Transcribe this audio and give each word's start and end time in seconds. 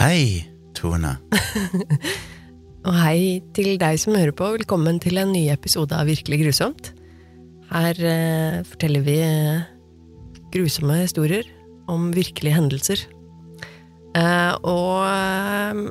Hei, 0.00 0.46
Tone. 0.72 1.10
Og 2.88 2.94
hei 2.96 3.42
til 3.52 3.74
deg 3.76 3.98
som 4.00 4.14
hører 4.16 4.32
på. 4.32 4.46
Velkommen 4.54 4.96
til 4.96 5.20
en 5.20 5.28
ny 5.34 5.42
episode 5.52 5.92
av 5.92 6.08
Virkelig 6.08 6.38
grusomt. 6.40 6.86
Her 7.68 8.00
eh, 8.08 8.56
forteller 8.64 9.04
vi 9.04 9.18
eh, 9.20 9.66
grusomme 10.56 10.96
historier 11.02 11.44
om 11.92 12.08
virkelige 12.16 12.56
hendelser. 12.56 13.02
Eh, 14.16 14.54
og 14.64 15.04
eh, 15.04 15.84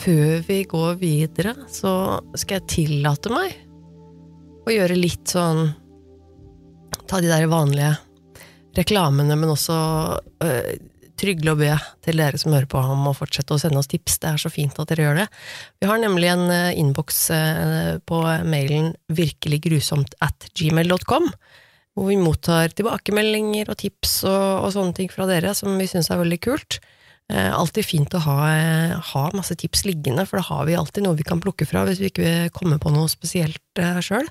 før 0.00 0.40
vi 0.48 0.62
går 0.72 0.96
videre, 1.04 1.52
så 1.68 1.92
skal 2.32 2.62
jeg 2.62 2.70
tillate 2.72 3.34
meg 3.36 3.52
å 4.64 4.78
gjøre 4.78 4.96
litt 4.96 5.28
sånn 5.36 5.66
Ta 7.04 7.18
de 7.20 7.28
der 7.28 7.50
vanlige 7.52 7.98
reklamene, 8.78 9.36
men 9.36 9.52
også 9.52 9.76
eh, 10.46 10.78
trygle 11.20 11.54
og 11.54 11.60
be 11.60 11.72
til 12.04 12.20
dere 12.20 12.38
som 12.40 12.54
hører 12.54 12.68
på 12.70 12.80
om 12.80 13.08
å 13.10 13.14
fortsette 13.16 13.54
å 13.54 13.60
sende 13.60 13.80
oss 13.80 13.90
tips. 13.90 14.18
Det 14.22 14.30
er 14.32 14.42
så 14.42 14.50
fint 14.52 14.76
at 14.80 14.90
dere 14.90 15.06
gjør 15.06 15.20
det. 15.22 15.26
Vi 15.82 15.88
har 15.90 16.00
nemlig 16.02 16.30
en 16.32 16.46
uh, 16.48 16.70
innboks 16.72 17.22
uh, 17.34 17.96
på 18.08 18.20
mailen 18.48 18.94
virkeliggrusomt 19.12 20.16
at 20.24 20.50
gmail.com, 20.56 21.30
hvor 21.98 22.08
vi 22.08 22.18
mottar 22.20 22.72
tilbakemeldinger 22.76 23.72
og 23.72 23.80
tips 23.82 24.22
og, 24.28 24.64
og, 24.64 24.70
sånne 24.76 24.96
ting 24.96 25.12
fra 25.12 25.28
dere 25.30 25.54
som 25.58 25.76
vi 25.80 25.88
syns 25.90 26.10
er 26.10 26.22
veldig 26.22 26.40
kult. 26.46 26.80
Uh, 27.30 27.52
alltid 27.54 27.86
fint 27.86 28.16
å 28.16 28.22
ha, 28.24 28.38
ha, 29.12 29.24
masse 29.36 29.54
tips 29.60 29.84
liggende, 29.86 30.26
for 30.26 30.40
da 30.40 30.48
har 30.48 30.68
vi 30.70 30.78
alltid 30.78 31.06
noe 31.06 31.18
vi 31.18 31.26
kan 31.26 31.42
plukke 31.42 31.68
fra 31.68 31.84
hvis 31.86 32.02
vi 32.02 32.10
ikke 32.10 32.48
kommer 32.56 32.80
på 32.82 32.92
noe 32.94 33.10
spesielt 33.12 33.84
sjøl. 34.02 34.26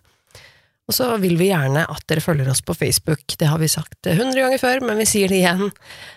Og 0.90 0.96
så 0.98 1.06
vil 1.22 1.36
vi 1.38 1.52
gjerne 1.52 1.84
at 1.86 2.06
dere 2.10 2.24
følger 2.24 2.50
oss 2.50 2.64
på 2.66 2.74
Facebook. 2.74 3.22
Det 3.38 3.46
har 3.46 3.62
vi 3.62 3.70
sagt 3.70 4.10
hundre 4.10 4.42
ganger 4.42 4.62
før, 4.62 4.82
men 4.90 4.98
vi 4.98 5.06
sier 5.06 5.30
det 5.30 5.44
igjen. 5.44 5.70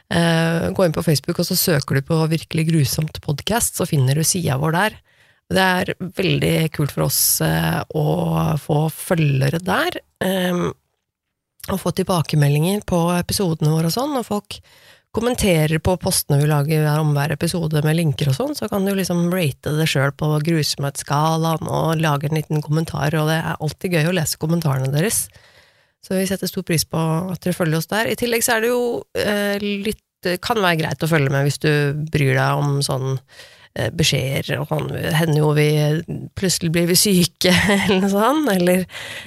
Eh, 0.08 0.70
gå 0.72 0.86
inn 0.86 0.94
på 0.96 1.04
Facebook, 1.04 1.42
og 1.42 1.48
så 1.50 1.58
søker 1.60 1.98
du 1.98 2.06
på 2.08 2.20
Virkelig 2.32 2.64
grusomt 2.70 3.20
podkast, 3.24 3.76
så 3.76 3.84
finner 3.88 4.16
du 4.16 4.24
sida 4.24 4.56
vår 4.62 4.78
der. 4.78 4.96
Det 5.52 5.66
er 5.82 5.92
veldig 6.00 6.54
kult 6.72 6.94
for 6.94 7.04
oss 7.10 7.20
eh, 7.44 7.82
å 7.92 8.06
få 8.62 8.86
følgere 8.96 9.60
der, 9.60 10.00
eh, 10.24 10.64
og 11.68 11.78
få 11.78 11.92
tilbakemeldinger 11.98 12.80
på 12.88 13.04
episodene 13.18 13.74
våre 13.74 13.92
og 13.92 13.96
sånn, 13.98 14.16
og 14.16 14.24
folk 14.26 14.56
kommenterer 15.12 15.80
på 15.84 15.94
postene 16.00 16.40
vi 16.40 16.48
lager 16.48 16.86
om 16.96 17.12
hver 17.12 17.34
episode 17.34 17.82
med 17.84 17.98
linker 17.98 18.30
og 18.32 18.36
sånn, 18.36 18.54
så 18.56 18.68
kan 18.72 18.86
du 18.86 18.94
liksom 18.96 19.26
rate 19.32 19.74
det 19.76 19.86
sjøl 19.90 20.14
på 20.16 20.30
grusomhetsskalaen 20.46 21.68
og 21.68 22.00
lage 22.00 22.30
en 22.30 22.38
liten 22.38 22.64
kommentar, 22.64 23.12
og 23.20 23.28
det 23.28 23.36
er 23.42 23.58
alltid 23.58 23.98
gøy 23.98 24.08
å 24.08 24.14
lese 24.16 24.40
kommentarene 24.40 24.92
deres. 24.94 25.26
Så 26.02 26.16
vi 26.16 26.26
setter 26.26 26.50
stor 26.50 26.64
pris 26.66 26.86
på 26.88 27.00
at 27.30 27.44
dere 27.44 27.54
følger 27.54 27.78
oss 27.78 27.90
der. 27.92 28.08
I 28.10 28.16
tillegg 28.18 28.42
så 28.42 28.56
er 28.56 28.64
det 28.64 28.72
jo 28.72 28.86
eh, 29.18 29.58
litt 29.60 30.02
Kan 30.38 30.60
være 30.62 30.78
greit 30.78 31.02
å 31.02 31.08
følge 31.10 31.32
med 31.34 31.48
hvis 31.48 31.56
du 31.58 31.70
bryr 32.14 32.36
deg 32.36 32.60
om 32.62 32.76
sånn 32.86 33.16
eh, 33.18 33.88
beskjeder, 33.90 34.60
og 34.62 34.68
sånn 34.70 34.92
hender 35.18 35.40
jo 35.40 35.48
vi 35.56 35.66
Plutselig 36.38 36.70
blir 36.70 36.86
vi 36.86 36.94
syke, 36.98 37.50
eller 37.74 38.04
noe 38.04 38.10
sånt, 38.12 38.50
eller 38.54 38.84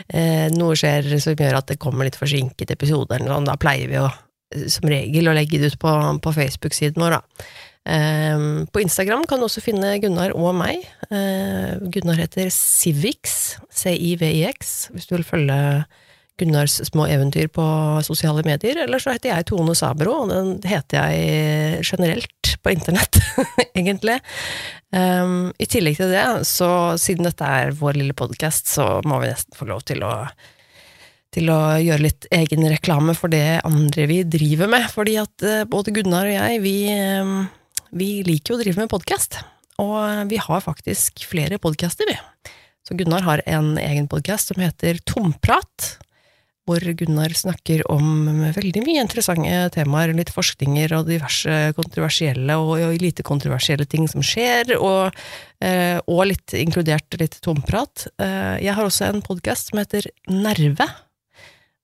eh, 0.08 0.47
noe 0.56 0.78
skjer 0.80 1.17
som 1.19 1.36
gjør 1.36 1.59
at 1.59 1.73
det 1.73 1.81
kommer 1.83 2.08
litt 2.08 2.16
forsinket 2.16 2.72
episode, 2.72 3.11
eller 3.11 3.28
noe 3.28 3.41
sånt. 3.41 3.52
Da 3.52 3.59
pleier 3.59 3.91
vi 3.91 4.00
å 4.00 4.08
som 4.72 4.89
regel 4.89 5.30
å 5.30 5.36
legge 5.36 5.59
det 5.61 5.73
ut 5.73 5.80
på, 5.81 5.94
på 6.23 6.36
Facebook-siden 6.36 7.02
vår, 7.02 7.17
da. 7.17 7.48
Um, 7.86 8.66
på 8.73 8.81
Instagram 8.81 9.28
kan 9.30 9.38
du 9.38 9.45
også 9.45 9.62
finne 9.62 9.92
Gunnar 10.02 10.34
og 10.34 10.56
meg. 10.58 10.88
Uh, 11.12 11.78
Gunnar 11.94 12.17
heter 12.17 12.50
Civix, 12.53 13.59
C-I-V-I-X, 13.70 14.73
hvis 14.95 15.06
du 15.06 15.14
vil 15.20 15.28
følge 15.28 15.59
Gunnars 16.42 16.80
små 16.89 17.06
eventyr 17.08 17.47
på 17.53 17.66
sosiale 18.03 18.42
medier. 18.47 18.81
Eller 18.84 19.00
så 19.00 19.14
heter 19.14 19.31
jeg 19.31 19.47
Tone 19.52 19.75
Sabro, 19.78 20.17
og 20.23 20.34
den 20.34 20.58
heter 20.67 21.13
jeg 21.13 21.85
generelt 21.85 22.56
på 22.66 22.74
internett, 22.74 23.22
egentlig. 23.78 24.18
Um, 24.90 25.53
I 25.62 25.69
tillegg 25.69 26.00
til 26.00 26.12
det, 26.12 26.25
så 26.50 26.69
siden 27.00 27.29
dette 27.29 27.46
er 27.46 27.78
vår 27.78 28.02
lille 28.02 28.18
podkast, 28.18 28.74
så 28.74 28.97
må 29.06 29.22
vi 29.22 29.29
nesten 29.29 29.56
få 29.58 29.69
lov 29.69 29.85
til 29.88 30.03
å 30.08 30.13
til 31.35 31.51
å 31.51 31.59
gjøre 31.81 32.06
litt 32.06 32.28
egen 32.34 32.66
reklame 32.72 33.16
for 33.18 33.31
det 33.34 33.59
andre 33.68 34.07
vi 34.12 34.22
driver 34.28 34.72
med. 34.72 34.88
Fordi 34.91 35.18
at 35.22 35.46
eh, 35.46 35.66
både 35.69 35.94
Gunnar 35.96 36.29
og 36.29 36.38
jeg, 36.38 36.62
vi, 36.63 36.78
eh, 36.94 37.35
vi 37.96 38.09
liker 38.28 38.53
jo 38.53 38.59
å 38.59 38.63
drive 38.63 38.85
med 38.85 38.94
podkast. 38.94 39.41
Og 39.84 40.31
vi 40.31 40.40
har 40.40 40.63
faktisk 40.63 41.25
flere 41.28 41.59
podkaster, 41.59 42.07
vi. 42.07 42.16
Så 42.85 42.96
Gunnar 42.96 43.25
har 43.25 43.44
en 43.50 43.75
egen 43.81 44.07
podkast 44.07 44.53
som 44.53 44.62
heter 44.63 45.01
Tomprat. 45.09 45.96
Hvor 46.66 46.81
Gunnar 46.97 47.34
snakker 47.38 47.84
om 47.94 48.29
veldig 48.56 48.81
mye 48.88 49.03
interessante 49.03 49.57
temaer, 49.75 50.16
litt 50.17 50.31
forskninger 50.34 50.96
og 50.97 51.12
diverse 51.12 51.57
kontroversielle 51.78 52.56
og 52.57 52.96
lite 53.03 53.25
kontroversielle 53.28 53.85
ting 53.85 54.07
som 54.09 54.23
skjer, 54.25 54.73
og, 54.79 55.13
eh, 55.62 56.00
og 56.09 56.23
litt 56.31 56.56
inkludert 56.57 57.19
litt 57.22 57.38
tomprat. 57.46 58.07
Jeg 58.17 58.73
har 58.73 58.88
også 58.88 59.12
en 59.12 59.22
podkast 59.25 59.69
som 59.69 59.84
heter 59.84 60.09
Nerve, 60.31 60.88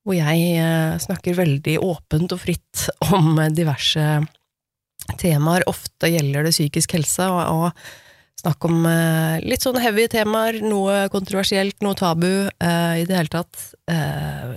hvor 0.05 0.17
jeg 0.17 0.53
eh, 0.57 0.99
snakker 1.01 1.37
veldig 1.37 1.79
åpent 1.85 2.33
og 2.33 2.41
fritt 2.41 2.87
om 3.11 3.35
diverse 3.53 4.05
temaer. 5.21 5.67
Ofte 5.69 6.09
gjelder 6.11 6.47
det 6.47 6.55
psykisk 6.55 6.97
helse, 6.97 7.27
og, 7.29 7.41
og 7.69 8.41
snakk 8.41 8.65
om 8.65 8.81
eh, 8.89 9.37
litt 9.45 9.61
sånne 9.61 9.83
heavy 9.83 10.07
temaer, 10.09 10.57
noe 10.65 11.03
kontroversielt, 11.13 11.77
noe 11.85 11.97
tabu, 11.99 12.47
eh, 12.49 12.95
i 13.03 13.05
det 13.05 13.17
hele 13.19 13.33
tatt. 13.33 13.67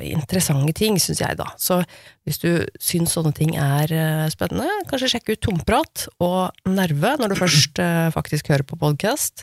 Interessante 0.05 0.72
ting, 0.78 0.97
syns 1.03 1.21
jeg, 1.21 1.37
da. 1.37 1.49
Så 1.61 1.81
hvis 2.25 2.38
du 2.41 2.50
syns 2.81 3.16
sånne 3.16 3.34
ting 3.37 3.56
er 3.59 3.91
spennende, 4.32 4.69
kanskje 4.88 5.11
sjekke 5.16 5.34
ut 5.34 5.43
Tomprat 5.43 6.05
og 6.22 6.69
Nerve 6.71 7.16
når 7.19 7.34
du 7.34 7.41
først 7.41 7.81
faktisk 8.15 8.53
hører 8.53 8.65
på 8.69 8.78
podkast. 8.78 9.43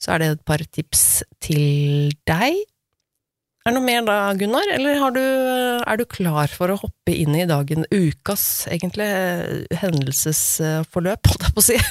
Så 0.00 0.14
er 0.14 0.22
det 0.22 0.30
et 0.32 0.46
par 0.48 0.64
tips 0.64 1.20
til 1.44 2.08
deg. 2.26 2.64
Er 3.66 3.74
det 3.74 3.80
noe 3.80 3.82
mer 3.82 4.04
da, 4.06 4.16
Gunnar, 4.38 4.68
eller 4.76 5.00
du, 5.10 5.22
er 5.82 5.98
du 5.98 6.04
klar 6.06 6.46
for 6.54 6.70
å 6.70 6.76
hoppe 6.78 7.10
inn 7.10 7.34
i 7.34 7.48
dagen, 7.50 7.82
ukas, 7.90 8.68
egentlig, 8.70 9.08
hendelsesforløp, 9.80 11.26
holdt 11.26 11.46
jeg 11.48 11.56
på 11.56 11.64
å 11.64 11.66
si? 11.72 11.78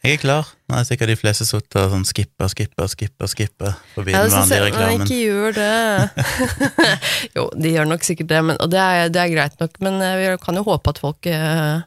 Jeg 0.00 0.16
er 0.16 0.20
klar. 0.22 0.48
Nå 0.64 0.78
er 0.78 0.86
sikkert 0.88 1.10
de 1.12 1.16
fleste 1.20 1.44
sittet 1.44 1.76
og 1.76 1.90
sånn 1.92 2.06
skipper, 2.08 2.48
skipper, 2.48 2.88
skipper 2.88 3.28
skipper 3.28 3.74
forbi 3.92 4.14
ja, 4.14 4.22
den 4.24 4.32
vanlige 4.32 4.62
reklamen. 4.64 5.02
Nei, 5.02 5.04
ikke 5.04 5.18
gjør 5.20 5.56
det. 5.58 6.94
jo, 7.36 7.44
de 7.52 7.72
gjør 7.74 7.90
nok 7.90 8.06
sikkert 8.08 8.30
det, 8.32 8.38
men, 8.48 8.58
og 8.64 8.72
det 8.72 8.80
er, 8.80 9.12
det 9.12 9.20
er, 9.20 9.32
greit 9.34 9.60
nok, 9.60 9.76
men 9.84 10.00
eh, 10.06 10.16
vi 10.16 10.30
kan 10.40 10.56
jo 10.56 10.64
håpe 10.70 10.94
at 10.94 11.02
folk 11.04 11.28
uh, 11.28 11.84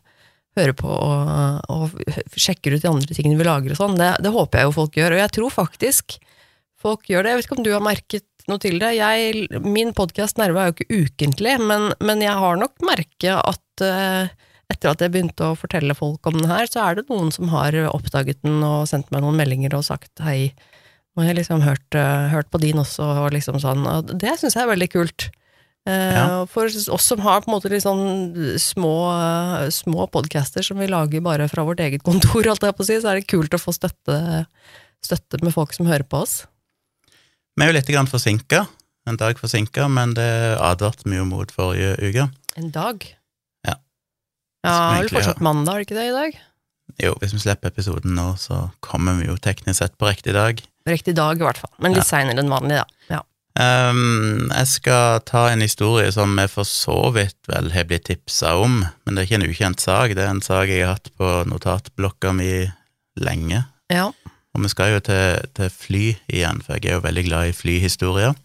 hører 0.61 0.77
på 0.77 0.93
og, 0.93 1.73
og, 1.73 1.97
sjekker 2.37 2.77
ut 2.77 2.85
de 2.85 2.91
andre 2.91 3.17
tingene 3.17 3.41
vi 3.41 3.49
lager 3.49 3.73
og 3.73 3.81
sånn. 3.81 3.97
Det, 3.97 4.11
det 4.21 4.35
håper 4.37 4.61
jeg 4.61 4.69
jo 4.69 4.77
folk 4.77 5.01
gjør, 5.01 5.17
og 5.17 5.23
jeg 5.25 5.35
tror 5.39 5.57
faktisk 5.57 6.15
folk 6.85 7.09
gjør 7.09 7.25
det. 7.25 7.33
Jeg 7.33 7.41
vet 7.41 7.49
ikke 7.49 7.57
om 7.57 7.65
du 7.65 7.73
har 7.73 7.83
merket 7.89 8.29
noe 8.49 8.61
til 8.61 8.79
det. 8.81 8.93
Jeg, 8.97 9.47
min 9.65 9.93
podkast 9.95 10.39
Nerve 10.39 10.61
er 10.61 10.71
jo 10.71 10.75
ikke 10.77 11.03
ukentlig, 11.03 11.57
men, 11.63 11.91
men 12.03 12.23
jeg 12.23 12.35
har 12.39 12.59
nok 12.59 12.83
merket 12.85 13.37
at 13.37 13.83
uh, 13.85 14.31
etter 14.71 14.91
at 14.91 15.03
jeg 15.03 15.13
begynte 15.13 15.51
å 15.51 15.57
fortelle 15.59 15.95
folk 15.97 16.25
om 16.29 16.39
den 16.39 16.49
her, 16.51 16.67
så 16.69 16.85
er 16.85 16.99
det 16.99 17.07
noen 17.11 17.31
som 17.35 17.51
har 17.53 17.75
oppdaget 17.91 18.41
den 18.45 18.63
og 18.65 18.87
sendt 18.89 19.11
meg 19.13 19.23
noen 19.25 19.39
meldinger 19.39 19.77
og 19.77 19.85
sagt 19.87 20.23
hei. 20.25 20.53
Nå 21.13 21.23
har 21.23 21.33
jeg 21.33 21.43
liksom 21.43 21.63
hørt, 21.65 21.87
uh, 21.95 22.29
hørt 22.33 22.49
på 22.51 22.61
din 22.63 22.81
også, 22.81 23.05
og 23.25 23.33
liksom 23.35 23.61
sånn. 23.61 23.85
Og 23.89 24.13
det 24.19 24.37
syns 24.41 24.57
jeg 24.57 24.65
er 24.65 24.73
veldig 24.73 24.91
kult. 24.93 25.29
Uh, 25.83 26.15
ja. 26.15 26.23
For 26.49 26.71
oss 26.95 27.09
som 27.11 27.21
har 27.25 27.43
på 27.43 27.51
en 27.51 27.57
måte 27.57 27.71
litt 27.71 27.83
sånn 27.85 28.55
små, 28.61 28.95
små 29.75 30.07
podcaster 30.11 30.65
som 30.65 30.79
vi 30.81 30.87
lager 30.89 31.23
bare 31.23 31.49
fra 31.51 31.67
vårt 31.67 31.83
eget 31.83 32.05
kontor, 32.07 32.47
alt 32.49 32.65
jeg 32.65 32.75
på 32.75 32.85
å 32.85 32.89
si, 32.89 32.97
så 33.03 33.11
er 33.13 33.21
det 33.21 33.29
kult 33.29 33.55
å 33.55 33.61
få 33.61 33.75
støtte, 33.75 34.17
støtte 35.05 35.43
med 35.43 35.53
folk 35.55 35.75
som 35.75 35.87
hører 35.91 36.07
på 36.07 36.23
oss. 36.23 36.41
Vi 37.53 37.61
er 37.61 37.69
jo 37.69 37.75
litt 37.75 38.09
forsinka, 38.09 38.63
en 39.05 39.19
dag 39.19 39.37
forsinka, 39.37 39.85
men 39.91 40.15
det 40.17 40.57
advarte 40.57 41.05
vi 41.05 41.19
jo 41.19 41.25
mot 41.29 41.51
forrige 41.53 41.93
uke. 42.01 42.25
En 42.57 42.71
dag? 42.73 43.05
Ja. 43.67 43.75
Ja, 44.65 44.77
vel 44.97 45.11
fortsatt 45.13 45.43
mandag, 45.43 45.75
er 45.75 45.83
det 45.83 45.87
ikke 45.87 45.99
det, 45.99 46.07
i 46.09 46.15
dag? 46.17 46.39
Jo, 47.03 47.13
hvis 47.21 47.35
vi 47.35 47.43
slipper 47.43 47.69
episoden 47.69 48.15
nå, 48.17 48.31
så 48.41 48.71
kommer 48.85 49.19
vi 49.19 49.29
jo 49.29 49.37
teknisk 49.37 49.83
sett 49.83 49.93
på 50.01 50.09
riktig 50.09 50.33
dag. 50.33 50.63
Riktig 50.89 51.13
dag, 51.17 51.37
i 51.37 51.45
hvert 51.45 51.61
fall. 51.61 51.71
Men 51.77 51.93
litt 51.93 52.01
ja. 52.01 52.09
seinere 52.09 52.41
enn 52.41 52.51
vanlig, 52.51 52.81
da. 52.81 53.13
Ja. 53.19 53.21
Um, 53.53 54.49
jeg 54.49 54.69
skal 54.71 55.21
ta 55.29 55.45
en 55.51 55.61
historie 55.61 56.09
som 56.15 56.33
jeg 56.41 56.49
for 56.49 56.65
så 56.65 56.97
vidt 57.13 57.37
vel 57.51 57.69
har 57.75 57.85
blitt 57.85 58.07
tipsa 58.09 58.55
om, 58.57 58.81
men 58.81 59.13
det 59.13 59.21
er 59.21 59.29
ikke 59.29 59.39
en 59.43 59.49
ukjent 59.51 59.85
sak. 59.85 60.17
Det 60.17 60.25
er 60.25 60.33
en 60.33 60.41
sak 60.41 60.73
jeg 60.73 60.87
har 60.87 60.97
hatt 60.97 61.13
på 61.21 61.35
notatblokka 61.51 62.33
mi 62.33 62.49
lenge. 63.21 63.61
Ja. 63.93 64.09
Og 64.53 64.61
vi 64.61 64.69
skal 64.69 64.93
jo 64.93 65.01
til, 65.01 65.41
til, 65.57 65.71
fly 65.73 66.03
igjen, 66.29 66.61
for 66.61 66.77
jeg 66.77 66.91
er 66.91 66.99
jo 66.99 67.05
veldig 67.05 67.23
glad 67.25 67.49
i 67.49 67.55
flyhistorier. 67.57 68.35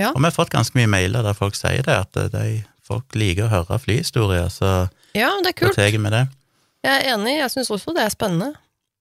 Ja. 0.00 0.10
Og 0.10 0.18
vi 0.18 0.26
har 0.26 0.34
fått 0.34 0.50
ganske 0.50 0.76
mye 0.78 0.90
mailer 0.90 1.22
der 1.22 1.36
folk 1.38 1.54
sier 1.58 1.84
det, 1.86 1.94
at 1.94 2.18
de, 2.34 2.62
folk 2.82 3.14
liker 3.14 3.46
å 3.46 3.52
høre 3.52 3.78
flyhistorier, 3.78 4.50
så 4.50 4.72
ja, 5.14 5.30
det 5.44 5.52
er 5.52 5.58
kult. 5.60 5.78
tar 5.78 5.94
det. 6.16 6.24
Jeg 6.82 6.92
er 6.98 7.14
enig, 7.14 7.36
jeg 7.38 7.54
syns 7.54 7.70
også 7.70 7.94
det 7.94 8.02
er 8.02 8.14
spennende. 8.14 8.50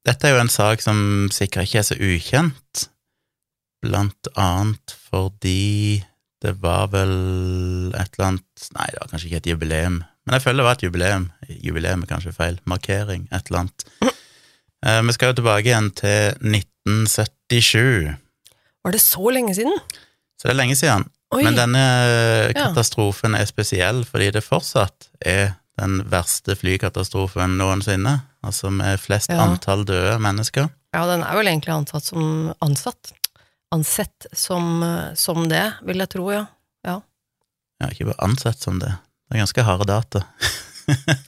Dette 0.06 0.28
er 0.28 0.36
jo 0.36 0.44
en 0.44 0.54
sak 0.54 0.84
som 0.86 1.30
sikkert 1.34 1.70
ikke 1.70 1.82
er 1.82 1.88
så 1.88 1.98
ukjent, 1.98 2.86
blant 3.82 4.30
annet 4.38 4.94
fordi 5.10 6.04
det 6.42 6.56
var 6.62 6.92
vel 6.94 7.94
et 7.98 8.14
eller 8.14 8.28
annet 8.28 8.70
Nei, 8.76 8.86
det 8.94 9.02
var 9.02 9.10
kanskje 9.10 9.30
ikke 9.30 9.40
et 9.42 9.50
jubileum, 9.50 10.02
men 10.26 10.38
jeg 10.38 10.44
føler 10.44 10.62
det 10.62 10.68
var 10.68 10.78
et 10.78 10.84
jubileum. 10.86 11.24
Jubileum 11.66 12.04
er 12.06 12.10
kanskje 12.10 12.34
feil. 12.36 12.60
Markering, 12.70 13.26
et 13.34 13.50
eller 13.50 13.64
annet. 13.64 13.86
Eh, 14.86 15.02
vi 15.06 15.14
skal 15.14 15.32
jo 15.32 15.38
tilbake 15.42 15.70
igjen 15.70 15.92
til 15.94 16.34
1977, 16.42 18.16
Var 18.84 18.92
det 18.96 19.02
så 19.02 19.32
lenge 19.34 19.54
siden? 19.56 19.76
så 20.40 20.48
det 20.48 20.54
er 20.56 20.58
lenge 20.58 20.76
siden. 20.76 21.04
Oi. 21.32 21.44
Men 21.46 21.56
denne 21.56 21.82
Ja. 22.52 22.54
katastrofen 22.68 23.36
er 23.38 23.46
spesiell 23.46 24.04
fordi 24.04 24.32
det 24.32 24.44
fortsatt 24.44 25.08
er 25.24 25.56
den 25.80 26.02
verste 26.10 26.56
flykatastrofen 26.58 27.58
noensinne. 27.58 28.24
Altså 28.44 28.70
med 28.72 29.00
flest 29.00 29.30
Ja. 29.30 29.38
antall 29.46 29.86
døde 29.86 30.18
mennesker. 30.20 30.70
Ja, 30.94 31.06
den 31.06 31.22
er 31.24 31.34
vel 31.36 31.46
egentlig 31.48 31.70
ansatt 31.74 32.04
som 32.04 32.54
ansatt. 32.62 33.14
Ansett 33.72 34.26
som, 34.34 34.82
eh, 34.84 35.14
som 35.16 35.48
det, 35.48 35.74
vil 35.86 35.98
jeg 35.98 36.10
tro, 36.10 36.32
ja. 36.32 36.48
Ja, 37.82 37.88
ikke 37.88 38.06
bare 38.14 38.30
ansett 38.30 38.60
som 38.62 38.78
det. 38.78 38.90
Det 39.30 39.38
er 39.40 39.46
ganske 39.46 39.64
harde 39.64 39.86
data. 39.88 40.20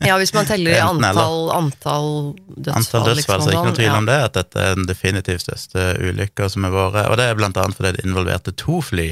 Ja, 0.07 0.17
hvis 0.19 0.33
man 0.35 0.47
teller 0.49 0.73
i 0.73 0.79
Enten 0.83 1.05
antall, 1.07 1.49
antall 1.55 2.09
dødsfall. 2.47 2.77
Antall 2.79 3.07
dødsfall, 3.09 3.17
liksom, 3.19 3.43
så 3.43 3.51
ikke 3.53 3.65
noe 3.67 3.75
tvil 3.77 3.89
tvil 3.89 3.97
om 3.99 4.07
det, 4.09 4.19
at 4.27 4.37
dette 4.37 4.63
er 4.63 4.77
den 4.77 4.87
definitivt 4.89 5.45
største 5.45 5.89
ulykka 6.01 6.49
som 6.51 6.67
har 6.67 6.75
vært. 6.75 7.11
Og 7.11 7.19
det 7.19 7.27
er 7.27 7.39
blant 7.39 7.59
annet 7.61 7.79
fordi 7.79 7.93
det 7.97 8.07
involverte 8.07 8.55
to 8.59 8.79
fly. 8.83 9.09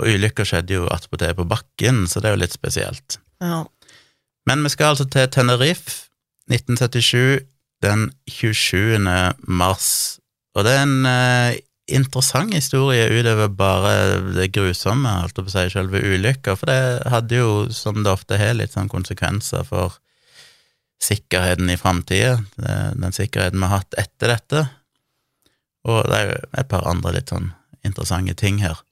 Og 0.00 0.08
ulykka 0.08 0.46
skjedde 0.48 0.78
jo 0.78 0.88
attpåtil 0.92 1.36
på 1.36 1.48
bakken, 1.48 2.06
så 2.08 2.22
det 2.22 2.30
er 2.30 2.36
jo 2.36 2.42
litt 2.44 2.56
spesielt. 2.56 3.18
Ja. 3.44 3.64
Men 4.48 4.64
vi 4.64 4.72
skal 4.72 4.94
altså 4.94 5.06
til 5.12 5.28
Tenerife, 5.32 6.06
1977, 6.50 7.46
den 7.84 8.08
27. 8.28 8.98
mars. 9.48 9.90
Og 10.56 10.64
det 10.66 10.72
er 10.74 10.82
en 10.84 11.06
eh, 11.08 11.60
interessant 11.94 12.54
historie 12.54 13.08
utover 13.10 13.50
bare 13.52 13.94
det 14.36 14.50
grusomme, 14.54 15.10
holdt 15.22 15.38
jeg 15.38 15.46
på 15.46 15.50
å 15.50 15.54
si, 15.54 15.64
selve 15.74 16.02
ulykka, 16.02 16.56
for 16.58 16.70
det 16.70 17.10
hadde 17.12 17.40
jo, 17.40 17.50
som 17.74 18.02
det 18.04 18.12
ofte 18.12 18.38
har, 18.40 18.54
litt 18.58 18.76
sånn 18.76 18.90
konsekvenser 18.90 19.66
for 19.68 19.98
sikkerheten 21.00 21.70
i 21.72 21.78
framtida, 21.80 22.36
den 22.58 23.16
sikkerheten 23.16 23.60
vi 23.60 23.70
har 23.70 23.80
hatt 23.80 23.96
etter 24.00 24.34
dette. 24.34 24.64
Og 25.88 26.04
det 26.10 26.18
er 26.18 26.26
jo 26.28 26.40
et 26.60 26.68
par 26.68 26.88
andre 26.90 27.14
litt 27.16 27.32
sånn 27.32 27.52
interessante 27.86 28.36
ting 28.36 28.60
her. 28.60 28.82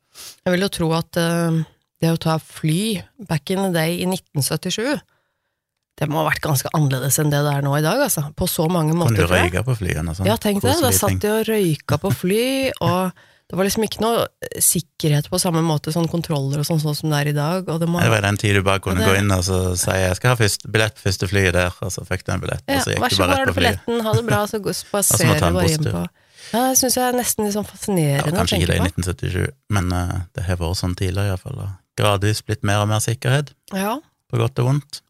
Jeg 0.44 0.54
vil 0.54 0.64
jo 0.64 0.70
tro 0.72 0.88
at 0.96 1.18
eh, 1.20 1.60
det 2.02 2.10
å 2.14 2.20
ta 2.20 2.38
fly 2.42 3.02
back 3.28 3.52
in 3.52 3.60
the 3.66 3.72
day 3.74 4.00
i 4.00 4.08
1977 4.08 4.96
det 5.98 6.08
må 6.08 6.20
ha 6.22 6.28
vært 6.30 6.40
ganske 6.44 6.70
annerledes 6.74 7.18
enn 7.18 7.30
det 7.32 7.40
det 7.42 7.54
er 7.58 7.62
nå 7.66 7.72
i 7.78 7.82
dag, 7.82 7.98
altså. 8.04 8.28
På 8.38 8.46
så 8.46 8.68
mange 8.70 8.92
Kan 8.94 9.00
måter. 9.00 9.16
du 9.16 9.26
tror 9.26 9.34
røyke 9.38 9.64
på 9.66 9.74
flyene 9.80 10.10
og 10.12 10.16
sånn? 10.20 10.26
Ja, 10.30 10.36
tenk 10.38 10.62
det. 10.62 10.76
Da 10.80 10.90
satt 10.94 11.18
de 11.24 11.32
og 11.40 11.46
røyka 11.48 11.98
på 11.98 12.12
fly, 12.14 12.70
og 12.80 13.10
det 13.48 13.56
var 13.56 13.64
liksom 13.64 13.84
ikke 13.88 14.00
noe 14.04 14.26
sikkerhet 14.60 15.28
på 15.32 15.38
samme 15.40 15.62
måte, 15.64 15.90
sånn 15.94 16.06
kontroller 16.12 16.60
og 16.60 16.66
sånn, 16.68 16.80
sånn 16.82 16.94
som 16.94 17.10
det 17.10 17.18
er 17.22 17.30
i 17.32 17.36
dag. 17.36 17.68
Og 17.72 17.80
det 17.80 17.88
må, 17.88 17.98
Det 18.02 18.10
var 18.12 18.20
den 18.26 18.36
tid 18.36 18.54
du 18.54 18.62
bare 18.62 18.78
kunne 18.84 18.98
det- 19.00 19.08
gå 19.08 19.16
inn 19.18 19.30
og 19.32 19.42
så 19.42 19.76
si 19.76 19.90
'jeg 19.90 20.16
skal 20.16 20.28
ha 20.30 20.36
først, 20.36 20.70
billett 20.70 20.94
på 20.94 21.02
første 21.08 21.26
flyet 21.28 21.52
der', 21.54 21.72
og 21.82 21.90
så 21.90 22.06
fikk 22.06 22.24
du 22.24 22.32
en 22.32 22.40
billett, 22.40 22.62
ja, 22.68 22.76
og 22.76 22.82
så 22.84 22.90
gikk 22.94 23.10
du 23.10 23.16
bare 23.16 23.28
rett 23.36 23.46
du 23.46 23.52
på 23.52 23.60
flyet. 23.60 23.80
billetten, 23.86 24.04
ha 24.04 24.12
det 24.12 24.26
bra, 24.26 24.46
så 24.46 24.60
spaserer 24.60 25.34
du 25.40 25.52
bare 25.52 25.68
hjem 25.74 25.84
på 25.92 26.08
Ja, 26.52 26.68
det 26.70 26.78
syns 26.78 26.94
jeg 26.94 27.04
er 27.14 27.18
nesten 27.18 27.44
litt 27.44 27.54
sånn 27.54 27.66
fascinerende 27.66 28.32
å 28.32 28.36
kanskje 28.38 28.56
ikke 28.62 28.66
det 28.68 28.76
i 28.76 28.84
1977, 28.86 29.48
men 29.70 29.92
uh, 29.92 30.20
det 30.34 30.44
har 30.44 30.56
vært 30.56 30.76
sånn 30.76 30.94
tidligere 30.96 31.36
iallfall. 31.36 31.68
Gradvis 31.96 32.42
blitt 32.42 32.62
mer 32.62 32.78
og 32.82 32.88
mer 32.88 33.00
sikkerhet, 33.00 33.48
Ja. 33.74 33.98
på 34.32 34.38
godt 34.38 34.58
og 34.60 34.64
vondt. 34.66 35.00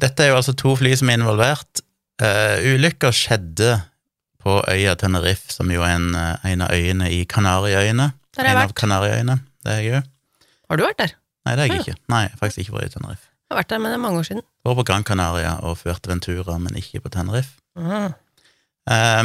Dette 0.00 0.24
er 0.24 0.32
jo 0.32 0.40
altså 0.40 0.54
to 0.56 0.74
fly 0.78 0.92
som 0.98 1.10
er 1.10 1.20
involvert. 1.20 1.82
Uh, 2.20 2.60
Ulykka 2.74 3.12
skjedde 3.16 3.78
på 4.40 4.58
øya 4.72 4.94
Tenerife, 4.96 5.52
som 5.52 5.70
jo 5.72 5.82
er 5.84 5.98
en, 5.98 6.14
eh, 6.16 6.52
en 6.52 6.62
av 6.64 6.72
øyene 6.72 7.10
i 7.12 7.24
Kanariøyene. 7.28 8.06
Der 8.36 8.46
har 8.46 8.48
jeg 8.48 8.56
vært. 8.56 8.74
Kanariøyene, 8.74 9.36
det 9.64 9.72
er 9.72 9.82
jeg 9.82 9.92
jo. 9.92 10.00
Har 10.70 10.80
du 10.80 10.84
vært 10.86 10.98
der? 11.02 11.12
Nei, 11.44 11.56
det 11.56 11.60
har 11.60 11.68
jeg 11.68 11.84
ikke. 11.84 11.98
Nei, 12.08 12.22
jeg 12.24 12.32
har 12.32 12.40
faktisk 12.40 12.62
ikke 12.62 12.76
vært 12.78 12.88
i 12.88 12.94
Tenerife. 12.94 13.26
Jeg 13.28 13.52
har 13.52 13.60
vært 13.60 13.70
der, 13.72 13.82
men 13.82 13.92
det 13.92 13.98
er 13.98 14.02
mange 14.06 14.22
år 14.22 14.26
siden. 14.30 14.42
Jeg 14.46 14.70
var 14.70 14.78
på 14.78 14.86
Gran 14.88 15.04
Canaria 15.04 15.52
og 15.66 15.76
Fuerteventura, 15.80 16.56
men 16.62 16.80
ikke 16.80 17.02
på 17.04 17.12
Tenerife. 17.12 17.52
Mm. 17.76 18.14
Eh, 18.96 19.22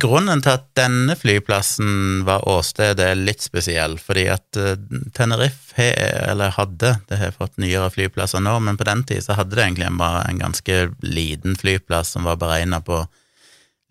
grunnen 0.00 0.42
til 0.42 0.54
at 0.56 0.66
denne 0.78 1.14
flyplassen 1.18 2.24
var 2.26 2.46
åstedet, 2.50 3.04
er 3.04 3.18
litt 3.18 3.44
spesiell, 3.44 3.96
fordi 4.02 4.26
at 4.32 4.58
eh, 4.58 4.78
Tenerife 5.14 5.90
eller 5.94 6.54
hadde, 6.56 6.96
det 7.08 7.20
har 7.20 7.34
fått 7.36 7.58
nyere 7.62 7.90
flyplasser 7.94 8.42
nå, 8.42 8.56
men 8.64 8.78
på 8.80 8.86
den 8.88 9.04
tid 9.08 9.24
så 9.26 9.38
hadde 9.38 9.56
det 9.56 9.66
egentlig 9.66 9.92
bare 10.00 10.24
en 10.28 10.40
ganske 10.42 10.80
liten 11.04 11.58
flyplass 11.60 12.14
som 12.14 12.26
var 12.28 12.40
beregna 12.42 12.82
på 12.84 13.04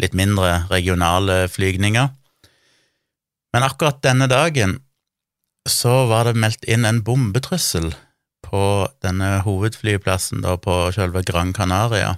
litt 0.01 0.15
mindre 0.17 0.63
regionale 0.71 1.45
flygninger. 1.51 2.09
Men 3.53 3.67
akkurat 3.67 4.01
denne 4.03 4.27
dagen 4.27 4.79
så 5.69 6.03
var 6.09 6.27
det 6.27 6.39
meldt 6.39 6.65
inn 6.67 6.83
en 6.88 7.03
bombetrussel 7.05 7.94
på 8.44 8.63
denne 9.05 9.38
hovedflyplassen 9.45 10.44
da 10.44 10.57
på 10.59 10.75
selve 10.95 11.23
Gran 11.25 11.53
Canaria. 11.55 12.17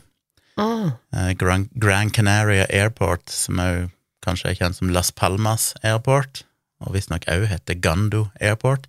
Mm. 0.59 0.91
Grand, 1.11 1.37
Gran, 1.37 1.69
Gran 1.75 2.11
Canaria 2.11 2.65
Airport, 2.69 3.29
som 3.29 3.59
òg 3.59 3.89
kanskje 4.25 4.51
er 4.51 4.59
kjent 4.59 4.77
som 4.79 4.91
Las 4.93 5.11
Palmas 5.11 5.73
Airport, 5.83 6.43
og 6.83 6.95
visstnok 6.95 7.27
òg 7.31 7.47
heter 7.51 7.79
Gando 7.81 8.27
Airport. 8.41 8.87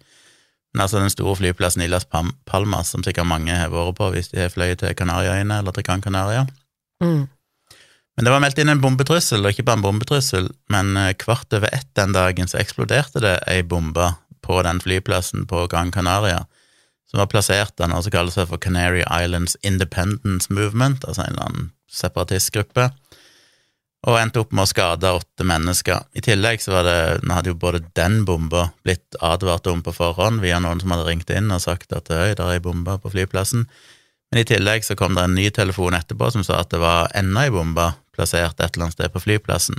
Men 0.75 0.85
altså 0.85 1.01
den 1.01 1.13
store 1.13 1.39
flyplassen 1.39 1.83
i 1.83 1.89
Las 1.89 2.05
Palmas, 2.05 2.91
som 2.93 3.05
sikkert 3.05 3.29
mange 3.29 3.55
har 3.55 3.73
vært 3.73 3.97
på 3.97 4.11
hvis 4.13 4.29
de 4.33 4.43
har 4.43 4.53
fløyet 4.53 4.83
til 4.83 4.93
Kanariøyene 4.97 5.63
eller 5.63 5.73
til 5.73 5.87
Gran 5.87 6.05
Canaria. 6.05 6.45
Mm. 7.01 7.27
Men 8.17 8.25
det 8.25 8.33
var 8.33 8.41
meldt 8.41 8.61
inn 8.61 8.73
en 8.73 8.81
bombetrussel, 8.81 9.45
og 9.45 9.53
ikke 9.53 9.67
bare 9.69 9.81
en 9.81 9.85
bombetrussel, 9.85 10.51
men 10.73 10.95
eh, 10.97 11.15
kvart 11.21 11.53
over 11.57 11.73
ett 11.73 11.89
den 11.99 12.15
dagen 12.17 12.49
så 12.49 12.61
eksploderte 12.61 13.21
det 13.25 13.35
ei 13.49 13.61
bombe 13.65 14.15
på 14.45 14.61
den 14.65 14.81
flyplassen 14.81 15.45
på 15.49 15.67
Gran 15.73 15.93
Canaria, 15.93 16.47
som 17.11 17.23
var 17.23 17.31
plassert 17.31 17.81
av 17.81 17.91
noe 17.91 18.03
som 18.03 18.15
kalles 18.15 18.39
for 18.39 18.61
Canary 18.63 19.05
Islands 19.07 19.57
Independence 19.63 20.53
Movement, 20.53 21.05
altså 21.05 21.25
en 21.25 21.35
eller 21.35 21.49
annen 21.49 21.69
separatistgruppe, 21.93 22.91
og 24.07 24.19
endte 24.21 24.43
opp 24.43 24.53
med 24.55 24.67
å 24.67 24.71
skade 24.71 25.11
åtte 25.19 25.47
mennesker. 25.47 26.05
I 26.15 26.23
tillegg 26.23 26.63
så 26.63 26.77
var 26.77 26.87
det, 26.87 26.99
hadde 27.27 27.51
jo 27.51 27.59
både 27.59 27.83
den 27.99 28.21
bomba 28.29 28.69
blitt 28.87 29.19
advart 29.25 29.67
om 29.71 29.83
på 29.83 29.95
forhånd 29.97 30.43
via 30.45 30.61
noen 30.63 30.83
som 30.83 30.95
hadde 30.95 31.09
ringt 31.09 31.31
inn 31.35 31.51
og 31.51 31.65
sagt 31.65 31.95
at 31.97 32.11
øy, 32.11 32.35
der 32.37 32.45
er 32.45 32.59
ei 32.59 32.63
bombe 32.63 32.99
på 33.03 33.11
flyplassen, 33.15 33.67
men 34.31 34.43
i 34.43 34.47
tillegg 34.47 34.85
så 34.85 34.97
kom 34.99 35.15
det 35.15 35.25
en 35.27 35.37
ny 35.39 35.49
telefon 35.55 35.95
etterpå 35.95 36.33
som 36.35 36.43
sa 36.47 36.61
at 36.63 36.73
det 36.75 36.83
var 36.83 37.13
enda 37.19 37.47
ei 37.47 37.53
bombe 37.55 37.93
plassert 38.17 38.59
et 38.59 38.75
eller 38.75 38.89
annet 38.89 38.97
sted 38.97 39.13
på 39.15 39.23
flyplassen. 39.23 39.79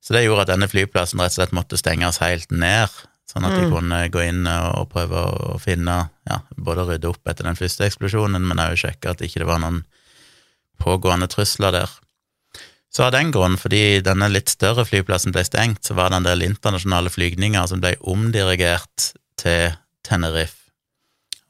Så 0.00 0.16
det 0.16 0.24
gjorde 0.24 0.46
at 0.46 0.52
denne 0.52 0.68
flyplassen 0.68 1.20
rett 1.20 1.32
og 1.32 1.38
slett 1.38 1.56
måtte 1.56 1.78
stenges 1.80 2.20
helt 2.22 2.52
ned, 2.52 2.92
sånn 3.30 3.46
at 3.46 3.54
de 3.54 3.66
Mm. 3.66 3.72
kunne 3.72 3.98
gå 4.10 4.26
inn 4.26 4.46
og 4.50 4.88
prøve 4.90 5.22
å 5.54 5.58
finne, 5.62 6.10
ja, 6.26 6.40
både 6.58 6.86
rydde 6.88 7.10
opp 7.12 7.28
etter 7.30 7.46
den 7.46 7.58
første 7.58 7.86
eksplosjonen, 7.86 8.42
men 8.42 8.58
òg 8.58 8.76
sjekke 8.80 9.10
at 9.12 9.22
ikke 9.22 9.44
det 9.44 9.46
var 9.46 9.60
noen 9.62 9.84
pågående 10.80 11.28
trusler 11.30 11.72
der. 11.72 11.90
Så 12.90 13.04
av 13.06 13.12
den 13.14 13.30
grunn, 13.30 13.54
fordi 13.60 14.00
denne 14.02 14.26
litt 14.32 14.50
større 14.50 14.82
flyplassen 14.84 15.30
ble 15.34 15.44
stengt, 15.46 15.84
så 15.86 15.94
var 15.94 16.10
det 16.10 16.16
en 16.16 16.26
del 16.26 16.42
internasjonale 16.42 17.12
flygninger 17.12 17.68
som 17.70 17.82
ble 17.82 17.94
omdirigert 18.02 19.12
til 19.38 19.76
Tenerife, 20.02 20.72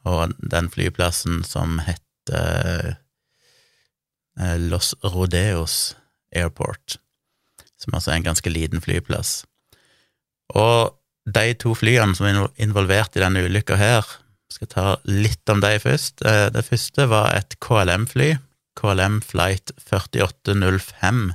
og 0.05 0.35
den 0.37 0.69
flyplassen 0.69 1.41
som 1.47 1.79
heter 1.81 2.97
eh, 4.37 4.57
Los 4.69 4.93
Rodeos 5.03 5.95
Airport, 6.35 6.99
som 7.81 7.97
altså 7.97 8.11
er 8.11 8.19
en 8.21 8.29
ganske 8.29 8.53
liten 8.53 8.81
flyplass. 8.81 9.41
Og 10.53 10.93
de 11.25 11.53
to 11.61 11.73
flyene 11.77 12.15
som 12.17 12.27
er 12.27 12.47
involvert 12.61 13.15
i 13.15 13.23
denne 13.23 13.43
ulykka 13.45 13.77
her, 13.79 14.07
skal 14.51 14.67
ta 14.71 14.85
litt 15.07 15.49
om 15.49 15.61
de 15.63 15.77
først. 15.79 16.23
Eh, 16.25 16.49
Det 16.49 16.65
første 16.65 17.07
var 17.07 17.31
et 17.35 17.55
KLM-fly, 17.59 18.37
KLM 18.75 19.21
Flight 19.21 19.71
4805, 19.79 21.33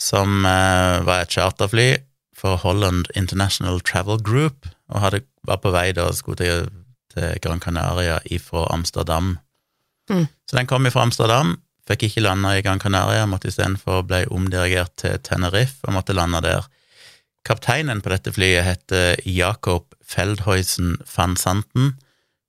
som 0.00 0.44
eh, 0.44 1.04
var 1.06 1.22
et 1.22 1.30
charterfly 1.30 1.90
for 2.34 2.56
Holland 2.56 3.06
International 3.14 3.80
Travel 3.80 4.20
Group, 4.22 4.66
og 4.88 5.00
hadde, 5.00 5.22
var 5.46 5.60
på 5.62 5.72
vei 5.74 5.92
da 5.92 6.08
skulle 6.16 6.40
til, 6.40 6.70
til 7.12 7.36
Gran 7.42 7.60
Canaria 7.60 8.18
ifra 8.24 8.66
Amsterdam. 8.72 9.38
Mm. 10.10 10.26
Så 10.48 10.56
den 10.56 10.66
kom 10.66 10.86
ifra 10.86 11.04
Amsterdam, 11.04 11.58
fikk 11.86 12.08
ikke 12.08 12.24
landa 12.24 12.56
i 12.56 12.62
Gran 12.64 12.80
Canaria, 12.80 13.26
måtte 13.26 13.50
istedenfor 13.50 14.02
bli 14.08 14.24
omdirigert 14.30 14.96
til 14.96 15.18
Tenerife 15.22 15.84
og 15.86 15.94
måtte 15.98 16.16
lande 16.16 16.42
der. 16.42 16.66
Kapteinen 17.46 18.02
på 18.04 18.12
dette 18.12 18.32
flyet 18.36 18.66
heter 18.66 19.20
Jakob 19.24 19.88
Feldhuisen 20.04 20.98
van 21.14 21.36
Santen, 21.40 21.94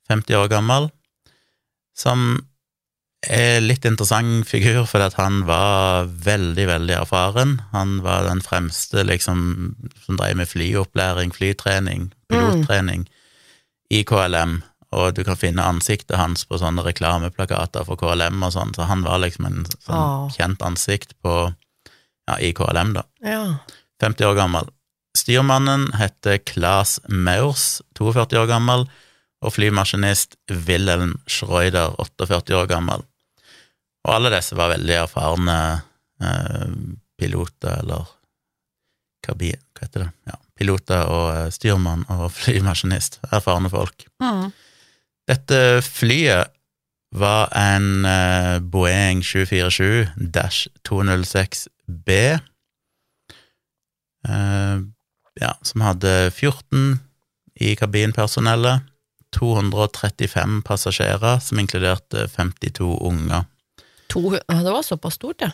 50 0.10 0.36
år 0.36 0.50
gammel, 0.52 0.90
som 1.96 2.42
er 3.22 3.62
litt 3.62 3.86
interessant 3.86 4.48
figur, 4.50 4.88
at 4.98 5.16
han 5.20 5.44
var 5.46 6.10
veldig, 6.26 6.66
veldig 6.68 6.96
erfaren. 6.98 7.60
Han 7.72 8.00
var 8.02 8.26
den 8.26 8.42
fremste 8.42 9.06
liksom, 9.06 9.76
som 10.06 10.18
drev 10.18 10.40
med 10.42 10.50
flyopplæring, 10.50 11.34
flytrening, 11.36 12.10
pilottrening 12.32 13.06
i 13.94 14.02
KLM, 14.08 14.62
og 14.92 15.14
du 15.16 15.24
kan 15.24 15.40
finne 15.40 15.64
ansiktet 15.64 16.18
hans 16.20 16.44
på 16.50 16.60
sånne 16.60 16.84
reklameplakater 16.84 17.86
for 17.88 18.00
KLM 18.02 18.42
og 18.44 18.56
sånn, 18.58 18.74
så 18.76 18.90
han 18.90 19.06
var 19.06 19.22
liksom 19.24 19.48
en 19.48 19.64
sånn 19.78 20.34
kjent 20.36 20.66
ansikt 20.66 21.16
på, 21.24 21.54
ja, 22.28 22.40
i 22.42 22.52
KLM, 22.58 22.96
da. 22.98 23.06
Ja. 23.24 23.44
50 24.02 24.32
år 24.32 24.40
gammel. 24.40 24.72
Styrmannen 25.18 25.90
heter 26.00 26.40
Claes 26.48 27.00
Maurs, 27.08 27.82
42 28.00 28.40
år 28.40 28.48
gammel, 28.50 28.86
og 29.42 29.54
flymaskinist 29.56 30.36
Wilhelm 30.68 31.20
Schreuder, 31.28 31.96
48 32.00 32.56
år 32.56 32.68
gammel. 32.70 33.02
Og 34.06 34.16
alle 34.16 34.30
disse 34.34 34.56
var 34.58 34.72
veldig 34.74 34.96
erfarne 35.04 35.58
eh, 36.22 36.70
piloter, 37.20 37.74
eller 37.82 38.04
kabin, 39.26 39.62
hva 39.76 39.82
heter 39.86 40.00
det, 40.06 40.12
ja, 40.30 40.36
piloter 40.58 41.02
og 41.10 41.28
eh, 41.36 41.52
styrmann 41.54 42.04
og 42.14 42.32
flymaskinist, 42.40 43.14
erfarne 43.32 43.70
folk. 43.74 43.98
Mm. 44.24 44.48
Dette 45.30 45.60
flyet 45.86 46.46
var 47.12 47.50
en 47.58 48.06
eh, 48.08 48.60
Boeing 48.64 49.22
747-206B, 49.26 52.10
eh, 54.30 54.78
ja, 55.42 55.56
som 55.66 55.84
hadde 55.86 56.32
14 56.32 57.00
i 57.62 57.76
kabinpersonellet, 57.76 58.88
235 59.36 60.62
passasjerer, 60.68 61.40
som 61.40 61.60
inkluderte 61.60 62.28
52 62.28 62.98
unger. 63.08 63.46
To, 64.12 64.30
det 64.36 64.72
var 64.72 64.84
såpass 64.84 65.16
stort, 65.16 65.42
ja. 65.42 65.52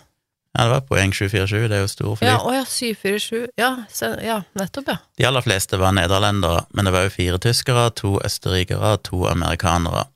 Ja, 0.57 0.63
det 0.63 0.69
var 0.71 0.85
poeng 0.89 1.11
747, 1.13 1.67
det 1.69 1.77
er 1.77 1.83
jo 1.83 1.89
stor 1.91 2.15
fly. 2.17 2.25
Ja, 2.25 2.37
å 2.41 2.53
ja, 2.55 2.63
747. 2.65 3.51
Ja, 3.61 3.71
se, 3.93 4.09
ja, 4.25 4.39
nettopp, 4.57 4.89
ja. 4.89 4.97
De 5.19 5.27
aller 5.29 5.45
fleste 5.45 5.77
var 5.77 5.93
nederlendere, 5.93 6.63
men 6.73 6.87
det 6.87 6.93
var 6.95 7.05
jo 7.05 7.13
fire 7.13 7.41
tyskere, 7.43 7.89
to 7.93 8.15
østerrikere, 8.25 8.95
to 9.05 9.27
amerikanere. 9.29 10.07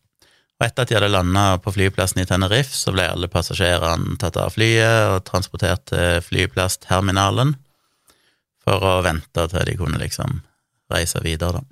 Og 0.58 0.66
etter 0.66 0.86
at 0.86 0.90
de 0.90 0.98
hadde 0.98 1.12
landa 1.14 1.46
på 1.62 1.74
flyplassen 1.76 2.24
i 2.24 2.26
Tenerife, 2.30 2.74
så 2.74 2.94
ble 2.94 3.06
alle 3.12 3.30
passasjerene 3.30 4.18
tatt 4.22 4.40
av 4.42 4.56
flyet 4.56 5.14
og 5.14 5.24
transportert 5.30 5.86
til 5.94 6.26
flyplassterminalen 6.26 7.54
for 8.72 8.88
å 8.88 9.02
vente 9.06 9.48
til 9.52 9.68
de 9.68 9.78
kunne 9.80 10.00
liksom 10.00 10.40
reise 10.92 11.20
videre, 11.24 11.60
da. 11.60 11.68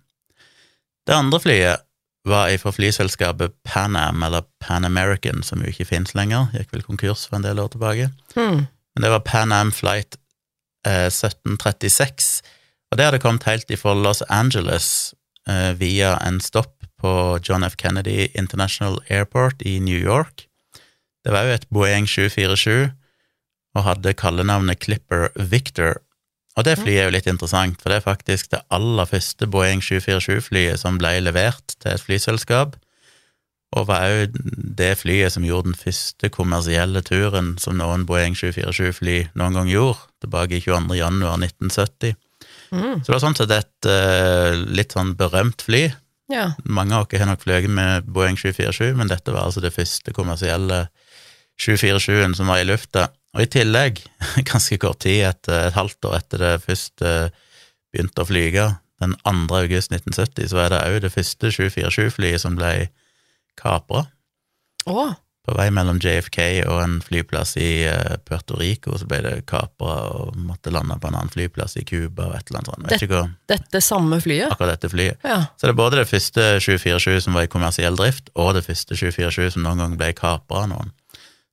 Det 1.08 1.16
andre 1.16 1.40
flyet 1.42 1.86
var 2.28 2.52
fra 2.62 2.72
flyselskapet 2.76 3.56
Pan 3.66 3.96
Am, 3.98 4.24
eller 4.24 4.44
Pan 4.62 4.86
American, 4.86 5.42
som 5.44 5.64
jo 5.64 5.72
ikke 5.72 5.88
finnes 5.90 6.14
lenger, 6.18 6.52
gikk 6.54 6.74
vel 6.76 6.86
konkurs 6.86 7.26
for 7.26 7.40
en 7.40 7.48
del 7.48 7.62
år 7.64 7.72
tilbake. 7.74 8.10
Hmm. 8.36 8.68
Men 8.94 9.06
det 9.06 9.14
var 9.16 9.24
Pan 9.26 9.56
Am 9.56 9.72
Flight 9.74 10.20
eh, 10.86 11.08
1736, 11.08 12.42
og 12.92 13.00
det 13.00 13.08
hadde 13.08 13.22
kommet 13.24 13.48
helt 13.50 13.72
ifra 13.72 13.96
Los 13.98 14.22
Angeles 14.28 15.16
eh, 15.48 15.72
via 15.80 16.18
en 16.26 16.42
stopp 16.44 16.76
på 17.00 17.40
John 17.44 17.64
F. 17.64 17.78
Kennedy 17.80 18.28
International 18.36 19.00
Airport 19.08 19.62
i 19.62 19.80
New 19.80 19.98
York. 19.98 20.46
Det 21.24 21.32
var 21.32 21.48
jo 21.48 21.56
et 21.56 21.68
Boeing 21.72 22.08
747 22.10 22.92
og 23.78 23.86
hadde 23.86 24.16
kallenavnet 24.18 24.82
Clipper 24.84 25.30
Victor. 25.36 26.02
Og 26.60 26.66
det 26.68 26.76
flyet 26.76 27.00
er 27.00 27.08
jo 27.08 27.16
litt 27.16 27.28
interessant, 27.32 27.80
for 27.80 27.92
det 27.92 28.02
er 28.02 28.04
faktisk 28.04 28.50
det 28.52 28.60
aller 28.76 29.08
første 29.08 29.48
Boeing 29.48 29.80
747-flyet 29.80 30.82
som 30.82 30.98
ble 31.00 31.14
levert 31.24 31.78
til 31.78 31.94
et 31.94 32.04
flyselskap, 32.04 32.76
og 33.78 33.86
var 33.88 34.10
òg 34.10 34.34
det 34.80 34.96
flyet 35.00 35.32
som 35.32 35.46
gjorde 35.46 35.70
den 35.70 35.78
første 35.78 36.32
kommersielle 36.34 37.04
turen 37.06 37.54
som 37.62 37.78
noen 37.80 38.04
Boeing 38.10 38.36
747-fly 38.36 39.30
noen 39.40 39.56
gang 39.56 39.72
gjorde, 39.72 40.10
tilbake 40.26 40.58
i 40.58 40.64
22. 40.66 40.98
januar 41.00 41.38
1970. 41.38 42.18
Mm. 42.74 43.00
Så 43.00 43.08
det 43.08 43.14
var 43.14 43.24
sånn 43.24 43.38
sett 43.38 43.56
et 43.56 43.90
uh, 43.90 44.58
litt 44.68 44.98
sånn 44.98 45.14
berømt 45.20 45.64
fly. 45.64 45.86
Ja. 46.34 46.50
Mange 46.66 46.98
av 46.98 47.08
dere 47.10 47.24
har 47.24 47.32
nok 47.32 47.46
fløyet 47.46 47.72
med 47.72 48.10
Boeing 48.10 48.36
747, 48.38 48.98
men 49.00 49.10
dette 49.10 49.32
var 49.34 49.48
altså 49.48 49.64
det 49.64 49.74
første 49.78 50.14
kommersielle 50.18 50.88
747-en 51.62 52.36
som 52.38 52.52
var 52.52 52.62
i 52.62 52.68
lufta. 52.68 53.08
Og 53.38 53.44
i 53.46 53.50
tillegg, 53.52 54.02
ganske 54.52 54.78
kort 54.82 55.04
tid, 55.06 55.24
etter, 55.30 55.68
et 55.70 55.78
halvt 55.78 56.10
år 56.10 56.18
etter 56.18 56.42
det 56.46 56.54
først 56.66 57.04
eh, 57.06 57.30
begynte 57.94 58.24
å 58.26 58.30
flyge, 58.30 58.68
den 59.00 59.14
2. 59.24 59.32
august 59.56 59.94
1970, 59.94 60.50
så 60.52 60.58
er 60.66 60.74
det 60.74 60.80
òg 60.90 60.98
det 61.06 61.14
første 61.14 61.52
747-flyet 61.56 62.42
som 62.44 62.58
ble 62.60 62.90
kapra 63.60 64.06
Oh. 64.90 65.12
på 65.46 65.54
vei 65.58 65.68
mellom 65.76 66.00
JFK 66.02 66.40
og 66.72 66.80
en 66.82 66.96
flyplass 67.04 67.54
i 67.62 67.84
eh, 67.88 68.16
Puerto 68.26 68.56
Rico, 68.60 68.96
så 68.98 69.06
ble 69.08 69.20
det 69.24 69.34
kapra 69.50 69.96
og 70.10 70.38
måtte 70.40 70.72
lande 70.74 70.98
på 71.00 71.10
en 71.10 71.18
annen 71.20 71.32
flyplass 71.32 71.78
i 71.80 71.84
Cuba 71.88 72.30
og 72.32 72.36
et 72.40 72.50
eller 72.50 72.64
annet 72.64 72.72
sånt. 72.72 72.92
Vet 72.92 73.12
hva 73.12 73.22
dette 73.54 73.82
samme 73.86 74.20
flyet? 74.24 74.50
akkurat 74.52 74.76
dette 74.76 74.92
flyet. 74.92 75.20
Ja. 75.24 75.40
Så 75.56 75.68
det 75.68 75.74
er 75.76 75.80
både 75.80 76.02
det 76.02 76.08
første 76.10 76.48
747 76.64 77.26
som 77.28 77.38
var 77.38 77.46
i 77.48 77.52
kommersiell 77.52 78.00
drift, 78.00 78.32
og 78.36 78.56
det 78.58 78.66
første 78.68 78.98
747 78.98 79.56
som 79.56 79.68
noen 79.68 79.84
gang 79.84 79.98
ble 80.00 80.12
kapra 80.18 80.64
av 80.66 80.72
noen. 80.74 80.92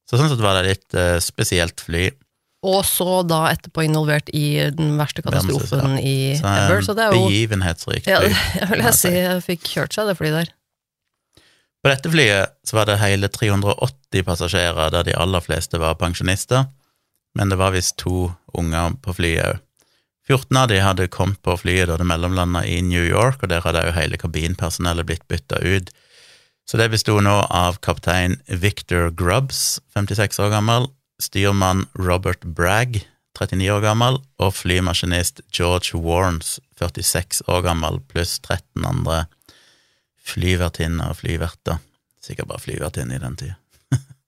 Så 0.07 0.21
sånn 0.21 0.31
sett 0.31 0.43
var 0.43 0.59
det 0.61 0.69
litt 0.71 0.97
eh, 0.97 1.17
spesielt 1.23 1.83
fly. 1.83 2.09
Og 2.67 2.81
så 2.89 3.21
da 3.27 3.45
etterpå 3.53 3.85
involvert 3.87 4.31
i 4.35 4.71
den 4.75 4.97
verste 4.99 5.23
katastrofen 5.23 5.99
i 6.01 6.35
Så 6.39 6.51
ever, 6.51 6.81
så 6.83 6.95
det 6.97 7.05
er 7.05 7.15
jo 7.15 7.27
begivenhetsrikt 7.29 8.09
ja. 8.11 8.23
Jeg 8.61 8.71
vil 8.73 8.87
si 8.97 9.13
jeg 9.13 9.43
fikk 9.45 9.69
kjørt 9.75 9.95
seg 9.95 10.09
det 10.11 10.17
flyet 10.19 10.39
der. 10.41 10.55
På 11.85 11.93
dette 11.93 12.11
flyet 12.11 12.57
så 12.67 12.81
var 12.81 12.89
det 12.89 12.97
hele 12.99 13.29
380 13.31 14.25
passasjerer, 14.27 14.91
der 14.91 15.07
de 15.07 15.15
aller 15.15 15.45
fleste 15.45 15.79
var 15.79 15.99
pensjonister, 16.01 16.65
men 17.39 17.53
det 17.53 17.61
var 17.61 17.77
visst 17.77 17.99
to 18.03 18.33
unger 18.59 18.97
på 19.05 19.15
flyet 19.21 19.45
òg. 19.45 19.63
14 20.27 20.59
av 20.59 20.67
de 20.73 20.81
hadde 20.83 21.07
kommet 21.15 21.39
på 21.47 21.55
flyet 21.61 21.87
da 21.87 22.01
det 22.01 22.09
mellomlanda 22.09 22.65
i 22.67 22.81
New 22.83 23.05
York, 23.05 23.45
og 23.45 23.53
der 23.53 23.63
hadde 23.63 23.85
jo 23.87 23.95
hele 23.95 24.19
kabinpersonellet 24.19 25.07
blitt 25.07 25.27
bytta 25.31 25.61
ut. 25.63 25.93
Så 26.67 26.79
det 26.81 26.89
besto 26.91 27.21
nå 27.23 27.35
av 27.55 27.79
kaptein 27.85 28.41
Victor 28.51 29.13
Grubbs, 29.15 29.79
56 29.95 30.41
år 30.43 30.51
gammel, 30.51 30.89
styrmann 31.23 31.85
Robert 31.95 32.43
Bragg, 32.43 32.99
39 33.39 33.69
år 33.77 33.85
gammel, 33.85 34.19
og 34.43 34.55
flymaskinist 34.57 35.45
George 35.55 35.99
Warnes, 36.03 36.57
46 36.81 37.45
år 37.53 37.63
gammel, 37.69 38.01
pluss 38.11 38.41
13 38.43 38.87
andre 38.89 39.27
flyvertinner 40.27 41.13
og 41.13 41.21
flyverter. 41.21 41.79
Sikkert 42.25 42.51
bare 42.51 42.65
flyvertinne 42.65 43.17
i 43.17 43.23
den 43.23 43.39
tida. 43.39 43.61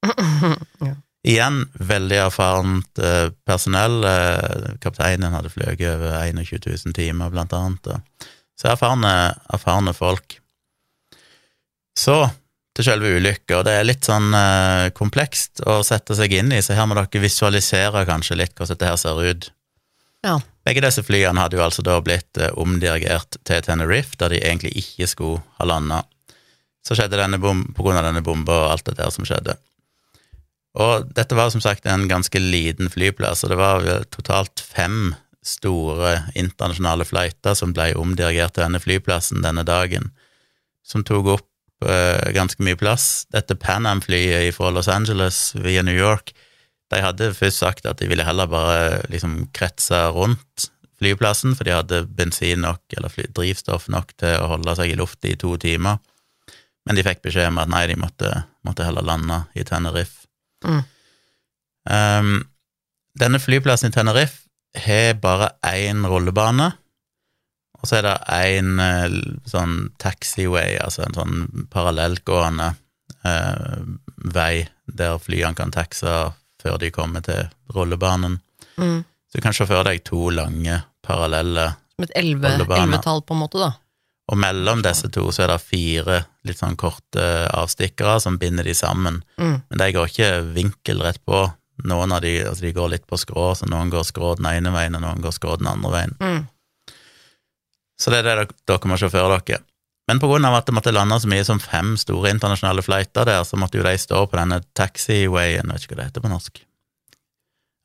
Ja. 0.78 0.92
Igjen 1.26 1.64
veldig 1.74 2.18
erfarent 2.28 3.00
eh, 3.02 3.32
personell. 3.44 3.96
Eh, 4.06 4.76
kapteinen 4.80 5.34
hadde 5.34 5.50
fløyet 5.50 5.82
over 5.90 6.14
21 6.22 6.62
000 6.62 6.94
timer, 6.94 7.32
blant 7.34 7.52
annet. 7.58 7.88
Så 8.56 8.70
erfarne, 8.70 9.10
erfarne 9.52 9.92
folk. 9.98 10.38
Så 11.98 12.18
til 12.78 12.86
selve 12.86 13.10
ulykka, 13.18 13.64
det 13.66 13.74
er 13.74 13.86
litt 13.88 14.06
sånn 14.06 14.30
eh, 14.38 14.88
komplekst 14.94 15.64
å 15.66 15.80
sette 15.86 16.14
seg 16.14 16.36
inn 16.38 16.52
i, 16.54 16.60
så 16.62 16.76
her 16.78 16.86
må 16.86 16.94
dere 16.94 17.22
visualisere 17.24 18.04
kanskje 18.06 18.38
litt 18.38 18.54
hvordan 18.54 18.76
dette 18.76 18.90
her 18.92 19.00
ser 19.00 19.18
ut. 19.18 19.48
Ja. 20.22 20.36
Begge 20.66 20.82
disse 20.84 21.02
flyene 21.02 21.42
hadde 21.42 21.58
jo 21.58 21.64
altså 21.64 21.82
da 21.82 21.96
blitt 22.04 22.38
eh, 22.38 22.54
omdirigert 22.54 23.40
til 23.48 23.64
Tenerife, 23.66 24.14
der 24.20 24.30
de 24.34 24.38
egentlig 24.44 24.76
ikke 24.78 25.10
skulle 25.10 25.42
ha 25.58 25.66
landa. 25.66 26.04
Så 26.86 26.94
skjedde 26.94 27.18
denne 27.18 27.40
bom 27.42 27.64
på 27.74 27.82
grunn 27.82 27.98
av 27.98 28.06
denne 28.06 28.22
bomba 28.22 28.60
og 28.62 28.76
alt 28.76 28.86
det 28.86 28.98
der 29.00 29.10
som 29.14 29.26
skjedde. 29.26 29.58
Og 30.78 31.10
dette 31.16 31.34
var 31.34 31.50
som 31.50 31.62
sagt 31.64 31.88
en 31.90 32.06
ganske 32.06 32.38
liten 32.38 32.92
flyplass, 32.92 33.42
og 33.42 33.50
det 33.50 33.58
var 33.58 33.88
totalt 34.14 34.62
fem 34.62 35.16
store 35.42 36.28
internasjonale 36.38 37.06
flighter 37.08 37.56
som 37.58 37.74
ble 37.74 37.90
omdirigert 37.98 38.54
til 38.54 38.68
denne 38.68 38.82
flyplassen 38.82 39.42
denne 39.42 39.64
dagen, 39.66 40.12
som 40.86 41.02
tok 41.02 41.34
opp 41.38 41.47
eh, 41.86 42.32
ganske 42.34 42.62
mye 42.64 42.78
plass. 42.78 43.26
Dette 43.34 43.56
Pan 43.58 43.86
Am-flyet 43.86 44.54
fra 44.56 44.72
Los 44.74 44.88
Angeles 44.88 45.52
via 45.58 45.84
New 45.86 45.96
York, 45.96 46.34
de 46.88 47.02
hadde 47.04 47.34
først 47.36 47.60
sagt 47.60 47.86
at 47.86 48.00
de 48.00 48.08
ville 48.08 48.24
heller 48.24 48.48
bare 48.48 49.02
liksom 49.12 49.42
kretse 49.56 50.06
rundt 50.16 50.70
flyplassen, 50.98 51.54
for 51.54 51.68
de 51.68 51.76
hadde 51.76 52.02
bensin 52.18 52.64
nok, 52.64 52.80
eller 52.96 53.12
fly, 53.12 53.28
drivstoff 53.36 53.88
nok 53.92 54.14
til 54.18 54.34
å 54.40 54.54
holde 54.54 54.74
seg 54.78 54.92
i 54.92 54.96
lufta 54.98 55.30
i 55.30 55.36
to 55.38 55.54
timer. 55.60 56.00
Men 56.88 56.96
de 56.96 57.04
fikk 57.04 57.20
beskjed 57.26 57.50
om 57.52 57.60
at 57.60 57.70
nei, 57.70 57.84
de 57.90 57.98
måtte, 58.00 58.32
måtte 58.66 58.86
heller 58.86 59.04
lande 59.04 59.42
i 59.58 59.66
Tenerife. 59.68 60.24
Mm. 60.64 60.80
Um, 61.88 62.32
denne 63.20 63.40
flyplassen 63.40 63.92
i 63.92 63.94
Tenerife 63.94 64.48
har 64.86 65.18
bare 65.20 65.52
én 65.68 66.06
rullebane, 66.08 66.72
og 67.78 67.86
så 67.86 68.00
er 68.00 68.06
det 68.08 68.16
én 68.34 68.82
eh, 68.82 69.18
sånn 69.46 69.88
taxiway, 70.02 70.78
altså 70.82 71.04
en 71.06 71.16
sånn 71.16 71.66
parallellgående 71.70 72.72
eh, 73.26 73.76
vei 74.34 74.66
der 74.98 75.18
flyene 75.22 75.54
kan 75.58 75.74
taxe 75.74 76.14
før 76.58 76.78
de 76.82 76.90
kommer 76.94 77.22
til 77.22 77.46
rullebanen. 77.74 78.40
Mm. 78.78 79.02
Så 79.28 79.38
du 79.38 79.44
kan 79.44 79.54
se 79.54 79.66
for 79.68 79.86
deg 79.86 80.02
to 80.06 80.30
lange, 80.34 80.80
parallelle 81.06 81.70
Som 81.94 82.08
et 82.08 82.16
ellevetall, 82.18 83.22
på 83.22 83.36
en 83.36 83.44
måte, 83.44 83.60
da. 83.62 83.74
Og 84.28 84.36
mellom 84.36 84.82
disse 84.84 85.08
to 85.12 85.30
så 85.32 85.46
er 85.46 85.54
det 85.54 85.62
fire 85.64 86.18
litt 86.48 86.58
sånn 86.60 86.76
korte 86.80 87.22
avstikkere 87.54 88.18
som 88.20 88.36
binder 88.40 88.66
de 88.66 88.74
sammen. 88.76 89.22
Mm. 89.40 89.54
Men 89.70 89.80
de 89.80 89.88
går 89.96 90.10
ikke 90.10 90.32
vinkelrett 90.56 91.22
på. 91.24 91.46
Noen 91.88 92.12
av 92.12 92.20
de, 92.24 92.34
altså 92.42 92.66
de 92.66 92.74
går 92.74 92.90
litt 92.92 93.06
på 93.08 93.16
skrå, 93.20 93.52
så 93.56 93.68
noen 93.70 93.92
går 93.92 94.04
skrå 94.04 94.34
den 94.40 94.50
ene 94.50 94.72
veien, 94.74 94.98
og 94.98 95.04
noen 95.04 95.22
går 95.24 95.36
skrå 95.36 95.56
den 95.60 95.70
andre 95.70 95.92
veien. 95.94 96.16
Mm. 96.20 96.40
Så 97.98 98.12
det 98.14 98.22
er 98.22 98.28
det 98.28 98.54
dere, 98.68 98.88
må 98.90 98.98
se 98.98 99.10
for 99.10 99.34
dere. 99.34 99.62
Men 100.08 100.22
på 100.22 100.30
grunn 100.30 100.46
av 100.48 100.56
at 100.56 100.68
det 100.68 100.72
måtte 100.72 100.94
lande 100.94 101.18
så 101.20 101.28
mye 101.28 101.44
som 101.44 101.60
fem 101.60 101.92
store 102.00 102.30
internasjonale 102.32 102.84
flighter 102.84 103.28
der, 103.28 103.44
så 103.44 103.58
måtte 103.60 103.76
jo 103.76 103.84
de 103.84 103.92
stå 104.00 104.22
på 104.24 104.38
denne 104.38 104.62
taxiwayen, 104.78 105.68
vet 105.68 105.84
ikke 105.84 105.96
hva 105.96 106.00
det 106.00 106.08
heter 106.08 106.24
på 106.24 106.32
norsk. 106.32 106.62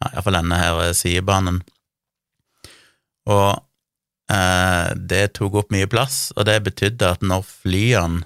Ja, 0.04 0.14
iallfall 0.14 0.40
denne 0.40 0.60
her 0.62 0.80
eh, 0.86 0.94
sidebanen. 0.96 1.60
Og 3.28 3.50
eh, 4.32 4.90
det 4.96 5.26
tok 5.36 5.60
opp 5.64 5.76
mye 5.76 5.90
plass, 5.92 6.30
og 6.38 6.48
det 6.48 6.62
betydde 6.64 7.12
at 7.18 7.28
når 7.28 7.44
flyene 7.50 8.24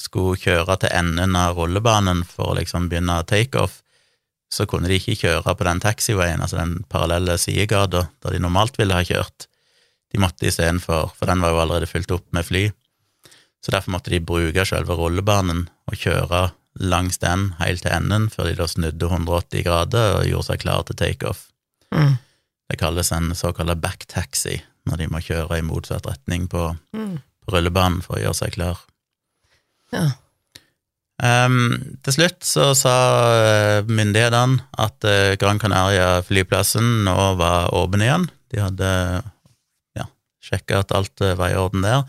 skulle 0.00 0.38
kjøre 0.40 0.78
til 0.80 0.94
enden 0.96 1.34
av 1.36 1.58
rullebanen 1.58 2.22
for 2.24 2.52
å 2.52 2.58
liksom 2.60 2.86
begynne 2.88 3.18
takeoff, 3.28 3.80
så 4.50 4.66
kunne 4.66 4.88
de 4.90 4.98
ikke 4.98 5.18
kjøre 5.26 5.54
på 5.54 5.66
den 5.66 5.82
taxiwayen, 5.82 6.42
altså 6.42 6.58
den 6.58 6.80
parallelle 6.90 7.36
sidegata 7.38 8.08
der 8.22 8.34
de 8.34 8.42
normalt 8.42 8.78
ville 8.78 8.96
ha 8.96 9.06
kjørt. 9.06 9.49
De 10.10 10.18
måtte 10.22 10.48
istedenfor, 10.48 11.12
for 11.16 11.30
den 11.30 11.42
var 11.42 11.52
jo 11.54 11.60
allerede 11.62 11.86
fylt 11.90 12.10
opp 12.14 12.26
med 12.34 12.46
fly, 12.48 12.64
så 13.62 13.74
derfor 13.74 13.92
måtte 13.94 14.10
de 14.10 14.18
bruke 14.24 14.64
selve 14.66 14.96
rullebanen 14.96 15.66
og 15.90 15.98
kjøre 16.00 16.50
langs 16.80 17.18
den 17.20 17.50
helt 17.58 17.82
til 17.84 17.92
enden, 17.92 18.28
før 18.32 18.48
de 18.48 18.54
da 18.58 18.66
snudde 18.70 19.06
180 19.10 19.64
grader 19.66 20.16
og 20.20 20.26
gjorde 20.30 20.46
seg 20.48 20.62
klar 20.62 20.82
til 20.88 20.96
takeoff. 20.96 21.44
Mm. 21.94 22.14
Det 22.70 22.78
kalles 22.80 23.10
en 23.12 23.32
såkalt 23.34 23.74
backtaxi, 23.82 24.60
når 24.86 25.02
de 25.02 25.08
må 25.12 25.20
kjøre 25.22 25.58
i 25.58 25.66
motsatt 25.66 26.06
retning 26.08 26.48
på, 26.48 26.70
Mm. 26.96 27.18
på 27.44 27.52
rullebanen 27.54 28.00
for 28.02 28.16
å 28.16 28.22
gjøre 28.22 28.38
seg 28.38 28.54
klar. 28.56 28.78
Ja. 29.92 30.06
Um, 31.20 31.98
til 32.00 32.14
slutt 32.16 32.46
så 32.48 32.70
sa 32.78 32.94
eh, 33.36 33.82
myndighetene 33.84 34.62
at 34.80 35.04
eh, 35.04 35.34
Gran 35.36 35.58
Canaria-flyplassen 35.60 37.02
nå 37.04 37.16
var 37.36 37.74
åpen 37.76 38.00
igjen. 38.06 38.24
De 38.48 38.62
hadde 38.62 38.92
ja, 40.40 40.46
sjekka 40.50 40.80
at 40.84 40.92
alt 40.96 41.20
eh, 41.20 41.36
var 41.38 41.52
i 41.52 41.58
orden 41.60 41.84
der, 41.84 42.04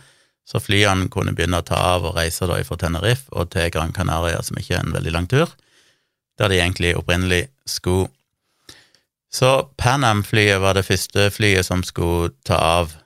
så 0.48 0.60
flyene 0.60 1.10
kunne 1.12 1.36
begynne 1.36 1.62
å 1.62 1.66
ta 1.66 1.78
av 1.94 2.08
og 2.10 2.16
reise 2.18 2.48
da 2.50 2.58
fra 2.66 2.78
Tenerife 2.80 3.30
og 3.32 3.52
til 3.54 3.70
Gran 3.72 3.94
Canaria, 3.94 4.42
som 4.44 4.58
ikke 4.60 4.78
er 4.78 4.86
en 4.86 4.96
veldig 4.96 5.14
lang 5.14 5.28
tur, 5.32 5.52
der 6.40 6.52
de 6.52 6.60
egentlig 6.60 6.96
opprinnelig 6.98 7.46
skulle. 7.70 8.10
Så 9.32 9.70
Pan 9.80 10.04
Am-flyet 10.04 10.60
var 10.60 10.76
det 10.76 10.88
første 10.90 11.30
flyet 11.32 11.68
som 11.68 11.86
skulle 11.88 12.34
ta 12.48 12.58
av, 12.82 12.98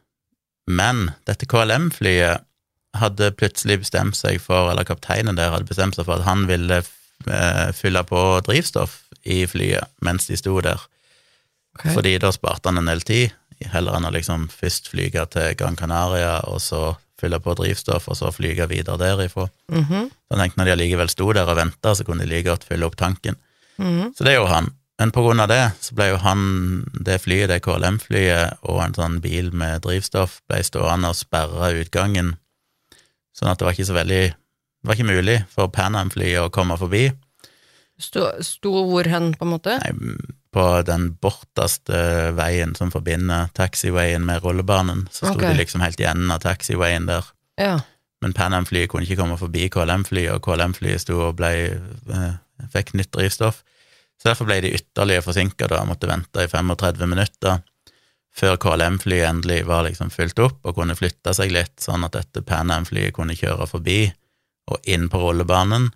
men 0.66 1.12
dette 1.30 1.46
KLM-flyet 1.46 2.42
hadde 2.98 3.34
plutselig 3.38 3.82
bestemt 3.84 4.18
seg 4.18 4.40
for, 4.42 4.72
eller 4.72 4.88
kapteinen 4.88 5.38
der 5.38 5.52
hadde 5.54 5.70
bestemt 5.70 5.98
seg 5.98 6.08
for 6.08 6.18
at 6.18 6.26
han 6.26 6.48
ville 6.50 6.80
eh, 6.82 7.70
fylle 7.76 8.02
på 8.08 8.22
drivstoff 8.48 9.04
i 9.26 9.44
flyet 9.50 9.92
mens 10.06 10.30
de 10.32 10.38
sto 10.40 10.56
der, 10.64 10.82
okay. 11.76 11.94
fordi 11.94 12.16
da 12.24 12.32
sparte 12.34 12.72
han 12.72 12.82
en 12.82 12.90
del 12.90 13.04
tid, 13.06 13.36
heller 13.72 13.98
enn 13.98 14.08
å 14.08 14.14
liksom 14.14 14.48
først 14.52 14.90
flyge 14.92 15.26
til 15.34 15.56
Gran 15.60 15.78
Canaria, 15.80 16.40
og 16.50 16.62
så 16.64 16.96
fylle 17.20 17.40
på 17.40 17.56
drivstoff, 17.56 18.10
og 18.12 18.18
så 18.20 18.32
flyge 18.36 18.68
videre 18.72 19.00
derifra. 19.00 19.48
Mhm. 19.72 20.10
Så 20.10 20.36
jeg 20.36 20.40
tenkte 20.42 20.60
når 20.60 20.66
de 20.66 20.74
allikevel 20.76 21.10
sto 21.10 21.32
der 21.34 21.48
og 21.48 21.58
venta, 21.58 21.96
så 21.96 22.04
kunne 22.04 22.26
de 22.26 22.32
like 22.32 22.50
godt 22.50 22.66
fylle 22.68 22.86
opp 22.86 22.98
tanken. 23.00 23.38
Mhm. 23.80 24.16
Så 24.16 24.24
det 24.24 24.36
gjorde 24.36 24.54
han. 24.54 24.74
Men 25.00 25.12
på 25.12 25.26
grunn 25.26 25.42
av 25.44 25.50
det, 25.52 25.74
så 25.84 25.96
ble 25.96 26.10
jo 26.14 26.18
han, 26.24 26.86
det 26.94 27.20
flyet, 27.22 27.50
det 27.52 27.62
KLM-flyet, 27.66 28.62
og 28.64 28.80
en 28.84 28.96
sånn 28.96 29.20
bil 29.24 29.52
med 29.52 29.84
drivstoff, 29.84 30.40
ble 30.48 30.62
stående 30.64 31.12
og 31.12 31.16
sperra 31.20 31.74
utgangen, 31.76 32.38
sånn 33.36 33.52
at 33.52 33.60
det 33.60 33.68
var 33.68 33.76
ikke 33.76 33.92
så 33.92 34.00
veldig 34.02 34.24
Det 34.86 34.90
var 34.92 35.00
ikke 35.00 35.16
mulig 35.18 35.36
for 35.50 35.68
Pan 35.74 35.96
Am-flyet 35.98 36.44
å 36.46 36.52
komme 36.54 36.76
forbi. 36.78 37.08
Sto, 37.98 38.28
sto 38.46 38.84
hvor 38.86 39.08
hen, 39.10 39.32
på 39.34 39.48
en 39.48 39.50
måte? 39.50 39.80
Nei, 39.82 40.20
på 40.56 40.64
den 40.88 41.10
borteste 41.20 42.32
veien 42.38 42.76
som 42.78 42.94
forbinder 42.94 43.50
taxiwayen 43.58 44.24
med 44.24 44.40
rullebanen, 44.46 45.04
så 45.12 45.28
sto 45.28 45.36
okay. 45.36 45.52
de 45.52 45.60
liksom 45.60 45.84
helt 45.84 46.00
i 46.00 46.08
enden 46.08 46.32
av 46.32 46.40
taxiwayen 46.46 47.10
der. 47.10 47.28
Ja. 47.60 47.76
Men 48.24 48.34
Pan 48.34 48.56
Am-flyet 48.56 48.90
kunne 48.92 49.04
ikke 49.04 49.20
komme 49.20 49.36
forbi 49.40 49.68
KLM-flyet, 49.74 50.32
og 50.38 50.46
KLM-flyet 50.48 51.04
sto 51.04 51.20
og 51.28 51.36
ble, 51.42 51.52
eh, 51.76 52.34
fikk 52.72 52.96
nytt 52.96 53.12
drivstoff. 53.14 53.62
Så 54.16 54.32
derfor 54.32 54.48
ble 54.48 54.62
de 54.64 54.72
ytterligere 54.78 55.26
forsinka 55.28 55.68
da, 55.68 55.84
måtte 55.84 56.08
vente 56.08 56.46
i 56.46 56.48
35 56.48 57.12
minutter 57.12 57.60
før 58.36 58.58
KLM-flyet 58.60 59.28
endelig 59.30 59.62
var 59.68 59.86
liksom 59.86 60.10
fylt 60.12 60.40
opp 60.44 60.66
og 60.68 60.76
kunne 60.80 60.96
flytte 60.98 61.32
seg 61.36 61.54
litt, 61.56 61.78
sånn 61.84 62.04
at 62.08 62.16
dette 62.18 62.44
Pan 62.48 62.72
Am-flyet 62.74 63.16
kunne 63.16 63.36
kjøre 63.38 63.68
forbi 63.70 64.00
og 64.72 64.90
inn 64.90 65.08
på 65.12 65.20
rullebanen, 65.22 65.92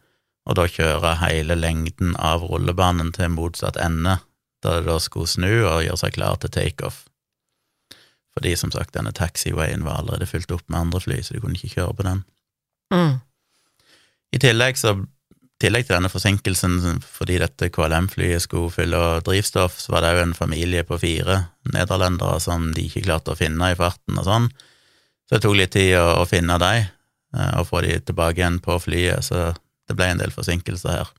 og 0.47 0.55
da 0.57 0.65
kjøre 0.69 1.17
hele 1.23 1.57
lengden 1.60 2.15
av 2.15 2.45
rullebanen 2.47 3.12
til 3.15 3.31
motsatt 3.34 3.79
ende, 3.81 4.19
da 4.63 4.80
det 4.80 4.89
da 4.89 4.98
skulle 5.02 5.30
snu 5.30 5.52
og 5.65 5.86
gjøre 5.86 6.02
seg 6.02 6.17
klar 6.17 6.39
til 6.41 6.52
takeoff. 6.54 7.06
Fordi 8.36 8.56
som 8.60 8.72
sagt, 8.72 8.93
denne 8.95 9.13
taxiwayen 9.15 9.86
var 9.88 10.00
allerede 10.00 10.30
fylt 10.30 10.52
opp 10.56 10.65
med 10.67 10.80
andre 10.80 11.02
fly, 11.04 11.22
så 11.24 11.36
de 11.36 11.41
kunne 11.43 11.58
ikke 11.58 11.80
kjøre 11.80 11.95
på 11.98 12.06
den. 12.08 12.22
Mm. 12.93 13.15
I 14.36 14.41
tillegg, 14.41 14.78
så, 14.78 14.93
tillegg 15.62 15.88
til 15.88 15.98
denne 15.98 16.12
forsinkelsen 16.12 17.02
fordi 17.04 17.39
dette 17.41 17.72
KLM-flyet 17.74 18.45
skulle 18.45 18.72
fylle 18.74 19.02
drivstoff, 19.26 19.80
så 19.82 19.95
var 19.95 20.06
det 20.06 20.13
òg 20.13 20.22
en 20.28 20.38
familie 20.38 20.86
på 20.88 21.00
fire 21.02 21.41
nederlendere 21.74 22.39
som 22.43 22.69
de 22.76 22.86
ikke 22.88 23.04
klarte 23.08 23.34
å 23.34 23.39
finne 23.39 23.72
i 23.74 23.80
farten 23.80 24.22
og 24.22 24.28
sånn. 24.28 24.50
Så 25.28 25.38
det 25.38 25.43
tok 25.45 25.58
litt 25.58 25.76
tid 25.76 25.98
å, 26.00 26.22
å 26.22 26.30
finne 26.30 26.58
dem 26.62 26.88
og 27.60 27.67
få 27.69 27.84
de 27.86 28.00
tilbake 28.02 28.41
igjen 28.41 28.58
på 28.63 28.80
flyet, 28.82 29.22
så 29.28 29.52
det 29.89 29.98
ble 29.98 30.08
en 30.10 30.22
del 30.22 30.32
forsinkelser 30.34 30.95
her. 30.95 31.12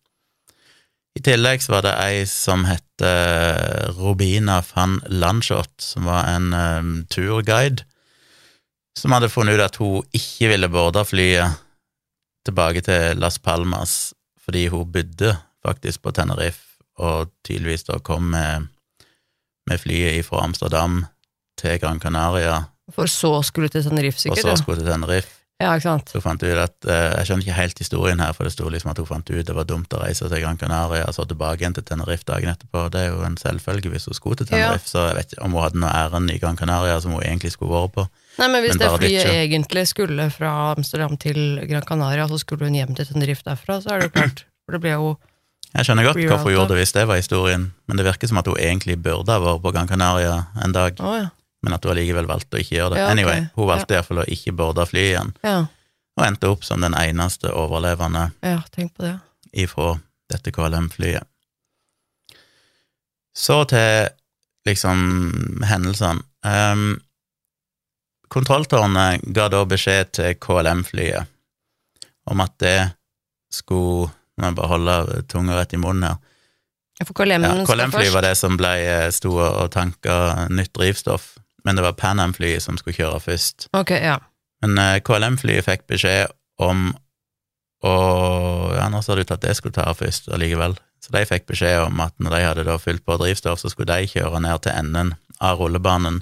I 1.19 1.23
tillegg 1.27 1.63
så 1.63 1.75
var 1.75 1.83
det 1.87 1.95
ei 2.05 2.27
som 2.29 2.65
het 2.69 3.03
Robina 3.97 4.61
van 4.75 5.01
Landshot, 5.11 5.73
som 5.83 6.07
var 6.07 6.29
en 6.31 6.53
um, 6.55 6.93
turguide, 7.11 7.83
som 8.99 9.15
hadde 9.17 9.31
funnet 9.33 9.59
ut 9.59 9.65
at 9.65 9.79
hun 9.81 10.07
ikke 10.17 10.51
ville 10.53 10.69
boarde 10.71 11.03
flyet 11.09 11.59
tilbake 12.47 12.83
til 12.87 13.19
Las 13.21 13.39
Palmas, 13.39 14.13
fordi 14.45 14.69
hun 14.73 14.93
bodde 14.93 15.35
faktisk 15.67 16.03
på 16.03 16.13
Tenerife, 16.17 16.63
og 17.01 17.33
tydeligvis 17.47 17.89
da 17.89 17.99
kom 18.05 18.31
med, 18.35 18.69
med 19.67 19.83
flyet 19.83 20.25
fra 20.27 20.45
Amsterdam 20.45 21.03
til 21.59 21.81
Gran 21.81 22.01
Canaria, 22.01 22.63
For 22.91 23.07
så 23.07 23.43
skulle 23.47 23.69
til 23.69 23.85
Tenerife, 23.85 24.17
og 24.17 24.21
sikkert? 24.21 24.59
så 24.59 24.63
skulle 24.63 24.81
til 24.81 24.91
Tenerife. 24.91 25.40
Ja, 25.61 25.75
ikke 25.77 25.85
sant? 25.85 26.09
Så 26.09 26.17
hun 26.17 26.25
fant 26.25 26.41
ut 26.41 26.57
at 26.57 26.87
uh, 26.89 27.11
Jeg 27.19 27.29
skjønner 27.29 27.45
ikke 27.45 27.57
helt 27.59 27.81
historien 27.83 28.21
her, 28.23 28.33
for 28.33 28.49
det 28.49 28.53
sto 28.55 28.69
liksom 28.73 28.93
at 28.95 29.01
hun 29.03 29.09
fant 29.11 29.29
ut 29.29 29.49
det 29.51 29.57
var 29.57 29.67
dumt 29.69 29.93
å 29.93 30.01
reise 30.01 30.25
til 30.25 30.41
Gran 30.41 30.57
Canaria 30.61 31.05
og 31.05 31.13
så 31.13 31.27
tilbake 31.29 31.61
igjen 31.61 31.75
til 31.77 31.85
Tenerife 31.85 32.25
dagen 32.29 32.53
etterpå. 32.55 32.87
Det 32.95 33.03
er 33.03 33.11
jo 33.11 33.21
en 33.27 33.37
selvfølge 33.41 33.93
hvis 33.93 34.09
hun 34.09 34.17
skulle 34.17 34.41
til 34.41 34.49
Tenerife, 34.49 34.89
så 34.89 35.11
jeg 35.11 35.19
vet 35.19 35.35
ikke 35.35 35.45
om 35.45 35.57
hun 35.59 35.65
hadde 35.67 35.83
noe 35.83 35.91
ærend 35.93 36.33
i 36.33 36.39
Gran 36.41 36.57
Canaria 36.57 36.97
som 37.05 37.13
hun 37.13 37.21
egentlig 37.21 37.53
skulle 37.53 37.75
vært 37.75 37.93
på. 37.99 38.07
Nei, 38.41 38.49
men 38.49 38.65
hvis 38.65 38.79
Men 38.79 38.81
det 38.81 38.93
flyet 38.95 39.11
ikke... 39.19 39.35
egentlig 39.43 39.83
skulle 39.91 40.29
fra 40.33 40.53
Amsterdam 40.71 41.19
til 41.21 41.41
Gran 41.69 41.85
Canaria, 41.89 42.29
så 42.31 42.39
skulle 42.41 42.71
hun 42.71 42.79
hjem 42.79 42.95
til 42.97 43.11
Tenerife 43.11 43.45
derfra, 43.45 43.83
så 43.85 43.93
er 43.93 44.01
det 44.01 44.09
jo 44.09 44.15
klart. 44.17 44.47
For 44.65 44.79
det 44.79 44.81
ble 44.87 44.95
jo 44.95 45.11
Jeg 45.75 45.87
skjønner 45.87 46.09
godt 46.09 46.23
hvorfor 46.25 46.49
hun 46.49 46.57
gjorde 46.57 46.73
det 46.73 46.81
hvis 46.81 46.97
det 46.97 47.05
var 47.11 47.21
historien, 47.21 47.69
men 47.87 48.01
det 48.01 48.09
virker 48.09 48.33
som 48.33 48.41
at 48.41 48.49
hun 48.49 48.57
egentlig 48.57 48.97
burde 49.03 49.37
ha 49.37 49.45
vært 49.45 49.61
på 49.67 49.75
Gran 49.77 49.93
Canaria 49.93 50.47
en 50.65 50.73
dag, 50.73 50.97
Oh, 51.05 51.19
ja. 51.21 51.29
Men 51.63 51.75
at 51.77 51.85
hun 51.85 51.93
allikevel 51.93 52.29
valgte 52.31 52.57
å 52.57 52.61
ikke 52.63 52.77
gjøre 52.79 52.95
det. 52.95 53.01
Ja, 53.01 53.09
okay. 53.11 53.17
Anyway, 53.19 53.43
hun 53.57 53.69
valgte 53.69 53.95
i 53.95 53.99
hvert 53.99 54.09
fall 54.09 54.23
å 54.23 54.29
ikke 54.37 54.55
borde 54.57 54.87
flyet 54.89 55.11
igjen, 55.13 55.35
Ja, 55.47 55.59
og 56.19 56.25
endte 56.27 56.49
opp 56.53 56.65
som 56.67 56.81
den 56.85 56.95
eneste 56.99 57.53
overlevende 57.57 58.31
ja 58.45 58.59
tenk 58.75 58.95
på 58.97 59.05
det. 59.07 59.17
ifra 59.53 59.95
dette 60.31 60.53
KLM-flyet. 60.53 61.25
Så 63.37 63.65
til 63.71 64.09
liksom 64.69 65.63
hendelsene. 65.65 66.23
Um, 66.45 67.01
kontrolltårnet 68.31 69.25
ga 69.35 69.49
da 69.53 69.65
beskjed 69.69 70.13
til 70.19 70.35
KLM-flyet 70.41 71.31
om 72.31 72.43
at 72.45 72.57
det 72.63 72.79
skulle 73.53 74.11
Nå 74.41 74.47
må 74.47 74.49
jeg 74.55 74.57
bare 74.57 74.69
holde 74.71 75.23
tunga 75.29 75.57
rett 75.59 75.75
i 75.77 75.79
munnen 75.83 76.07
her. 76.07 76.15
For 77.05 77.13
KLM-fly 77.19 77.59
ja, 77.61 77.65
KLM 77.69 77.91
var 78.15 78.25
det 78.25 78.31
som 78.39 78.55
ble, 78.57 78.71
sto 79.13 79.35
og 79.37 79.67
tanka 79.75 80.47
nytt 80.49 80.71
drivstoff, 80.79 81.35
men 81.65 81.77
det 81.77 81.85
var 81.85 81.97
Pan 81.99 82.21
Am-flyet 82.23 82.65
som 82.65 82.79
skulle 82.81 82.97
kjøre 82.97 83.21
først. 83.25 83.69
Ok, 83.77 83.93
ja. 83.97 84.19
Men 84.65 84.79
uh, 84.79 84.99
KLM-flyet 85.05 85.67
fikk 85.67 85.87
beskjed 85.91 86.33
om 86.61 86.91
å 87.81 87.95
Ja, 88.77 88.91
nå 88.93 89.01
sa 89.01 89.15
du 89.17 89.23
til 89.25 89.39
at 89.39 89.45
det 89.45 89.55
skulle 89.57 89.73
ta 89.77 89.89
først 89.97 90.29
allikevel. 90.33 90.75
Så 91.01 91.13
de 91.15 91.23
fikk 91.25 91.47
beskjed 91.49 91.81
om 91.87 92.01
at 92.05 92.13
når 92.21 92.35
de 92.35 92.41
hadde 92.45 92.65
da 92.69 92.77
fylt 92.81 93.05
på 93.09 93.17
drivstoff, 93.21 93.63
så 93.63 93.71
skulle 93.73 93.97
de 93.97 94.11
kjøre 94.11 94.43
ned 94.45 94.61
til 94.65 94.77
enden 94.77 95.15
av 95.41 95.61
rullebanen 95.61 96.21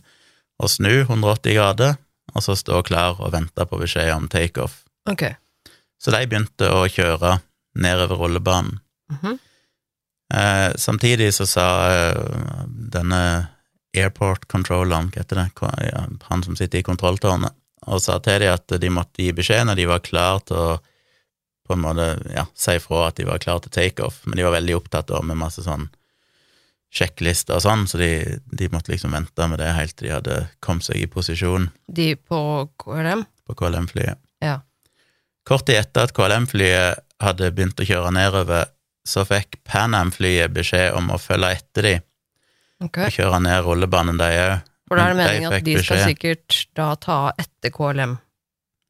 og 0.63 0.71
snu 0.71 0.93
180 1.01 1.57
grader, 1.59 1.99
og 2.35 2.45
så 2.45 2.55
stå 2.59 2.83
klar 2.87 3.19
og 3.19 3.33
vente 3.35 3.67
på 3.67 3.81
beskjed 3.81 4.13
om 4.15 4.31
takeoff. 4.31 4.85
Ok. 5.11 5.25
Så 5.99 6.15
de 6.15 6.23
begynte 6.31 6.71
å 6.71 6.87
kjøre 6.87 7.41
nedover 7.79 8.23
rullebanen. 8.23 8.81
Mhm. 9.11 9.39
Eh, 10.35 10.73
samtidig 10.77 11.33
så 11.35 11.47
sa 11.49 11.67
eh, 11.89 12.17
denne 12.69 13.49
airport 13.99 14.47
controlleren, 14.51 15.11
hva 15.13 15.23
heter 15.23 15.43
det, 15.43 16.23
han 16.31 16.45
som 16.45 16.57
sitter 16.59 16.81
i 16.81 16.87
kontrolltårnet, 16.87 17.55
og 17.89 18.03
sa 18.03 18.19
til 18.23 18.43
dem 18.43 18.55
at 18.55 18.79
de 18.81 18.91
måtte 18.93 19.23
gi 19.23 19.33
beskjed 19.37 19.69
når 19.69 19.79
de 19.79 19.89
var 19.91 20.05
klar 20.05 20.43
til 20.47 20.59
å 20.59 20.71
på 21.69 21.77
en 21.77 21.83
måte 21.85 22.05
ja, 22.33 22.47
si 22.57 22.79
fra 22.81 23.11
at 23.11 23.19
de 23.19 23.27
var 23.29 23.43
klar 23.45 23.59
til 23.61 23.73
takeoff, 23.75 24.23
men 24.25 24.39
de 24.39 24.45
var 24.47 24.55
veldig 24.57 24.77
opptatt 24.79 25.11
av 25.13 25.27
med 25.29 25.37
masse 25.37 25.61
sånn 25.67 25.91
sjekklister 26.89 27.59
og 27.59 27.65
sånn, 27.67 27.85
så 27.85 28.01
de, 28.01 28.13
de 28.57 28.71
måtte 28.73 28.95
liksom 28.95 29.13
vente 29.13 29.49
med 29.51 29.61
det 29.61 29.75
helt 29.77 29.93
til 29.99 30.09
de 30.09 30.15
hadde 30.15 30.39
kommet 30.65 30.87
seg 30.87 31.03
i 31.03 31.11
posisjon 31.13 31.69
De 31.93 32.15
på 32.17 32.41
KLM? 32.81 33.27
på 33.45 33.57
KLM-flyet. 33.61 34.17
Ja. 34.45 34.59
Kort 35.49 35.67
tid 35.69 35.83
etter 35.83 36.09
at 36.09 36.15
KLM-flyet 36.17 37.05
hadde 37.25 37.53
begynt 37.53 37.81
å 37.81 37.87
kjøre 37.89 38.13
nedover, 38.17 38.73
så 39.09 39.25
fikk 39.29 39.61
Pan 39.69 39.97
Am-flyet 39.97 40.53
beskjed 40.53 40.97
om 40.97 41.09
å 41.13 41.21
følge 41.21 41.55
etter 41.57 41.87
de 41.87 41.95
Ok. 42.85 42.99
og 43.09 43.15
kjøre 43.15 43.41
ned 43.43 43.63
rullebanen, 43.67 44.19
de 44.21 44.29
òg. 44.39 44.57
For 44.89 44.97
da 44.97 45.05
er 45.05 45.13
det 45.13 45.17
Men 45.17 45.27
de 45.27 45.33
meningen 45.33 45.53
at 45.53 45.65
de 45.65 45.77
skal 45.83 45.97
beskjed. 45.99 46.09
sikkert 46.13 46.59
da 46.79 46.89
ta 46.97 47.19
etter 47.39 47.73
KLM. 47.75 48.19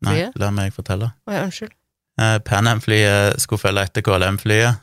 Nei, 0.07 0.19
la 0.39 0.51
meg 0.55 0.75
fortelle. 0.77 1.11
Å 1.27 1.35
ja, 1.35 1.47
unnskyld. 1.49 1.73
Eh, 2.21 2.39
Pan 2.47 2.67
Am-flyet 2.71 3.41
skulle 3.43 3.63
følge 3.63 3.87
etter 3.89 4.05
KLM-flyet, 4.07 4.79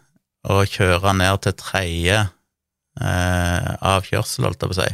og 0.52 0.66
kjøre 0.72 1.14
ned 1.16 1.42
til 1.46 1.56
tredje 1.60 2.18
eh, 3.02 3.70
avkjørsel, 3.80 4.46
holdt 4.48 4.62
jeg 4.66 4.72
på 4.72 4.76
å 4.76 4.80
si. 4.82 4.90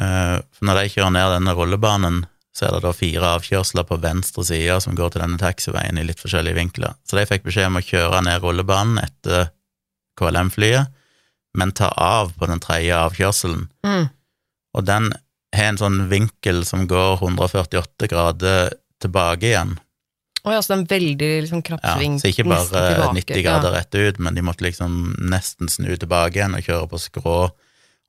Eh, 0.00 0.38
for 0.52 0.68
når 0.68 0.80
de 0.82 0.90
kjører 0.96 1.14
ned 1.14 1.32
denne 1.36 1.54
rullebanen, 1.56 2.18
så 2.56 2.66
er 2.66 2.76
det 2.76 2.84
da 2.86 2.92
fire 2.96 3.32
avkjørsler 3.36 3.84
på 3.88 3.98
venstre 4.00 4.44
side 4.48 4.78
som 4.80 4.96
går 4.96 5.12
til 5.12 5.22
denne 5.24 5.38
taxiveien 5.40 5.98
i 6.00 6.04
litt 6.08 6.22
forskjellige 6.22 6.56
vinkler. 6.56 6.94
Så 7.04 7.18
de 7.18 7.26
fikk 7.28 7.44
beskjed 7.44 7.68
om 7.68 7.80
å 7.80 7.84
kjøre 7.84 8.22
ned 8.24 8.40
rullebanen 8.44 9.02
etter 9.02 9.50
KLM-flyet, 10.16 10.88
men 11.56 11.72
tar 11.76 11.94
av 11.96 12.34
på 12.36 12.48
den 12.50 12.62
tredje 12.62 12.96
avkjørselen. 13.06 13.66
Mm. 13.86 14.06
Og 14.76 14.86
den 14.86 15.10
har 15.56 15.72
en 15.72 15.80
sånn 15.80 16.06
vinkel 16.10 16.64
som 16.68 16.84
går 16.90 17.18
148 17.22 18.10
grader 18.12 18.74
tilbake 19.02 19.50
igjen. 19.50 19.76
Å 20.46 20.52
ja, 20.54 20.62
så 20.62 20.70
det 20.70 20.76
er 20.76 20.80
en 20.80 20.90
veldig 20.90 21.30
liksom, 21.42 21.62
Ja, 21.72 21.94
så 22.20 22.30
ikke 22.30 22.46
bare 22.46 23.12
90 23.16 23.42
grader 23.42 23.72
rett 23.74 23.96
ut, 23.98 24.20
men 24.22 24.36
de 24.36 24.44
måtte 24.46 24.62
liksom 24.62 25.16
nesten 25.32 25.70
snu 25.72 25.90
tilbake 25.98 26.38
igjen 26.38 26.54
og 26.54 26.68
kjøre 26.68 26.90
på 26.92 27.00
skrå 27.02 27.38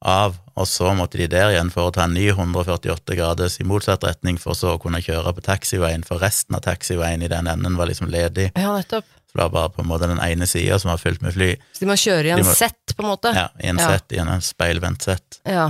av, 0.06 0.36
og 0.54 0.68
så 0.70 0.92
måtte 0.94 1.18
de 1.18 1.26
der 1.32 1.56
igjen 1.56 1.72
foreta 1.74 2.04
en 2.06 2.14
ny 2.14 2.28
148 2.30 3.18
graders 3.18 3.58
i 3.58 3.66
motsatt 3.66 4.06
retning 4.06 4.38
for 4.38 4.54
så 4.58 4.76
å 4.76 4.82
kunne 4.82 5.02
kjøre 5.02 5.34
på 5.34 5.46
taxiveien, 5.48 6.06
for 6.06 6.22
resten 6.22 6.58
av 6.58 6.62
taxiveien 6.68 7.26
i 7.26 7.32
den 7.32 7.50
enden 7.50 7.80
var 7.80 7.90
liksom 7.90 8.12
ledig. 8.14 8.52
Ja. 8.54 8.68
ja, 8.68 8.76
nettopp. 8.78 9.10
Det 9.38 9.44
var 9.46 9.52
bare 9.54 9.70
på 9.70 9.84
en 9.84 9.90
måte 9.92 10.08
den 10.10 10.18
ene 10.24 10.48
sida 10.50 10.80
som 10.82 10.90
var 10.90 10.98
fylt 10.98 11.22
med 11.22 11.36
fly. 11.36 11.52
Så 11.78 11.84
de 11.84 11.90
må 11.92 11.94
kjøre 12.02 12.32
i 12.32 12.34
en 12.34 12.48
sett, 12.58 12.96
på 12.98 13.04
en 13.06 13.12
måte? 13.12 13.34
Ja, 13.38 13.48
i 13.62 13.68
en 13.70 13.78
Ja. 13.78 13.92
sett, 13.94 14.12
i 14.12 14.18
en 14.24 14.42
speilvendt 14.42 15.04
sett. 15.06 15.38
Ja. 15.46 15.68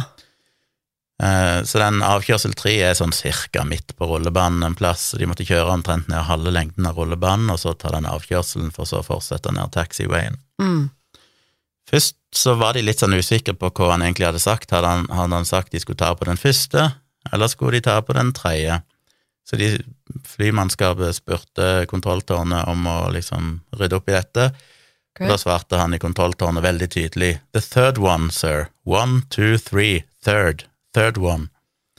Eh, 1.21 1.63
Så 1.65 1.79
den 1.81 1.99
avkjørsel 2.05 2.53
tre 2.55 2.75
er 2.85 2.93
sånn 2.93 3.11
cirka 3.11 3.65
midt 3.65 3.95
på 3.97 4.07
rullebanen 4.07 4.63
en 4.63 4.75
plass, 4.77 5.09
så 5.11 5.17
de 5.19 5.25
måtte 5.25 5.43
kjøre 5.47 5.71
omtrent 5.73 6.07
ned 6.07 6.23
halve 6.29 6.51
lengden 6.53 6.85
av 6.87 6.95
rullebanen, 6.95 7.49
og 7.51 7.57
så 7.59 7.73
ta 7.77 7.89
den 7.91 8.05
avkjørselen 8.05 8.71
for 8.71 8.85
så 8.85 9.01
å 9.01 9.05
fortsette 9.05 9.51
ned 9.51 9.71
taxiwayen. 9.73 10.37
Mm. 10.61 10.89
Først 11.89 12.15
så 12.35 12.55
var 12.59 12.73
de 12.73 12.83
litt 12.83 12.99
sånn 12.99 13.15
usikre 13.17 13.53
på 13.57 13.71
hva 13.71 13.91
han 13.95 14.01
egentlig 14.05 14.27
hadde 14.27 14.39
sagt. 14.43 14.69
Hadde 14.71 14.87
han, 14.87 15.07
hadde 15.07 15.33
han 15.39 15.45
sagt 15.45 15.71
de 15.71 15.79
skulle 15.79 15.97
ta 15.97 16.13
på 16.15 16.25
den 16.25 16.37
første, 16.37 16.93
eller 17.33 17.47
skulle 17.47 17.71
de 17.79 17.81
ta 17.81 17.99
på 18.01 18.13
den 18.13 18.31
tredje? 18.33 18.81
Så 19.47 19.55
de, 19.55 19.69
flymannskapet 20.27 21.15
spurte 21.15 21.85
kontrolltårnet 21.87 22.67
om 22.67 22.87
å 22.91 22.97
liksom 23.15 23.61
rydde 23.79 23.95
opp 24.01 24.09
i 24.11 24.15
dette. 24.17 24.49
Okay. 25.15 25.29
Da 25.31 25.37
svarte 25.39 25.79
han 25.79 25.95
i 25.95 25.99
kontrolltårnet 26.03 26.65
veldig 26.65 26.89
tydelig 26.93 27.29
The 27.55 27.61
third 27.63 27.97
one, 28.03 28.27
sir. 28.31 28.67
One, 28.83 29.21
two, 29.33 29.55
three. 29.57 30.03
Third. 30.23 30.65
Third 30.93 31.17
one. 31.17 31.47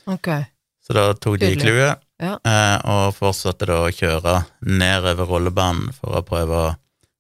Okay. 0.07 0.45
Så 0.87 0.93
da 0.97 1.13
tok 1.15 1.39
de 1.41 1.55
clouet, 1.57 1.99
Ja. 2.21 2.39
eh, 2.45 2.77
og 2.89 3.15
fortsatte 3.17 3.67
da 3.69 3.81
å 3.87 3.91
kjøre 3.93 4.45
nedover 4.61 5.29
rullebanen 5.29 5.93
for 5.95 6.17
å 6.19 6.23
prøve 6.27 6.61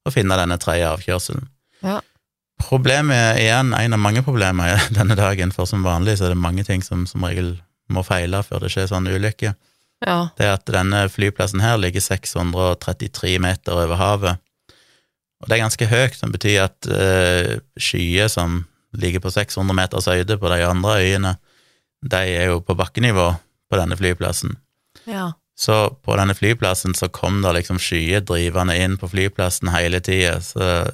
å, 0.06 0.12
finne 0.12 0.38
denne 0.40 0.56
tredje 0.56 0.88
avkjørselen. 0.88 1.48
Ja. 1.84 1.98
Problemet 2.62 3.38
igjen, 3.42 3.74
en 3.76 3.92
av 3.92 4.00
mange 4.00 4.22
problemer 4.24 4.80
denne 4.98 5.16
dagen, 5.18 5.52
for 5.52 5.68
som 5.68 5.84
vanlig 5.84 6.16
så 6.18 6.28
er 6.28 6.34
det 6.34 6.40
mange 6.40 6.64
ting 6.64 6.82
som 6.82 7.04
som 7.06 7.24
regel 7.28 7.58
må 7.92 8.02
feile 8.04 8.40
før 8.42 8.64
det 8.64 8.70
skjer 8.72 8.88
sånn 8.88 9.08
ulykke, 9.08 9.52
Ja. 10.06 10.28
det 10.38 10.46
at 10.46 10.70
denne 10.70 11.08
flyplassen 11.10 11.60
her 11.60 11.78
ligger 11.80 12.00
633 12.04 13.38
meter 13.42 13.74
over 13.74 13.98
havet. 13.98 14.44
Og 15.42 15.48
det 15.48 15.56
er 15.56 15.64
ganske 15.64 15.88
høyt, 15.90 16.14
som 16.18 16.32
betyr 16.34 16.64
at 16.66 16.88
uh, 16.90 17.58
skyer 17.78 18.30
som 18.30 18.62
ligger 18.98 19.22
på 19.22 19.30
600 19.30 19.74
meters 19.74 20.08
høyde 20.10 20.38
på 20.38 20.50
de 20.50 20.62
andre 20.66 20.96
øyene, 21.02 21.34
de 22.02 22.22
er 22.38 22.48
jo 22.52 22.62
på 22.62 22.76
bakkenivå 22.78 23.32
på 23.70 23.78
denne 23.80 23.98
flyplassen. 23.98 24.56
ja. 25.06 25.32
Så 25.58 25.74
på 26.06 26.14
denne 26.14 26.36
flyplassen 26.38 26.92
så 26.94 27.08
kom 27.10 27.40
det 27.42 27.50
liksom 27.56 27.80
skyer 27.82 28.22
drivende 28.22 28.76
inn 28.78 28.92
på 28.94 29.08
flyplassen 29.10 29.72
hele 29.74 29.98
tida, 29.98 30.36
så 30.38 30.86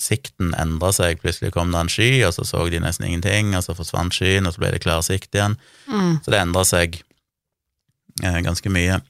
sikten 0.00 0.52
endra 0.60 0.90
seg. 0.92 1.22
Plutselig 1.22 1.54
kom 1.54 1.72
det 1.72 1.80
en 1.80 1.92
sky, 1.92 2.10
og 2.26 2.34
så 2.36 2.44
så 2.44 2.66
de 2.68 2.82
nesten 2.84 3.06
ingenting, 3.08 3.54
og 3.56 3.64
så 3.64 3.76
forsvant 3.78 4.12
skyen, 4.16 4.44
og 4.44 4.52
så 4.52 4.60
ble 4.60 4.74
det 4.74 4.82
klar 4.84 5.00
sikt 5.06 5.32
igjen. 5.32 5.56
Mm. 5.88 6.18
Så 6.20 6.34
det 6.34 6.40
endra 6.40 6.66
seg 6.68 7.00
ganske 8.20 8.70
mye. 8.72 9.00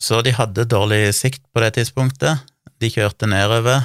Så 0.00 0.22
de 0.24 0.32
hadde 0.32 0.64
dårlig 0.68 1.14
sikt 1.14 1.42
på 1.52 1.60
det 1.60 1.74
tidspunktet. 1.76 2.40
De 2.80 2.88
kjørte 2.88 3.28
nedover, 3.28 3.84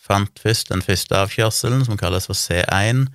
fant 0.00 0.38
først 0.40 0.70
den 0.72 0.82
første 0.82 1.14
avkjørselen, 1.14 1.84
som 1.84 1.98
kalles 2.00 2.26
for 2.26 2.34
C1, 2.38 3.06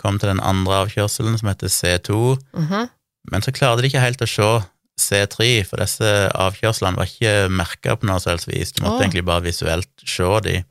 kom 0.00 0.18
til 0.18 0.32
den 0.32 0.40
andre 0.40 0.82
avkjørselen, 0.84 1.36
som 1.38 1.48
heter 1.48 1.68
C2, 1.68 2.38
Mhm. 2.54 2.88
men 3.30 3.42
så 3.42 3.52
klarte 3.52 3.82
de 3.82 3.88
ikke 3.88 4.00
helt 4.00 4.22
å 4.22 4.26
se 4.26 4.64
C3, 4.98 5.64
for 5.68 5.76
disse 5.76 6.30
avkjørslene 6.32 6.96
var 6.96 7.04
ikke 7.04 7.48
merka 7.52 7.96
på 7.96 8.06
noe 8.06 8.18
selvsvis. 8.18 8.58
vis. 8.58 8.72
Du 8.72 8.82
måtte 8.82 8.96
oh. 8.96 9.02
egentlig 9.04 9.24
bare 9.24 9.42
visuelt 9.44 9.88
se 10.04 10.40
de. 10.42 10.64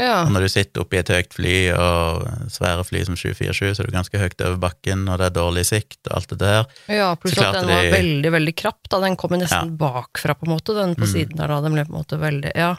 Ja. 0.00 0.24
Når 0.26 0.40
du 0.42 0.48
sitter 0.50 0.82
oppi 0.82 0.98
et 0.98 1.10
høyt 1.12 1.32
fly, 1.36 1.52
og 1.78 2.24
svære 2.50 2.82
fly 2.84 3.04
som 3.06 3.14
747, 3.14 3.76
så 3.76 3.82
er 3.84 3.86
du 3.86 3.92
ganske 3.94 4.18
høyt 4.18 4.40
over 4.42 4.56
bakken, 4.64 5.04
og 5.08 5.20
det 5.20 5.28
er 5.28 5.34
dårlig 5.36 5.62
sikt 5.68 6.00
og 6.10 6.16
alt 6.18 6.28
det 6.32 6.38
der. 6.40 6.66
ja, 6.90 7.12
pluss 7.14 7.38
at 7.38 7.54
den 7.60 7.68
var 7.70 7.82
de- 7.86 7.92
veldig, 7.94 8.32
veldig 8.34 8.54
krapp, 8.58 8.88
da. 8.90 8.98
Den 9.04 9.14
kom 9.16 9.30
jo 9.36 9.38
nesten 9.44 9.76
bakfra, 9.78 10.34
på 10.34 10.48
en 10.48 10.54
måte. 10.56 10.74
Den 10.74 10.96
på 10.96 11.06
Mm. 11.06 11.12
siden 11.12 11.36
der, 11.38 11.46
da. 11.46 11.60
Den 11.60 11.72
ble 11.78 11.84
på 11.86 11.94
en 11.94 12.00
måte 12.02 12.18
veldig 12.18 12.52
Ja, 12.56 12.76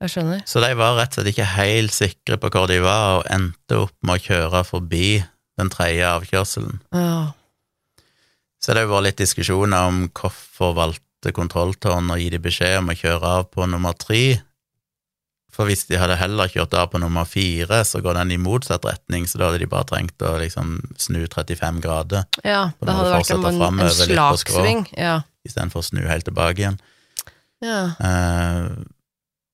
jeg 0.00 0.10
skjønner. 0.10 0.44
Så 0.46 0.60
de 0.62 0.74
var 0.78 0.94
rett 0.96 1.18
og 1.18 1.24
slett 1.24 1.34
ikke 1.34 1.50
helt 1.56 1.90
sikre 1.90 2.36
på 2.38 2.50
hvor 2.50 2.68
de 2.68 2.78
var, 2.80 3.18
og 3.18 3.26
endte 3.34 3.82
opp 3.82 3.92
med 4.02 4.20
å 4.20 4.24
kjøre 4.24 4.64
forbi 4.64 5.24
den 5.58 5.70
tredje 5.70 6.06
avkjørselen. 6.06 6.80
Ja. 6.92 7.32
Så 8.62 8.72
det 8.74 8.86
har 8.86 8.94
vært 8.94 9.02
litt 9.10 9.16
diskusjoner 9.20 9.88
om 9.88 10.08
hvorfor 10.08 10.74
valgte 10.74 11.32
kontrolltårnet 11.34 12.14
å 12.14 12.20
gi 12.20 12.30
de 12.30 12.38
beskjed 12.38 12.78
om 12.78 12.88
å 12.90 12.96
kjøre 12.96 13.22
av 13.24 13.50
på 13.50 13.66
nummer 13.68 13.92
tre. 13.98 14.40
For 15.54 15.68
hvis 15.70 15.84
de 15.86 15.98
hadde 16.00 16.16
heller 16.18 16.50
kjørt 16.50 16.74
av 16.74 16.88
på 16.90 16.98
nummer 17.02 17.28
fire, 17.28 17.82
så 17.86 18.00
går 18.02 18.18
den 18.18 18.34
i 18.34 18.40
motsatt 18.42 18.86
retning, 18.88 19.28
så 19.30 19.38
da 19.38 19.48
hadde 19.48 19.62
de 19.62 19.70
bare 19.70 19.86
trengt 19.86 20.24
å 20.26 20.34
liksom 20.40 20.80
snu 20.98 21.20
35 21.30 21.78
grader 21.84 22.26
ja 22.42 22.64
da 22.80 22.88
det 22.88 22.96
hadde 22.96 23.12
det 23.12 23.14
vært 23.14 23.30
en, 23.36 23.62
en, 23.78 23.92
slagsving. 24.00 24.82
Ja. 24.98 25.20
istedenfor 25.46 25.84
å 25.84 25.86
snu 25.86 26.02
helt 26.08 26.26
tilbake 26.26 26.64
igjen. 26.64 26.80
ja. 27.64 27.86
Uh, 28.00 28.74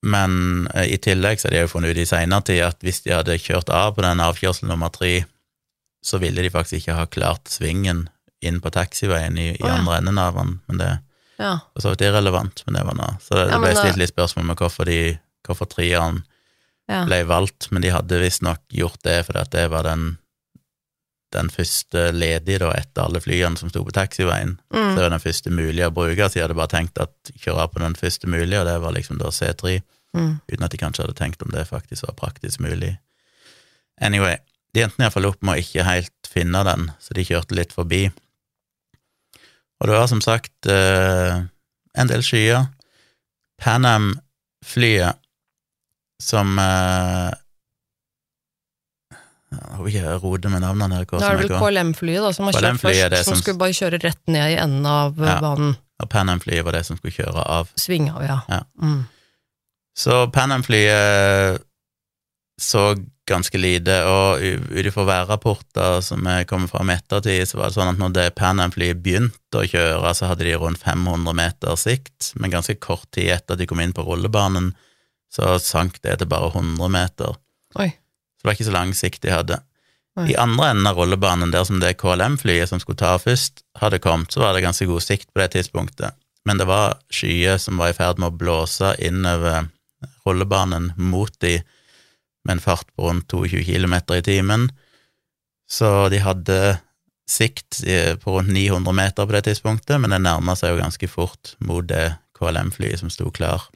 Men 0.01 0.65
uh, 0.73 0.87
i 0.89 0.97
tillegg 0.97 1.43
så 1.43 1.51
har 1.51 1.53
de 1.53 1.61
jo 1.67 1.73
funnet 1.75 1.93
ut 1.93 1.99
i 2.01 2.09
seinere 2.09 2.47
tid 2.49 2.63
at 2.65 2.79
hvis 2.81 3.03
de 3.05 3.13
hadde 3.13 3.37
kjørt 3.37 3.69
av 3.69 3.93
på 3.99 4.05
den 4.07 4.23
avkjørselen 4.25 4.73
nummer 4.73 4.89
tre, 4.95 5.27
så 6.01 6.17
ville 6.23 6.41
de 6.41 6.53
faktisk 6.53 6.81
ikke 6.81 6.97
ha 6.97 7.05
klart 7.05 7.53
svingen 7.53 8.07
inn 8.41 8.63
på 8.65 8.73
taxiveien 8.73 9.37
i, 9.37 9.51
i 9.53 9.61
oh, 9.61 9.69
ja. 9.69 9.75
andre 9.77 9.99
enden 10.01 10.21
av 10.23 10.39
den, 10.41 10.55
men 10.65 10.81
det 10.81 10.91
ja. 11.37 11.59
var 11.61 11.85
så 11.85 11.93
vidt 11.93 12.07
irrelevant, 12.09 12.63
men 12.65 12.79
det 12.79 12.85
var 12.89 12.97
nå. 12.97 13.09
Så 13.21 13.37
det, 13.37 13.51
det 13.51 13.61
ble 13.61 13.75
stilt 13.77 14.01
litt 14.01 14.13
spørsmål 14.15 14.49
med 14.49 14.63
hvorfor, 14.63 14.89
de, 14.89 15.19
hvorfor 15.47 15.69
treeren 15.71 16.23
ja. 16.91 17.05
ble 17.07 17.23
valgt, 17.29 17.71
men 17.71 17.85
de 17.85 17.93
hadde 17.95 18.21
visstnok 18.23 18.63
gjort 18.75 19.01
det 19.07 19.21
fordi 19.29 19.45
at 19.45 19.53
det 19.55 19.69
var 19.73 19.87
den, 19.87 20.17
den 21.35 21.51
første 21.55 22.09
ledige 22.17 22.63
da, 22.65 22.73
etter 22.79 23.07
alle 23.07 23.23
flyene 23.23 23.61
som 23.61 23.71
sto 23.71 23.85
på 23.87 23.95
taxiveien. 23.95 24.57
Mm. 24.75 24.93
Det 24.97 25.05
var 25.05 25.15
den 25.15 25.23
første 25.23 25.55
mulige 25.55 25.89
å 25.89 25.95
bruke, 25.95 26.29
så 26.29 26.39
de 26.39 26.45
hadde 26.45 26.59
bare 26.59 26.75
tenkt 26.75 27.01
at 27.03 27.33
kjøre 27.37 27.69
på 27.71 27.83
den 27.85 27.97
første 27.99 28.31
mulige, 28.31 28.61
og 28.61 28.69
det 28.69 28.79
var 28.83 28.97
liksom 28.97 29.23
da 29.23 29.33
C3, 29.35 29.81
Mm. 30.11 30.41
uten 30.49 30.65
at 30.67 30.73
de 30.73 30.79
kanskje 30.81 31.05
hadde 31.05 31.15
tenkt 31.15 31.43
om 31.45 31.53
det 31.55 31.69
faktisk 31.69 32.03
var 32.03 32.17
praktisk 32.19 32.59
mulig. 32.59 32.97
Anyway, 34.03 34.41
de 34.75 34.83
endte 34.83 35.03
iallfall 35.03 35.29
opp 35.29 35.39
med 35.47 35.55
å 35.55 35.63
ikke 35.63 35.85
helt 35.87 36.31
finne 36.31 36.65
den, 36.67 36.89
så 36.99 37.15
de 37.15 37.23
kjørte 37.29 37.55
litt 37.55 37.71
forbi. 37.77 38.09
Og 39.79 39.89
det 39.89 39.95
var 39.97 40.09
som 40.11 40.21
sagt 40.25 40.67
eh, 40.67 41.45
en 41.95 42.11
del 42.11 42.25
skyer. 42.27 42.67
Pan 43.61 43.87
Am-flyet 43.87 45.21
som 46.21 46.59
eh, 46.61 47.31
Jeg 49.51 49.63
håper 49.75 49.89
ikke 49.91 50.03
jeg 50.05 50.21
roter 50.23 50.53
med 50.53 50.63
navnene 50.63 50.99
her. 51.01 51.07
Da 51.11 51.31
er 51.33 51.41
det 51.41 51.49
vel. 51.51 51.59
KLM-flyet 51.59 52.23
da, 52.23 52.31
som 52.37 52.47
har 52.47 52.55
kjørt 52.55 52.83
først, 52.85 53.17
som 53.25 53.35
som- 53.35 53.41
skulle 53.43 53.59
bare 53.59 53.75
kjøre 53.75 53.99
rett 54.05 54.21
ned 54.31 54.53
i 54.53 54.59
enden 54.63 54.87
av 54.87 55.19
eh, 55.21 55.27
Ja. 55.27 55.41
banen. 55.43 55.77
Og 56.01 56.09
Pan 56.09 56.29
Am-flyet 56.31 56.65
var 56.65 56.73
det 56.73 56.87
som 56.87 56.97
skulle 56.97 57.13
kjøre 57.13 57.43
av. 57.47 57.69
Sving 57.77 58.09
av, 58.11 58.23
ja. 58.25 58.39
Ja. 58.49 58.61
Mm. 58.81 59.07
Så 59.99 60.31
Pan 60.33 60.53
Am-flyet 60.53 61.61
så 62.61 62.95
ganske 63.27 63.59
lite, 63.59 63.95
og 64.07 64.41
ut 64.41 64.87
ifra 64.87 65.05
værrapporter 65.07 66.01
som 66.03 66.27
er 66.27 66.45
kommet 66.45 66.71
fram 66.71 66.91
i 66.91 66.95
ettertid, 66.97 67.47
så 67.47 67.57
var 67.59 67.69
det 67.71 67.75
sånn 67.77 67.91
at 67.93 67.99
når 67.99 68.13
det 68.17 68.35
Pan 68.35 68.61
Am-flyet 68.61 69.03
begynte 69.03 69.61
å 69.61 69.67
kjøre, 69.67 70.15
så 70.15 70.27
hadde 70.31 70.45
de 70.45 70.55
rundt 70.59 70.79
500 70.83 71.33
meter 71.35 71.77
sikt, 71.77 72.33
men 72.37 72.51
ganske 72.51 72.79
kort 72.81 73.11
tid 73.13 73.31
etter 73.31 73.55
at 73.55 73.59
de 73.59 73.67
kom 73.67 73.81
inn 73.81 73.93
på 73.93 74.05
rullebanen, 74.07 74.75
så 75.31 75.57
sank 75.63 76.01
det 76.03 76.19
til 76.21 76.31
bare 76.31 76.51
100 76.53 76.91
meter. 76.91 77.37
Oi. 77.79 77.91
Så 77.91 78.43
det 78.43 78.49
var 78.49 78.57
ikke 78.57 78.71
så 78.71 78.75
lang 78.75 78.95
sikt 78.99 79.23
de 79.23 79.35
hadde. 79.35 79.61
Oi. 80.19 80.31
I 80.33 80.39
andre 80.43 80.73
enden 80.73 80.89
av 80.91 80.99
rullebanen, 80.99 81.53
der 81.55 81.67
som 81.69 81.79
det 81.83 81.97
KLM-flyet 82.01 82.73
som 82.73 82.81
skulle 82.83 82.99
ta 82.99 83.15
først, 83.21 83.63
hadde 83.79 84.03
kommet, 84.03 84.33
så 84.35 84.43
var 84.43 84.57
det 84.57 84.65
ganske 84.65 84.89
god 84.91 85.05
sikt 85.07 85.31
på 85.31 85.43
det 85.43 85.53
tidspunktet. 85.55 86.19
Men 86.49 86.59
det 86.59 86.67
var 86.67 86.99
skyer 87.13 87.61
som 87.63 87.79
var 87.79 87.93
i 87.93 87.97
ferd 87.97 88.19
med 88.19 88.33
å 88.33 88.39
blåse 88.41 88.95
innover 88.99 89.69
rullebanen 90.27 90.93
mot 90.97 91.33
de 91.45 91.61
med 92.49 92.57
en 92.57 92.63
fart 92.65 92.89
på 92.97 93.07
rundt 93.07 93.29
22 93.31 93.63
km 93.69 93.99
i 94.17 94.23
timen. 94.25 94.71
Så 95.71 96.09
de 96.11 96.23
hadde 96.25 96.79
sikt 97.31 97.83
på 98.25 98.39
rundt 98.39 98.51
900 98.51 98.97
meter 98.97 99.29
på 99.29 99.37
det 99.37 99.45
tidspunktet, 99.47 100.01
men 100.01 100.11
det 100.11 100.23
nærma 100.25 100.57
seg 100.59 100.73
jo 100.73 100.81
ganske 100.81 101.11
fort 101.13 101.55
mot 101.63 101.87
det 101.87 102.17
KLM-flyet 102.41 103.05
som 103.05 103.13
sto 103.13 103.29
klar. 103.31 103.69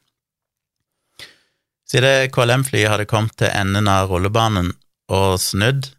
Siden 1.89 2.31
KLM-flyet 2.33 2.91
hadde 2.93 3.09
kommet 3.09 3.37
til 3.41 3.53
enden 3.53 3.91
av 3.93 4.09
rullebanen 4.09 4.73
og 5.13 5.37
snudd, 5.43 5.91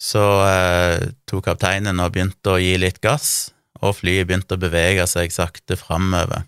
så 0.00 0.24
eh, 0.44 1.06
tok 1.28 1.46
kapteinen 1.46 2.02
og 2.02 2.12
begynte 2.12 2.52
å 2.52 2.60
gi 2.60 2.74
litt 2.80 3.00
gass, 3.04 3.54
og 3.80 3.96
flyet 4.00 4.28
begynte 4.28 4.58
å 4.58 4.60
bevege 4.60 5.06
seg 5.08 5.32
sakte 5.32 5.78
framover. 5.80 6.44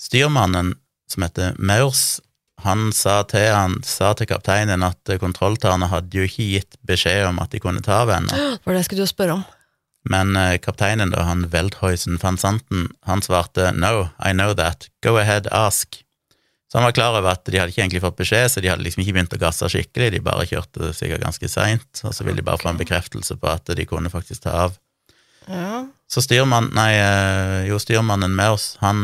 Styrmannen, 0.00 0.74
som 1.10 1.26
heter 1.26 1.54
Maurs, 1.62 2.18
han 2.62 2.90
sa 2.94 3.22
til, 3.30 3.48
han 3.54 3.80
sa 3.86 4.12
til 4.18 4.28
kapteinen 4.30 4.84
at 4.86 5.14
kontrolltårnet 5.22 5.90
hadde 5.90 6.18
jo 6.18 6.26
ikke 6.26 6.46
gitt 6.56 6.78
beskjed 6.86 7.26
om 7.30 7.40
at 7.42 7.54
de 7.54 7.62
kunne 7.62 7.82
ta 7.82 8.02
av 8.02 8.12
henne. 8.14 8.46
Hva 8.62 8.70
er 8.72 8.78
det 8.78 8.86
skulle 8.86 9.06
du 9.06 9.10
spørre 9.10 9.38
om. 9.38 9.44
Men 10.10 10.34
eh, 10.38 10.58
kapteinen, 10.62 11.12
da, 11.14 11.22
han 11.28 11.46
Veldhuisen 11.50 12.18
van 12.22 12.38
Santen, 12.38 12.88
han 13.06 13.22
svarte 13.22 13.70
no, 13.74 14.10
I 14.18 14.34
know 14.34 14.54
that, 14.58 14.90
go 15.06 15.16
ahead, 15.22 15.46
ask. 15.54 16.02
Så 16.72 16.78
han 16.78 16.84
var 16.84 16.94
klar 16.96 17.18
over 17.18 17.34
at 17.34 17.44
de 17.44 17.58
hadde 17.60 17.68
ikke 17.68 17.82
egentlig 17.82 18.00
fått 18.00 18.16
beskjed, 18.16 18.46
så 18.48 18.60
de 18.64 18.70
hadde 18.72 18.80
liksom 18.86 19.02
ikke 19.02 19.12
begynt 19.12 19.34
å 19.36 19.38
gasse 19.42 19.66
skikkelig, 19.68 20.06
de 20.14 20.20
bare 20.24 20.46
kjørte 20.48 20.94
sikkert 20.96 21.20
ganske 21.20 21.50
seint, 21.52 22.00
og 22.00 22.14
så 22.16 22.24
ville 22.24 22.40
de 22.40 22.44
bare 22.46 22.62
få 22.62 22.70
en 22.70 22.78
bekreftelse 22.80 23.36
på 23.36 23.50
at 23.50 23.68
de 23.76 23.84
kunne 23.90 24.08
faktisk 24.08 24.46
ta 24.46 24.54
av. 24.62 24.78
Ja. 25.52 25.82
Så 26.08 26.22
styrmann, 26.24 26.70
nei, 26.72 26.94
eh, 26.96 27.66
jo, 27.68 27.76
styrmannen 27.76 28.32
med 28.38 28.54
oss, 28.54 28.78
han 28.80 29.02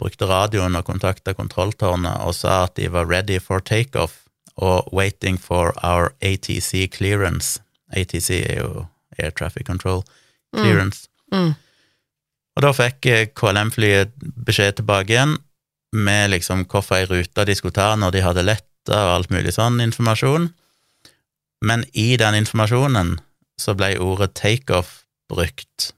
brukte 0.00 0.30
radioen 0.30 0.78
og 0.80 0.86
kontakta 0.88 1.34
kontrolltårnet 1.36 2.24
og 2.24 2.32
sa 2.38 2.62
at 2.70 2.78
de 2.80 2.88
var 2.88 3.10
ready 3.10 3.36
for 3.36 3.60
takeoff 3.60 4.22
og 4.56 4.88
waiting 4.88 5.36
for 5.36 5.76
our 5.84 6.14
ATC 6.24 6.88
clearance. 6.96 7.60
ATC 7.92 8.30
er 8.46 8.62
jo 8.62 8.86
Air 9.18 9.36
Traffic 9.36 9.68
Control 9.68 10.06
Clearance. 10.56 11.04
Mm. 11.36 11.52
Og 12.56 12.64
da 12.64 12.72
fikk 12.80 13.12
eh, 13.12 13.28
KLM-flyet 13.36 14.16
beskjed 14.48 14.80
tilbake 14.80 15.18
igjen 15.18 15.36
med 15.96 16.30
liksom 16.30 16.64
hvorfor 16.70 17.00
ei 17.00 17.08
rute 17.10 17.44
de 17.46 17.56
skulle 17.58 17.76
ta 17.76 17.92
når 17.98 18.14
de 18.14 18.24
hadde 18.24 18.46
letta 18.46 18.96
og 18.96 19.14
alt 19.16 19.32
mulig 19.34 19.54
sånn 19.56 19.80
informasjon. 19.82 20.50
Men 21.66 21.84
i 21.92 22.14
den 22.20 22.38
informasjonen 22.40 23.18
så 23.60 23.74
ble 23.76 23.92
ordet 24.00 24.32
takeoff 24.38 25.02
brukt. 25.30 25.92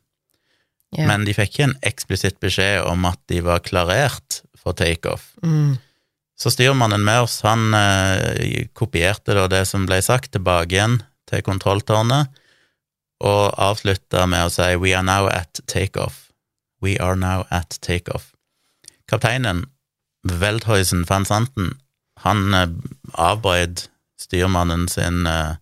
Yeah. 0.93 1.07
Men 1.09 1.25
de 1.25 1.35
fikk 1.37 1.55
ikke 1.55 1.69
en 1.71 1.79
eksplisitt 1.89 2.41
beskjed 2.43 2.83
om 2.85 3.07
at 3.09 3.21
de 3.33 3.41
var 3.45 3.63
klarert 3.65 4.43
for 4.59 4.77
takeoff. 4.77 5.31
Mm. 5.45 5.79
Så 6.37 6.51
styrmannen 6.51 7.05
med 7.07 7.23
oss, 7.25 7.41
han 7.47 7.73
eh, 7.77 8.67
kopierte 8.75 9.37
da 9.37 9.47
det 9.49 9.63
som 9.71 9.87
ble 9.87 10.01
sagt, 10.05 10.33
tilbake 10.35 10.75
igjen 10.75 10.99
til 11.31 11.45
kontrolltårnet, 11.47 12.33
og 13.23 13.55
avslutta 13.63 14.27
med 14.27 14.49
å 14.49 14.51
si 14.51 14.73
We 14.83 14.97
are 14.99 15.07
now 15.07 15.29
at 15.31 15.63
takeoff. 15.71 16.33
We 16.83 16.97
are 16.99 17.15
now 17.17 17.47
at 17.55 17.79
takeoff. 17.81 18.33
Kapteinen, 19.07 19.69
Veldhuisen 20.29 21.05
van 21.09 21.25
Santen, 21.27 21.73
han 22.23 22.55
eh, 22.55 22.69
avbrøt 23.19 23.89
styrmannen 24.21 24.87
sin 24.91 25.27
eh, 25.27 25.57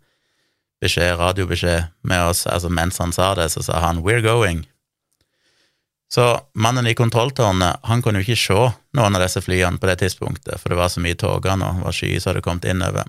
beskjed, 0.81 1.17
radiobeskjed 1.21 1.89
med 2.09 2.27
oss, 2.31 2.47
altså 2.47 2.69
mens 2.73 3.01
han 3.01 3.13
sa 3.13 3.35
det, 3.39 3.51
så 3.53 3.63
sa 3.65 3.81
han 3.87 4.03
We're 4.05 4.25
going. 4.25 4.67
Så 6.11 6.25
mannen 6.59 6.89
i 6.91 6.95
kontrolltårnet 6.99 7.85
han 7.87 8.03
kunne 8.03 8.21
jo 8.21 8.27
ikke 8.27 8.41
se 8.43 8.61
noen 8.99 9.17
av 9.17 9.23
disse 9.23 9.41
flyene 9.45 9.79
på 9.79 9.87
det 9.87 10.01
tidspunktet, 10.03 10.59
for 10.59 10.73
det 10.73 10.79
var 10.81 10.91
så 10.91 11.03
mye 11.05 11.17
tåke 11.19 11.55
nå, 11.57 11.69
det 11.79 11.87
var 11.87 11.97
skyer 11.97 12.21
som 12.21 12.33
hadde 12.33 12.43
kommet 12.45 12.67
innover. 12.67 13.07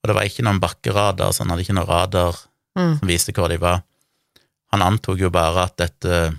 Og 0.00 0.08
det 0.08 0.16
var 0.16 0.24
ikke 0.24 0.46
noen 0.46 0.62
bakkeradar, 0.62 1.34
så 1.34 1.44
han 1.44 1.52
hadde 1.52 1.66
ikke 1.66 1.76
noen 1.76 1.90
radar 1.90 2.46
Mm. 2.78 2.98
som 3.00 3.08
viste 3.08 3.32
hvor 3.34 3.48
de 3.50 3.56
var. 3.58 3.82
Han 4.70 4.82
antok 4.82 5.18
jo 5.18 5.30
bare 5.34 5.64
at 5.66 5.76
dette 5.80 6.36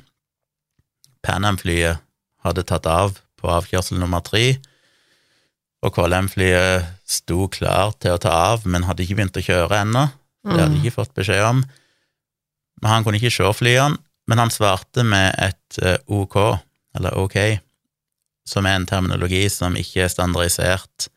Pan 1.22 1.44
Am-flyet 1.46 2.00
hadde 2.46 2.64
tatt 2.64 2.88
av 2.88 3.20
på 3.42 3.50
avkjørsel 3.52 4.00
nummer 4.02 4.24
tre, 4.26 4.60
og 5.82 5.96
KLM-flyet 5.96 6.90
sto 7.10 7.48
klar 7.50 7.96
til 8.02 8.14
å 8.16 8.22
ta 8.22 8.34
av, 8.54 8.68
men 8.70 8.86
hadde 8.86 9.02
ikke 9.04 9.18
begynt 9.18 9.40
å 9.40 9.46
kjøre 9.46 9.82
ennå. 9.82 10.04
Det 10.46 10.58
hadde 10.58 10.76
de 10.76 10.82
ikke 10.82 11.00
fått 11.00 11.16
beskjed 11.18 11.42
om. 11.46 11.64
Men 12.82 12.90
han 12.90 13.06
kunne 13.06 13.18
ikke 13.18 13.34
se 13.34 13.50
flyene, 13.58 13.98
men 14.30 14.42
han 14.42 14.54
svarte 14.54 15.04
med 15.06 15.34
et 15.42 15.82
eh, 15.82 15.98
OK, 16.14 16.38
eller 16.98 17.18
OK, 17.18 17.38
som 18.48 18.68
er 18.70 18.78
en 18.78 18.88
terminologi 18.90 19.42
som 19.54 19.78
ikke 19.78 20.06
er 20.06 20.14
standardisert. 20.14 21.10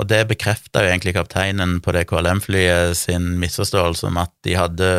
Og 0.00 0.08
det 0.10 0.24
bekrefta 0.32 0.82
jo 0.82 0.90
egentlig 0.90 1.14
kapteinen 1.16 1.78
på 1.84 1.94
det 1.94 2.06
KLM-flyet 2.10 2.96
sin 2.98 3.34
misforståelse 3.42 4.08
om 4.08 4.18
at 4.24 4.32
de 4.46 4.56
hadde 4.58 4.90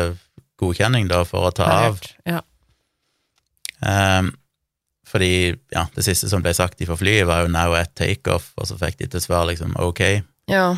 godkjenning 0.60 1.10
da 1.10 1.20
for 1.28 1.50
å 1.50 1.54
ta 1.54 1.68
av. 1.90 2.00
Ja. 2.24 2.40
Ehm, 3.84 4.32
fordi, 5.06 5.54
ja, 5.72 5.86
det 5.94 6.04
siste 6.04 6.28
som 6.28 6.42
ble 6.42 6.52
sagt 6.54 6.82
fra 6.86 6.96
flyet, 6.98 7.26
var 7.26 7.42
jo 7.44 7.48
'now 7.48 7.74
at 7.78 7.94
takeoff', 7.94 8.52
og 8.58 8.66
så 8.66 8.76
fikk 8.78 8.98
de 8.98 9.06
til 9.06 9.20
svar 9.20 9.46
liksom 9.46 9.74
'ok'. 9.74 10.22
ja. 10.48 10.76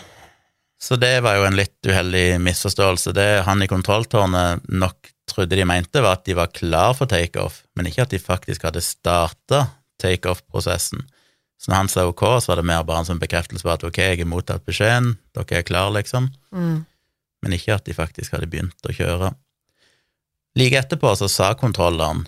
Så 0.80 0.94
det 0.96 1.22
var 1.24 1.34
jo 1.34 1.42
en 1.44 1.56
litt 1.56 1.82
uheldig 1.84 2.38
misforståelse. 2.40 3.12
Det 3.12 3.42
han 3.44 3.60
i 3.62 3.66
kontrolltårnet 3.66 4.60
nok 4.68 5.08
trodde 5.26 5.56
de 5.56 5.64
mente, 5.64 6.00
var 6.00 6.12
at 6.12 6.24
de 6.24 6.34
var 6.34 6.46
klar 6.54 6.94
for 6.94 7.06
takeoff, 7.06 7.64
men 7.74 7.86
ikke 7.86 8.02
at 8.02 8.10
de 8.10 8.18
faktisk 8.18 8.62
hadde 8.62 8.80
starta 8.80 9.70
takeoff-prosessen. 10.00 11.02
Så 11.58 11.72
når 11.72 11.74
han 11.76 11.88
sa 11.88 12.04
ok, 12.06 12.22
så 12.40 12.52
var 12.52 12.56
det 12.56 12.64
mer 12.70 12.84
bare 12.84 12.98
en 13.02 13.04
sånn 13.08 13.18
bekreftelse 13.18 13.62
på 13.66 13.72
at 13.72 13.82
ok, 13.82 13.98
jeg 13.98 14.18
har 14.18 14.30
mottatt 14.30 14.64
beskjeden, 14.64 15.16
dere 15.34 15.58
er 15.58 15.62
klar, 15.66 15.90
liksom, 15.90 16.30
Mm. 16.52 16.86
men 17.42 17.52
ikke 17.52 17.74
at 17.74 17.84
de 17.84 17.92
faktisk 17.92 18.30
hadde 18.32 18.46
begynt 18.46 18.78
å 18.86 18.94
kjøre. 18.94 19.34
Like 20.54 20.78
etterpå 20.78 21.16
så 21.16 21.28
sa 21.28 21.54
kontrolleren, 21.54 22.26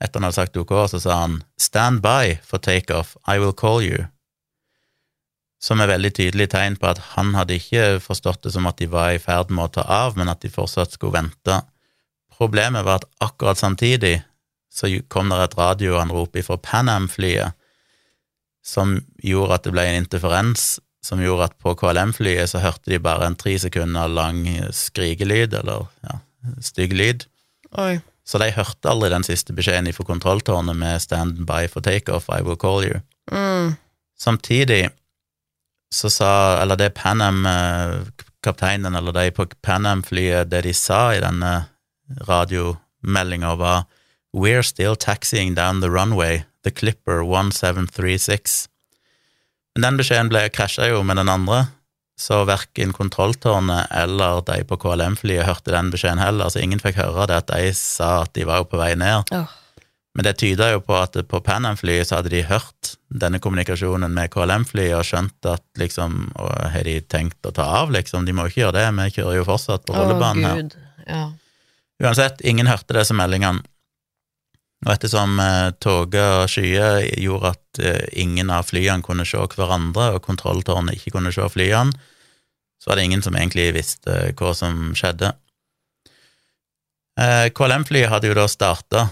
etter 0.00 0.18
han 0.18 0.28
hadde 0.28 0.38
sagt 0.38 0.56
ok, 0.56 0.72
så 0.90 1.00
sa 1.02 1.20
han 1.26 1.42
stand 1.60 2.00
by 2.04 2.38
for 2.46 2.58
takeoff, 2.58 3.16
I 3.28 3.38
will 3.38 3.56
call 3.56 3.84
you 3.84 4.08
som 5.60 5.80
er 5.82 5.90
veldig 5.92 6.10
tydelig 6.16 6.48
tegn 6.54 6.78
på 6.80 6.88
at 6.88 7.02
han 7.14 7.34
hadde 7.36 7.58
ikke 7.60 8.00
forstått 8.00 8.46
det 8.46 8.54
som 8.54 8.68
at 8.70 8.80
de 8.80 8.88
var 8.90 9.12
i 9.12 9.20
ferd 9.20 9.52
med 9.52 9.68
å 9.68 9.74
ta 9.76 9.84
av, 9.84 10.16
men 10.16 10.30
at 10.32 10.40
de 10.40 10.48
fortsatt 10.52 10.96
skulle 10.96 11.18
vente. 11.18 11.58
Problemet 12.32 12.86
var 12.86 13.02
at 13.02 13.08
akkurat 13.20 13.60
samtidig 13.60 14.22
så 14.72 14.88
kom 15.12 15.28
det 15.28 15.40
et 15.44 15.58
radioanrop 15.58 16.38
fra 16.46 16.56
Pan 16.64 16.88
Am-flyet 16.88 17.56
som 18.64 18.96
gjorde 19.24 19.56
at 19.56 19.66
det 19.66 19.74
ble 19.74 19.84
en 19.88 20.00
interferens, 20.00 20.78
som 21.04 21.20
gjorde 21.20 21.48
at 21.48 21.56
på 21.60 21.74
KLM-flyet 21.80 22.52
så 22.52 22.60
hørte 22.60 22.92
de 22.92 23.00
bare 23.02 23.28
en 23.28 23.36
tre 23.36 23.54
sekunder 23.60 24.08
lang 24.12 24.44
skrikelyd, 24.76 25.56
eller 25.60 25.88
ja, 26.04 26.20
stygg 26.64 26.92
lyd. 26.96 27.24
Oi. 27.80 27.98
Så 28.30 28.38
de 28.38 28.52
hørte 28.54 28.86
aldri 28.86 29.08
den 29.10 29.26
siste 29.26 29.54
beskjeden 29.56 29.90
fra 29.94 30.06
kontrolltårnet 30.06 30.76
med 30.78 31.02
'stand 31.02 31.46
by 31.46 31.66
for 31.66 31.82
takeoff, 31.82 32.28
I 32.30 32.42
will 32.46 32.56
call 32.56 32.84
you'. 32.86 33.00
Mm. 33.32 33.74
Samtidig 34.18 34.90
så 35.94 36.10
sa, 36.10 36.62
eller 36.62 36.76
det 36.76 36.94
Pan 36.94 37.20
Am-kapteinen, 37.20 38.94
eller 38.94 39.12
de 39.12 39.30
på 39.30 39.46
Pan 39.62 39.86
Am-flyet, 39.86 40.50
det 40.50 40.62
de 40.62 40.74
sa 40.74 41.14
i 41.14 41.20
denne 41.20 41.64
radiomeldinga, 42.28 43.54
var 43.54 43.84
We're 44.32 44.62
still 44.62 44.94
taxiing 44.96 45.54
down 45.54 45.80
the 45.80 45.90
runway, 45.90 46.44
the 46.64 46.70
Clipper 46.70 47.24
1736. 47.24 48.68
Men 49.74 49.82
den 49.82 49.96
beskjeden 49.96 50.28
ble 50.28 50.48
krasja 50.48 50.86
jo 50.86 51.02
med 51.02 51.16
den 51.16 51.28
andre, 51.28 51.66
så 52.20 52.42
verken 52.44 52.92
kontrolltårnet 52.92 53.88
eller 53.96 54.42
de 54.44 54.60
på 54.68 54.76
KLM-flyet 54.82 55.46
hørte 55.48 55.72
den 55.72 55.88
beskjeden 55.92 56.20
heller, 56.20 56.52
så 56.52 56.60
ingen 56.60 56.82
fikk 56.82 56.98
høre 57.00 57.26
det 57.30 57.38
at 57.40 57.52
de 57.54 57.72
sa 57.76 58.20
at 58.26 58.34
de 58.36 58.44
var 58.48 58.60
jo 58.60 58.68
på 58.68 58.80
vei 58.80 58.92
ned. 59.00 59.32
Oh. 59.32 59.56
Men 60.14 60.26
det 60.26 60.34
tyda 60.42 60.72
jo 60.72 60.82
på 60.82 60.96
at 60.98 61.14
på 61.30 61.40
Pan 61.46 61.68
Am-flyet 61.68 62.08
så 62.08 62.18
hadde 62.18 62.32
de 62.32 62.42
hørt 62.44 62.94
denne 63.22 63.38
kommunikasjonen 63.42 64.10
med 64.12 64.32
KLM-flyet 64.34 64.96
og 64.98 65.06
skjønt 65.06 65.48
at 65.48 65.64
liksom 65.78 66.32
og 66.34 66.50
Har 66.74 66.84
de 66.86 66.98
tenkt 67.00 67.46
å 67.46 67.54
ta 67.54 67.66
av, 67.80 67.92
liksom? 67.94 68.26
De 68.26 68.34
må 68.34 68.46
jo 68.46 68.52
ikke 68.52 68.64
gjøre 68.64 68.78
det, 68.80 68.88
vi 68.98 69.14
kjører 69.16 69.38
jo 69.38 69.46
fortsatt 69.46 69.86
på 69.86 69.94
rullebanen 69.96 70.46
her. 70.46 70.80
Ja. 71.06 71.22
Uansett, 72.02 72.42
ingen 72.46 72.68
hørte 72.70 72.96
disse 72.96 73.14
meldingene. 73.16 73.62
Og 74.86 74.94
ettersom 74.94 75.36
eh, 75.42 75.72
toget 75.82 76.24
og 76.40 76.48
skyer 76.48 77.02
gjorde 77.20 77.52
at 77.52 77.80
eh, 77.84 78.06
ingen 78.22 78.50
av 78.54 78.68
flyene 78.70 79.04
kunne 79.04 79.26
se 79.28 79.36
hverandre, 79.36 80.14
og 80.16 80.24
kontrolltårnet 80.24 80.96
ikke 80.96 81.12
kunne 81.18 81.32
se 81.34 81.44
flyene, 81.52 81.92
så 82.80 82.88
var 82.88 82.96
det 82.96 83.04
ingen 83.10 83.22
som 83.22 83.36
egentlig 83.36 83.74
visste 83.76 84.32
hva 84.38 84.54
som 84.56 84.94
skjedde. 84.96 85.34
Eh, 87.20 87.50
KLM-flyet 87.52 88.08
hadde 88.08 88.30
jo 88.30 88.38
da 88.38 88.46
starta 88.48 89.08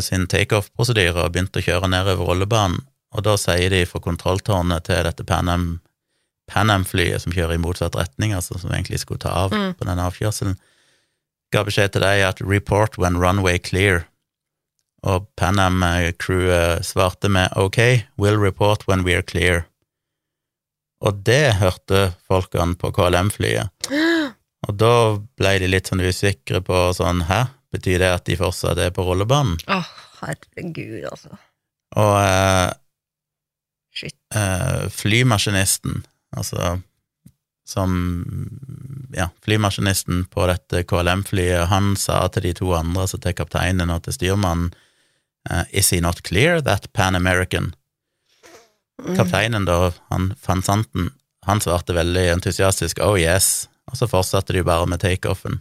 sin 0.00 0.24
takeoff-prosedyre 0.24 1.26
og 1.26 1.34
begynt 1.34 1.58
å 1.58 1.60
kjøre 1.60 1.90
nedover 1.92 2.30
rollebanen, 2.30 2.86
og 3.12 3.24
da 3.26 3.34
sier 3.36 3.68
de 3.68 3.82
fra 3.84 4.00
kontrolltårnet 4.00 4.86
til 4.86 5.02
dette 5.04 5.26
Pan 5.28 5.50
Am 5.52 5.66
Pan 6.48 6.72
Am-flyet 6.72 7.20
som 7.20 7.34
kjører 7.34 7.58
i 7.58 7.60
motsatt 7.60 7.96
retning, 7.98 8.32
altså 8.32 8.56
som 8.56 8.72
egentlig 8.72 9.02
skulle 9.02 9.20
ta 9.20 9.34
av 9.44 9.52
Mm. 9.52 9.74
på 9.76 9.84
denne 9.84 10.06
avkjørselen, 10.08 10.56
ga 11.52 11.64
beskjed 11.64 11.92
til 11.92 12.00
deg 12.00 12.22
at 12.22 12.40
'report 12.40 12.96
when 12.96 13.18
runway 13.20 13.58
clear', 13.58 14.06
og 15.06 15.28
Pan 15.38 15.58
Am-crewet 15.62 16.86
svarte 16.86 17.28
med 17.28 17.52
'OK, 17.56 17.78
we'll 18.18 18.40
report 18.42 18.88
when 18.88 19.04
we're 19.06 19.22
clear'. 19.22 19.62
Og 21.00 21.22
det 21.24 21.54
hørte 21.60 22.14
folkene 22.26 22.74
på 22.74 22.90
KLM-flyet. 22.90 23.70
Og 24.68 24.74
da 24.74 25.16
ble 25.38 25.52
de 25.62 25.68
litt 25.70 25.86
sånn 25.86 26.02
usikre 26.02 26.60
på 26.60 26.90
sånn 26.96 27.22
'hæ, 27.28 27.46
betyr 27.70 27.98
det 28.02 28.10
at 28.10 28.24
de 28.26 28.36
fortsatt 28.36 28.78
er 28.78 28.90
på 28.90 29.04
rullebanen?' 29.06 29.60
Åh, 29.68 29.86
herregud, 30.20 31.04
altså. 31.06 31.38
Og 31.96 32.14
eh, 32.18 32.72
Shit. 33.94 34.16
eh, 34.34 34.88
flymaskinisten, 34.90 36.04
altså 36.36 36.82
som 37.68 38.48
Ja, 39.12 39.28
flymaskinisten 39.44 40.24
på 40.24 40.46
dette 40.46 40.82
KLM-flyet, 40.84 41.66
han 41.68 41.96
sa 41.96 42.26
til 42.28 42.42
de 42.42 42.52
to 42.52 42.74
andre, 42.76 43.02
altså 43.06 43.18
til 43.20 43.32
kapteinen 43.32 43.90
og 43.90 44.02
til 44.04 44.12
styrmannen, 44.12 44.74
eh, 45.50 45.64
Is 45.72 45.90
he 45.90 46.00
not 46.00 46.22
clear, 46.22 46.60
that 46.60 46.92
Pan 46.92 47.14
American? 47.14 47.74
Kapteinen, 49.16 49.64
da, 49.64 49.92
han 50.08 50.34
fansanten, 50.40 51.12
han 51.46 51.60
svarte 51.60 51.94
veldig 51.94 52.26
entusiastisk 52.32 52.98
oh 53.04 53.14
yes, 53.18 53.68
og 53.90 53.98
så 54.00 54.08
fortsatte 54.10 54.52
de 54.52 54.64
bare 54.66 54.88
med 54.90 55.00
takeoffen. 55.00 55.60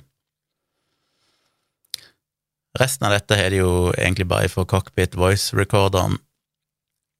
Resten 2.77 3.07
av 3.07 3.13
dette 3.15 3.37
har 3.37 3.53
de 3.53 3.61
jo 3.61 3.91
egentlig 3.93 4.27
bare 4.29 4.49
for 4.51 4.65
cockpit 4.69 5.15
voice-recorderen, 5.17 6.17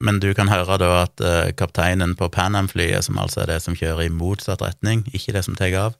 men 0.03 0.19
du 0.21 0.29
kan 0.37 0.51
høre 0.51 0.77
da 0.77 0.89
at 1.05 1.23
uh, 1.23 1.49
kapteinen 1.57 2.13
på 2.17 2.29
Pan 2.33 2.57
Am-flyet, 2.57 3.05
som 3.07 3.17
altså 3.17 3.41
er 3.43 3.53
det 3.53 3.61
som 3.63 3.77
kjører 3.77 4.05
i 4.05 4.13
motsatt 4.13 4.61
retning, 4.61 5.05
ikke 5.13 5.33
det 5.33 5.45
som 5.47 5.57
tar 5.57 5.73
av, 5.79 5.97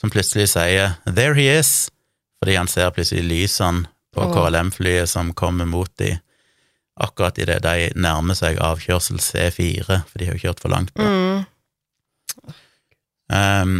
som 0.00 0.12
plutselig 0.12 0.50
sier 0.52 0.98
'there 1.06 1.36
he 1.38 1.48
is', 1.60 1.88
fordi 2.42 2.58
han 2.58 2.68
ser 2.68 2.90
plutselig 2.90 3.24
lysene 3.24 3.86
på. 4.12 4.28
KLM-flyet 4.34 5.10
som 5.10 5.32
kommer 5.36 5.68
mot 5.68 5.90
de 6.00 6.14
akkurat 7.00 7.38
idet 7.40 7.62
de 7.64 7.88
nærmer 7.96 8.36
seg 8.36 8.60
avkjørsel 8.60 9.20
C4, 9.22 9.86
for 9.88 10.20
de 10.20 10.28
har 10.28 10.36
jo 10.36 10.44
kjørt 10.46 10.62
for 10.62 10.72
langt. 10.72 10.92
da. 10.94 11.08
Mm. 11.08 11.44
Um, 13.32 13.76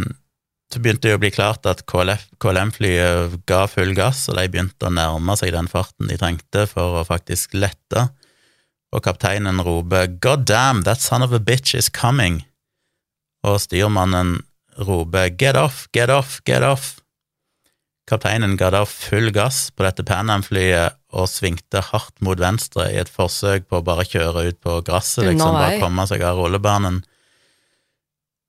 så 0.73 0.81
begynte 0.81 1.05
det 1.05 1.17
å 1.17 1.21
bli 1.21 1.29
klart 1.29 1.67
at 1.69 1.83
KLM-flyet 1.85 3.35
ga 3.49 3.65
full 3.69 3.93
gass, 3.97 4.25
og 4.31 4.39
de 4.39 4.47
begynte 4.49 4.89
å 4.89 4.93
nærme 4.93 5.35
seg 5.37 5.53
den 5.53 5.69
farten 5.69 6.09
de 6.09 6.17
trengte 6.17 6.65
for 6.71 7.01
å 7.01 7.05
faktisk 7.05 7.53
lette, 7.53 8.07
og 8.93 9.05
kapteinen 9.05 9.61
roper 9.65 10.07
'God 10.07 10.45
damn, 10.49 10.81
that 10.85 11.01
son 11.01 11.21
of 11.25 11.33
a 11.33 11.39
bitch 11.39 11.75
is 11.77 11.89
coming', 11.93 12.41
og 13.45 13.61
styrmannen 13.61 14.41
roper 14.81 15.29
'Get 15.29 15.55
off, 15.55 15.87
get 15.93 16.09
off, 16.09 16.41
get 16.45 16.65
off'. 16.65 17.02
Kapteinen 18.09 18.57
ga 18.59 18.67
da 18.73 18.81
full 18.89 19.29
gass 19.31 19.69
på 19.71 19.85
dette 19.85 20.03
Pan 20.03 20.31
Am-flyet 20.33 20.97
og 21.15 21.29
svingte 21.31 21.79
hardt 21.87 22.17
mot 22.25 22.39
venstre 22.39 22.89
i 22.91 22.97
et 22.99 23.11
forsøk 23.11 23.69
på 23.69 23.79
å 23.79 23.85
bare 23.85 24.03
kjøre 24.03 24.43
ut 24.49 24.59
på 24.63 24.81
gresset, 24.83 25.29
liksom, 25.29 25.55
bare 25.55 25.79
komme 25.79 26.03
seg 26.09 26.25
av 26.27 26.41
rullebanen. 26.41 26.99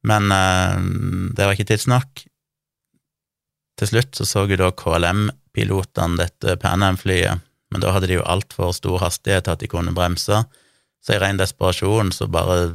Men 0.04 0.34
eh, 0.34 0.80
det 1.36 1.46
var 1.46 1.54
ikke 1.54 1.68
tidsnok. 1.70 2.24
Til 3.78 3.90
slutt 3.90 4.18
så 4.18 4.26
så 4.26 4.44
jo 4.50 4.58
da 4.58 4.72
KLM-pilotene 4.74 6.18
dette 6.18 6.58
Pan 6.62 6.82
Am-flyet, 6.86 7.46
men 7.70 7.82
da 7.82 7.94
hadde 7.94 8.10
de 8.10 8.18
jo 8.18 8.26
altfor 8.26 8.74
stor 8.74 9.00
hastighet 9.02 9.46
til 9.46 9.54
at 9.54 9.62
de 9.62 9.70
kunne 9.70 9.94
bremse, 9.94 10.42
så 11.04 11.14
i 11.14 11.20
ren 11.20 11.38
desperasjon 11.38 12.10
så 12.16 12.26
bare 12.32 12.74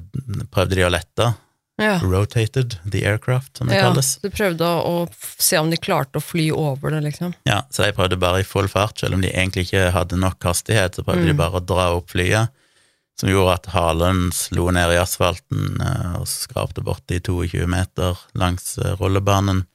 prøvde 0.53 0.79
de 0.79 0.87
å 0.87 0.91
lette. 0.93 1.31
Ja. 1.79 1.95
Rotated 2.03 2.75
the 2.91 3.05
aircraft, 3.07 3.57
som 3.57 3.69
det 3.71 3.77
ja. 3.79 3.87
kalles. 3.87 4.17
Du 4.19 4.27
prøvde 4.33 4.67
å, 4.67 5.03
å 5.07 5.39
se 5.39 5.57
om 5.61 5.69
de 5.71 5.79
klarte 5.79 6.19
å 6.19 6.23
fly 6.23 6.49
over 6.51 6.91
det, 6.91 6.99
liksom. 7.07 7.33
Ja, 7.47 7.61
så 7.71 7.85
de 7.87 7.93
prøvde 7.95 8.19
bare 8.19 8.41
i 8.43 8.47
full 8.47 8.67
fart, 8.67 8.99
selv 8.99 9.15
om 9.15 9.23
de 9.23 9.31
egentlig 9.31 9.69
ikke 9.69 9.85
hadde 9.95 10.19
nok 10.19 10.43
hastighet, 10.43 10.99
så 10.99 11.05
prøvde 11.07 11.29
de 11.29 11.35
Mm. 11.37 11.39
bare 11.39 11.61
å 11.61 11.65
dra 11.65 11.85
opp 11.95 12.11
flyet, 12.11 12.51
som 13.19 13.31
gjorde 13.31 13.53
at 13.57 13.69
halen 13.73 14.29
slo 14.35 14.69
ned 14.75 14.91
i 14.95 14.99
asfalten 14.99 15.79
eh, 15.83 16.13
og 16.19 16.27
skrapte 16.27 16.83
borti 16.83 17.19
22 17.19 17.67
meter 17.67 18.19
langs 18.39 18.77
eh, 18.77 18.95
rullebanen. 18.99 19.65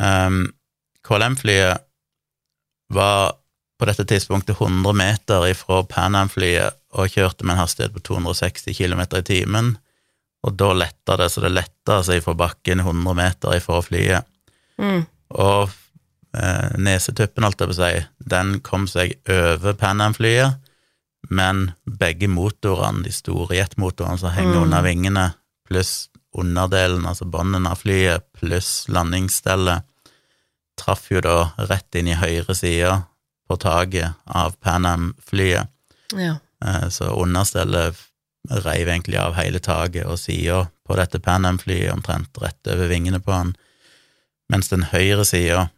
Um, 0.00 0.52
KLM-flyet 1.06 1.82
var 2.94 3.34
på 3.80 3.88
dette 3.88 4.04
tidspunktet 4.04 4.58
100 4.60 4.92
meter 4.96 5.46
ifra 5.48 5.82
Pan 5.88 6.14
Am-flyet 6.18 6.76
og 6.96 7.08
kjørte 7.12 7.46
med 7.46 7.54
en 7.56 7.62
hastighet 7.62 7.94
på 7.94 8.02
260 8.10 8.74
km 8.76 9.02
i 9.18 9.22
timen, 9.24 9.70
og 10.42 10.54
da 10.56 10.70
letta 10.72 11.16
det, 11.20 11.28
så 11.32 11.42
det 11.44 11.50
letta 11.52 11.98
seg 12.06 12.22
fra 12.24 12.34
bakken 12.34 12.80
100 12.80 13.14
meter 13.18 13.56
ifra 13.58 13.80
flyet. 13.84 14.24
Mm. 14.80 15.02
Og 15.36 15.68
eh, 16.34 16.70
nesetuppen, 16.80 17.44
holdt 17.44 17.60
jeg 17.60 17.68
på 17.72 17.76
å 17.76 17.80
si, 17.80 18.04
den 18.32 18.54
kom 18.64 18.86
seg 18.88 19.16
over 19.28 19.74
Pan 19.76 20.00
Am-flyet, 20.00 20.56
men 21.30 21.66
begge 21.84 22.28
motorene, 22.32 23.02
de 23.04 23.12
store 23.12 23.58
jetmotorene 23.58 24.18
som 24.18 24.32
henger 24.32 24.56
Mm. 24.56 24.62
under 24.62 24.82
vingene, 24.82 25.26
pluss 25.68 26.08
underdelen, 26.34 27.04
altså 27.06 27.26
båndene 27.28 27.70
av 27.74 27.82
flyet, 27.82 28.24
pluss 28.38 28.86
landingsstellet, 28.88 29.82
traff 30.80 31.10
jo 31.10 31.20
da 31.20 31.50
rett 31.68 31.94
inn 32.00 32.08
i 32.08 32.14
høyre 32.16 32.54
side 32.56 33.02
på 33.50 33.58
taket 33.60 34.14
av 34.26 34.54
Pan 34.62 34.86
Am-flyet. 34.86 35.68
Ja. 36.16 36.38
Eh, 36.64 36.88
Så 36.88 37.10
understellet 37.12 37.96
reiv 38.48 38.88
egentlig 38.88 39.18
av 39.20 39.36
hele 39.36 39.60
taket 39.62 40.08
og 40.08 40.18
sida 40.18 40.64
på 40.86 40.96
dette 40.98 41.20
Pan 41.22 41.44
Am-flyet, 41.44 41.92
omtrent 41.92 42.38
rett 42.40 42.70
over 42.72 42.88
vingene 42.90 43.20
på 43.22 43.34
han, 43.34 43.54
mens 44.50 44.70
den 44.72 44.88
høyre 44.90 45.26
sida 45.28 45.68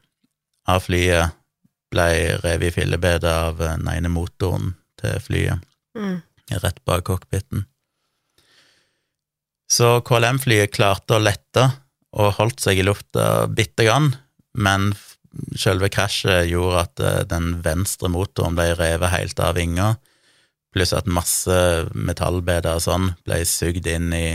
av 0.71 0.85
flyet 0.87 1.35
ble 1.93 2.09
revet 2.41 2.71
i 2.71 2.75
fillebedet 2.81 3.29
av 3.29 3.61
eh, 3.61 3.77
den 3.77 3.91
ene 3.93 4.13
motoren 4.13 4.77
til 5.01 5.19
flyet, 5.21 5.69
Mm. 5.93 6.23
rett 6.63 6.79
bak 6.89 7.05
cockpiten. 7.05 7.67
Så 9.69 10.01
KLM-flyet 10.01 10.73
klarte 10.73 11.19
å 11.19 11.21
lette 11.21 11.67
og 12.17 12.35
holdt 12.39 12.61
seg 12.65 12.81
i 12.81 12.85
lufta 12.87 13.47
bitte 13.49 13.85
grann, 13.85 14.15
men 14.57 14.95
selve 15.57 15.91
krasjet 15.93 16.49
gjorde 16.49 16.81
at 16.87 17.03
eh, 17.05 17.21
den 17.29 17.59
venstre 17.65 18.09
motoren 18.13 18.57
ble 18.57 18.71
revet 18.79 19.13
helt 19.13 19.41
av 19.41 19.57
vinga, 19.61 19.95
pluss 20.73 20.93
at 20.97 21.07
masse 21.11 21.57
metallbeder 21.95 22.79
og 22.79 22.85
sånn 22.85 23.11
ble 23.27 23.43
sugd 23.49 23.87
inn 23.87 24.13
i, 24.17 24.27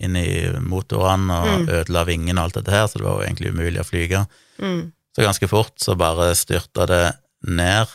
inn 0.00 0.16
i 0.16 0.28
motorene 0.60 1.36
og 1.42 1.52
Mm. 1.52 1.68
ødela 1.80 2.04
vingene 2.08 2.40
og 2.40 2.44
alt 2.48 2.54
dette 2.60 2.72
her, 2.74 2.86
så 2.88 2.98
det 2.98 3.04
var 3.06 3.20
jo 3.20 3.26
egentlig 3.28 3.52
umulig 3.52 3.80
å 3.80 3.88
flyge. 3.88 4.26
Mm. 4.58 4.92
Så 5.16 5.22
ganske 5.24 5.48
fort 5.48 5.76
så 5.80 5.96
bare 5.96 6.34
styrta 6.36 6.86
det 6.86 7.04
ned 7.46 7.86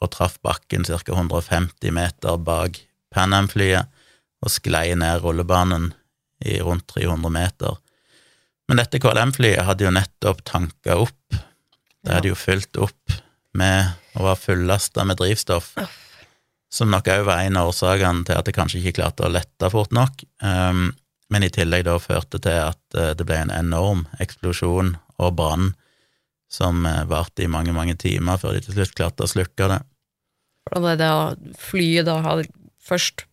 og 0.00 0.10
traff 0.14 0.38
bakken 0.42 0.84
ca. 0.86 0.98
150 1.12 1.90
meter 1.94 2.36
bak 2.38 2.78
Pan 3.10 3.32
Am-flyet 3.34 3.86
og 4.42 4.50
sklei 4.50 4.94
ned 4.94 5.22
rullebanen 5.22 5.92
i 6.44 6.60
rundt 6.62 6.86
300 6.86 7.30
meter. 7.34 7.76
Men 8.68 8.76
dette 8.78 9.00
KLM-flyet 9.00 9.64
hadde 9.66 9.86
jo 9.86 9.90
nettopp 9.90 10.44
tanka 10.44 10.98
opp. 11.02 11.34
Det 12.04 12.12
hadde 12.14 12.28
jo 12.30 12.36
fylt 12.38 12.76
opp 12.78 13.16
med 13.58 13.88
og 14.14 14.22
var 14.28 14.36
fullasta 14.36 15.04
med 15.08 15.16
drivstoff, 15.18 15.72
som 16.68 16.90
nok 16.92 17.08
òg 17.08 17.24
var 17.28 17.42
en 17.42 17.58
av 17.60 17.70
årsakene 17.70 18.26
til 18.28 18.38
at 18.38 18.48
det 18.48 18.54
kanskje 18.56 18.80
ikke 18.82 18.98
klarte 19.00 19.26
å 19.26 19.32
lette 19.32 19.70
fort 19.72 19.94
nok, 19.96 20.24
um, 20.44 20.90
men 21.32 21.44
i 21.44 21.52
tillegg 21.52 21.84
da 21.88 21.98
førte 22.00 22.40
til 22.40 22.62
at 22.70 22.96
eh, 22.96 23.12
det 23.16 23.26
ble 23.28 23.36
en 23.36 23.52
enorm 23.52 24.06
eksplosjon 24.22 24.94
og 25.20 25.34
brann 25.36 25.74
som 26.48 26.86
eh, 26.88 27.04
varte 27.08 27.44
i 27.44 27.50
mange, 27.52 27.74
mange 27.76 27.98
timer 28.00 28.40
før 28.40 28.56
de 28.56 28.64
til 28.64 28.78
slutt 28.78 28.94
klarte 28.96 29.26
å 29.26 29.30
slukke 29.30 29.68
det. 29.68 29.82
Hvordan 30.68 30.88
er 30.94 31.00
det, 31.00 31.10
å 31.12 31.58
flyet 31.68 32.08
da 32.08 32.16
hadde 32.24 32.48
først 32.80 33.26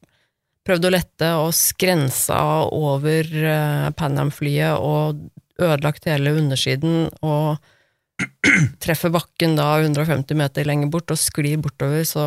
prøvd 0.68 0.88
å 0.88 0.92
lette 0.92 1.32
og 1.40 1.54
skrensa 1.56 2.42
over 2.74 3.32
uh, 3.46 3.88
Pan 3.96 4.20
Am-flyet 4.20 4.76
og 4.82 5.22
ødelagt 5.62 6.08
hele 6.10 6.34
undersiden 6.36 7.06
og 7.24 7.62
treffer 8.84 9.12
bakken 9.14 9.56
da 9.60 9.76
150 9.84 10.40
meter 10.40 10.68
lenger 10.68 10.92
bort 10.92 11.12
og 11.14 11.20
sklir 11.22 11.62
bortover, 11.62 12.04
så 12.08 12.26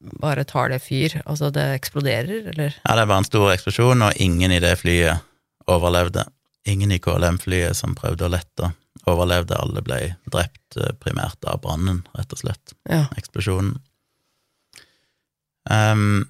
bare 0.00 0.44
tar 0.44 0.68
det 0.72 0.80
fyr. 0.84 1.18
Altså, 1.24 1.50
det 1.54 1.64
eksploderer, 1.74 2.50
eller? 2.52 2.76
Ja, 2.84 2.96
det 2.98 3.06
var 3.10 3.22
en 3.22 3.28
stor 3.28 3.52
eksplosjon, 3.52 4.04
og 4.06 4.22
ingen 4.22 4.54
i 4.54 4.60
det 4.62 4.76
flyet 4.80 5.24
overlevde. 5.68 6.26
Ingen 6.68 6.92
i 6.92 7.00
KLM-flyet 7.02 7.76
som 7.76 7.96
prøvde 7.98 8.26
å 8.26 8.32
lette, 8.32 8.72
overlevde. 9.08 9.58
Alle 9.58 9.82
ble 9.84 10.00
drept 10.30 10.78
eh, 10.78 10.94
primært 11.00 11.44
av 11.48 11.62
brannen, 11.64 12.02
rett 12.18 12.34
og 12.34 12.42
slett. 12.42 12.74
Ja. 12.88 13.06
Eksplosjonen. 13.18 13.78
Um, 15.68 16.28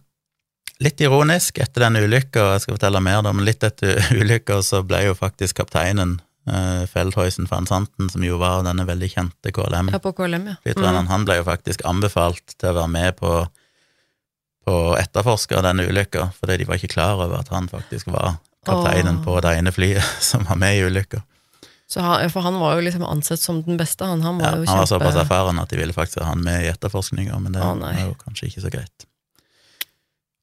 litt 0.83 1.01
ironisk, 1.03 1.61
etter 1.63 1.87
den 1.87 2.01
ulykka, 2.03 2.53
jeg 2.55 2.65
skal 2.65 2.79
fortelle 2.79 3.03
mer, 3.05 3.21
da, 3.27 3.35
men 3.35 3.47
litt 3.47 3.67
etter 3.67 4.01
ulykka 4.21 4.63
så 4.67 4.83
ble 4.87 5.05
jo 5.09 5.19
faktisk 5.19 5.61
kapteinen 5.61 6.19
uh, 6.49 6.83
Feldhuysen 6.91 7.49
van 7.51 7.69
Santen, 7.69 8.11
som 8.11 8.25
jo 8.25 8.41
var 8.41 8.65
denne 8.67 8.87
veldig 8.89 9.11
kjente 9.13 9.53
KLM 9.55 9.93
ja, 9.93 10.01
på 10.03 10.13
KLM, 10.17 10.51
ja. 10.53 10.75
Mm. 10.75 11.07
han 11.13 11.25
ble 11.29 11.39
jo 11.41 11.47
faktisk 11.49 11.85
anbefalt 11.89 12.57
til 12.57 12.73
å 12.73 12.77
være 12.81 12.93
med 12.93 13.17
på, 13.21 13.33
på 14.67 14.77
å 14.91 14.99
etterforske 14.99 15.63
denne 15.65 15.87
ulykka, 15.89 16.31
fordi 16.41 16.61
de 16.63 16.69
var 16.69 16.81
ikke 16.81 16.95
klar 16.97 17.21
over 17.21 17.41
at 17.41 17.53
han 17.55 17.71
faktisk 17.71 18.11
var 18.15 18.39
kapteinen 18.69 19.23
på 19.25 19.39
det 19.45 19.57
ene 19.61 19.73
flyet 19.73 20.15
som 20.31 20.47
var 20.49 20.61
med 20.61 20.79
i 20.79 20.87
ulykka. 20.89 21.23
For 21.89 22.41
han 22.45 22.59
var 22.61 22.77
jo 22.77 22.85
liksom 22.85 23.05
ansett 23.09 23.41
som 23.41 23.63
den 23.65 23.79
beste, 23.81 24.05
han. 24.05 24.21
Han 24.21 24.41
Ja, 24.41 24.51
var 24.51 24.59
jo 24.59 24.65
han 24.69 24.83
var 24.83 24.91
såpass 24.91 25.17
erfaren 25.17 25.59
at 25.59 25.71
de 25.73 25.79
ville 25.81 25.97
faktisk 25.97 26.21
ha 26.21 26.35
han 26.35 26.43
med 26.45 26.67
i 26.67 26.69
etterforskninga, 26.69 27.39
men 27.41 27.57
det 27.57 27.63
oh, 27.65 27.79
var 27.81 27.97
jo 27.97 28.13
kanskje 28.21 28.51
ikke 28.51 28.65
så 28.67 28.73
greit. 28.75 29.07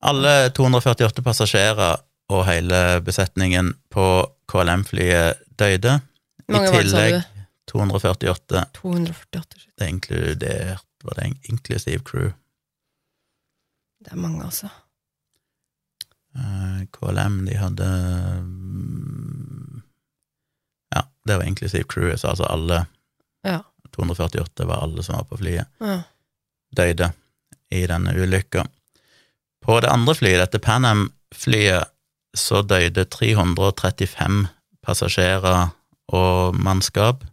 Alle 0.05 0.49
248 0.57 1.21
passasjerer 1.25 2.01
og 2.33 2.45
hele 2.47 3.01
besetningen 3.05 3.75
på 3.93 4.05
KLM-flyet 4.49 5.44
døde. 5.59 5.99
I 6.45 6.51
Mange 6.53 6.71
sa 6.71 6.79
tillegg 6.81 7.19
du? 7.19 7.43
248. 7.71 8.63
248, 8.77 9.59
shit. 9.59 9.71
Det 9.75 9.85
er 9.85 9.93
inkludert, 9.93 10.85
var 11.03 11.17
det 11.19 11.31
inklusiv 11.49 12.03
crew. 12.05 12.31
Det 14.05 14.13
er 14.13 14.21
mange, 14.21 14.43
altså. 14.45 14.69
Eh, 16.35 16.83
KLM, 16.93 17.39
de 17.47 17.55
hadde 17.57 17.89
mm, 18.43 19.81
Ja, 20.95 21.01
det 21.27 21.37
var 21.39 21.47
inklusiv 21.47 21.87
crewet, 21.89 22.19
så 22.19 22.27
altså 22.33 22.45
alle 22.49 22.85
Ja. 23.45 23.59
248 23.95 24.65
var 24.67 24.83
alle 24.83 25.03
som 25.03 25.15
var 25.15 25.23
på 25.29 25.37
flyet, 25.37 25.67
ja. 25.79 26.01
døde 26.75 27.11
i 27.71 27.85
denne 27.87 28.11
ulykka. 28.17 28.65
På 29.63 29.79
det 29.79 29.89
andre 29.89 30.15
flyet, 30.15 30.39
dette 30.41 30.59
Pan 30.59 30.85
Am-flyet, 30.85 31.87
så 32.35 32.61
døde 32.61 33.05
335 33.05 34.47
passasjerer 34.85 35.71
og 36.15 36.57
mannskap, 36.61 37.23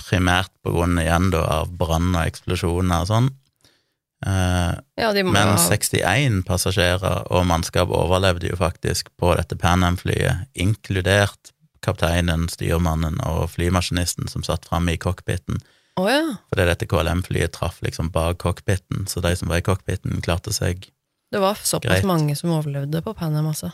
primært 0.00 0.50
på 0.64 0.72
grunn 0.74 0.98
igjen 0.98 1.30
da 1.34 1.44
av 1.60 1.72
brann 1.78 2.14
og 2.14 2.24
eksplosjoner 2.24 3.04
og 3.04 3.10
sånn. 3.10 3.32
Eh, 4.24 4.72
ja 4.96 5.10
men 5.20 5.36
ha 5.36 5.56
61 5.60 6.42
passasjerer 6.48 7.26
og 7.28 7.44
mannskap 7.48 7.92
overlevde 7.92 8.48
jo 8.48 8.56
faktisk 8.56 9.10
på 9.20 9.34
dette 9.36 9.58
Pan 9.60 9.84
Am-flyet, 9.84 10.48
inkludert 10.56 11.52
kapteinen, 11.84 12.48
styrmannen 12.48 13.20
og 13.28 13.50
flymaskinisten 13.52 14.30
som 14.32 14.44
satt 14.46 14.64
framme 14.70 14.94
i 14.94 15.00
cockpiten. 15.00 15.60
Oh, 16.00 16.08
ja. 16.10 16.22
Fordi 16.50 16.66
dette 16.66 16.88
KLM-flyet 16.90 17.54
traff 17.54 17.78
liksom 17.84 18.08
bak 18.14 18.40
cockpiten, 18.42 19.04
så 19.10 19.22
de 19.22 19.34
som 19.38 19.52
var 19.52 19.60
i 19.60 19.66
cockpiten, 19.66 20.16
klarte 20.24 20.54
seg. 20.56 20.88
Det 21.30 21.42
var 21.42 21.60
såpass 21.60 22.00
Greit. 22.00 22.08
mange 22.08 22.34
som 22.38 22.54
overlevde 22.56 23.02
på 23.04 23.14
Pan 23.14 23.36
Am, 23.36 23.52
altså. 23.52 23.70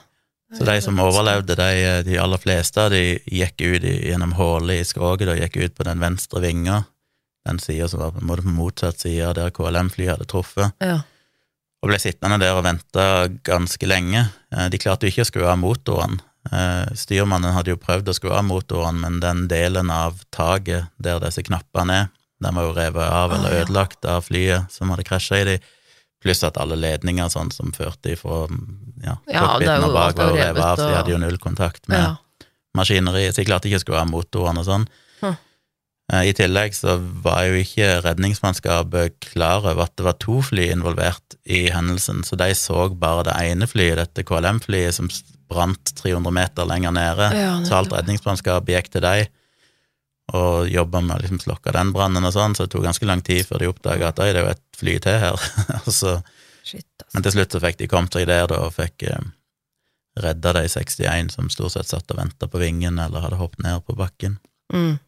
Så 0.59 0.65
de 0.67 0.81
som 0.83 0.99
overlevde, 0.99 1.55
de, 1.55 2.03
de 2.07 2.17
aller 2.19 2.41
fleste, 2.43 2.89
de 2.91 3.03
gikk 3.31 3.61
ut 3.63 3.85
gjennom 3.87 4.33
hullet 4.35 4.81
i 4.83 4.87
skroget 4.89 5.29
og 5.31 5.39
gikk 5.39 5.57
ut 5.63 5.75
på 5.79 5.85
den 5.87 6.01
venstre 6.03 6.41
vinga, 6.43 6.81
den 7.47 7.61
sida 7.63 7.87
som 7.89 8.01
var 8.03 8.11
på 8.17 8.19
en 8.21 8.27
måte 8.27 8.43
på 8.43 8.55
motsatt 8.57 8.99
side 9.01 9.31
der 9.39 9.53
KLM-flyet 9.55 10.17
hadde 10.17 10.27
truffet, 10.29 10.73
Ja. 10.83 10.99
og 11.83 11.89
ble 11.89 11.99
sittende 12.03 12.41
der 12.43 12.57
og 12.59 12.65
vente 12.67 13.05
ganske 13.47 13.87
lenge. 13.87 14.27
Eh, 14.53 14.69
De 14.69 14.79
klarte 14.79 15.07
jo 15.07 15.13
ikke 15.15 15.23
å 15.25 15.31
skru 15.31 15.47
av 15.47 15.57
motoren. 15.59 16.21
Eh, 16.53 16.87
Styrmannen 16.99 17.53
hadde 17.55 17.71
jo 17.71 17.77
prøvd 17.81 18.09
å 18.11 18.15
skru 18.19 18.31
av 18.35 18.45
motoren, 18.45 18.99
men 19.01 19.21
den 19.21 19.47
delen 19.49 19.91
av 19.91 20.19
taket 20.33 20.89
der 20.99 21.21
disse 21.21 21.43
knappene 21.47 21.93
er, 22.03 22.09
den 22.43 22.55
var 22.57 22.65
jo 22.65 22.73
revet 22.75 23.05
av 23.07 23.33
eller 23.37 23.63
ødelagt 23.63 24.05
av 24.09 24.25
flyet 24.25 24.71
som 24.73 24.89
hadde 24.91 25.05
krasja 25.05 25.41
i 25.41 25.45
de, 25.45 25.59
pluss 26.21 26.43
at 26.47 26.59
alle 26.61 26.79
ledninger 26.79 27.31
sånn 27.33 27.53
som 27.55 27.73
førte 27.77 28.15
ifra 28.15 28.45
ja, 29.01 29.17
Ja, 29.27 29.33
er 29.33 29.39
cockpiten 29.41 29.87
og 29.87 29.95
bak 29.97 30.19
var 30.21 30.35
revet 30.37 30.65
av, 30.65 30.77
så 30.77 30.89
de 30.89 30.99
hadde 30.99 31.15
jo 31.15 31.21
null 31.23 31.39
kontakt 31.41 31.89
med 31.89 32.03
ja. 32.03 32.49
maskineriet, 32.77 33.35
så 33.35 33.43
de 33.43 33.49
klarte 33.49 33.71
ikke 33.71 33.81
å 33.81 33.85
skru 33.85 33.97
av 34.01 34.11
motoren 34.11 34.61
og 34.61 34.69
sånn. 34.69 34.87
Hm. 35.23 35.39
Eh, 36.13 36.29
I 36.29 36.37
tillegg 36.37 36.77
så 36.77 36.99
var 37.25 37.47
jo 37.49 37.63
ikke 37.63 37.89
redningsmannskapet 38.05 39.17
klar 39.31 39.65
over 39.65 39.87
at 39.87 39.97
det 39.97 40.07
var 40.11 40.21
to 40.21 40.43
fly 40.45 40.69
involvert 40.75 41.39
i 41.49 41.67
hendelsen, 41.73 42.21
så 42.29 42.37
de 42.41 42.53
så 42.59 42.91
bare 42.93 43.31
det 43.31 43.37
ene 43.41 43.71
flyet, 43.71 44.01
dette 44.03 44.27
KLM-flyet, 44.29 44.99
som 45.01 45.09
brant 45.51 45.97
300 45.99 46.37
meter 46.37 46.69
lenger 46.69 46.95
nede. 46.95 47.33
Ja, 47.35 47.55
så 47.67 47.81
alt 47.81 47.97
redningsmannskapet 47.97 48.77
gikk 48.77 48.93
til 48.93 49.09
dem 49.09 49.37
og 50.37 50.69
jobba 50.71 51.03
med 51.03 51.17
å 51.17 51.23
liksom 51.25 51.41
slokke 51.43 51.73
den 51.75 51.91
brannen 51.95 52.27
og 52.27 52.35
sånn, 52.35 52.55
så 52.55 52.67
det 52.67 52.75
tok 52.75 52.87
ganske 52.87 53.09
lang 53.09 53.23
tid 53.27 53.43
før 53.49 53.63
de 53.63 53.71
oppdaga 53.71 54.11
at 54.11 54.23
oi, 54.23 54.31
det 54.31 54.43
er 54.43 54.47
jo 54.47 54.55
et 54.55 54.81
fly 54.81 54.97
til 55.03 55.19
her. 55.25 55.51
så 56.01 56.17
Shit, 56.63 56.87
altså. 57.01 57.13
men 57.15 57.27
til 57.27 57.37
slutt 57.37 57.57
så 57.57 57.63
fikk 57.65 57.79
de 57.81 57.91
kommet 57.91 58.17
seg 58.17 58.29
der 58.31 58.47
da, 58.51 58.61
og 58.67 58.75
fikk 58.77 59.07
eh, 59.11 59.29
redda 60.21 60.55
de 60.59 60.65
61 60.69 61.33
som 61.35 61.51
stort 61.53 61.75
sett 61.75 61.91
satt 61.91 62.15
og 62.15 62.21
venta 62.21 62.49
på 62.51 62.61
vingen 62.63 62.99
eller 63.03 63.25
hadde 63.25 63.41
hoppet 63.41 63.65
ned 63.67 63.83
på 63.87 63.97
bakken. 63.99 64.39
Mm. 64.73 64.99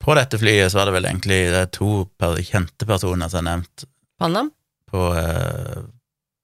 På 0.00 0.16
dette 0.16 0.40
flyet 0.40 0.72
så 0.72 0.80
var 0.80 0.88
det 0.88 0.96
vel 0.96 1.08
egentlig 1.10 1.40
det 1.52 1.64
er 1.66 1.72
to 1.74 2.06
kjente 2.40 2.88
personer 2.88 3.28
som 3.28 3.42
er 3.42 3.50
nevnt 3.50 3.88
Panam? 4.20 4.50
På 4.88 5.10
eh, 5.16 5.82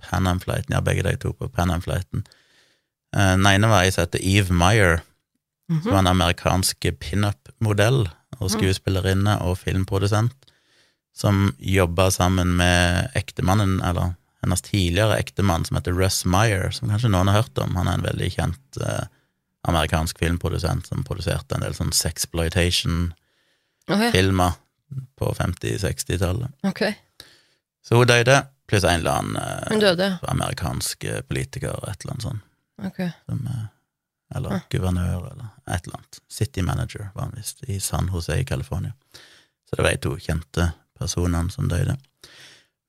Pan 0.04 0.28
Am-flighten, 0.28 0.74
ja, 0.76 0.82
begge 0.84 1.04
de 1.06 1.16
to 1.20 1.32
på 1.36 1.48
Panam-flighten. 1.52 2.24
Eh, 3.16 3.32
den 3.36 3.48
ene 3.48 3.70
var 3.70 3.84
ei 3.84 3.92
som 3.92 4.04
heter 4.04 4.22
Eve 4.22 4.56
Meyer, 4.56 5.00
Mhm. 5.68 5.82
som 5.82 5.92
var 5.92 5.98
en 5.98 6.06
amerikansk 6.06 6.86
pinup-modell 7.00 8.10
og 8.38 8.50
skuespillerinne 8.52 9.42
og 9.42 9.58
filmprodusent, 9.58 10.32
som 11.16 11.54
jobba 11.58 12.10
sammen 12.10 12.56
med 12.56 13.08
ektemannen, 13.16 13.82
eller 13.82 14.14
hennes 14.42 14.62
tidligere 14.62 15.18
ektemann, 15.18 15.64
som 15.64 15.76
heter 15.76 15.92
Russ 15.96 16.24
Meyer, 16.28 16.70
som 16.70 16.88
kanskje 16.92 17.10
noen 17.10 17.28
har 17.32 17.42
hørt 17.42 17.58
om. 17.58 17.76
Han 17.76 17.88
er 17.88 17.94
en 17.98 18.06
veldig 18.06 18.30
kjent 18.36 18.76
eh, 18.84 19.04
amerikansk 19.66 20.18
filmprodusent 20.22 20.86
som 20.86 21.04
produserte 21.06 21.54
en 21.56 21.64
del 21.64 21.74
sånn 21.74 21.92
sexploitation-filmer 21.96 24.52
okay. 24.52 25.00
på 25.18 25.26
50-60-tallet. 25.40 26.50
Ok. 26.68 26.82
Så 27.86 27.90
hun 27.98 28.10
døde, 28.10 28.36
pluss 28.66 28.84
en 28.84 29.00
eller 29.00 29.14
annen 29.18 29.36
eh, 29.40 29.62
amerikansk 30.30 31.04
eh, 31.06 31.22
politiker, 31.26 31.74
et 31.88 31.98
eller 32.04 32.12
annet 32.14 32.28
sånt. 32.28 32.42
ok. 32.86 33.00
Som, 33.24 33.38
eh, 33.50 33.66
eller 34.34 34.60
guvernør, 34.72 35.28
eller 35.32 35.48
et 35.70 35.86
eller 35.86 35.98
annet. 36.00 36.18
City 36.28 36.60
manager 36.66 37.10
var 37.14 37.28
han 37.28 37.36
visst, 37.36 37.62
i 37.68 37.78
San 37.80 38.08
Jose 38.12 38.40
i 38.40 38.44
California. 38.44 38.92
Så 39.68 39.76
det 39.76 39.84
var 39.84 39.90
de 39.94 40.02
to 40.02 40.16
kjente 40.22 40.70
personene 40.98 41.50
som 41.52 41.68
døde. 41.70 41.96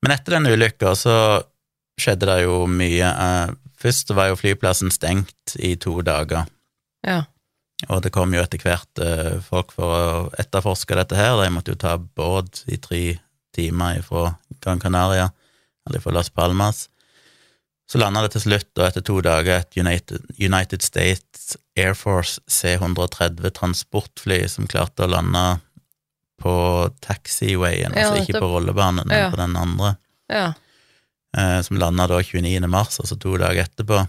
Men 0.02 0.14
etter 0.14 0.36
den 0.38 0.46
ulykka 0.50 0.94
så 0.96 1.14
skjedde 1.98 2.26
det 2.30 2.42
jo 2.44 2.66
mye. 2.70 3.08
Eh, 3.08 3.54
Først 3.78 4.10
var 4.10 4.26
jo 4.32 4.34
flyplassen 4.40 4.90
stengt 4.90 5.52
i 5.62 5.76
to 5.78 6.00
dager, 6.02 6.48
Ja. 7.06 7.20
og 7.88 8.00
det 8.02 8.10
kom 8.10 8.32
jo 8.34 8.40
etter 8.42 8.58
hvert 8.58 8.98
eh, 8.98 9.36
folk 9.40 9.70
for 9.70 9.84
å 9.94 10.30
etterforske 10.34 10.96
dette 10.98 11.14
her. 11.14 11.36
De 11.38 11.50
måtte 11.54 11.70
jo 11.70 11.78
ta 11.78 11.92
båt 11.96 12.64
i 12.66 12.76
tre 12.82 13.20
timer 13.54 14.02
fra 14.02 14.32
Gran 14.60 14.80
Canaria, 14.82 15.28
eller 15.86 16.00
fra 16.02 16.10
Las 16.16 16.28
Palmas. 16.28 16.88
Så 17.88 17.98
landa 17.98 18.20
det 18.20 18.34
til 18.34 18.42
slutt, 18.44 18.68
og 18.76 18.84
etter 18.84 19.00
to 19.06 19.20
dager, 19.24 19.62
et 19.62 19.76
United, 19.80 20.26
United 20.38 20.82
States 20.84 21.56
Air 21.76 21.94
Force 21.96 22.40
C-130 22.52 23.48
transportfly 23.56 24.42
som 24.52 24.66
klarte 24.68 25.06
å 25.06 25.08
lande 25.08 25.44
på 26.42 26.52
taxiwayen, 27.02 27.96
Ja, 27.96 28.10
altså 28.10 28.20
ikke 28.26 28.42
på 28.44 28.50
rollebanen, 28.52 29.06
men 29.08 29.18
Ja. 29.18 29.30
på 29.30 29.36
den 29.40 29.56
andre, 29.56 29.96
Ja. 30.30 30.52
eh, 31.36 31.62
som 31.62 31.78
landa 31.80 32.06
da 32.06 32.20
29. 32.22 32.68
mars, 32.68 32.98
altså 33.00 33.18
to 33.18 33.36
dager 33.38 33.64
etterpå, 33.64 34.06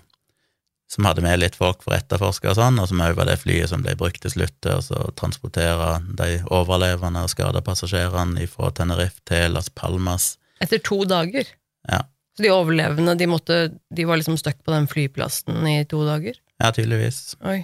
som 0.89 1.05
hadde 1.05 1.21
med 1.21 1.39
litt 1.39 1.55
folk 1.55 1.81
for 1.83 1.93
å 1.93 1.97
etterforske 1.97 2.49
og 2.49 2.55
sånn, 2.57 2.79
og 2.81 2.87
som 2.89 2.99
òg 2.99 3.15
var 3.15 3.25
det 3.25 3.39
flyet 3.39 3.69
som 3.69 3.81
ble 3.81 3.95
brukt 3.95 4.21
til 4.21 4.31
slutt 4.31 4.59
til 4.61 4.71
å 4.73 5.11
transportere 5.15 6.03
de 6.15 6.43
overlevende 6.51 7.23
og 7.23 7.29
skada 7.29 7.61
passasjerene 7.61 8.45
fra 8.49 8.71
Tenerife 8.71 9.21
til 9.25 9.53
Las 9.53 9.69
Palmas. 9.69 10.37
Etter 10.59 10.79
to 10.83 11.05
dager. 11.05 11.45
Ja. 11.87 12.01
Så 12.39 12.45
de 12.45 12.51
overlevende, 12.55 13.17
de, 13.19 13.25
måtte, 13.27 13.55
de 13.91 14.03
var 14.07 14.15
liksom 14.15 14.37
stuck 14.39 14.61
på 14.63 14.71
den 14.71 14.85
flyplassen 14.87 15.57
i 15.67 15.81
to 15.91 16.05
dager? 16.07 16.37
Ja, 16.63 16.69
tydeligvis. 16.71 17.33
Oi. 17.43 17.57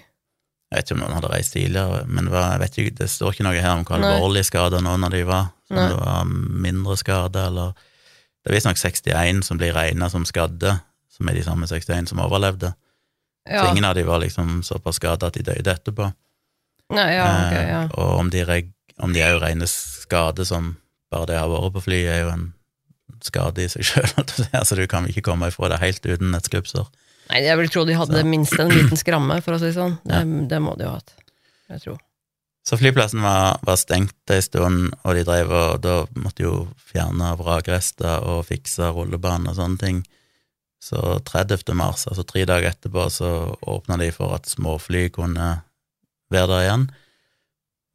Jeg 0.68 0.76
vet 0.82 0.90
ikke 0.90 0.98
om 0.98 1.04
noen 1.06 1.14
hadde 1.16 1.30
reist 1.32 1.54
tidligere, 1.56 2.02
men 2.12 2.28
ikke, 2.28 2.90
det 2.98 3.08
står 3.08 3.38
ikke 3.38 3.46
noe 3.48 3.56
her 3.56 3.72
om 3.72 3.86
Nei. 3.88 4.10
alvorlige 4.18 4.50
skader 4.50 4.84
noen 4.84 5.08
av 5.08 5.14
de 5.16 5.22
var. 5.24 5.46
Om 5.72 5.80
det 5.80 6.00
var 6.02 6.28
mindre 6.66 6.98
skader, 7.00 7.48
eller 7.48 7.72
Det 8.44 8.52
er 8.52 8.58
visstnok 8.58 8.78
61 8.78 9.40
som 9.48 9.58
blir 9.58 9.72
regna 9.74 10.10
som 10.12 10.26
skadde, 10.28 10.76
som 11.10 11.30
er 11.32 11.40
de 11.40 11.46
samme 11.48 11.66
61 11.72 12.12
som 12.12 12.20
overlevde. 12.20 12.74
Så 13.48 13.64
ingen 13.72 13.88
av 13.88 13.96
de 13.96 14.04
var 14.04 14.20
liksom 14.20 14.60
såpass 14.62 15.00
skada 15.00 15.32
at 15.32 15.40
de 15.40 15.46
døde 15.48 15.72
etterpå. 15.72 16.12
Nei, 16.94 17.08
ja, 17.16 17.30
ok, 17.32 17.56
Eh, 17.56 17.70
ja. 17.70 17.82
Og 17.96 18.20
om 18.20 18.30
de, 18.30 18.44
reg, 18.46 18.74
om 19.00 19.14
de 19.16 19.24
jo 19.24 19.40
regnes 19.40 19.72
skade 20.04 20.46
som 20.46 20.76
bare 21.10 21.32
det 21.32 21.40
har 21.40 21.48
vært 21.50 21.74
på 21.80 21.86
flyet, 21.88 22.12
er 22.12 22.22
jo 22.26 22.34
en 22.36 22.46
skade 23.26 23.66
i 23.66 23.70
seg 23.72 23.88
sjøl. 23.88 24.08
Altså, 24.52 24.78
du 24.78 24.86
kan 24.92 25.08
ikke 25.10 25.26
komme 25.26 25.50
ifra 25.52 25.72
det 25.74 25.82
helt 25.84 26.06
uten 26.06 26.36
et 26.38 26.48
skrubbsår. 26.50 26.90
Nei, 27.32 27.42
jeg 27.46 27.58
vil 27.58 27.72
tro 27.74 27.86
de 27.88 27.98
hadde 27.98 28.26
minst 28.30 28.58
en 28.62 28.70
liten 28.70 29.00
skramme, 29.00 29.40
for 29.42 29.56
å 29.56 29.62
si 29.62 29.72
det 29.72 29.78
sånn. 29.78 29.98
Det, 30.06 30.26
det 30.52 30.60
må 30.62 30.76
de 30.78 30.86
jo 30.86 30.94
ha 30.94 31.00
hatt. 31.00 31.16
Jeg 31.74 31.82
tror. 31.88 32.02
Så 32.66 32.78
flyplassen 32.82 33.22
var, 33.22 33.60
var 33.66 33.78
stengt 33.78 34.34
en 34.34 34.42
stund, 34.42 34.94
og 35.06 35.18
de 35.18 35.24
drev 35.26 35.52
og 35.54 35.82
da 35.84 35.96
måtte 36.18 36.46
jo 36.46 36.54
fjerne 36.82 37.36
vrakrester 37.38 38.26
og 38.26 38.48
fikse 38.48 38.90
rullebane 38.94 39.52
og 39.52 39.58
sånne 39.60 39.82
ting. 39.82 40.04
Så 40.82 41.02
30. 41.26 41.74
mars, 41.78 42.08
altså 42.10 42.26
tre 42.26 42.46
dager 42.46 42.74
etterpå, 42.74 43.08
så 43.14 43.30
åpna 43.62 43.98
de 44.02 44.12
for 44.14 44.34
at 44.38 44.50
småfly 44.50 45.08
kunne 45.14 45.50
være 46.34 46.50
der 46.52 46.66
igjen. 46.66 46.88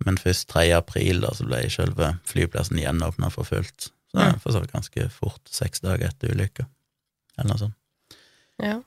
Men 0.07 0.19
først 0.23 0.49
3. 0.55 0.69
april 0.79 1.23
da, 1.23 1.35
så 1.35 1.47
ble 1.47 1.65
selve 1.71 2.15
flyplassen 2.31 2.79
gjenåpna 2.81 3.31
for 3.35 3.47
fullt. 3.47 3.91
Så 4.11 4.19
det 4.19 4.27
er 4.27 4.39
for 4.43 4.55
så 4.55 4.63
vidt 4.63 4.75
ganske 4.75 5.09
fort, 5.15 5.43
seks 5.51 5.85
dager 5.85 6.11
etter 6.11 6.33
ulykka, 6.35 6.67
eller 7.39 7.53
noe 7.53 7.61
sånt. 7.61 7.77
Ja. 8.61 8.81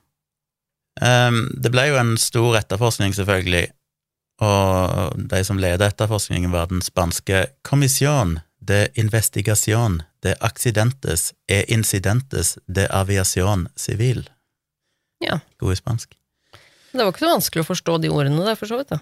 Um, 1.01 1.45
det 1.57 1.71
ble 1.73 1.87
jo 1.89 1.97
en 1.97 2.17
stor 2.21 2.57
etterforskning, 2.59 3.15
selvfølgelig, 3.15 3.69
og 4.43 5.15
de 5.31 5.39
som 5.47 5.61
ledet 5.61 5.93
etterforskningen, 5.93 6.51
var 6.51 6.67
den 6.71 6.83
spanske 6.83 7.45
Comisión 7.63 8.41
de 8.59 8.87
Investigación 8.99 10.01
de 10.23 10.35
Accidentes 10.39 11.33
e 11.47 11.63
Incidentes 11.67 12.57
de 12.65 12.87
Aviación 12.89 13.69
Civil. 13.75 14.29
Ja. 15.19 15.39
God 15.59 15.73
i 15.73 15.79
spansk. 15.79 16.17
Det 16.91 17.01
var 17.01 17.09
ikke 17.09 17.25
så 17.25 17.31
vanskelig 17.31 17.63
å 17.63 17.67
forstå 17.71 17.97
de 18.03 18.11
ordene 18.13 18.45
der, 18.45 18.59
for 18.59 18.69
så 18.69 18.77
vidt. 18.79 18.91
da. 18.93 18.99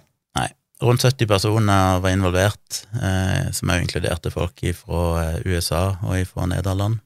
Rundt 0.82 1.03
70 1.05 1.27
personer 1.29 1.99
var 2.01 2.09
involvert, 2.09 2.82
eh, 2.97 3.51
som 3.53 3.69
også 3.69 3.84
inkluderte 3.84 4.32
folk 4.34 4.63
fra 4.79 5.03
USA 5.45 5.84
og 6.01 6.27
fra 6.27 6.47
Nederland, 6.49 6.99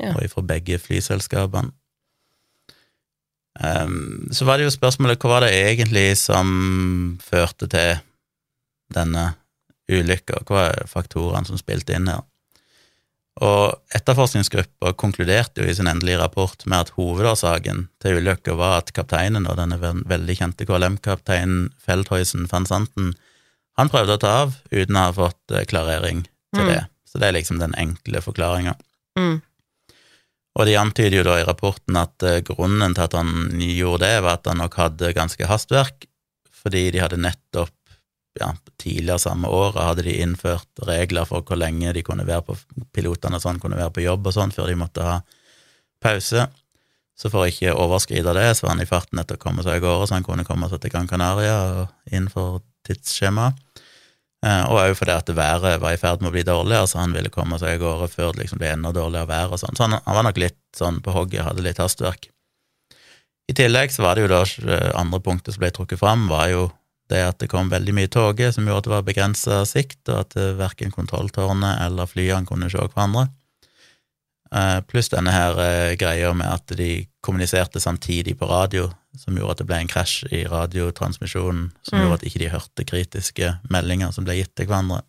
Ja. 0.00 0.14
og 0.14 0.30
fra 0.30 0.42
begge 0.42 0.78
flyselskapene. 0.78 1.72
Um, 3.58 4.28
så 4.30 4.44
var 4.46 4.56
det 4.56 4.68
jo 4.68 4.70
spørsmålet 4.70 5.18
hva 5.18 5.28
var 5.32 5.40
det 5.40 5.50
egentlig 5.50 6.16
som 6.16 7.18
førte 7.18 7.66
til 7.66 7.96
denne 8.94 9.32
ulykka, 9.90 10.44
hva 10.46 10.68
er 10.68 10.86
faktorene 10.86 11.48
som 11.48 11.58
spilte 11.58 11.96
inn 11.96 12.06
her? 12.06 12.22
Og 13.38 13.94
etterforskningsgruppa 13.94 14.92
konkluderte 14.98 15.62
jo 15.62 15.70
i 15.70 15.74
sin 15.76 15.86
endelige 15.86 16.18
rapport 16.18 16.64
med 16.66 16.88
at 16.88 16.92
hovedårsaken 16.96 17.84
til 18.02 18.18
ulykka 18.18 18.56
var 18.58 18.80
at 18.80 18.90
kapteinen, 18.96 19.46
og 19.46 19.60
denne 19.60 19.78
veldig 19.78 20.36
kjente 20.40 20.66
KLM-kapteinen 20.66 21.68
Feldhøysen 21.84 22.48
van 22.50 22.66
Santen, 22.66 23.12
han 23.78 23.90
prøvde 23.92 24.16
å 24.16 24.22
ta 24.22 24.32
av 24.42 24.56
uten 24.72 24.98
å 24.98 25.04
ha 25.04 25.14
fått 25.14 25.54
eh, 25.54 25.66
klarering 25.70 26.24
til 26.26 26.64
mm. 26.64 26.70
det. 26.72 26.80
Så 27.06 27.20
det 27.22 27.28
er 27.28 27.36
liksom 27.38 27.60
den 27.62 27.76
enkle 27.78 28.22
forklaringa. 28.24 28.74
Mm. 29.18 29.38
Og 30.58 30.66
de 30.66 30.74
antyder 30.80 31.20
jo 31.20 31.26
da 31.28 31.38
i 31.38 31.46
rapporten 31.46 31.96
at 32.00 32.26
uh, 32.26 32.40
grunnen 32.42 32.96
til 32.96 33.06
at 33.06 33.14
han 33.14 33.60
gjorde 33.62 34.02
det, 34.02 34.22
var 34.26 34.40
at 34.40 34.50
han 34.50 34.58
nok 34.58 34.74
hadde 34.80 35.14
ganske 35.14 35.46
hastverk, 35.46 36.08
fordi 36.50 36.88
de 36.90 37.04
hadde 37.04 37.20
nettopp 37.22 37.77
ja, 38.40 38.52
tidligere 38.80 39.20
samme 39.22 39.50
året 39.50 39.82
hadde 39.82 40.06
de 40.06 40.14
innført 40.22 40.82
regler 40.86 41.26
for 41.28 41.46
hvor 41.46 41.58
lenge 41.60 41.92
de 41.96 42.04
kunne 42.06 42.26
være 42.28 42.46
på 42.46 42.56
pilotene 42.94 43.40
sånn, 43.42 43.60
kunne 43.62 43.78
være 43.78 43.94
på 43.96 44.06
jobb 44.06 44.30
og 44.30 44.36
sånn, 44.36 44.54
før 44.54 44.70
de 44.70 44.78
måtte 44.80 45.04
ha 45.04 45.18
pause. 46.02 46.46
Så 47.18 47.30
for 47.32 47.42
å 47.42 47.50
ikke 47.50 47.74
overskride 47.74 48.34
det, 48.36 48.46
så 48.54 48.66
var 48.66 48.76
han 48.76 48.84
i 48.84 48.88
farten 48.88 49.18
etter 49.18 49.38
å 49.38 49.42
komme 49.42 49.64
seg 49.66 49.80
av 49.80 49.84
gårde, 49.86 50.06
så 50.06 50.18
han 50.18 50.26
kunne 50.26 50.46
komme 50.46 50.68
seg 50.70 50.82
til 50.82 50.92
Gran 50.94 51.10
Canaria 51.10 51.56
og 51.80 52.12
innenfor 52.12 52.60
tidsskjemaet. 52.86 53.58
Eh, 54.46 54.64
og 54.70 54.78
òg 54.78 54.92
fordi 54.94 55.16
at 55.16 55.30
været 55.34 55.80
var 55.82 55.96
i 55.96 55.98
ferd 55.98 56.22
med 56.22 56.30
å 56.30 56.34
bli 56.36 56.44
dårligere, 56.46 56.86
så 56.86 57.00
han 57.00 57.14
ville 57.16 57.32
komme 57.34 57.58
seg 57.58 57.74
av 57.74 57.82
gårde 57.82 58.10
før 58.12 58.36
det 58.36 58.44
liksom 58.44 58.60
ble 58.60 58.70
enda 58.70 58.92
dårligere 58.94 59.26
vær 59.26 59.54
og 59.56 59.62
sånn. 59.64 59.74
Så 59.74 59.88
han, 59.88 59.98
han, 59.98 60.14
var 60.14 60.28
nok 60.28 60.38
litt 60.38 60.60
sånn 60.78 61.00
på 61.02 61.14
hogget, 61.16 61.42
hadde 61.48 61.64
litt 61.66 61.80
hastverk. 61.82 62.30
I 63.50 63.56
tillegg 63.56 63.90
så 63.90 64.04
var 64.04 64.14
det 64.14 64.26
jo 64.26 64.30
da 64.30 64.44
eh, 64.46 64.92
andre 64.94 65.18
punktet 65.24 65.56
som 65.56 65.64
ble 65.64 65.72
trukket 65.74 65.98
fram, 65.98 66.28
var 66.30 66.52
jo 66.52 66.68
det 67.08 67.24
at 67.24 67.40
det 67.40 67.48
kom 67.50 67.70
veldig 67.72 67.94
mye 67.96 68.10
tåke, 68.12 68.50
som 68.52 68.66
gjorde 68.66 68.82
at 68.82 68.86
det 68.86 68.94
var 68.94 69.08
begrensa 69.08 69.58
sikt, 69.68 70.00
og 70.10 70.22
at 70.22 70.38
eh, 70.38 70.54
verken 70.58 70.92
kontrolltårnet 70.94 71.82
eller 71.86 72.08
flyene 72.10 72.48
kunne 72.48 72.70
se 72.72 72.84
hverandre. 72.84 73.28
Eh, 74.48 74.78
pluss 74.88 75.10
denne 75.12 75.32
her 75.32 75.60
eh, 75.62 75.96
greia 76.00 76.32
med 76.36 76.48
at 76.48 76.76
de 76.76 77.06
kommuniserte 77.24 77.80
samtidig 77.80 78.36
på 78.40 78.48
radio, 78.48 78.90
som 79.18 79.36
gjorde 79.36 79.56
at 79.56 79.62
det 79.62 79.68
ble 79.70 79.82
en 79.82 79.90
krasj 79.90 80.28
i 80.32 80.44
radiotransmisjonen, 80.48 81.70
som 81.82 81.96
mm. 81.96 82.04
gjorde 82.04 82.18
at 82.20 82.26
ikke 82.28 82.42
de 82.44 82.52
hørte 82.52 82.88
kritiske 82.88 83.54
meldinger 83.72 84.12
som 84.14 84.28
ble 84.28 84.38
gitt 84.40 84.54
til 84.56 84.68
hverandre. 84.68 85.02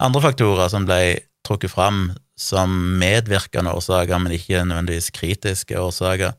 Andre 0.00 0.22
faktorer 0.24 0.70
som 0.72 0.88
ble 0.88 1.20
trukket 1.44 1.72
fram 1.72 2.06
som 2.40 2.72
medvirkende 3.00 3.72
årsaker, 3.76 4.16
men 4.20 4.32
ikke 4.32 4.62
nødvendigvis 4.64 5.12
kritiske 5.12 5.76
årsaker, 5.76 6.32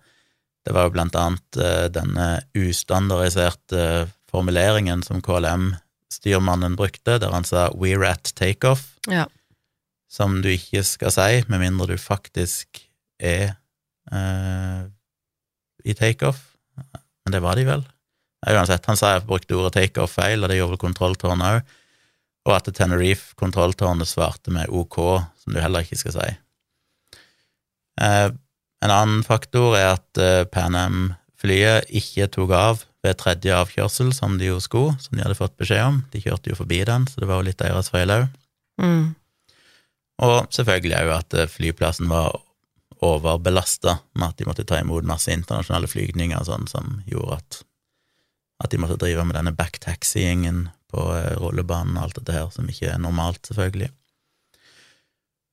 det 0.66 0.74
var 0.74 0.86
jo 0.86 0.94
blant 0.94 1.16
annet 1.18 1.58
denne 1.94 2.26
ustandardiserte 2.58 4.10
formuleringen 4.32 5.04
som 5.06 5.22
KLM-styrmannen 5.24 6.78
brukte, 6.80 7.20
der 7.20 7.32
han 7.32 7.48
sa 7.48 7.70
'we're 7.70 8.08
at 8.08 8.34
takeoff', 8.36 8.98
ja. 9.08 9.26
som 10.10 10.42
du 10.42 10.50
ikke 10.50 10.84
skal 10.84 11.12
si 11.12 11.44
med 11.48 11.60
mindre 11.60 11.88
du 11.88 11.98
faktisk 11.98 12.82
er 13.20 13.56
eh, 14.12 14.82
i 15.86 15.94
takeoff. 15.94 16.56
Men 17.26 17.32
det 17.32 17.42
var 17.42 17.56
de 17.56 17.66
vel? 17.66 17.84
Uansett, 18.50 18.86
han 18.86 18.98
sa 18.98 19.14
jeg 19.14 19.28
brukte 19.30 19.56
ordet 19.56 19.74
takeoff 19.74 20.18
feil, 20.18 20.42
og 20.42 20.50
det 20.50 20.58
gjorde 20.58 20.74
vel 20.74 20.86
kontrolltårnet 20.86 21.48
òg, 21.48 21.76
og 22.50 22.56
at 22.56 22.72
Tenerife 22.74 23.36
kontrolltårnet 23.38 24.10
svarte 24.10 24.54
med 24.54 24.70
OK, 24.70 24.98
som 25.38 25.54
du 25.54 25.60
heller 25.62 25.86
ikke 25.86 26.00
skal 26.00 26.16
si. 26.16 26.30
Eh, 28.02 28.30
en 28.82 28.94
annen 28.94 29.22
faktor 29.24 29.76
er 29.78 29.92
at 29.94 30.22
eh, 30.22 30.46
Pan 30.50 30.78
Am-flyet 30.78 31.92
ikke 31.94 32.32
tok 32.34 32.56
av 32.58 32.86
ved 33.06 33.18
tredje 33.18 33.56
avkjørsel, 33.58 34.12
som 34.14 34.38
de 34.38 34.52
jo 34.52 34.60
skulle, 34.62 34.94
som 35.02 35.18
de 35.18 35.24
hadde 35.26 35.38
fått 35.40 35.58
beskjed 35.60 35.84
om. 35.84 36.00
De 36.14 36.22
kjørte 36.22 36.52
jo 36.52 36.60
forbi 36.60 36.84
den, 36.88 37.08
så 37.10 37.22
det 37.22 37.30
var 37.30 37.42
jo 37.42 37.48
litt 37.50 37.62
deres 37.62 37.90
feil 37.94 38.14
òg. 38.14 38.28
Mm. 38.82 39.12
Og 40.22 40.38
selvfølgelig 40.54 40.98
òg 41.00 41.14
at 41.16 41.38
eh, 41.38 41.50
flyplassen 41.50 42.12
var 42.12 42.38
overbelasta 43.02 43.98
med 44.14 44.28
at 44.28 44.38
de 44.38 44.46
måtte 44.46 44.66
ta 44.70 44.78
imot 44.82 45.08
masse 45.10 45.34
internasjonale 45.34 45.90
flygninger 45.90 46.46
sånn, 46.46 46.68
som 46.70 47.00
gjorde 47.10 47.40
at, 47.40 47.62
at 48.66 48.74
de 48.74 48.82
måtte 48.82 49.00
drive 49.02 49.26
med 49.26 49.40
denne 49.40 49.56
backtaxiingen 49.58 50.68
på 50.94 51.08
eh, 51.18 51.34
rullebanen 51.42 51.98
og 51.98 52.08
alt 52.08 52.22
dette 52.22 52.38
her, 52.38 52.54
som 52.54 52.70
ikke 52.70 52.94
er 52.94 53.02
normalt, 53.02 53.42
selvfølgelig. 53.50 53.90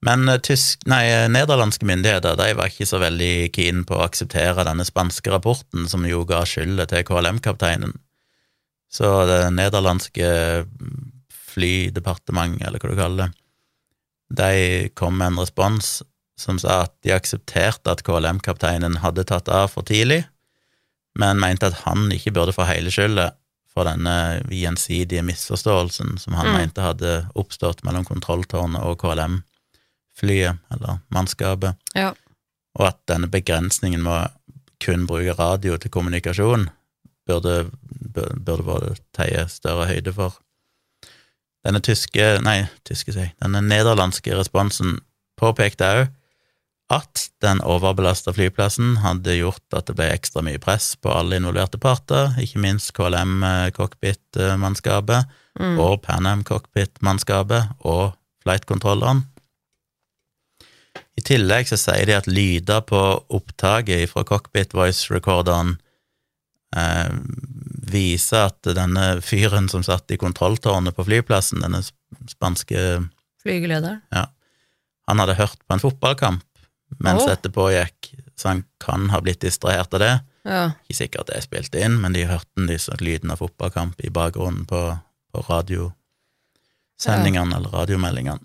Men 0.07 0.29
eh, 0.29 0.41
tysk, 0.45 0.85
nei, 0.91 1.05
eh, 1.11 1.27
nederlandske 1.33 1.87
myndigheter 1.89 2.37
de 2.39 2.53
var 2.59 2.71
ikke 2.71 2.87
så 2.87 3.01
veldig 3.03 3.51
keen 3.55 3.83
på 3.89 3.99
å 3.99 4.05
akseptere 4.07 4.67
denne 4.69 4.87
spanske 4.87 5.33
rapporten, 5.33 5.89
som 5.91 6.07
jo 6.07 6.25
ga 6.29 6.45
skylda 6.47 6.87
til 6.91 7.05
KLM-kapteinen. 7.09 7.97
Så 8.89 9.09
det 9.29 9.43
nederlandske 9.57 10.29
flydepartementet, 11.49 12.65
eller 12.67 12.81
hva 12.81 12.93
du 12.93 12.99
kaller 12.99 13.27
det, 13.27 13.35
de 14.39 14.89
kom 14.99 15.17
med 15.19 15.33
en 15.33 15.43
respons 15.43 15.99
som 16.39 16.59
sa 16.61 16.85
at 16.85 16.93
de 17.03 17.15
aksepterte 17.17 17.91
at 17.91 18.05
KLM-kapteinen 18.07 19.01
hadde 19.03 19.25
tatt 19.27 19.49
av 19.51 19.73
for 19.73 19.87
tidlig, 19.89 20.23
men 21.19 21.41
mente 21.43 21.71
at 21.71 21.83
han 21.87 22.07
ikke 22.15 22.35
burde 22.37 22.55
få 22.55 22.69
hele 22.69 22.93
skylda 22.95 23.33
for 23.73 23.89
denne 23.89 24.45
gjensidige 24.55 25.25
misforståelsen 25.27 26.17
som 26.21 26.37
han 26.39 26.53
mm. 26.53 26.59
mente 26.61 26.85
hadde 26.85 27.15
oppstått 27.39 27.83
mellom 27.87 28.07
kontrolltårnet 28.07 28.85
og 28.87 29.01
KLM 29.03 29.41
flyet, 30.19 30.59
eller 30.75 31.01
mannskapet, 31.15 31.79
ja. 31.95 32.13
og 32.79 32.91
at 32.91 33.01
denne 33.11 33.31
begrensningen 33.31 34.03
med 34.05 34.13
å 34.13 34.59
kun 34.83 35.07
bruke 35.11 35.35
radio 35.39 35.79
til 35.79 35.91
kommunikasjon 35.91 36.69
burde, 37.29 37.71
burde 38.15 38.63
både 38.67 38.93
teie 39.17 39.47
større 39.51 39.89
høyde 39.91 40.15
for. 40.15 40.39
Denne 41.67 41.83
tyske, 41.85 42.39
nei, 42.45 42.63
tyske 42.87 43.13
sier 43.15 43.35
denne 43.43 43.63
nederlandske 43.67 44.37
responsen 44.39 45.01
påpekte 45.39 45.91
òg 45.91 46.07
at 46.89 47.27
den 47.45 47.61
overbelasta 47.69 48.33
flyplassen 48.33 48.97
hadde 49.03 49.35
gjort 49.37 49.77
at 49.77 49.91
det 49.91 49.97
ble 49.99 50.07
ekstra 50.09 50.41
mye 50.45 50.61
press 50.63 50.95
på 50.97 51.13
alle 51.13 51.37
involverte 51.37 51.77
parter, 51.81 52.33
ikke 52.41 52.63
minst 52.65 52.95
KLM 52.97 53.43
cockpit-mannskapet 53.77 55.29
mm. 55.61 55.77
og 55.85 55.99
Panam-cockpit-mannskapet 56.07 57.75
og 57.85 58.17
flight-kontrolleren, 58.41 59.27
i 61.19 61.25
tillegg 61.25 61.71
så 61.71 61.79
sier 61.81 62.07
de 62.07 62.15
at 62.15 62.29
lyder 62.31 62.85
på 62.87 63.01
opptaket 63.35 64.11
fra 64.13 64.23
cockpit 64.29 64.75
voice-recorderen 64.77 65.75
eh, 66.77 67.15
viser 67.89 68.53
at 68.53 68.71
denne 68.77 69.07
fyren 69.25 69.71
som 69.73 69.85
satt 69.87 70.13
i 70.15 70.21
kontrolltårnet 70.21 70.97
på 70.97 71.07
flyplassen, 71.09 71.65
denne 71.65 71.83
spanske 72.31 72.85
Flygelederen? 73.43 74.01
Ja. 74.11 74.27
Han 75.09 75.23
hadde 75.23 75.39
hørt 75.39 75.61
på 75.65 75.77
en 75.77 75.83
fotballkamp 75.83 76.45
mens 77.05 77.23
oh. 77.23 77.29
dette 77.29 77.51
pågikk, 77.53 78.15
så 78.39 78.53
han 78.53 78.63
kan 78.81 79.11
ha 79.13 79.21
blitt 79.21 79.43
distrahert 79.45 79.93
av 79.95 80.03
det. 80.03 80.15
Ja. 80.49 80.63
Ikke 80.87 80.99
sikkert 81.03 81.29
det 81.29 81.37
er 81.37 81.45
spilt 81.45 81.75
inn, 81.77 81.99
men 82.01 82.17
de 82.17 82.29
hørte 82.29 82.69
disse 82.69 82.97
lyden 83.03 83.35
av 83.35 83.43
fotballkamp 83.43 84.01
i 84.01 84.13
bakgrunnen 84.15 84.65
på, 84.69 84.81
på 85.33 85.45
radiosendingene 85.51 87.53
ja. 87.53 87.59
eller 87.59 87.75
radiomeldingene. 87.75 88.45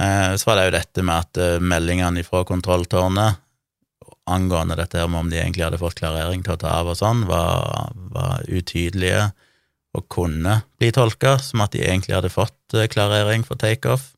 Eh, 0.00 0.36
så 0.36 0.50
var 0.50 0.58
det 0.58 0.66
jo 0.66 0.76
dette 0.76 1.02
med 1.06 1.24
at 1.24 1.40
eh, 1.40 1.62
meldingene 1.62 2.24
fra 2.26 2.42
kontrolltårnet 2.44 3.42
angående 4.26 4.76
dette 4.76 4.98
her 4.98 5.08
med 5.08 5.22
om 5.22 5.28
de 5.30 5.38
egentlig 5.38 5.64
hadde 5.64 5.80
fått 5.80 6.00
klarering 6.00 6.42
til 6.44 6.56
å 6.56 6.60
ta 6.60 6.74
av 6.80 6.90
og 6.90 6.98
sånn, 6.98 7.22
var, 7.28 7.94
var 8.12 8.42
utydelige 8.50 9.30
og 9.96 10.04
kunne 10.12 10.58
bli 10.76 10.90
tolka 10.92 11.36
som 11.40 11.62
at 11.64 11.72
de 11.72 11.84
egentlig 11.86 12.16
hadde 12.16 12.32
fått 12.34 12.76
eh, 12.76 12.88
klarering 12.92 13.46
for 13.46 13.56
takeoff. 13.60 14.10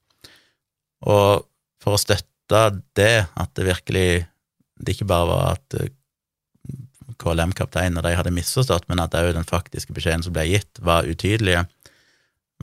Og 1.06 1.46
for 1.78 1.94
å 1.94 2.00
støtte 2.00 2.64
det, 2.98 3.28
at 3.38 3.54
det 3.54 3.68
virkelig 3.68 4.08
det 4.82 4.96
ikke 4.96 5.10
bare 5.10 5.28
var 5.28 5.58
at 5.58 5.78
KLM-kapteinen 7.18 8.00
og 8.00 8.06
de 8.06 8.16
hadde 8.18 8.34
misforstått, 8.34 8.88
men 8.90 9.02
at 9.02 9.14
òg 9.18 9.30
den 9.36 9.46
faktiske 9.46 9.94
beskjeden 9.94 10.24
som 10.26 10.34
ble 10.34 10.46
gitt, 10.48 10.80
var 10.82 11.06
utydelige, 11.06 11.66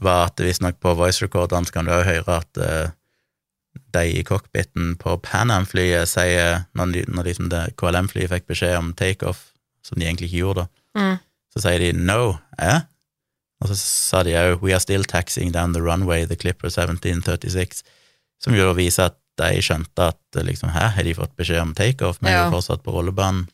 var 0.03 0.30
at 0.30 0.41
visstnok 0.43 0.80
på 0.84 0.95
voice 0.99 1.24
recordene 1.24 1.72
kan 1.72 1.88
du 1.88 1.93
òg 1.95 2.07
høre 2.07 2.39
at 2.41 2.59
de 3.95 4.03
i 4.19 4.23
cockpiten 4.28 4.95
på 5.01 5.17
Pan 5.23 5.51
Am-flyet 5.53 6.09
sier, 6.09 6.65
når, 6.78 6.93
de, 6.93 7.03
når 7.11 7.30
liksom 7.30 7.51
KLM-flyet 7.80 8.32
fikk 8.32 8.49
beskjed 8.51 8.78
om 8.80 8.93
takeoff, 8.97 9.51
som 9.86 9.99
de 9.99 10.07
egentlig 10.07 10.32
ikke 10.32 10.43
gjorde, 10.43 10.67
mm. 10.97 11.17
så 11.53 11.65
sier 11.67 11.84
de 11.84 11.91
no, 11.97 12.36
eh? 12.59 12.84
Og 13.63 13.71
så 13.71 13.78
sa 13.80 14.23
de 14.28 14.36
òg 14.36 14.63
we 14.65 14.73
are 14.76 14.84
still 14.84 15.05
taxing 15.07 15.53
down 15.55 15.73
the 15.73 15.84
runway, 15.84 16.26
the 16.28 16.36
Clipper 16.36 16.67
1736, 16.67 17.86
som 18.43 18.57
jo 18.57 18.73
viser 18.78 19.11
at 19.11 19.19
de 19.39 19.61
skjønte 19.63 20.11
at 20.11 20.39
liksom, 20.47 20.71
hæ, 20.76 20.89
har 20.95 21.07
de 21.07 21.15
fått 21.15 21.36
beskjed 21.39 21.61
om 21.63 21.76
takeoff, 21.76 22.21
vi 22.21 22.32
er 22.32 22.45
jo 22.45 22.55
fortsatt 22.55 22.84
på 22.86 22.93
rullebanen. 22.95 23.47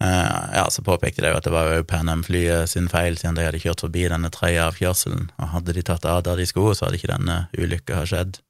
Uh, 0.00 0.56
ja, 0.56 0.64
så 0.72 0.80
påpekte 0.80 1.20
de 1.20 1.28
jo 1.28 1.36
at 1.36 1.44
det 1.44 1.52
var 1.52 1.74
jo 1.74 1.84
Pan 1.84 2.08
Am-flyet 2.08 2.70
sin 2.72 2.88
feil, 2.88 3.18
siden 3.20 3.36
de 3.36 3.44
hadde 3.44 3.60
kjørt 3.60 3.82
forbi 3.84 4.06
denne 4.08 4.30
avkjørselen, 4.32 5.28
og 5.36 5.50
hadde 5.52 5.74
de 5.76 5.82
tatt 5.84 6.06
av 6.08 6.22
der 6.24 6.40
de 6.40 6.46
skulle, 6.48 6.72
så 6.74 6.86
hadde 6.86 6.96
ikke 6.96 7.12
denne 7.12 7.36
ulykka 7.52 8.06
skjedd. 8.08 8.40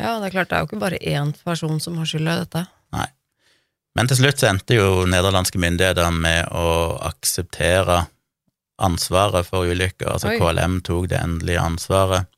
Ja, 0.00 0.18
det 0.20 0.28
er 0.28 0.34
klart, 0.36 0.50
det 0.50 0.56
er 0.58 0.60
jo 0.64 0.68
ikke 0.68 0.84
bare 0.84 1.00
én 1.00 1.32
person 1.44 1.80
som 1.80 1.96
har 2.00 2.08
skylda 2.08 2.36
i 2.36 2.42
dette. 2.44 2.62
Nei. 2.96 3.08
Men 3.96 4.08
til 4.10 4.20
slutt 4.20 4.40
så 4.40 4.50
endte 4.50 4.76
jo 4.76 5.06
nederlandske 5.08 5.60
myndigheter 5.60 6.12
med 6.14 6.52
å 6.52 6.96
akseptere 7.08 8.04
ansvaret 8.80 9.48
for 9.48 9.68
ulykka. 9.68 10.14
Altså 10.14 10.28
Oi. 10.32 10.38
KLM 10.40 10.80
tok 10.86 11.08
det 11.12 11.20
endelige 11.20 11.64
ansvaret 11.64 12.28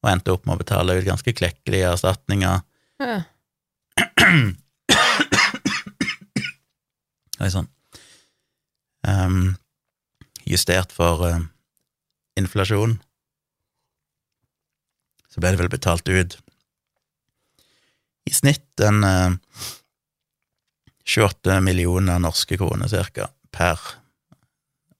og 0.00 0.10
endte 0.12 0.32
opp 0.34 0.46
med 0.46 0.54
å 0.56 0.60
betale 0.62 0.96
ut 0.98 1.06
ganske 1.08 1.34
klekkelige 1.36 1.92
erstatninger. 1.94 2.62
Ja. 3.02 3.22
Oi 7.40 7.50
sann. 7.52 7.68
Ehm, 9.08 9.54
justert 10.44 10.92
for 10.92 11.24
uh, 11.24 11.38
inflasjon. 12.36 12.98
Så 15.30 15.40
ble 15.40 15.52
det 15.54 15.60
vel 15.60 15.70
betalt 15.72 16.08
ut 16.10 16.36
i 18.28 18.34
snitt 18.34 18.82
en 18.84 19.04
uh, 19.04 19.36
28 21.06 21.60
millioner 21.64 22.20
norske 22.22 22.58
kroner 22.60 22.90
cirka 22.90 23.30
per 23.54 23.80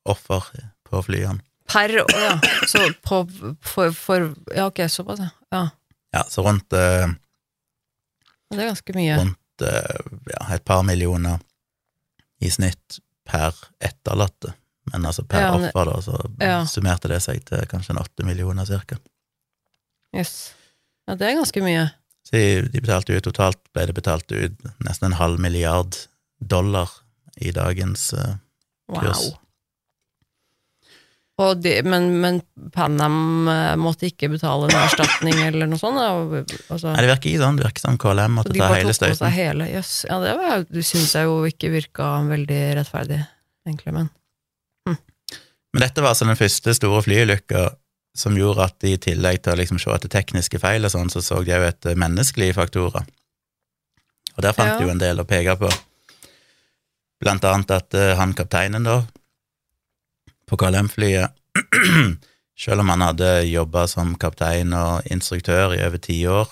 offer 0.08 0.48
på 0.88 1.02
flyene. 1.06 1.42
Per 1.70 1.92
å 2.02 2.06
ja. 2.10 2.32
Så 2.66 2.88
på 3.04 3.20
for, 3.62 3.92
for 3.94 4.32
Ja, 4.56 4.66
ok, 4.66 4.82
såpass, 4.90 5.20
ja. 5.22 5.30
ja. 5.54 5.66
Ja, 6.10 6.24
så 6.26 6.42
rundt, 6.42 6.72
uh, 6.74 7.06
Det 8.50 8.58
er 8.58 8.72
ganske 8.72 8.96
mye. 8.96 9.18
rundt 9.20 9.62
eh, 9.62 10.00
ja, 10.32 10.40
et 10.56 10.64
par 10.66 10.82
millioner 10.82 11.38
i 12.42 12.50
snitt 12.50 12.98
per 13.30 13.54
etterlatte. 13.80 14.54
Men 14.90 15.06
altså 15.06 15.22
per 15.28 15.44
Ja, 15.44 15.50
offer, 15.54 15.86
da, 15.86 15.96
så 16.02 16.18
Ja. 16.42 16.58
summerte 16.66 17.08
det 17.12 17.20
seg 17.22 17.44
til 17.46 17.62
kanskje 17.70 17.94
en 17.94 18.02
åtte 18.02 18.26
millioner 18.26 18.66
cirka. 18.66 18.98
Yes. 20.16 20.52
Ja, 21.06 21.14
det 21.14 21.28
er 21.28 21.36
ganske 21.38 21.62
mye. 21.62 21.84
Så 22.26 22.34
de, 22.36 22.68
de 22.72 22.80
betalte 22.82 23.14
ut 23.16 23.24
totalt, 23.24 23.60
ble 23.74 23.86
det 23.88 23.94
betalt 23.96 24.32
ut 24.34 24.64
nesten 24.84 25.10
en 25.10 25.18
halv 25.20 25.38
milliard 25.42 25.96
dollar 26.40 26.90
i 27.40 27.52
dagens 27.54 28.10
uh, 28.18 28.34
Wow. 28.90 29.04
Kurs. 29.04 29.20
Og 29.30 29.38
de, 31.64 31.72
men, 31.86 32.06
men 32.22 32.38
Panam 32.74 33.48
eh, 33.48 33.74
måtte 33.80 34.08
ikke 34.10 34.28
betale 34.32 34.68
en 34.68 34.76
erstatning 34.82 35.38
eller 35.46 35.68
noe 35.70 35.80
sånt? 35.80 35.98
Og- 35.98 36.54
Altså, 36.70 36.92
Nei, 36.92 37.02
det 37.04 37.10
virker 37.10 37.30
ikke 37.32 37.42
sånn. 37.44 37.56
Det 37.58 37.64
virker 37.66 37.84
som 37.84 37.98
KLM 37.98 38.34
måtte 38.38 38.54
ta 38.56 38.68
hele 38.74 38.94
støyten. 38.96 39.18
seg 39.20 39.32
hele 39.36 39.68
yes. 39.72 39.92
Ja, 40.08 40.18
det 40.22 40.34
var, 40.38 40.64
syns 40.86 41.14
jeg 41.16 41.28
jo 41.28 41.36
ikke 41.48 41.70
virka 41.72 42.08
veldig 42.28 42.60
rettferdig, 42.80 43.20
egentlig, 43.66 43.92
men 43.98 44.10
Men 45.72 45.84
dette 45.84 46.02
var 46.02 46.10
altså 46.16 46.26
den 46.26 46.34
første 46.40 46.72
store 46.74 47.02
flyulykka 47.06 47.68
som 48.18 48.34
gjorde 48.34 48.64
at 48.64 48.78
de 48.82 48.94
i 48.96 48.98
tillegg 48.98 49.36
til 49.44 49.52
å 49.52 49.58
liksom 49.60 49.78
se 49.78 49.92
etter 49.94 50.10
tekniske 50.10 50.58
feil 50.58 50.82
og 50.84 50.90
sånn, 50.90 51.10
så 51.14 51.22
så 51.22 51.38
de 51.46 51.52
òg 51.54 51.62
etter 51.68 51.94
menneskelige 51.94 52.56
faktorer. 52.56 53.04
Og 54.36 54.42
der 54.42 54.52
fant 54.56 54.72
Ja. 54.72 54.78
de 54.78 54.84
jo 54.88 54.90
en 54.90 54.98
del 54.98 55.20
å 55.22 55.26
peke 55.30 55.54
på. 55.60 55.70
Blant 57.22 57.44
annet 57.44 57.70
at 57.70 57.94
uh, 57.94 58.16
han 58.18 58.32
kapteinen, 58.34 58.82
da, 58.82 59.02
på 60.50 60.58
KLM-flyet, 60.60 61.30
selv 62.64 62.82
om 62.82 62.90
han 62.92 63.04
hadde 63.06 63.28
jobba 63.48 63.86
som 63.90 64.16
kaptein 64.20 64.74
og 64.76 65.06
instruktør 65.10 65.76
i 65.76 65.82
over 65.86 66.02
ti 66.02 66.18
år, 66.28 66.50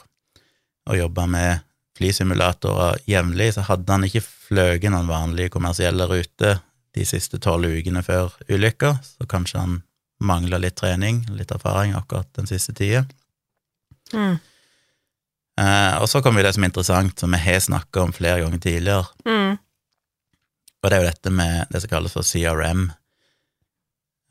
og 0.89 0.97
jobba 0.97 1.27
med 1.29 1.65
flysimulatorer 1.99 3.03
jevnlig, 3.11 3.53
så 3.57 3.67
hadde 3.67 3.93
han 3.93 4.07
ikke 4.07 4.23
fløyet 4.25 4.87
noen 4.95 5.11
vanlige 5.11 5.51
kommersielle 5.53 6.07
ruter 6.09 6.61
de 6.97 7.05
siste 7.07 7.41
tolv 7.43 7.69
ukene 7.69 8.03
før 8.07 8.33
ulykka, 8.49 8.95
så 9.03 9.27
kanskje 9.29 9.61
han 9.61 9.81
mangla 10.25 10.59
litt 10.63 10.79
trening, 10.79 11.25
litt 11.35 11.53
erfaring 11.55 11.93
akkurat 11.99 12.31
den 12.39 12.47
siste 12.51 12.75
tida. 12.75 13.05
mm. 14.15 14.39
Eh, 15.59 15.95
og 15.99 16.07
så 16.07 16.21
kommer 16.23 16.39
jo 16.39 16.47
det 16.47 16.53
som 16.55 16.63
er 16.63 16.69
interessant, 16.71 17.19
som 17.19 17.33
vi 17.35 17.39
har 17.43 17.59
snakka 17.59 18.05
om 18.05 18.13
flere 18.15 18.45
ganger 18.45 18.61
tidligere, 18.63 19.09
Mm. 19.27 19.59
og 20.83 20.91
det 20.91 20.93
er 20.97 21.03
jo 21.03 21.09
dette 21.11 21.31
med 21.35 21.67
det 21.73 21.81
som 21.83 21.91
kalles 21.91 22.13
for 22.15 22.23
CRM, 22.23 22.93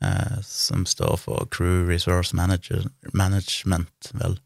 eh, 0.02 0.38
som 0.42 0.86
står 0.86 1.16
for 1.18 1.46
Crew 1.50 1.86
Resource 1.88 2.36
Manager, 2.36 2.84
Management, 3.12 4.10
vel, 4.14 4.38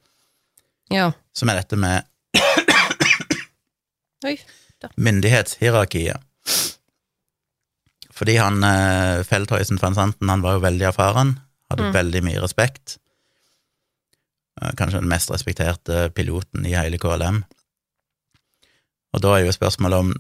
Ja. 0.91 1.13
som 1.35 1.49
er 1.49 1.61
dette 1.63 1.77
med 1.77 2.05
Oi. 4.27 4.37
myndighetshierarkiet. 4.97 6.21
Fordi 8.13 8.35
han 8.39 8.63
eh, 8.67 9.23
Feldhøysen 9.27 9.81
van 9.83 9.95
Santen, 9.97 10.29
han 10.31 10.43
var 10.45 10.59
jo 10.59 10.65
veldig 10.67 10.87
erfaren, 10.93 11.39
hadde 11.71 11.89
Mm. 11.89 11.93
veldig 11.95 12.21
mye 12.27 12.43
respekt. 12.43 12.99
Eh, 14.61 14.73
Kanskje 14.77 15.01
den 15.01 15.09
mest 15.09 15.31
respekterte 15.33 16.11
piloten 16.15 16.67
i 16.67 16.75
hele 16.77 16.99
KLM. 16.99 17.43
Og 19.15 19.21
da 19.23 19.33
er 19.39 19.45
jo 19.47 19.53
spørsmålet 19.53 19.99
om 19.99 20.13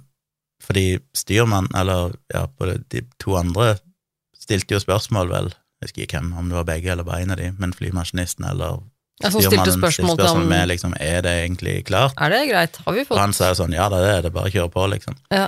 Fordi 0.62 0.98
styrmann, 1.14 1.66
eller 1.74 2.12
ja, 2.32 2.46
både 2.46 2.84
de 2.92 3.00
to 3.18 3.34
andre, 3.34 3.80
stilte 4.42 4.76
jo 4.76 4.82
spørsmål, 4.82 5.30
vel, 5.32 5.52
jeg 5.82 5.88
husker 5.88 6.04
ikke 6.06 6.20
hvem, 6.20 6.32
om 6.38 6.50
det 6.50 6.58
var 6.58 6.68
begge 6.68 6.92
eller 6.94 7.06
bare 7.06 7.24
en 7.24 7.34
av 7.34 7.40
de, 7.40 7.50
men 7.58 7.74
flymaskinisten 7.76 8.46
eller 8.48 8.80
som 9.22 9.38
stilte 9.38 9.50
styrmannen 9.54 9.76
spørsmål 9.78 10.16
til 10.18 10.30
ham 10.32 10.48
med 10.50 10.70
liksom, 10.72 10.94
er 10.98 11.20
det 11.22 11.34
egentlig 11.44 11.74
klart? 11.86 12.16
Er 12.18 12.32
det 12.32 12.40
greit? 12.50 12.78
Har 12.84 12.96
vi 12.96 13.04
Og 13.04 13.10
fått 13.10 13.20
han 13.20 13.34
sa 13.36 13.52
jo 13.52 13.60
sånn, 13.60 13.76
ja 13.76 13.86
det 13.92 14.00
er 14.08 14.24
det, 14.26 14.32
bare 14.34 14.50
kjør 14.50 14.72
på, 14.72 14.86
liksom. 14.94 15.18
Ja. 15.30 15.46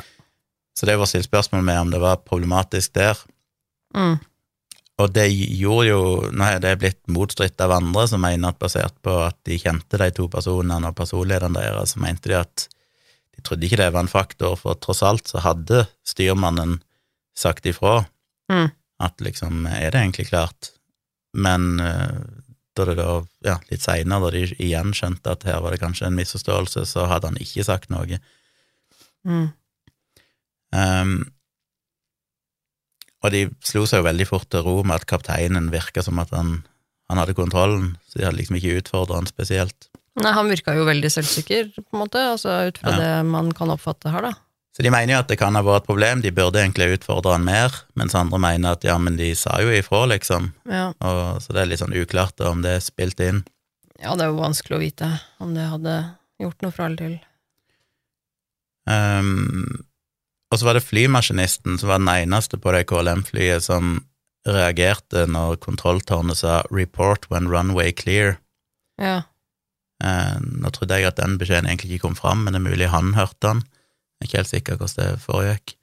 Så 0.79 0.87
det 0.87 0.95
var 0.99 1.11
stilt 1.11 1.27
spørsmål 1.27 1.65
med 1.67 1.81
om 1.81 1.91
det 1.95 2.01
var 2.03 2.23
problematisk 2.23 2.95
der. 2.99 3.19
mm. 3.97 4.17
Og 5.03 5.11
det 5.11 5.25
gjorde 5.27 5.89
jo, 5.89 6.03
nå 6.31 6.47
er 6.47 6.61
det 6.63 6.77
blitt 6.79 7.01
motstridt 7.11 7.59
av 7.65 7.73
andre 7.75 8.05
som 8.07 8.23
mener 8.23 8.53
at 8.53 8.61
basert 8.63 8.95
på 9.03 9.11
at 9.25 9.35
de 9.43 9.57
kjente 9.59 9.99
de 9.99 10.07
to 10.15 10.29
personene 10.31 10.87
og 10.87 10.95
personlederen 10.95 11.57
deres, 11.59 11.97
så 11.97 12.03
mente 12.03 12.31
de 12.31 12.37
at 12.39 12.69
de 13.35 13.43
trodde 13.43 13.67
ikke 13.67 13.81
det 13.81 13.89
var 13.91 14.05
en 14.07 14.13
faktor, 14.13 14.55
for 14.55 14.79
tross 14.79 15.03
alt 15.03 15.27
så 15.27 15.43
hadde 15.43 15.89
styrmannen 16.07 16.79
sagt 17.35 17.67
ifra 17.67 18.05
Mm. 18.53 18.69
At 19.03 19.21
liksom, 19.25 19.67
er 19.67 19.91
det 19.91 20.01
egentlig 20.01 20.29
klart? 20.31 20.71
Men 21.35 21.81
eh, 21.83 22.23
da 22.75 22.87
det 22.89 22.97
da, 22.99 23.09
ja, 23.47 23.59
litt 23.71 23.85
seinere, 23.85 24.27
da 24.27 24.31
de 24.35 24.45
igjen 24.63 24.95
skjønte 24.97 25.35
at 25.35 25.47
her 25.47 25.61
var 25.63 25.75
det 25.75 25.83
kanskje 25.83 26.09
en 26.09 26.19
misforståelse, 26.19 26.85
så 26.91 27.07
hadde 27.11 27.31
han 27.31 27.39
ikke 27.43 27.67
sagt 27.67 27.91
noe. 27.95 28.19
Mm. 29.25 29.49
Um, 30.75 31.15
og 33.25 33.33
de 33.33 33.47
slo 33.65 33.85
seg 33.89 34.03
jo 34.03 34.09
veldig 34.09 34.27
fort 34.29 34.49
til 34.53 34.65
ro 34.67 34.81
med 34.83 34.99
at 34.99 35.09
kapteinen 35.09 35.71
virka 35.73 36.03
som 36.05 36.19
at 36.21 36.35
han, 36.35 36.59
han 37.09 37.21
hadde 37.23 37.37
kontrollen, 37.39 37.95
så 38.11 38.19
de 38.19 38.27
hadde 38.27 38.41
liksom 38.41 38.59
ikke 38.59 38.81
utfordra 38.83 39.21
han 39.21 39.31
spesielt. 39.31 39.89
Nei, 40.21 40.35
han 40.35 40.51
virka 40.51 40.75
jo 40.77 40.85
veldig 40.87 41.11
selvsikker, 41.11 41.71
på 41.79 41.97
en 41.97 42.03
måte, 42.05 42.21
altså 42.35 42.59
ut 42.69 42.79
fra 42.83 42.93
Ja. 42.95 42.99
det 43.01 43.31
man 43.31 43.51
kan 43.57 43.73
oppfatte 43.75 44.13
her, 44.15 44.29
da. 44.29 44.35
Så 44.75 44.83
de 44.83 44.91
mener 44.91 45.15
jo 45.15 45.21
at 45.23 45.29
det 45.31 45.39
kan 45.39 45.55
ha 45.55 45.63
vært 45.63 45.85
et 45.85 45.87
problem, 45.87 46.21
de 46.25 46.33
burde 46.35 46.59
egentlig 46.59 46.97
utfordre 46.97 47.37
han 47.37 47.45
mer, 47.47 47.71
mens 47.95 48.15
andre 48.19 48.41
mener 48.43 48.75
at 48.75 48.83
ja, 48.83 48.97
men 48.99 49.15
de 49.17 49.29
sa 49.39 49.61
jo 49.63 49.71
ifra, 49.71 50.01
liksom, 50.11 50.51
Ja. 50.67 50.89
og, 50.99 51.43
så 51.45 51.55
det 51.55 51.63
er 51.63 51.69
litt 51.71 51.79
sånn 51.79 51.95
uklart 51.95 52.41
om 52.43 52.63
det 52.65 52.73
er 52.79 52.81
spilt 52.83 53.21
inn. 53.23 53.45
ja, 54.03 54.17
det 54.17 54.25
er 54.27 54.33
jo 54.33 54.41
vanskelig 54.43 54.77
å 54.77 54.83
vite 54.83 55.21
om 55.39 55.55
det 55.55 55.69
hadde 55.71 55.95
gjort 56.43 56.63
noe 56.63 56.75
fra 56.75 56.87
eller 56.87 56.97
til. 56.97 57.15
Um, 58.91 59.85
og 60.53 60.59
så 60.59 60.67
var 60.67 60.77
det 60.77 60.85
flymaskinisten 60.85 61.79
som 61.81 61.89
var 61.89 62.03
den 62.03 62.11
eneste 62.13 62.59
på 62.61 62.75
det 62.75 62.85
KLM-flyet 62.91 63.65
som 63.65 64.03
reagerte 64.45 65.25
når 65.31 65.57
kontrolltårnet 65.63 66.37
sa 66.37 66.63
'report 66.71 67.31
when 67.31 67.49
runway 67.49 67.93
clear'. 67.93 68.37
Ja. 69.01 69.23
Eh, 70.05 70.37
nå 70.41 70.71
trodde 70.71 70.99
jeg 70.99 71.07
at 71.07 71.17
den 71.17 71.39
beskjeden 71.39 71.67
egentlig 71.67 71.97
ikke 71.97 72.09
kom 72.09 72.15
fram, 72.15 72.45
men 72.45 72.53
det 72.53 72.61
er 72.61 72.71
mulig 72.71 72.89
han 72.91 73.15
hørte 73.15 73.41
den. 73.41 73.63
Jeg 74.21 74.27
er 74.27 74.29
ikke 74.29 74.41
helt 74.43 74.53
sikker 74.53 74.79
hvordan 74.81 75.01
det 75.15 75.25
foregikk. 75.25 75.75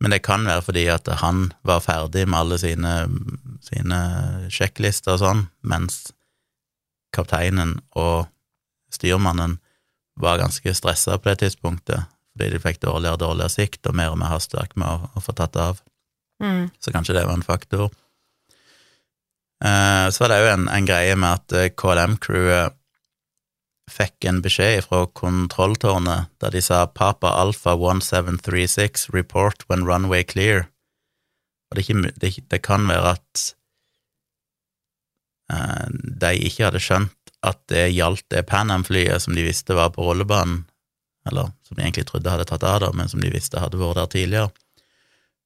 Men 0.00 0.14
det 0.14 0.22
kan 0.24 0.46
være 0.48 0.64
fordi 0.64 0.86
at 0.88 1.08
han 1.20 1.50
var 1.66 1.82
ferdig 1.84 2.24
med 2.28 2.38
alle 2.38 2.58
sine, 2.60 2.94
sine 3.64 3.98
sjekklister 4.52 5.18
og 5.18 5.20
sånn, 5.22 5.42
mens 5.60 6.06
kapteinen 7.12 7.76
og 7.98 8.30
styrmannen 8.94 9.58
var 10.20 10.40
ganske 10.40 10.72
stressa 10.76 11.18
på 11.18 11.30
det 11.30 11.42
tidspunktet, 11.44 12.08
fordi 12.32 12.50
de 12.54 12.62
fikk 12.62 12.80
dårligere 12.84 13.18
og 13.18 13.22
dårligere 13.22 13.52
sikt 13.52 13.86
og 13.90 13.96
mer 14.00 14.14
og 14.14 14.18
mer 14.22 14.32
hastverk 14.32 14.72
med 14.80 14.88
å, 14.88 15.10
å 15.16 15.24
få 15.24 15.36
tatt 15.36 15.56
av. 15.60 15.82
Mm. 16.40 16.70
Så 16.80 16.92
kanskje 16.94 17.18
det 17.18 17.26
var 17.28 17.36
en 17.36 17.44
faktor. 17.46 17.90
Eh, 19.64 20.06
Så 20.08 20.24
var 20.24 20.32
det 20.32 20.40
jo 20.40 20.52
en, 20.54 20.68
en 20.72 20.88
greie 20.88 21.16
med 21.16 21.42
at 21.42 21.56
eh, 21.56 21.72
KLM-crewet 21.76 22.79
fikk 23.92 24.26
en 24.28 24.40
beskjed 24.44 24.84
fra 24.86 25.04
kontrolltårnet 25.18 26.30
der 26.42 26.54
de 26.54 26.62
sa 26.64 26.84
Papa 26.86 27.32
Alpha 27.40 27.76
1736 27.76 29.08
report 29.14 29.64
when 29.68 29.86
runway 29.88 30.24
clear. 30.24 30.68
Og 31.70 31.78
det, 31.78 31.86
ikke, 31.86 32.12
det, 32.22 32.32
det 32.50 32.62
kan 32.66 32.88
være 32.90 33.14
at 33.16 33.44
eh, 35.52 35.86
de 35.90 36.32
ikke 36.48 36.68
hadde 36.68 36.82
skjønt 36.82 37.34
at 37.46 37.60
det 37.72 37.90
gjaldt 37.94 38.26
det 38.32 38.46
Pan 38.48 38.72
Am-flyet 38.72 39.22
som 39.24 39.36
de 39.36 39.46
visste 39.46 39.76
var 39.76 39.94
på 39.94 40.04
rullebanen, 40.04 40.64
eller 41.28 41.52
som 41.66 41.76
de 41.76 41.84
egentlig 41.84 42.08
trodde 42.08 42.32
hadde 42.32 42.48
tatt 42.48 42.66
av, 42.66 42.80
da, 42.84 42.90
men 42.96 43.08
som 43.08 43.22
de 43.22 43.32
visste 43.32 43.60
hadde 43.62 43.80
vært 43.80 44.00
der 44.00 44.12
tidligere 44.12 44.50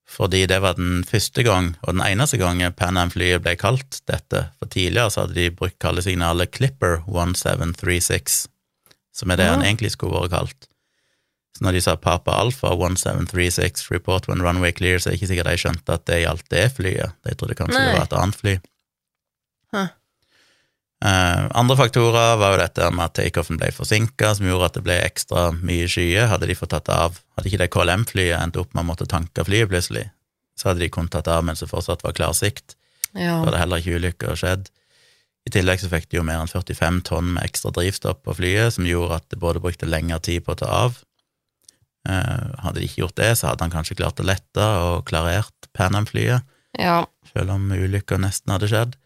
fordi 0.07 0.43
det 0.47 0.59
var 0.61 0.75
den 0.77 1.03
første 1.03 1.43
gang, 1.43 1.71
og 1.81 1.95
den 1.95 2.03
eneste 2.05 2.37
gangen 2.37 2.73
Pan 2.77 2.97
Am-flyet 3.01 3.41
ble 3.41 3.55
kalt 3.57 4.01
dette, 4.07 4.49
for 4.59 4.69
tidligere 4.69 5.09
så 5.11 5.23
hadde 5.25 5.33
de 5.39 5.49
brukt 5.51 5.79
kallesignalet 5.81 6.51
Clipper 6.53 6.99
1736, 7.07 8.47
som 9.15 9.31
er 9.31 9.35
det 9.41 9.45
Ja. 9.47 9.55
han 9.55 9.65
egentlig 9.65 9.91
skulle 9.95 10.13
vært 10.21 10.31
kalt. 10.35 10.67
Så 11.57 11.63
når 11.63 11.71
de 11.71 11.81
sa 11.81 11.95
Papa 11.95 12.31
Alpha 12.35 12.67
1736 12.75 13.89
report 13.91 14.27
when 14.27 14.41
runway 14.43 14.71
clear, 14.75 14.99
så 14.99 15.07
er 15.09 15.11
det 15.15 15.21
ikke 15.21 15.29
sikkert 15.33 15.47
de 15.51 15.57
skjønte 15.57 15.93
at 15.93 16.05
det 16.05 16.21
gjaldt 16.25 16.49
det 16.51 16.65
flyet. 16.75 17.13
De 17.23 17.33
trodde 17.35 17.55
kanskje 17.55 17.79
Nei. 17.79 17.85
det 17.91 17.97
var 17.97 18.05
et 18.09 18.17
annet 18.19 18.35
fly. 18.35 18.55
Huh. 19.73 19.87
Eh, 21.03 21.47
andre 21.51 21.75
faktorer 21.77 22.37
var 22.39 22.53
jo 22.53 22.61
dette 22.61 22.87
med 22.95 23.09
at 23.09 23.17
takeoffen 23.19 23.59
ble 23.59 23.71
forsinka, 23.75 24.31
som 24.37 24.47
gjorde 24.47 24.69
at 24.69 24.77
det 24.77 24.85
ble 24.85 24.95
ekstra 25.03 25.49
mye 25.57 25.89
skyer. 25.91 26.29
Hadde 26.31 26.47
de 26.49 26.55
fått 26.57 26.71
tatt 26.73 26.89
av, 26.93 27.19
hadde 27.35 27.51
ikke 27.51 27.61
det 27.65 27.71
KLM-flyet 27.73 28.39
endt 28.39 28.59
opp 28.61 28.71
med 28.73 28.85
å 28.85 28.89
måtte 28.93 29.09
tanke 29.11 29.45
flyet 29.47 29.69
plutselig, 29.71 30.07
så 30.55 30.71
hadde 30.71 30.85
de 30.85 30.91
kun 30.93 31.11
tatt 31.11 31.29
av 31.31 31.43
mens 31.45 31.61
det 31.63 31.69
fortsatt 31.71 32.05
var 32.05 32.15
klarsikt. 32.15 32.77
Ja. 33.11 33.41
Da 33.41 33.49
hadde 33.49 33.61
heller 33.61 33.83
ikke 33.83 33.99
ulykker 33.99 34.39
skjedd. 34.39 34.71
I 35.45 35.53
tillegg 35.53 35.83
så 35.83 35.91
fikk 35.91 36.07
de 36.09 36.17
jo 36.17 36.25
mer 36.25 36.41
enn 36.41 36.49
45 36.49 37.03
tonn 37.05 37.35
med 37.35 37.45
ekstra 37.45 37.69
drivstoff 37.75 38.23
på 38.25 38.33
flyet, 38.39 38.73
som 38.73 38.87
gjorde 38.87 39.19
at 39.19 39.27
det 39.29 39.41
både 39.43 39.61
brukte 39.61 39.89
lengre 39.89 40.17
tid 40.25 40.45
på 40.45 40.55
å 40.55 40.61
ta 40.63 40.71
av. 40.87 40.97
Eh, 42.09 42.45
hadde 42.63 42.79
de 42.79 42.87
ikke 42.87 43.03
gjort 43.03 43.19
det, 43.19 43.31
så 43.37 43.51
hadde 43.51 43.67
han 43.67 43.73
kanskje 43.73 43.99
klart 43.99 44.21
å 44.21 44.25
lette 44.25 44.65
og 44.87 45.05
klarert 45.09 45.69
Pan 45.75 45.97
Am-flyet, 45.97 46.45
ja. 46.79 47.03
selv 47.33 47.53
om 47.53 47.67
ulykka 47.75 48.17
nesten 48.21 48.55
hadde 48.55 48.71
skjedd. 48.71 48.97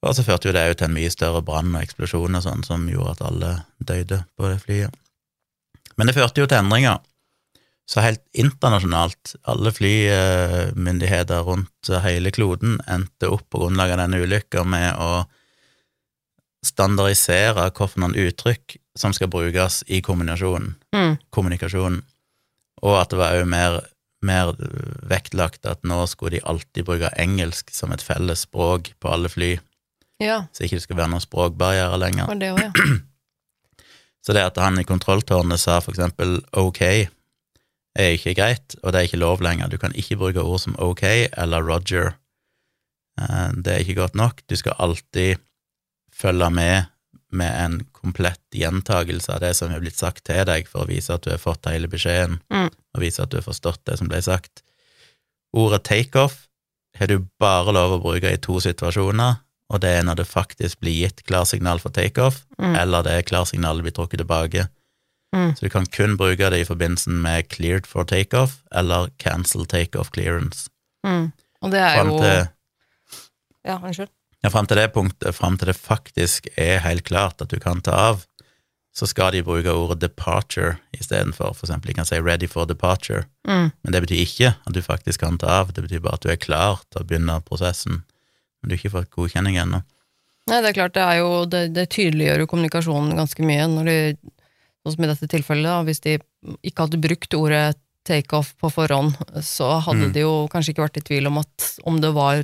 Og 0.00 0.14
så 0.16 0.24
førte 0.24 0.48
jo 0.48 0.56
det 0.56 0.64
til 0.78 0.88
en 0.88 0.96
mye 0.96 1.10
større 1.12 1.42
brann 1.44 1.74
og 1.74 1.82
eksplosjon 1.82 2.38
og 2.38 2.44
sånn, 2.44 2.64
som 2.64 2.86
gjorde 2.88 3.18
at 3.18 3.24
alle 3.28 3.50
døde 3.78 4.22
på 4.38 4.48
det 4.48 4.60
flyet. 4.62 4.94
Men 5.98 6.08
det 6.08 6.16
førte 6.16 6.40
jo 6.40 6.48
til 6.48 6.56
endringer. 6.62 7.02
Så 7.90 8.00
helt 8.04 8.22
internasjonalt, 8.38 9.34
alle 9.50 9.72
flymyndigheter 9.74 11.42
rundt 11.44 11.90
hele 12.04 12.30
kloden 12.32 12.78
endte 12.88 13.28
opp 13.28 13.48
på 13.50 13.60
grunnlag 13.64 13.92
av 13.92 14.04
denne 14.04 14.20
ulykka 14.22 14.62
med 14.64 14.94
å 14.94 15.24
standardisere 16.64 17.70
hvilke 17.72 18.10
uttrykk 18.28 18.76
som 18.98 19.14
skal 19.16 19.30
brukes 19.32 19.82
i 19.88 20.00
kommunikasjonen, 20.04 20.76
Mm. 20.92 21.18
kommunikasjonen. 21.30 22.02
og 22.82 23.00
at 23.00 23.10
det 23.10 23.18
var 23.18 23.34
òg 23.34 23.46
mer, 23.46 23.80
mer 24.22 24.54
vektlagt 25.04 25.66
at 25.66 25.82
nå 25.82 26.06
skulle 26.08 26.38
de 26.38 26.40
alltid 26.46 26.84
bruke 26.84 27.10
engelsk 27.18 27.70
som 27.70 27.92
et 27.92 28.00
felles 28.00 28.46
språk 28.46 28.94
på 29.00 29.12
alle 29.12 29.28
fly, 29.28 29.58
ja. 30.20 30.42
så 30.52 30.64
ikke 30.66 30.76
det 30.78 30.84
skal 30.84 30.96
være 31.00 31.10
noen 31.14 31.24
språkbarriere 31.24 31.98
lenger. 32.00 32.34
Det 32.40 32.52
også, 32.52 32.68
ja. 32.68 32.98
Så 34.20 34.34
det 34.36 34.42
at 34.44 34.58
han 34.60 34.76
i 34.76 34.84
kontrolltårnet 34.84 35.56
sa 35.62 35.78
for 35.80 35.94
eksempel 35.96 36.42
ok, 36.52 36.80
er 37.96 38.10
ikke 38.18 38.34
greit, 38.36 38.74
og 38.84 38.92
det 38.92 38.98
er 39.00 39.06
ikke 39.08 39.20
lov 39.22 39.40
lenger. 39.42 39.70
Du 39.72 39.78
kan 39.80 39.94
ikke 39.96 40.18
bruke 40.20 40.42
ord 40.44 40.60
som 40.60 40.76
ok 40.78 41.02
eller 41.40 41.64
Roger. 41.64 42.12
Eh, 43.18 43.48
Det 43.56 43.72
er 43.72 43.80
ikke 43.80 43.96
godt 44.02 44.14
nok. 44.20 44.42
Du 44.46 44.56
skal 44.60 44.76
alltid 44.78 45.40
følge 46.12 46.50
med 46.50 46.84
med 47.32 47.64
en 47.64 47.74
komplett 47.94 48.42
gjentagelse 48.52 49.30
av 49.32 49.40
det 49.40 49.52
som 49.56 49.70
er 49.70 49.78
blitt 49.80 49.94
sagt 49.96 50.24
til 50.26 50.44
deg, 50.48 50.66
for 50.68 50.82
å 50.82 50.88
vise 50.88 51.14
at 51.14 51.22
du 51.22 51.30
har 51.30 51.38
fått 51.38 51.68
hele 51.70 51.86
beskjeden, 51.88 52.40
Mm. 52.50 52.68
og 52.94 53.00
vise 53.00 53.22
at 53.22 53.30
du 53.30 53.36
har 53.38 53.44
forstått 53.46 53.84
det 53.86 53.98
som 53.98 54.08
ble 54.10 54.18
sagt. 54.20 54.62
Ordet 55.54 55.84
takeoff 55.84 56.48
har 56.98 57.06
du 57.06 57.20
bare 57.38 57.72
lov 57.72 57.92
å 57.96 58.02
bruke 58.02 58.32
i 58.32 58.36
to 58.36 58.58
situasjoner, 58.60 59.38
og 59.70 59.80
det 59.80 59.90
er 60.00 60.02
når 60.06 60.16
det 60.20 60.26
faktisk 60.26 60.80
blir 60.82 60.96
gitt 61.06 61.22
klarsignal 61.28 61.78
for 61.82 61.90
takeoff, 61.94 62.42
Mm. 62.60 62.74
eller 62.76 63.02
det 63.06 63.26
klarsignalet 63.30 63.82
blir 63.86 63.92
trukket 63.96 64.18
tilbake. 64.20 64.66
Mm. 65.32 65.54
Så 65.56 65.60
du 65.64 65.68
kan 65.70 65.86
kun 65.86 66.16
bruke 66.18 66.50
det 66.50 66.60
i 66.60 66.64
forbindelse 66.68 67.08
med 67.10 67.48
cleared 67.52 67.86
for 67.86 68.04
takeoff 68.04 68.58
eller 68.72 69.10
cancel 69.18 69.64
takeoff 69.66 70.10
clearance. 70.12 70.68
Mm. 71.06 71.30
Og 71.62 71.70
det 71.70 71.80
er 71.80 71.94
Fram 71.96 72.08
jo 72.10 72.18
til, 72.18 72.48
Ja, 73.64 73.78
unnskyld. 73.78 74.08
ja, 74.42 74.48
frem 74.48 74.66
til 74.66 74.76
det 74.76 74.92
punktet, 74.92 75.34
fram 75.34 75.56
til 75.58 75.66
det 75.70 75.76
faktisk 75.76 76.48
er 76.58 76.80
helt 76.80 77.04
klart 77.04 77.40
at 77.42 77.48
du 77.52 77.58
kan 77.60 77.80
ta 77.80 77.90
av, 77.92 78.24
så 78.96 79.06
skal 79.06 79.32
de 79.32 79.42
bruke 79.46 79.70
ordet 79.70 80.00
departure 80.00 80.78
istedenfor. 80.98 81.54
For 81.54 81.66
eksempel, 81.66 81.88
de 81.88 81.94
kan 81.94 82.06
si 82.08 82.18
ready 82.20 82.48
for 82.48 82.64
departure, 82.66 83.24
Mm. 83.46 83.70
men 83.84 83.92
det 83.92 84.02
betyr 84.02 84.20
ikke 84.26 84.54
at 84.66 84.72
du 84.74 84.80
faktisk 84.82 85.20
kan 85.20 85.38
ta 85.38 85.46
av, 85.60 85.72
det 85.72 85.84
betyr 85.88 86.00
bare 86.02 86.14
at 86.14 86.20
du 86.22 86.28
er 86.30 86.36
klar 86.36 86.80
til 86.90 87.02
å 87.02 87.06
begynne 87.06 87.40
prosessen, 87.44 88.02
du 88.68 88.74
ikke 88.76 88.90
fått 88.92 89.10
godkjenning 89.10 89.56
ennå. 89.62 89.82
Nei, 90.50 90.58
det 90.60 90.68
er 90.70 90.76
klart, 90.76 90.94
det 90.94 91.02
er 91.04 91.18
jo 91.20 91.44
Det, 91.46 91.60
det 91.74 91.88
tydeliggjør 91.90 92.40
jo 92.42 92.46
kommunikasjonen 92.50 93.14
ganske 93.16 93.42
mye 93.46 93.66
når 93.70 93.84
de 93.90 93.98
Sånn 94.80 94.94
som 94.96 95.04
i 95.04 95.08
dette 95.10 95.28
tilfellet, 95.28 95.68
da, 95.68 95.82
hvis 95.84 96.00
de 96.00 96.14
ikke 96.64 96.86
hadde 96.86 97.00
brukt 97.04 97.34
ordet 97.36 97.76
takeoff 98.08 98.54
på 98.56 98.70
forhånd, 98.72 99.12
så 99.44 99.74
hadde 99.84 100.06
Mm. 100.08 100.12
de 100.14 100.20
jo 100.24 100.48
kanskje 100.48 100.72
ikke 100.72 100.86
vært 100.86 100.96
i 100.96 101.02
tvil 101.04 101.26
om 101.28 101.36
at 101.42 101.66
om 101.84 101.98
det 102.00 102.14
var 102.16 102.40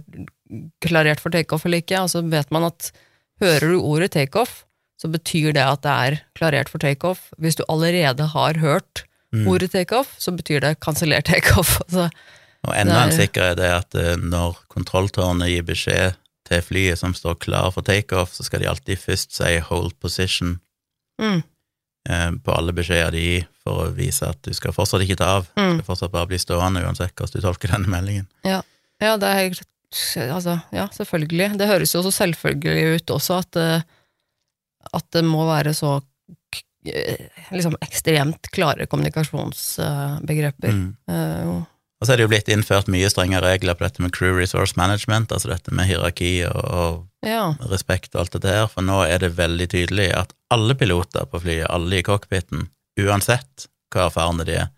klarert 0.84 1.18
for 1.22 1.30
takeoff 1.32 1.64
eller 1.64 1.80
ikke. 1.80 1.96
Altså 2.04 2.20
vet 2.28 2.50
man 2.52 2.64
at 2.68 2.90
hører 3.40 3.72
du 3.72 3.80
ordet 3.80 4.10
takeoff, 4.12 4.66
så 5.00 5.08
betyr 5.08 5.52
det 5.56 5.64
at 5.64 5.80
det 5.82 5.94
er 5.96 6.18
klarert 6.36 6.68
for 6.68 6.78
takeoff. 6.78 7.30
Hvis 7.40 7.56
du 7.56 7.64
allerede 7.68 8.28
har 8.36 8.54
hørt 8.60 9.04
Mm. 9.34 9.48
ordet 9.48 9.72
takeoff, 9.72 10.14
så 10.20 10.30
betyr 10.36 10.60
det 10.60 10.78
kansellert 10.80 11.24
takeoff. 11.26 11.80
Altså, 11.88 12.10
Og 12.66 12.74
enda 12.74 13.02
en 13.02 13.12
er- 13.12 13.18
sikkerhet 13.18 13.60
er 13.62 13.76
at 13.80 13.94
eh, 13.94 14.14
når 14.20 14.58
kontrolltårnet 14.72 15.52
gir 15.52 15.66
beskjed 15.66 16.16
til 16.46 16.62
flyet 16.62 16.98
som 17.00 17.14
står 17.14 17.38
klar 17.42 17.70
for 17.74 17.86
takeoff, 17.86 18.34
så 18.34 18.46
skal 18.46 18.62
de 18.62 18.70
alltid 18.70 18.98
først 18.98 19.34
si 19.34 19.58
'hold 19.58 19.92
position' 20.02 20.58
mm, 21.20 21.42
eh, 22.08 22.30
på 22.44 22.52
alle 22.54 22.72
beskjeder 22.72 23.10
de 23.10 23.22
gir, 23.22 23.46
for 23.64 23.86
å 23.86 23.94
vise 23.94 24.22
at 24.26 24.42
du 24.42 24.52
skal 24.54 24.72
fortsatt 24.72 25.02
ikke 25.02 25.18
ta 25.18 25.38
av. 25.38 25.48
Du 25.56 25.62
mm. 25.62 25.78
skal 25.78 25.88
fortsatt 25.90 26.12
bare 26.12 26.30
bli 26.30 26.38
stående 26.38 26.84
uansett 26.86 27.14
hvordan 27.14 27.40
du 27.40 27.46
tolker 27.46 27.72
denne 27.72 27.90
meldingen. 27.90 28.28
Ja, 28.44 28.62
det 29.00 29.22
er 29.22 29.42
helt 29.42 29.66
Altså, 29.96 30.58
ja, 30.74 30.88
selvfølgelig. 30.92 31.58
Det 31.58 31.68
høres 31.68 31.94
jo 31.94 32.02
så 32.02 32.10
selvfølgelig 32.10 32.96
ut 32.98 33.10
også 33.10 33.38
at, 33.38 33.56
eh, 33.56 33.82
at 34.92 35.06
det 35.14 35.22
må 35.24 35.46
være 35.46 35.72
så 35.74 36.00
liksom 37.50 37.76
ekstremt 37.80 38.50
klare 38.54 38.86
kommunikasjonsbegreper. 38.90 40.74
Mm. 40.74 40.96
Eh, 41.08 41.62
Og 41.96 42.06
så 42.06 42.12
er 42.12 42.18
det 42.18 42.26
jo 42.26 42.30
blitt 42.32 42.48
innført 42.52 42.90
mye 42.92 43.08
strenge 43.08 43.40
regler 43.40 43.76
på 43.76 43.86
dette 43.86 44.02
med 44.04 44.12
crew 44.12 44.34
resource 44.36 44.76
management, 44.76 45.32
altså 45.32 45.48
dette 45.48 45.72
med 45.72 45.88
hierarki 45.88 46.32
og, 46.50 47.06
ja. 47.24 47.54
respekt 47.72 48.12
og 48.14 48.24
alt 48.26 48.36
det 48.36 48.42
der, 48.44 48.66
for 48.68 48.84
nå 48.84 48.98
er 49.06 49.22
det 49.22 49.36
veldig 49.38 49.68
tydelig 49.72 50.10
at 50.12 50.34
alle 50.52 50.76
piloter 50.76 51.24
på 51.30 51.40
flyet, 51.40 51.70
alle 51.72 52.02
i 52.02 52.04
cockpiten, 52.04 52.68
uansett 53.00 53.68
hva 53.94 54.10
erfarne 54.10 54.44
de 54.44 54.58
er, 54.66 54.68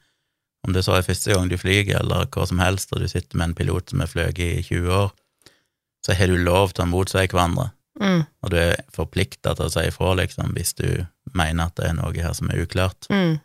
om 0.66 0.74
det 0.74 0.84
så 0.86 0.94
er 0.94 1.06
første 1.06 1.34
gang 1.34 1.50
du 1.50 1.56
flyger, 1.58 2.04
eller 2.04 2.30
hva 2.30 2.46
som 2.46 2.62
helst, 2.62 2.94
og 2.94 3.02
du 3.02 3.10
sitter 3.10 3.38
med 3.40 3.50
en 3.50 3.58
pilot 3.58 3.90
som 3.90 4.04
har 4.04 4.12
fløyet 4.12 4.38
i 4.38 4.62
20 4.68 4.94
år, 5.00 5.10
så 6.06 6.14
har 6.14 6.30
du 6.30 6.38
lov 6.38 6.70
til 6.76 6.86
å 6.86 6.90
motsi 6.92 7.26
hverandre, 7.26 7.72
Mm, 7.98 8.20
og 8.42 8.52
du 8.52 8.56
er 8.60 8.76
forplikta 8.94 9.56
til 9.58 9.66
å 9.66 9.72
si 9.74 9.82
ifra, 9.88 10.12
liksom, 10.20 10.52
hvis 10.54 10.76
du 10.78 10.86
mener 11.34 11.66
at 11.66 11.76
det 11.80 11.88
er 11.88 11.96
noe 11.98 12.14
her 12.14 12.34
som 12.36 12.50
er 12.52 12.62
uklart. 12.62 13.08
mm. 13.10 13.38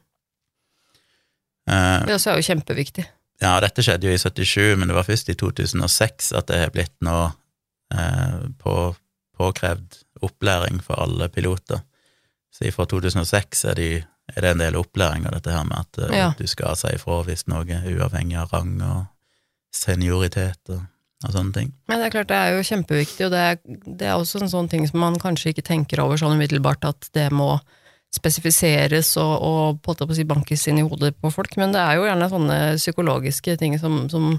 Uh, 1.64 2.04
Det 2.06 2.18
også 2.18 2.34
er 2.34 2.42
jo 2.42 2.48
kjempeviktig. 2.52 3.06
Ja, 3.44 3.54
dette 3.64 3.84
skjedde 3.86 4.08
jo 4.08 4.16
i 4.16 4.22
77, 4.22 4.76
men 4.80 4.90
det 4.90 4.96
var 4.98 5.06
først 5.08 5.30
i 5.30 5.36
2006 5.40 6.32
at 6.40 6.48
det 6.50 6.62
har 6.64 6.72
blitt 6.74 6.96
nå 7.06 7.18
eh, 7.94 8.38
på, 8.64 8.76
påkrevd 9.38 10.00
opplæring 10.24 10.80
for 10.86 11.02
alle 11.04 11.28
piloter. 11.34 11.84
Så 12.54 12.70
fra 12.72 12.86
2006 12.88 13.64
er, 13.72 13.76
de, 13.80 13.88
er 14.36 14.46
det 14.46 14.52
en 14.54 14.62
del 14.62 14.76
opplæring 14.80 15.26
av 15.28 15.36
dette 15.40 15.52
her 15.56 15.66
med 15.68 15.80
at 15.82 16.02
eh, 16.06 16.16
Ja. 16.20 16.30
du 16.38 16.46
skal 16.48 16.78
si 16.80 16.94
ifra 16.96 17.22
hvis 17.28 17.48
noe 17.52 17.66
uavhengig 17.66 18.38
av 18.40 18.54
rang 18.54 18.76
og 18.86 19.02
senioritet 19.74 20.70
og, 20.74 20.84
og 21.26 21.32
sånne 21.34 21.56
ting. 21.56 21.72
Men 21.90 22.00
det 22.00 22.08
er 22.10 22.14
klart 22.18 22.30
det 22.32 22.38
er 22.40 22.58
jo 22.58 22.66
kjempeviktig, 22.68 23.26
og 23.28 23.34
det 23.34 23.44
er, 23.50 23.62
det 23.88 24.10
er 24.10 24.18
også 24.20 24.44
en 24.44 24.52
sånn 24.52 24.70
ting 24.72 24.86
som 24.90 25.02
man 25.04 25.18
kanskje 25.22 25.54
ikke 25.54 25.66
tenker 25.66 26.04
over 26.04 26.20
sånn 26.22 26.36
umiddelbart, 26.38 26.86
at 26.90 27.10
det 27.18 27.30
må 27.34 27.56
spesifiseres 28.14 29.16
og, 29.22 29.34
og 29.42 29.80
på 29.84 29.96
å 29.96 30.16
si 30.16 30.26
bankes 30.28 30.68
inn 30.70 30.82
i 30.82 30.86
hodet 30.86 31.16
på 31.22 31.32
folk, 31.34 31.56
men 31.58 31.74
det 31.74 31.82
er 31.82 31.98
jo 31.98 32.06
gjerne 32.06 32.30
sånne 32.30 32.60
psykologiske 32.78 33.56
ting 33.62 33.76
som, 33.82 34.04
som, 34.12 34.38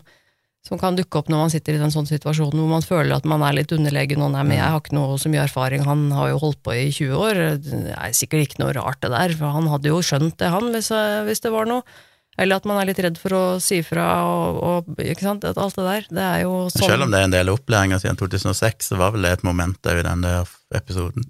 som 0.67 0.81
kan 0.81 0.97
dukke 0.99 1.19
opp 1.19 1.31
når 1.33 1.43
man 1.43 1.53
sitter 1.53 1.77
i 1.77 1.83
en 1.83 1.95
sånn 1.95 2.09
situasjon 2.09 2.55
hvor 2.55 2.71
man 2.71 2.87
føler 2.87 3.17
at 3.17 3.27
man 3.29 3.43
er 3.47 3.59
litt 3.59 3.75
underlegen, 3.75 4.23
og 4.23 4.33
nei, 4.37 4.47
men 4.47 4.61
jeg 4.61 4.71
har 4.77 4.81
ikke 4.83 4.97
noe 4.97 5.19
så 5.21 5.33
mye 5.33 5.45
erfaring, 5.49 5.87
han 5.89 6.07
har 6.15 6.31
jo 6.31 6.41
holdt 6.47 6.63
på 6.63 6.77
i 6.79 6.89
20 6.95 7.19
år, 7.19 7.45
det 7.67 7.83
er 7.99 8.17
sikkert 8.17 8.47
ikke 8.47 8.63
noe 8.63 8.75
rart 8.79 9.03
det 9.03 9.13
der, 9.17 9.37
for 9.41 9.59
han 9.59 9.71
hadde 9.73 9.91
jo 9.91 10.03
skjønt 10.07 10.39
det 10.43 10.55
han, 10.55 10.71
hvis, 10.75 10.93
hvis 11.27 11.45
det 11.45 11.55
var 11.55 11.71
noe. 11.71 11.87
Eller 12.35 12.59
at 12.59 12.65
man 12.67 12.81
er 12.81 12.89
litt 12.89 12.99
redd 12.99 13.19
for 13.19 13.35
å 13.37 13.43
si 13.63 13.77
fra, 13.87 14.07
og, 14.27 14.57
og 14.59 15.03
ikke 15.03 15.23
sant, 15.23 15.45
alt 15.47 15.77
det 15.79 15.85
der, 15.87 16.09
det 16.19 16.25
er 16.25 16.41
jo 16.43 16.65
sånn. 16.67 16.89
Selv 16.89 17.07
om 17.07 17.15
det 17.15 17.21
er 17.21 17.29
en 17.29 17.35
del 17.37 17.53
opplæringer 17.53 18.03
siden 18.03 18.19
2006, 18.19 18.91
så 18.91 18.99
var 18.99 19.15
vel 19.15 19.27
det 19.27 19.37
et 19.37 19.47
moment 19.47 19.91
òg 19.91 20.03
i 20.03 20.07
den 20.07 20.27
der 20.27 20.51
episoden 20.75 21.29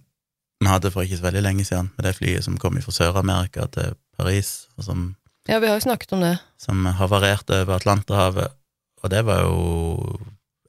vi 0.60 0.68
hadde 0.70 0.90
for 0.94 1.02
ikke 1.02 1.16
så 1.18 1.26
veldig 1.26 1.42
lenge 1.42 1.64
siden, 1.64 1.90
med 1.96 2.04
det 2.06 2.14
flyet 2.16 2.44
som 2.46 2.56
kom 2.58 2.76
fra 2.82 2.92
Sør-Amerika 2.94 3.66
til 3.74 3.94
Paris, 4.16 4.68
og 4.78 4.84
som 4.84 5.16
Ja, 5.48 5.58
vi 5.60 5.66
har 5.68 5.74
jo 5.76 5.84
snakket 5.84 6.12
om 6.12 6.20
det. 6.20 6.38
som 6.58 6.84
havarerte 6.86 7.62
over 7.62 7.74
Atlanterhavet, 7.76 8.48
og 9.02 9.10
det 9.10 9.24
var 9.26 9.42
jo 9.42 10.20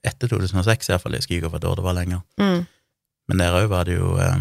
etter 0.04 0.28
2006 0.28 0.88
iallfall, 0.90 1.12
jeg 1.16 1.20
husker 1.24 1.36
ikke 1.38 1.48
hvilket 1.48 1.68
år 1.70 1.76
det 1.76 1.84
var 1.86 1.94
lenger. 1.96 2.20
Mm. 2.38 2.66
Men 3.28 3.38
der 3.38 3.56
òg 3.62 3.68
var 3.72 3.84
det 3.88 3.96
jo 3.96 4.16
eh, 4.22 4.36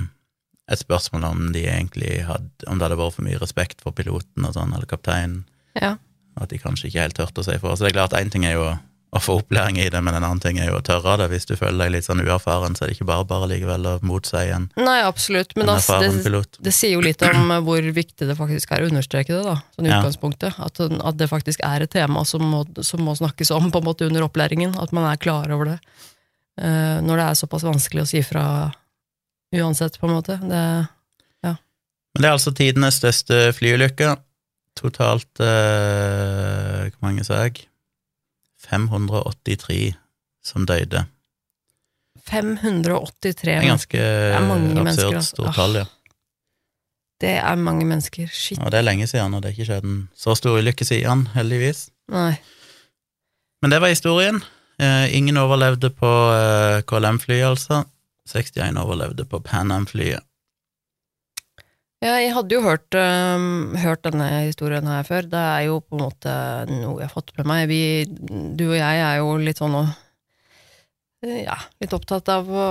et 0.69 0.79
spørsmål 0.81 1.23
om 1.23 1.45
de 1.53 1.63
egentlig 1.69 2.25
hadde 2.27 2.49
Om 2.67 2.77
det 2.77 2.85
hadde 2.85 2.97
vært 2.99 3.13
for 3.15 3.23
mye 3.25 3.39
respekt 3.41 3.81
for 3.81 3.91
piloten 3.95 4.45
og 4.45 4.53
sånn, 4.53 4.73
eller 4.73 4.85
kapteinen, 4.85 5.45
Ja. 5.81 5.95
at 6.37 6.49
de 6.49 6.57
kanskje 6.59 6.87
ikke 6.89 7.01
helt 7.01 7.15
turte 7.15 7.41
å 7.41 7.45
si 7.45 7.51
ifra. 7.55 7.75
Så 7.77 7.85
det 7.85 7.95
er 7.95 7.99
klart, 8.07 8.13
én 8.19 8.29
ting 8.31 8.45
er 8.45 8.53
jo 8.53 8.63
å, 8.67 8.79
å 9.15 9.21
få 9.23 9.37
opplæring 9.39 9.77
i 9.79 9.87
det, 9.91 9.99
men 10.03 10.17
en 10.17 10.25
annen 10.25 10.41
ting 10.43 10.57
er 10.59 10.67
jo 10.67 10.79
å 10.79 10.83
tørre 10.83 11.15
det. 11.21 11.29
Hvis 11.31 11.47
du 11.47 11.53
føler 11.55 11.85
deg 11.85 11.93
litt 11.93 12.07
sånn 12.07 12.19
uerfaren, 12.25 12.75
så 12.75 12.83
er 12.83 12.91
det 12.91 12.97
ikke 12.97 13.07
bare 13.07 13.27
bare 13.29 13.47
likevel 13.53 13.87
å 13.87 13.93
motsi 14.03 14.41
en, 14.51 14.67
Nei, 14.75 14.97
absolutt, 15.07 15.55
men 15.55 15.71
altså, 15.71 16.01
det, 16.03 16.41
det 16.65 16.73
sier 16.75 16.97
jo 16.97 17.03
litt 17.05 17.23
om 17.23 17.53
hvor 17.63 17.85
viktig 17.95 18.27
det 18.27 18.35
faktisk 18.35 18.73
er 18.75 18.83
å 18.83 18.89
understreke 18.89 19.31
det, 19.31 19.43
da, 19.47 19.55
sånn 19.77 19.87
Ja. 19.87 20.01
utgangspunktet. 20.01 20.59
At, 20.59 20.81
at 20.83 21.19
det 21.19 21.29
faktisk 21.31 21.63
er 21.63 21.85
et 21.85 21.93
tema 21.95 22.25
som 22.27 22.43
må, 22.43 22.65
som 22.83 23.03
må 23.07 23.15
snakkes 23.15 23.53
om 23.55 23.69
på 23.71 23.79
en 23.79 23.87
måte 23.87 24.09
under 24.09 24.25
opplæringen. 24.27 24.75
At 24.81 24.91
man 24.95 25.07
er 25.07 25.21
klar 25.21 25.51
over 25.55 25.75
det. 25.75 25.77
Uh, 26.59 26.99
når 27.03 27.19
det 27.19 27.27
er 27.29 27.39
såpass 27.39 27.65
vanskelig 27.67 28.03
å 28.03 28.09
si 28.09 28.21
fra 28.23 28.45
uansett, 29.55 29.99
på 29.99 30.07
en 30.09 30.15
måte. 30.17 30.35
Det, 30.43 30.63
ja. 31.45 31.55
Men 32.15 32.23
det 32.23 32.27
er 32.27 32.35
altså 32.35 32.51
tidenes 32.55 32.99
største 32.99 33.47
flyulykke. 33.55 34.15
Totalt 34.75 35.39
uh, 35.39 36.91
Hvor 36.91 37.07
mange 37.07 37.23
sa 37.27 37.45
jeg? 37.45 37.63
583 38.69 39.93
som 40.45 40.65
døde. 40.69 41.05
583 42.25 43.45
Det 43.45 43.53
er 43.53 43.67
ganske 43.67 43.99
er 43.99 44.47
mange 44.47 44.73
mennesker, 44.73 45.05
absurd 45.05 45.15
altså. 45.15 45.35
stort 45.35 45.55
tall, 45.55 45.79
ja. 45.83 45.85
Det 47.21 47.31
er 47.39 47.55
mange 47.55 47.85
mennesker. 47.87 48.27
Shit. 48.33 48.59
Og 48.59 48.71
det 48.71 48.81
er 48.81 48.87
lenge 48.87 49.07
siden, 49.07 49.33
og 49.33 49.41
det 49.43 49.49
er 49.49 49.55
ikke 49.55 49.69
skjedd 49.69 49.87
en 49.87 49.99
så 50.17 50.35
stor 50.35 50.57
ulykke 50.59 50.85
siden, 50.85 51.27
heldigvis. 51.35 51.89
Nei. 52.11 52.33
Men 53.63 53.71
det 53.71 53.79
var 53.81 53.93
historien. 53.93 54.41
Eh, 54.81 55.15
ingen 55.15 55.37
overlevde 55.39 55.89
på 55.95 56.11
eh, 56.35 56.81
KLM-flyet, 56.89 57.47
altså. 57.47 57.83
61 58.27 58.77
overlevde 58.81 59.25
på 59.25 59.39
Pan 59.39 59.71
Am-flyet. 59.71 60.25
Ja, 62.05 62.19
jeg 62.21 62.35
hadde 62.35 62.53
jo 62.53 62.61
hørt, 62.61 62.93
um, 62.93 63.73
hørt 63.81 64.03
denne 64.05 64.27
historien 64.45 64.85
her 64.85 65.05
før. 65.07 65.25
Det 65.25 65.41
er 65.41 65.61
jo 65.65 65.79
på 65.81 65.97
en 65.97 66.03
måte 66.03 66.33
noe 66.69 66.99
jeg 67.01 67.07
har 67.07 67.13
fått 67.15 67.31
med 67.39 67.47
meg. 67.49 67.63
Vi, 67.71 67.79
du 68.53 68.67
og 68.67 68.75
jeg 68.77 68.99
er 69.01 69.21
jo 69.23 69.31
litt 69.41 69.61
sånn 69.61 69.77
Ja, 71.25 71.55
litt 71.81 71.95
opptatt 71.97 72.29
av 72.29 72.51
å 72.51 72.65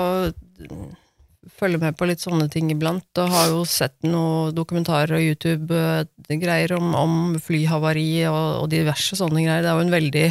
følge 1.58 1.80
med 1.82 1.96
på 1.98 2.06
litt 2.06 2.22
sånne 2.22 2.46
ting 2.52 2.70
iblant, 2.70 3.08
og 3.18 3.32
har 3.32 3.50
jo 3.50 3.64
sett 3.68 3.96
noen 4.06 4.54
dokumentarer 4.54 5.18
og 5.18 5.26
YouTube-greier 5.26 6.76
om, 6.78 6.94
om 6.96 7.16
flyhavari 7.42 8.08
og, 8.30 8.62
og 8.62 8.68
diverse 8.72 9.18
sånne 9.18 9.42
greier. 9.42 9.64
Det 9.66 9.72
er 9.72 9.80
jo 9.80 9.88
en 9.88 9.96
veldig 9.98 10.28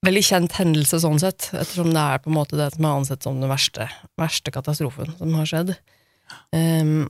Veldig 0.00 0.20
kjent 0.24 0.54
hendelse 0.56 0.96
sånn 1.02 1.18
sett, 1.20 1.50
ettersom 1.52 1.90
det 1.92 2.00
er 2.00 2.20
på 2.24 2.30
en 2.30 2.36
måte 2.38 2.56
det 2.56 2.70
som 2.72 2.86
er 2.88 3.00
ansett 3.02 3.26
som 3.26 3.36
den 3.36 3.50
verste, 3.50 3.84
verste 4.16 4.48
katastrofen 4.54 5.10
som 5.18 5.34
har 5.36 5.50
skjedd. 5.50 5.74
Ehm, 6.56 7.02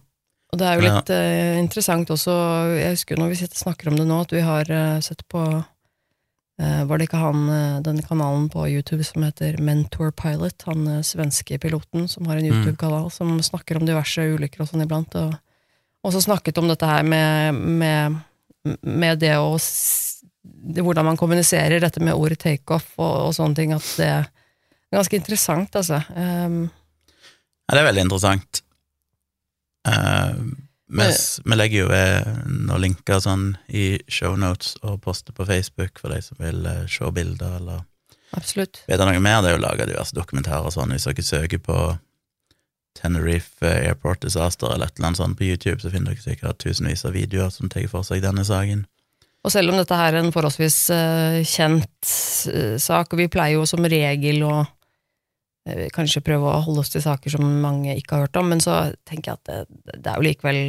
og 0.52 0.58
det 0.58 0.66
er 0.66 0.78
jo 0.78 0.86
Ja. 0.86 0.94
litt 0.96 1.10
eh, 1.14 1.58
interessant 1.60 2.10
også, 2.10 2.32
jeg 2.78 2.96
husker 2.96 3.16
når 3.20 3.28
vi 3.30 3.38
sitter 3.40 3.56
snakker 3.60 3.88
om 3.90 3.96
det 3.96 4.06
nå, 4.08 4.20
at 4.24 4.32
vi 4.34 4.40
har 4.42 4.70
uh, 4.70 5.00
sett 5.00 5.22
på 5.30 5.40
uh, 5.40 6.82
Var 6.84 6.98
det 6.98 7.06
ikke 7.08 7.20
han, 7.22 7.44
eh, 7.48 7.80
den 7.86 8.02
kanalen 8.02 8.48
på 8.52 8.66
YouTube 8.68 9.04
som 9.06 9.22
heter 9.22 9.56
Mentor 9.62 10.10
Pilot, 10.12 10.66
han 10.66 11.02
svenske 11.06 11.58
piloten 11.62 12.08
som 12.08 12.26
har 12.26 12.36
en 12.36 12.44
Mm. 12.44 12.52
YouTube-kanal 12.52 13.10
som 13.10 13.38
snakker 13.40 13.76
om 13.78 13.86
diverse 13.86 14.20
ulykker 14.20 14.60
og 14.60 14.68
sånn 14.68 14.82
iblant, 14.84 15.14
og 15.16 15.38
også 16.04 16.20
snakket 16.26 16.58
om 16.58 16.68
dette 16.68 16.86
her 16.86 17.02
med, 17.02 17.54
med, 17.54 18.20
med 18.82 19.18
det 19.20 19.36
å 19.38 19.56
det, 20.42 20.82
Hvordan 20.82 21.04
man 21.04 21.16
kommuniserer 21.16 21.80
dette 21.80 22.00
med 22.00 22.14
ordet 22.14 22.38
takeoff 22.40 22.92
og, 22.98 23.28
og 23.28 23.34
sånne 23.36 23.54
ting, 23.56 23.72
at 23.72 23.86
det 23.96 24.06
er 24.08 24.28
ganske 24.92 25.16
interessant, 25.16 25.76
altså. 25.76 26.02
Um, 26.16 26.70
Ja, 27.68 27.76
det 27.76 27.82
er 27.84 27.88
veldig 27.92 28.04
interessant. 28.08 28.62
Eh, 29.88 30.34
vi, 30.90 31.56
legger 31.56 31.84
jo 31.84 31.88
ved 31.90 32.28
noen 32.50 32.82
linker 32.82 33.20
sånn 33.22 33.52
i 33.68 33.94
shownotes 34.10 34.74
og 34.82 34.98
poster 35.04 35.34
på 35.36 35.46
Facebook 35.46 36.00
for 36.02 36.12
de 36.12 36.20
som 36.24 36.40
vil 36.42 36.66
eh, 36.66 36.86
se 36.90 37.10
bilder 37.14 37.60
eller 37.60 37.84
absolutt. 38.36 38.82
Vet 38.90 39.02
noe 39.02 39.22
mer. 39.22 39.40
Det 39.42 39.52
er 39.52 39.58
jo 39.58 39.64
laga 39.64 39.88
diverse 39.88 40.16
dokumentarer 40.16 40.66
og 40.68 40.74
sånn. 40.74 40.94
Hvis 40.94 41.06
dere 41.08 41.26
søker 41.26 41.62
på 41.62 41.80
Tenerife 42.98 43.70
Airport 43.70 44.24
Disaster 44.24 44.74
eller 44.74 44.90
et 44.90 44.98
eller 44.98 45.12
annet 45.12 45.22
sånt 45.22 45.38
på 45.38 45.46
YouTube, 45.46 45.78
så 45.82 45.92
finner 45.92 46.16
dere 46.16 46.24
sikkert 46.24 46.58
tusenvis 46.62 47.06
av 47.06 47.14
videoer 47.14 47.52
som 47.54 47.70
tar 47.70 47.86
for 47.90 48.06
seg 48.06 48.24
denne 48.24 48.44
saken. 48.46 48.84
Og 49.40 49.54
selv 49.54 49.72
om 49.72 49.78
dette 49.78 49.96
her 49.96 50.12
er 50.12 50.20
en 50.20 50.34
forholdsvis 50.34 50.78
uh, 50.92 51.38
kjent 51.48 52.10
uh, 52.52 52.76
sak, 52.82 53.14
og 53.14 53.22
vi 53.22 53.30
pleier 53.32 53.56
jo 53.56 53.64
som 53.68 53.86
regel 53.88 54.42
å 54.44 54.56
kanskje 55.94 56.24
prøve 56.24 56.50
å 56.50 56.64
holde 56.66 56.84
oss 56.84 56.92
til 56.92 57.04
saker 57.04 57.32
som 57.34 57.46
mange 57.62 57.94
ikke 57.98 58.16
har 58.16 58.26
hørt 58.26 58.40
om, 58.40 58.50
men 58.52 58.62
så 58.64 58.82
tenker 59.08 59.32
jeg 59.32 59.40
at 59.40 59.50
det, 59.50 59.96
det 59.96 60.12
er 60.12 60.18
jo 60.18 60.26
likevel 60.28 60.60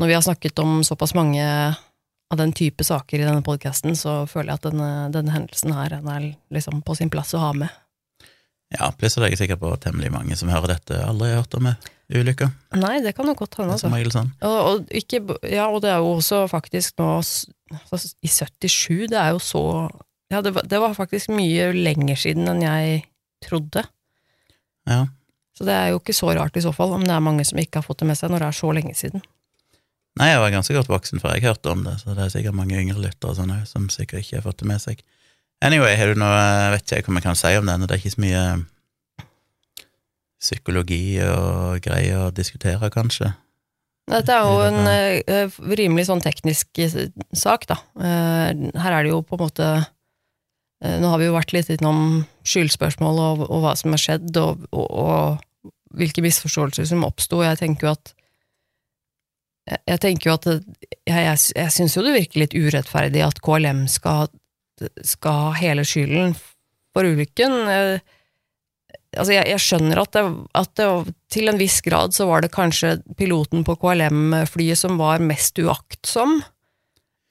Når 0.00 0.10
vi 0.10 0.16
har 0.16 0.24
snakket 0.24 0.62
om 0.62 0.80
såpass 0.86 1.14
mange 1.14 1.44
av 2.32 2.38
den 2.40 2.52
type 2.56 2.84
saker 2.84 3.20
i 3.20 3.26
denne 3.26 3.44
podkasten, 3.44 3.96
så 3.98 4.22
føler 4.26 4.54
jeg 4.54 4.60
at 4.60 4.68
denne, 4.70 4.90
denne 5.12 5.34
hendelsen 5.34 5.74
her 5.76 5.92
den 5.92 6.08
er 6.08 6.28
liksom 6.54 6.80
på 6.86 6.96
sin 6.96 7.12
plass 7.12 7.34
å 7.36 7.42
ha 7.42 7.50
med. 7.52 7.68
Ja, 8.72 8.88
pluss 8.96 9.18
er 9.18 9.28
jeg 9.28 9.40
sikker 9.42 9.58
på 9.60 9.74
temmelig 9.82 10.08
mange 10.14 10.36
som 10.40 10.48
hører 10.48 10.78
dette, 10.78 10.96
aldri 11.04 11.28
har 11.32 11.42
hørt 11.42 11.58
om 11.58 11.68
ulykka. 12.12 12.48
Nei, 12.80 12.96
det 13.04 13.12
kan 13.16 13.28
jo 13.28 13.36
godt 13.36 13.58
hende, 13.60 13.76
altså. 13.76 13.90
sånn. 14.12 14.32
Og, 14.44 14.56
og, 14.70 14.94
ikke, 14.96 15.20
ja, 15.48 15.68
og 15.68 15.82
det 15.84 15.92
er 15.92 16.00
jo 16.00 16.14
også 16.16 16.46
faktisk 16.50 16.96
nå 17.00 17.10
altså, 17.20 18.00
I 18.24 18.32
77, 18.32 19.12
det 19.12 19.20
er 19.20 19.34
jo 19.36 19.42
så 19.44 19.64
Ja, 20.32 20.40
det 20.40 20.54
var, 20.56 20.64
det 20.64 20.80
var 20.80 20.96
faktisk 20.96 21.32
mye 21.36 21.70
lenger 21.76 22.16
siden 22.16 22.48
enn 22.48 22.64
jeg 22.64 23.02
trodde. 23.44 23.84
Ja. 24.88 25.04
Så 25.56 25.66
det 25.68 25.74
er 25.76 25.92
jo 25.92 26.00
ikke 26.00 26.16
så 26.16 26.32
rart 26.34 26.56
i 26.56 26.64
så 26.64 26.72
fall, 26.74 26.94
om 26.96 27.04
det 27.04 27.12
er 27.14 27.24
mange 27.24 27.44
som 27.46 27.60
ikke 27.60 27.80
har 27.80 27.86
fått 27.86 28.02
det 28.02 28.08
med 28.08 28.18
seg 28.18 28.32
når 28.32 28.44
det 28.44 28.50
er 28.50 28.58
så 28.58 28.72
lenge 28.74 28.94
siden. 28.98 29.24
Nei, 30.20 30.28
jeg 30.28 30.42
var 30.42 30.52
ganske 30.52 30.76
godt 30.76 30.90
voksen 30.92 31.22
før 31.22 31.36
jeg 31.36 31.46
hørte 31.46 31.72
om 31.72 31.84
det, 31.86 31.96
så 32.02 32.16
det 32.16 32.26
er 32.26 32.32
sikkert 32.34 32.56
mange 32.56 32.76
yngre 32.76 33.00
lyttere 33.00 33.36
sånn 33.36 33.52
som 33.68 33.88
sikkert 33.92 34.24
ikke 34.24 34.40
har 34.40 34.44
fått 34.44 34.60
det 34.60 34.68
med 34.68 34.82
seg. 34.82 35.00
Anyway, 35.64 35.94
har 35.96 36.10
du 36.10 36.20
noe 36.20 36.42
vet 36.74 36.92
ikke 36.98 37.12
hva 37.12 37.20
jeg 37.20 37.28
kan 37.28 37.38
si 37.38 37.52
om 37.56 37.68
denne, 37.70 37.86
det 37.88 37.96
er 37.96 38.02
ikke 38.02 38.16
så 38.16 38.24
mye 38.24 38.42
psykologi 40.42 41.04
og 41.22 41.78
greier 41.84 42.26
å 42.26 42.34
diskutere, 42.34 42.90
kanskje. 42.92 43.30
Dette 44.10 44.34
er 44.34 44.48
jo 44.48 44.62
en 44.66 44.88
eh, 44.90 45.58
rimelig 45.78 46.08
sånn 46.08 46.22
teknisk 46.24 46.80
eh, 46.82 46.96
sak, 47.38 47.68
da. 47.70 47.78
Uh, 47.94 48.50
her 48.82 48.96
er 48.96 49.06
det 49.06 49.12
jo 49.12 49.20
på 49.22 49.38
en 49.38 49.44
måte 49.44 49.68
Nå 50.82 51.12
har 51.12 51.20
vi 51.20 51.28
jo 51.28 51.36
vært 51.36 51.52
litt 51.54 51.68
innom 51.70 52.24
skyldspørsmål 52.48 53.20
og, 53.22 53.42
og 53.46 53.62
hva 53.62 53.74
som 53.78 53.94
har 53.94 54.02
skjedd, 54.02 54.30
og, 54.40 54.64
og, 54.74 54.88
og 54.90 55.68
hvilke 55.94 56.24
misforståelser 56.24 56.88
som 56.90 57.04
oppsto. 57.06 57.42
Jeg 57.44 57.60
tenker 57.60 57.86
jo 57.86 57.92
at 57.94 58.14
jeg, 59.70 59.78
jeg, 59.86 61.20
jeg, 61.22 61.36
jeg 61.54 61.74
syns 61.76 61.94
jo 61.94 62.02
det 62.02 62.16
virker 62.16 62.42
litt 62.42 62.56
urettferdig 62.56 63.22
at 63.22 63.38
KLM 63.44 63.84
skal, 63.92 64.32
skal 65.06 65.38
ha 65.46 65.54
hele 65.60 65.86
skylden 65.86 66.34
for 66.92 67.06
ulykken. 67.06 67.54
Eh, 67.70 68.18
Altså, 69.12 69.34
jeg, 69.34 69.44
jeg 69.50 69.60
skjønner 69.60 70.00
at, 70.00 70.14
det, 70.16 70.22
at 70.56 70.70
det, 70.80 71.14
til 71.32 71.50
en 71.52 71.58
viss 71.60 71.82
grad 71.84 72.14
så 72.16 72.24
var 72.30 72.40
det 72.40 72.52
kanskje 72.54 72.94
piloten 73.18 73.60
på 73.66 73.76
KLM-flyet 73.82 74.80
som 74.80 74.96
var 75.00 75.20
mest 75.20 75.60
uaktsom. 75.60 76.38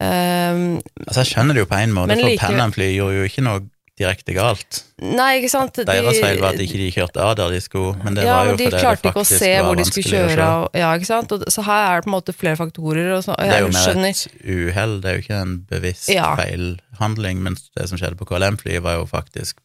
Ehm, 0.02 0.80
Altså, 1.06 1.22
jeg 1.22 1.30
skjønner 1.36 1.54
det 1.58 1.64
jo 1.66 1.70
på 1.70 1.78
en 1.78 1.94
måte, 1.94 2.16
for 2.18 2.26
like- 2.28 2.40
Pan 2.42 2.74
gjorde 2.74 3.16
jo 3.20 3.28
ikke 3.30 3.44
noe 3.46 3.62
direkte 4.02 4.34
galt. 4.34 4.84
nei, 4.98 5.38
ikke 5.38 5.50
sant? 5.52 5.76
De- 5.76 5.86
Deres 5.86 6.18
feil 6.20 6.40
var 6.42 6.56
at 6.56 6.60
ikke 6.64 6.80
de 6.80 6.88
kjørte 6.96 7.22
av 7.22 7.36
der 7.38 7.52
de 7.54 7.60
skulle, 7.62 7.94
men 8.04 8.16
det 8.18 8.24
ja, 8.26 8.38
var 8.38 8.46
jo 8.50 8.56
de 8.56 8.64
fordi 8.66 8.72
det 8.72 8.80
klarte 8.82 9.04
ikke 9.12 9.22
å 9.22 9.26
faktisk 9.26 9.40
se 9.44 9.52
hvor 9.62 9.76
de 9.78 9.86
skulle 9.86 10.14
kjøre. 10.16 10.48
Og, 10.62 10.70
ja, 10.82 10.94
ikke 10.98 11.10
sant? 11.10 11.32
Og, 11.36 11.44
så 11.54 11.66
her 11.68 11.84
er 11.92 12.00
det 12.02 12.06
på 12.08 12.10
en 12.10 12.16
måte 12.16 12.34
flere 12.34 12.58
faktorer. 12.58 13.12
Og 13.18 13.24
så, 13.28 13.36
og 13.36 13.44
Det 13.46 13.54
er 13.54 13.60
jo 13.62 13.68
mer 13.68 13.86
skjønner, 13.86 14.10
et 14.10 14.56
uhell, 14.56 14.96
det 15.02 15.12
er 15.12 15.14
jo 15.20 15.22
ikke 15.26 15.42
en 15.42 15.54
bevisst 15.70 16.10
Ja. 16.10 16.32
feilhandling, 16.40 17.44
mens 17.46 17.70
det 17.78 17.90
som 17.90 17.98
skjedde 18.02 18.18
på 18.18 18.26
KLM-flyet 18.32 18.82
var 18.82 18.98
jo 18.98 19.06
faktisk 19.06 19.62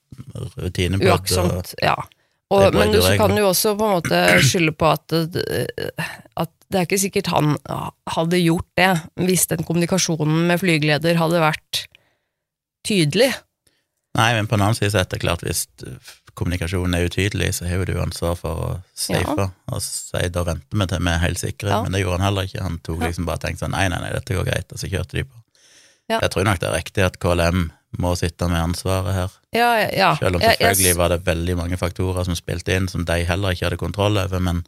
rutinebrudd. 0.58 1.08
uaktsomt. 1.16 1.74
Ja. 1.82 1.96
Og, 2.50 2.74
men 2.74 2.92
du 2.92 3.00
kan 3.00 3.32
jo 3.36 3.48
også 3.48 3.72
på 3.78 3.88
en 3.88 3.96
måte 3.96 4.20
skylde 4.46 4.70
på 4.78 4.86
at, 4.92 5.12
at 6.36 6.50
det 6.72 6.78
er 6.80 6.86
ikke 6.88 6.98
sikkert 6.98 7.28
han 7.30 7.52
hadde 8.10 8.40
gjort 8.42 8.66
det, 8.78 8.90
hvis 9.28 9.46
den 9.52 9.62
kommunikasjonen 9.66 10.46
med 10.48 10.58
flygeleder 10.62 11.18
hadde 11.20 11.42
vært 11.42 11.84
tydelig. 12.86 13.32
Nei, 14.16 14.30
men 14.34 14.46
på 14.48 14.56
den 14.56 14.64
annen 14.64 14.78
side 14.78 14.92
så 14.94 15.02
er 15.02 15.08
det 15.12 15.20
klart 15.22 15.42
hvis 15.44 15.66
kommunikasjonen 16.36 16.94
er 16.98 17.06
utydelig, 17.08 17.50
så 17.58 17.66
har 17.68 17.80
jo 17.82 17.86
du 17.88 17.94
ansvar 18.00 18.36
for 18.38 18.62
å 18.66 18.68
safe 18.96 19.46
og 19.72 19.80
si 19.84 20.22
da 20.32 20.42
venter 20.46 20.80
vi 20.82 20.86
til 20.90 21.02
vi 21.06 21.12
er 21.14 21.22
helt 21.22 21.40
sikre, 21.40 21.70
Ja. 21.72 21.82
men 21.84 21.92
det 21.92 22.02
gjorde 22.02 22.18
han 22.20 22.26
heller 22.28 22.48
ikke. 22.48 22.62
Han 22.64 22.78
tok 22.84 23.00
liksom 23.06 23.28
bare 23.28 23.38
tenkte 23.44 23.64
sånn 23.64 23.76
nei, 23.76 23.88
nei, 23.92 24.00
nei, 24.04 24.12
dette 24.12 24.36
går 24.36 24.44
greit, 24.48 24.72
og 24.72 24.78
så 24.80 24.88
kjørte 24.92 25.16
de 25.20 25.24
på. 25.24 25.36
Ja. 26.08 26.20
Jeg 26.22 26.30
tror 26.30 26.44
nok 26.46 26.60
det 26.62 26.68
er 26.68 26.76
riktig 26.78 27.04
at 27.04 27.18
KLM 27.18 27.70
må 27.98 28.12
sitte 28.18 28.48
med 28.52 28.60
ansvaret 28.60 29.14
her, 29.16 29.30
Ja, 29.56 29.70
ja, 29.80 29.88
ja. 29.96 30.10
selv 30.20 30.36
om 30.36 30.42
selvfølgelig 30.44 30.96
var 30.96 31.08
det 31.14 31.24
veldig 31.26 31.56
mange 31.56 31.76
faktorer 31.80 32.24
som 32.28 32.36
spilte 32.36 32.76
inn 32.76 32.88
som 32.88 33.04
de 33.08 33.24
heller 33.24 33.50
ikke 33.56 33.66
hadde 33.70 33.80
kontroll 33.80 34.18
over, 34.20 34.38
men 34.40 34.64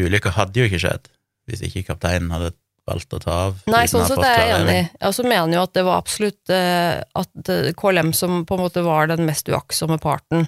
ulykka 0.00 0.34
hadde 0.34 0.60
jo 0.60 0.68
ikke 0.68 0.82
skjedd 0.82 1.10
hvis 1.48 1.64
ikke 1.66 1.84
kapteinen 1.90 2.32
hadde 2.32 2.54
valgt 2.88 3.14
å 3.16 3.20
ta 3.20 3.34
av. 3.48 3.60
Nei, 3.70 3.84
sånn 3.88 4.04
sett 4.08 4.20
er 4.24 4.40
jeg 4.40 4.56
enig. 4.58 4.80
Jeg 4.92 5.08
også 5.08 5.24
mener 5.26 5.56
jo 5.56 5.62
at 5.64 5.74
det 5.76 5.84
var 5.86 6.00
absolutt 6.02 6.52
eh, 6.52 7.00
at 7.00 7.52
eh, 7.52 7.70
KLM 7.76 8.12
som 8.16 8.42
på 8.48 8.56
en 8.56 8.64
måte 8.64 8.84
var 8.84 9.08
den 9.08 9.24
mest 9.28 9.48
uaktsomme 9.48 9.98
parten. 10.02 10.46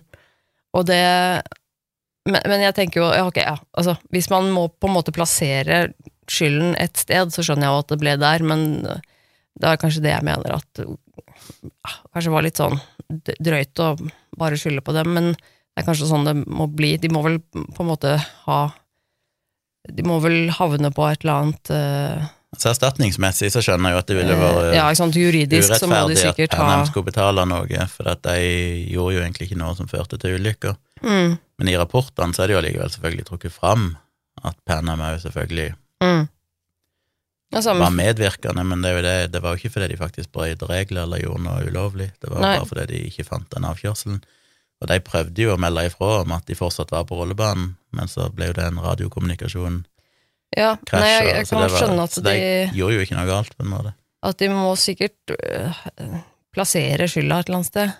Og 0.77 0.85
det 0.89 1.01
men, 2.27 2.43
men 2.43 2.65
jeg 2.65 2.75
tenker 2.77 3.01
jo, 3.01 3.09
ja, 3.15 3.25
ok, 3.29 3.39
ja, 3.39 3.55
altså 3.79 3.95
hvis 4.13 4.29
man 4.33 4.51
må 4.53 4.67
på 4.69 4.89
en 4.89 4.97
måte 4.97 5.15
plassere 5.15 5.87
skylden 6.29 6.75
et 6.83 6.99
sted, 6.99 7.31
så 7.33 7.45
skjønner 7.47 7.69
jeg 7.69 7.75
jo 7.75 7.83
at 7.85 7.93
det 7.93 8.01
ble 8.03 8.17
der, 8.19 8.45
men 8.45 8.65
det 8.83 9.69
er 9.71 9.81
kanskje 9.81 10.03
det 10.05 10.11
jeg 10.11 10.27
mener 10.27 10.57
at 10.59 10.81
ja, 10.83 11.93
kanskje 12.13 12.33
var 12.35 12.45
litt 12.45 12.59
sånn 12.59 12.81
drøyt 13.39 13.85
å 13.85 13.93
bare 14.37 14.59
skylde 14.59 14.83
på 14.85 14.95
dem, 14.97 15.13
men 15.15 15.31
det 15.37 15.85
er 15.85 15.87
kanskje 15.87 16.09
sånn 16.11 16.27
det 16.27 16.35
må 16.43 16.67
bli. 16.73 16.97
De 16.99 17.11
må 17.13 17.23
vel 17.25 17.39
på 17.53 17.85
en 17.85 17.91
måte 17.93 18.17
ha 18.19 18.61
De 19.93 20.05
må 20.07 20.19
vel 20.25 20.49
havne 20.57 20.91
på 20.95 21.07
et 21.09 21.25
eller 21.25 21.43
annet 21.43 21.71
uh, 21.73 22.27
Så 22.57 22.71
erstatningsmessig 22.73 23.51
så 23.55 23.63
skjønner 23.65 23.93
jeg 23.93 23.97
jo 23.97 24.03
at 24.03 24.11
det 24.11 24.19
ville 24.19 24.39
vært 24.41 24.77
Ja, 24.77 24.87
juridisk 24.93 25.77
så 25.77 25.89
må 25.91 26.01
de 26.09 26.17
urettferdig 26.17 26.49
at 26.51 26.59
NM 26.61 26.87
skulle 26.91 27.11
betale 27.11 27.47
noe, 27.49 27.89
for 27.93 28.13
at 28.13 28.23
de 28.27 28.39
gjorde 28.93 29.19
jo 29.19 29.25
egentlig 29.25 29.51
ikke 29.51 29.61
noe 29.61 29.77
som 29.79 29.91
førte 29.91 30.19
til 30.23 30.39
ulykker. 30.39 30.77
mm, 31.03 31.37
Men 31.61 31.73
i 31.73 31.77
rapportene 31.79 32.37
så 32.37 32.45
er 32.45 32.51
det 32.51 32.57
jo 32.57 32.63
allikevel 32.63 32.95
selvfølgelig 32.95 33.29
trukket 33.31 33.55
fram 33.55 33.91
at 34.45 34.57
Panam 34.69 35.01
òg 35.01 35.21
selvfølgelig 35.23 35.71
mm. 36.05 36.25
altså, 37.57 37.75
var 37.81 37.95
medvirkende, 37.95 38.65
men 38.69 38.85
det, 38.85 38.93
det, 39.07 39.17
det 39.33 39.43
var 39.43 39.55
jo 39.55 39.63
ikke 39.63 39.75
fordi 39.79 39.93
de 39.95 40.01
faktisk 40.01 40.33
brøt 40.35 40.65
regler 40.69 41.07
eller 41.07 41.23
gjorde 41.25 41.45
noe 41.47 41.69
ulovlig, 41.71 42.11
det 42.21 42.33
var 42.33 42.45
Nei. 42.45 42.57
bare 42.59 42.69
fordi 42.69 42.87
de 42.93 43.05
ikke 43.09 43.29
fant 43.29 43.49
den 43.55 43.69
avkjørselen. 43.69 44.21
Og 44.83 44.89
de 44.91 44.99
prøvde 45.01 45.41
jo 45.47 45.55
å 45.55 45.59
melde 45.61 45.87
ifra 45.89 46.21
om 46.23 46.33
at 46.37 46.45
de 46.47 46.55
fortsatt 46.59 46.91
var 46.93 47.05
på 47.09 47.17
rullebanen, 47.17 47.77
men 47.97 48.09
så 48.13 48.27
ble 48.35 48.51
jo 48.51 48.57
det 48.59 48.65
en 48.69 48.81
radiokommunikasjon 48.85 49.79
Ja, 50.57 50.75
krasj. 50.87 51.01
nei, 51.01 51.13
jeg, 51.15 51.27
jeg 51.35 51.47
kan 51.49 51.61
var- 51.63 51.77
skjønne 51.79 52.03
at 52.05 52.15
de, 52.17 52.23
de 52.37 52.77
gjorde 52.77 52.95
jo 52.99 53.05
ikke 53.07 53.17
noe 53.17 53.27
galt, 53.31 53.57
på 53.57 53.65
en 53.65 53.71
måte. 53.73 53.95
at 54.23 54.37
de 54.39 54.49
må 54.53 54.75
sikkert 54.77 55.33
øh, 55.33 56.19
plassere 56.53 57.09
skylda 57.09 57.39
et 57.41 57.49
eller 57.49 57.57
annet 57.61 57.71
sted. 57.73 57.95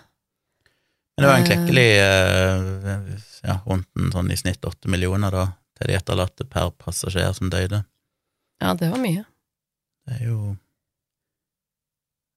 Men 1.17 1.23
det 1.23 1.29
var 1.31 1.37
en 1.37 1.43
Eh. 1.43 1.49
klekkelig 1.49 1.89
øh, 2.05 3.19
ja, 3.47 3.55
rundt 3.65 3.87
en 3.97 4.11
sånn 4.13 4.31
i 4.31 4.37
snitt 4.37 4.61
åtte 4.69 4.87
millioner 4.91 5.31
da, 5.33 5.45
til 5.79 5.87
de 5.89 5.97
etterlatte 5.97 6.45
per 6.49 6.69
passasjer 6.77 7.33
som 7.33 7.49
døde. 7.49 7.83
Ja, 8.61 8.73
det 8.77 8.91
var 8.91 9.01
mye. 9.01 9.25
Det 10.07 10.21
er 10.21 10.25
jo 10.29 10.57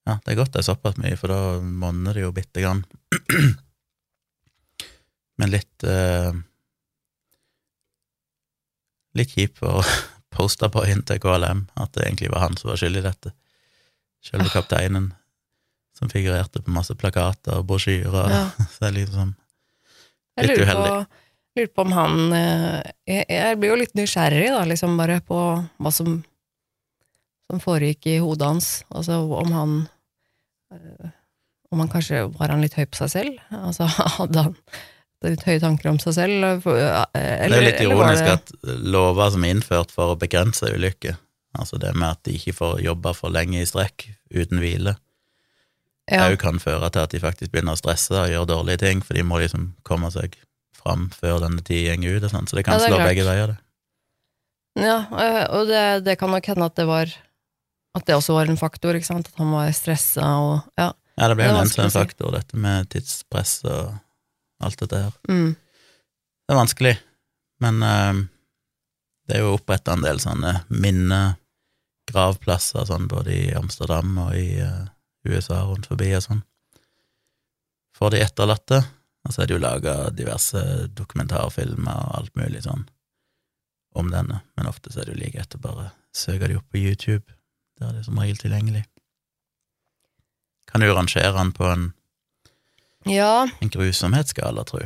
Ja, 0.08 0.16
det 0.24 0.32
er 0.32 0.38
godt 0.40 0.52
det 0.56 0.62
er 0.64 0.68
såpass 0.72 0.96
mye, 0.96 1.16
for 1.20 1.28
da 1.28 1.60
monner 1.60 2.14
det 2.16 2.22
jo 2.24 2.32
bitte 2.32 2.62
grann. 2.64 2.84
Men 5.40 5.52
litt 5.54 5.86
uh, 5.88 6.32
Litt 9.18 9.32
kjip 9.34 9.58
å 9.66 9.80
poste 10.36 10.68
på 10.70 10.84
inn 10.86 11.00
til 11.06 11.18
KLM 11.22 11.64
at 11.82 11.94
det 11.96 12.04
egentlig 12.06 12.30
var 12.30 12.44
han 12.46 12.58
som 12.60 12.70
var 12.70 12.78
skyld 12.78 13.00
i 13.00 13.06
dette. 13.08 13.32
Selve 14.22 14.46
kapteinen, 14.52 15.08
som 15.98 16.10
figurerte 16.12 16.62
på 16.62 16.70
masse 16.74 16.94
plakater 16.94 17.58
og 17.58 17.66
brosjyrer. 17.72 18.30
Ja. 18.30 18.44
Så 18.70 18.84
det 18.84 18.90
er 18.90 18.96
liksom 19.00 19.32
Jeg 20.38 20.46
Litt 20.52 20.60
uheldig. 20.62 20.76
på, 20.76 20.92
uheldig. 20.94 21.24
lurer 21.58 21.72
på 21.74 21.82
om 21.88 21.94
han 21.96 22.14
øh, 22.38 22.76
jeg, 23.10 23.24
jeg 23.34 23.58
blir 23.60 23.72
jo 23.72 23.80
litt 23.82 23.96
nysgjerrig, 23.98 24.46
da, 24.54 24.60
liksom 24.70 24.94
bare 25.00 25.18
på 25.26 25.40
hva 25.82 25.92
som, 25.92 26.20
som 27.50 27.60
foregikk 27.64 28.06
i 28.12 28.20
hodet 28.22 28.46
hans. 28.52 28.68
Altså 28.94 29.18
om 29.26 29.50
han 29.56 29.74
øh, 30.76 31.10
Om 31.70 31.84
han 31.84 31.90
kanskje 31.92 32.24
Var 32.38 32.50
han 32.50 32.62
litt 32.64 32.74
høy 32.78 32.86
på 32.86 32.98
seg 33.02 33.10
selv? 33.12 33.42
Altså 33.50 33.90
hadde 34.20 34.46
han 34.48 34.56
litt 35.28 35.42
høye 35.44 35.60
tanker 35.60 35.90
om 35.90 35.98
seg 36.00 36.14
selv? 36.16 36.44
Eller, 36.66 37.48
Det 37.50 37.58
er 37.58 37.66
litt 37.66 37.80
ironisk 37.84 38.24
det- 38.24 38.32
at 38.38 38.52
lover 38.64 39.30
som 39.30 39.44
er 39.44 39.54
innført 39.54 39.90
for 39.90 40.14
å 40.14 40.18
begrense 40.18 40.62
ulykker, 40.72 41.16
altså 41.58 41.78
det 41.78 41.94
med 41.94 42.10
at 42.10 42.22
de 42.24 42.32
ikke 42.38 42.54
får 42.56 42.80
jobbe 42.80 43.14
for 43.14 43.30
lenge 43.30 43.60
i 43.60 43.66
strekk 43.68 44.08
uten 44.32 44.58
hvile, 44.58 44.96
ja, 46.10 46.28
òg 46.30 46.38
kan 46.38 46.58
føre 46.58 46.90
til 46.90 47.02
at 47.02 47.10
de 47.10 47.20
faktisk 47.20 47.50
begynner 47.52 47.76
å 47.76 47.78
stresse 47.78 48.10
og 48.16 48.30
gjøre 48.30 48.46
dårlige 48.46 48.78
ting, 48.78 49.02
for 49.02 49.14
de 49.14 49.22
må 49.22 49.38
liksom 49.38 49.74
komme 49.84 50.10
seg 50.10 50.36
fram 50.74 51.10
før 51.10 51.40
denne 51.44 51.62
tida 51.62 51.96
går 52.00 52.16
ut, 52.16 52.24
og 52.24 52.30
sånn, 52.30 52.48
så 52.48 52.56
det 52.56 52.64
kan 52.64 52.74
Ja, 52.74 52.78
det 52.78 52.88
slå 52.88 52.98
begge 53.04 53.24
veier, 53.28 53.46
det. 53.52 53.58
Ja, 54.80 54.98
øh, 55.10 55.44
og 55.50 55.66
det, 55.66 56.04
det 56.04 56.18
kan 56.18 56.30
nok 56.30 56.46
hende 56.46 56.64
at 56.64 56.76
det 56.76 56.86
var 56.86 57.10
At 57.92 58.04
det 58.06 58.14
også 58.14 58.36
var 58.36 58.46
en 58.46 58.56
faktor, 58.56 58.94
ikke 58.94 59.08
sant? 59.08 59.26
At 59.26 59.38
han 59.40 59.50
var 59.50 59.66
stressa 59.74 60.22
og 60.22 60.62
Ja. 60.78 60.92
Ja, 61.18 61.26
det 61.28 61.36
ble 61.36 61.48
jo 61.48 61.56
nevnt 61.56 61.72
som 61.74 61.84
en 61.84 61.90
faktor, 61.90 62.30
dette 62.32 62.54
med 62.56 62.88
tidspress 62.88 63.64
og 63.66 63.98
alt 64.60 64.78
dette 64.82 64.96
her. 65.04 65.12
Mm. 65.28 65.54
Det 65.54 66.52
er 66.54 66.58
vanskelig, 66.58 66.96
men 67.64 67.74
uh, 67.82 68.14
det 69.28 69.34
er 69.36 69.40
jo 69.44 69.56
oppretta 69.56 69.92
en 69.94 70.06
del 70.06 70.18
sånne 70.22 70.52
minnegravplasser, 70.68 72.82
sånn 72.88 73.10
både 73.10 73.30
i 73.36 73.54
Amsterdam 73.56 74.08
og 74.26 74.30
i 74.38 74.40
uh, 74.64 74.86
USA 75.28 75.58
rundt 75.66 75.86
forbi 75.90 76.08
og 76.16 76.22
sånn, 76.26 76.42
for 77.96 78.06
de 78.12 78.18
etterlatte. 78.24 78.78
Og 79.26 79.30
så 79.34 79.38
er 79.42 79.46
det 79.46 79.54
jo 79.54 79.62
laga 79.62 79.94
diverse 80.16 80.60
dokumentarfilmer 80.96 81.96
og 82.06 82.14
alt 82.22 82.34
mulig 82.40 82.62
sånn 82.64 82.84
om 83.98 84.06
denne, 84.12 84.36
men 84.56 84.70
ofte 84.70 84.88
så 84.92 84.96
er 85.00 85.04
det 85.08 85.14
jo 85.16 85.22
like 85.24 85.40
etter 85.42 85.58
bare 85.62 85.86
søker 86.16 86.46
de 86.48 86.58
opp 86.58 86.68
på 86.70 86.80
YouTube. 86.80 87.26
Der 87.78 87.86
er 87.90 87.94
det 87.98 88.06
som 88.06 88.18
regel 88.20 88.38
tilgjengelig. 88.38 88.84
Kan 90.70 90.80
du 90.84 90.92
rangere 90.92 91.32
den 91.34 91.52
på 91.52 91.66
en, 91.66 91.90
ja, 93.08 93.46
en 93.60 93.70
grusomhetsskala, 93.72 94.64
tru? 94.68 94.82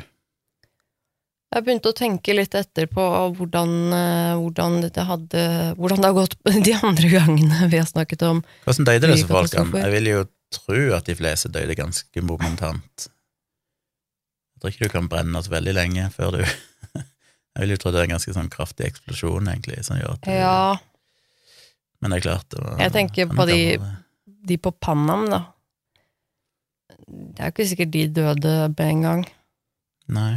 Jeg 1.55 1.63
begynte 1.63 1.91
å 1.93 1.95
tenke 1.95 2.35
litt 2.35 2.55
etter 2.59 2.89
på 2.91 3.03
hvordan, 3.39 3.75
eh, 3.95 4.33
hvordan, 4.43 4.81
det, 4.83 5.05
hadde, 5.07 5.43
hvordan 5.79 6.01
det 6.03 6.09
har 6.11 6.17
gått 6.17 6.35
de 6.67 6.73
andre 6.83 7.11
gangene 7.13 7.69
vi 7.71 7.79
har 7.79 7.87
snakket 7.87 8.25
om 8.27 8.41
Hvordan 8.65 8.89
døde 8.89 9.11
disse 9.13 9.29
folkene? 9.31 9.83
Jeg 9.85 9.93
vil 9.95 10.09
jo 10.11 10.25
tro 10.55 10.81
at 10.97 11.07
de 11.07 11.15
fleste 11.19 11.51
døde 11.55 11.77
ganske 11.79 12.23
momentant. 12.27 13.07
Jeg 14.55 14.61
tror 14.65 14.73
ikke 14.75 14.89
du 14.89 14.95
kan 14.97 15.09
brenne 15.13 15.39
oss 15.39 15.51
veldig 15.53 15.75
lenge 15.79 16.09
før 16.15 16.39
du 16.39 16.43
Jeg 17.55 17.61
vil 17.63 17.77
jo 17.77 17.79
tro 17.85 17.93
det 17.95 18.01
er 18.03 18.09
en 18.09 18.17
ganske 18.17 18.35
sånn 18.35 18.51
kraftig 18.51 18.89
eksplosjon, 18.89 19.47
egentlig, 19.53 19.79
som 19.87 19.99
gjør 20.01 20.17
at 20.17 20.25
du 20.27 20.31
Ja, 20.35 20.75
Men 22.03 22.11
det 22.11 22.19
er 22.19 22.25
klart 22.27 22.49
det 22.51 22.65
var, 22.65 22.79
Jeg 22.83 22.95
tenker 22.99 23.31
på 23.31 23.47
de- 23.47 23.79
de 24.45 24.57
på 24.61 24.75
Panam, 24.83 25.29
da. 25.31 25.39
Det 27.07 27.41
er 27.41 27.51
jo 27.51 27.55
ikke 27.55 27.69
sikkert 27.71 27.93
de 27.95 28.07
døde 28.17 28.55
med 28.69 28.87
en 28.87 29.03
gang. 29.03 29.27
Nei, 30.15 30.33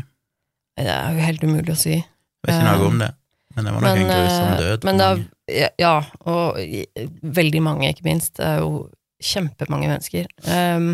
Det 0.77 0.91
er 0.93 1.15
jo 1.15 1.25
helt 1.25 1.43
umulig 1.43 1.73
å 1.73 1.79
si. 1.79 1.95
jeg 1.97 2.47
vet 2.47 2.53
ikke 2.55 2.75
noe 2.77 2.91
om 2.91 3.01
det. 3.01 3.11
Men 3.57 3.65
det 3.65 3.73
var 3.73 3.81
nok 3.81 3.97
en 3.97 4.11
grusom 4.11 4.47
eh, 4.51 4.59
død. 4.61 4.83
Men 4.85 5.01
er, 5.01 5.21
ja, 5.49 5.69
ja, 5.81 5.93
og 6.29 6.59
veldig 7.39 7.61
mange, 7.65 7.89
ikke 7.89 8.05
minst. 8.05 8.35
Det 8.37 8.45
er 8.45 8.59
jo 8.61 8.87
kjempemange 9.23 9.89
mennesker. 9.89 10.27
Um, 10.45 10.91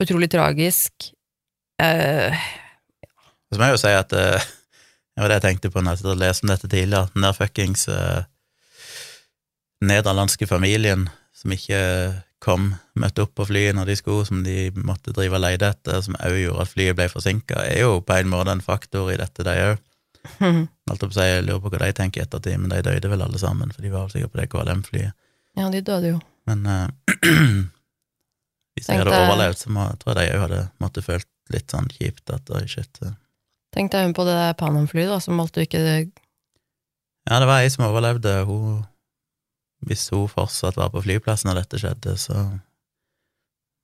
utrolig 0.00 0.30
tragisk. 0.32 1.10
Eh, 1.82 2.46
Så 3.52 3.60
må 3.60 3.68
jeg 3.68 3.76
jo 3.76 3.82
si 3.82 3.90
at 3.92 4.12
uh, 4.16 4.40
Det 5.14 5.22
var 5.22 5.28
det 5.30 5.36
jeg 5.36 5.44
tenkte 5.44 5.70
på 5.70 5.82
når 5.84 6.00
jeg 6.00 6.18
leste 6.22 6.46
om 6.46 6.54
dette 6.54 6.70
tidligere. 6.70 7.10
Den 7.12 7.26
der 7.26 7.36
fuckings 7.36 7.84
uh, 7.92 8.24
nederlandske 9.84 10.48
familien 10.48 11.08
som 11.36 11.52
ikke 11.52 11.78
kom, 12.44 12.68
møtte 13.00 13.24
opp 13.24 13.32
på 13.38 13.46
flyet 13.48 13.74
når 13.76 13.88
de 13.90 13.96
skulle, 13.98 14.26
som 14.28 14.42
de 14.44 14.68
måtte 14.76 15.14
drive 15.16 15.38
og 15.38 15.42
lete 15.46 15.72
etter, 15.72 15.98
som 16.04 16.16
òg 16.20 16.36
gjorde 16.42 16.66
at 16.66 16.72
flyet 16.74 16.98
ble 16.98 17.08
forsinka, 17.10 17.64
er 17.64 17.82
jo 17.82 17.98
på 18.04 18.18
en 18.18 18.30
måte 18.32 18.52
en 18.54 18.62
faktor 18.64 19.10
i 19.12 19.18
dette, 19.20 19.46
de 19.46 19.56
òg. 19.70 19.82
Alt 20.90 21.04
opp 21.04 21.12
seg, 21.16 21.28
jeg 21.28 21.44
lurer 21.46 21.60
på 21.64 21.72
hva 21.72 21.80
de 21.82 21.96
tenker 21.96 22.22
i 22.22 22.24
ettertid, 22.24 22.60
men 22.60 22.72
de 22.72 22.82
døde 22.84 23.10
vel 23.12 23.24
alle 23.24 23.40
sammen, 23.40 23.72
for 23.72 23.84
de 23.84 23.92
var 23.92 24.12
sikkert 24.12 24.32
på 24.34 24.40
det 24.40 24.48
KLM-flyet. 24.52 25.16
ja, 25.58 25.68
de 25.72 25.82
døde 25.84 26.14
jo. 26.14 26.20
Men 26.48 26.64
uh, 26.68 26.88
hvis 28.76 28.88
de 28.88 28.98
hadde 29.00 29.16
overlevd, 29.16 29.60
så 29.60 29.72
må, 29.72 29.88
tror 30.00 30.14
jeg 30.14 30.30
de 30.30 30.36
òg 30.36 30.44
hadde 30.46 30.62
måttet 30.84 31.06
følt 31.06 31.28
litt 31.52 31.72
sånn 31.72 31.88
kjipt 31.92 32.32
at 32.32 32.50
oi, 32.56 32.64
shit. 32.68 33.00
eh. 33.04 33.16
Tenk 33.74 33.92
deg 33.92 34.06
hun 34.06 34.16
på 34.16 34.24
det 34.28 34.38
Panam-flyet, 34.60 35.10
da, 35.10 35.20
som 35.22 35.40
valgte 35.40 35.62
å 35.62 35.66
ikke 35.66 35.80
Ja, 35.84 37.38
det 37.40 37.48
var 37.48 37.64
ei 37.64 37.70
som 37.72 37.86
overlevde. 37.88 38.36
Hun, 38.48 38.84
hvis 39.88 40.06
hun 40.14 40.26
fortsatt 40.30 40.76
var 40.80 40.90
på 40.94 41.02
flyplassen 41.04 41.50
da 41.52 41.58
dette 41.60 41.78
skjedde, 41.80 42.16
så 42.20 42.44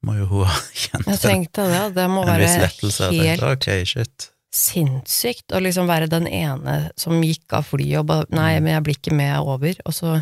må 0.07 0.15
jo 0.19 0.27
hun 0.31 0.45
ha 0.51 0.59
kjent 0.73 1.09
Jeg 1.11 1.21
tenkte 1.23 1.67
det, 1.71 1.81
det 1.99 2.07
må 2.13 2.23
en 2.25 2.31
være 2.33 2.45
viss 2.47 2.59
lettelse. 2.63 3.11
helt 3.13 3.41
tenkte, 3.45 3.55
ok, 3.57 3.89
shit. 3.91 4.29
sinnssykt 4.57 5.53
å 5.55 5.61
liksom 5.63 5.91
være 5.91 6.09
den 6.11 6.27
ene 6.27 6.79
som 6.99 7.21
gikk 7.23 7.53
av 7.59 7.69
flyet 7.69 8.01
og 8.01 8.09
bare 8.11 8.31
Nei, 8.35 8.55
men 8.61 8.73
jeg 8.79 8.87
blir 8.87 8.99
ikke 8.99 9.15
med 9.19 9.37
over. 9.43 9.77
Og 9.87 9.95
så 9.97 10.17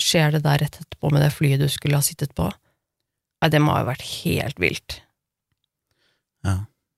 skjer 0.00 0.32
det 0.36 0.44
der 0.46 0.60
rett 0.64 0.80
etterpå 0.80 1.10
med 1.12 1.22
det 1.26 1.32
flyet 1.34 1.60
du 1.62 1.68
skulle 1.72 1.98
ha 1.98 2.04
sittet 2.06 2.32
på. 2.38 2.48
Nei, 3.42 3.48
det 3.52 3.60
må 3.62 3.74
ha 3.76 3.84
vært 3.86 4.02
helt 4.24 4.58
vilt. 4.62 5.00
Ja. 6.46 6.56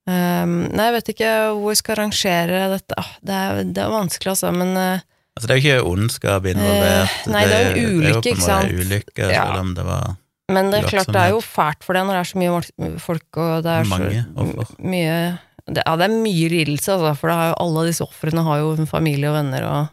Um, 0.09 0.55
nei, 0.73 0.87
jeg 0.87 0.95
vet 0.97 1.09
ikke 1.13 1.31
hvor 1.59 1.73
jeg 1.75 1.79
skal 1.81 1.99
rangere 1.99 2.61
dette. 2.73 2.97
Ah, 2.97 3.11
Det 3.21 3.35
er, 3.37 3.61
det 3.69 3.83
er 3.83 3.93
vanskelig, 3.93 4.31
altså, 4.33 4.49
men 4.55 4.71
eh, 4.77 5.03
Altså, 5.35 5.47
det 5.47 5.53
er 5.55 5.59
jo 5.59 5.63
ikke 5.63 5.89
ondskap 5.91 6.45
involvert. 6.51 7.13
Eh, 7.25 7.29
nei, 7.31 7.43
det 7.47 7.53
er 7.55 7.69
en 7.71 7.77
jo 7.79 7.91
ulykke, 8.01 8.11
en 8.11 8.21
ikke 8.21 8.33
måte 8.35 8.49
sant? 8.49 8.73
ulykke, 8.81 9.29
Ja. 9.31 9.45
selv 9.45 9.59
om 9.61 9.73
det 9.77 9.85
var 9.87 10.17
Men 10.51 10.69
det 10.71 10.79
er 10.83 10.89
klart, 10.89 11.07
det 11.07 11.21
er 11.21 11.29
jo 11.31 11.39
fælt 11.39 11.83
for 11.87 11.93
det 11.95 12.01
når 12.03 12.17
det 12.17 12.19
er 12.19 12.29
så 12.31 12.39
mye 12.41 12.99
folk- 12.99 13.37
og 13.39 13.63
det 13.63 13.71
er 13.71 13.83
Mange 13.87 14.25
så 14.25 14.43
offer. 14.43 14.75
mye 14.83 15.39
det, 15.71 15.83
Ja, 15.85 15.95
det 15.95 16.03
er 16.09 16.15
mye 16.17 16.49
lidelse, 16.51 16.91
altså, 16.91 17.13
for 17.17 17.29
jo, 17.31 17.53
alle 17.63 17.85
disse 17.87 18.03
ofrene 18.03 18.43
har 18.43 18.57
jo 18.59 18.85
familie 18.85 19.29
og 19.29 19.35
venner, 19.37 19.63
og 19.63 19.87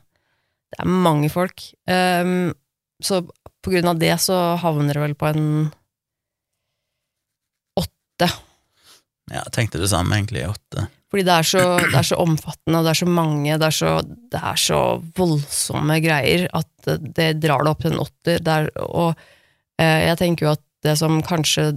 det 0.72 0.80
er 0.80 0.86
mange 0.90 1.30
folk. 1.30 1.62
Um, 1.86 2.52
så 3.00 3.20
på 3.62 3.70
grunn 3.70 3.86
av 3.92 3.98
det 4.00 4.16
så 4.18 4.56
havner 4.58 4.94
det 4.94 5.02
vel 5.04 5.14
på 5.14 5.28
en 5.30 5.70
åtte. 7.78 8.28
Ja, 9.30 9.42
jeg 9.44 9.52
tenkte 9.54 9.78
det 9.78 9.90
samme, 9.92 10.16
egentlig, 10.16 10.46
åtte. 10.48 10.88
Fordi 11.08 11.24
det 11.24 11.34
er, 11.34 11.46
så, 11.48 11.64
det 11.80 11.96
er 11.96 12.04
så 12.04 12.18
omfattende, 12.20 12.78
og 12.78 12.84
det 12.84 12.92
er 12.92 13.00
så 13.00 13.08
mange, 13.08 13.58
det 13.60 13.68
er 13.70 13.76
så, 13.78 13.92
det 14.04 14.40
er 14.50 14.58
så 14.60 14.80
voldsomme 15.16 15.96
greier 16.04 16.44
at 16.52 16.90
det, 17.16 17.30
drar 17.40 17.64
det 17.64 17.72
opp 17.72 17.84
til 17.84 17.94
en 17.94 18.02
åtter. 18.02 18.42
Det 18.44 18.56
er, 18.58 18.68
og 18.84 19.14
eh, 19.80 20.08
jeg 20.10 20.18
tenker 20.20 20.46
jo 20.46 20.52
at 20.52 20.64
det 20.84 20.98
som 21.00 21.22
kanskje 21.24 21.70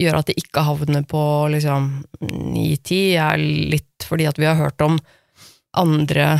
gjør 0.00 0.20
at 0.20 0.30
det 0.30 0.38
ikke 0.40 0.64
havner 0.64 1.04
på 1.10 1.22
liksom 1.52 1.90
9-10, 2.22 3.00
er 3.20 3.42
litt 3.74 4.06
fordi 4.08 4.28
at 4.30 4.40
vi 4.40 4.48
har 4.48 4.56
hørt 4.58 4.80
om 4.86 4.96
andre 5.76 6.38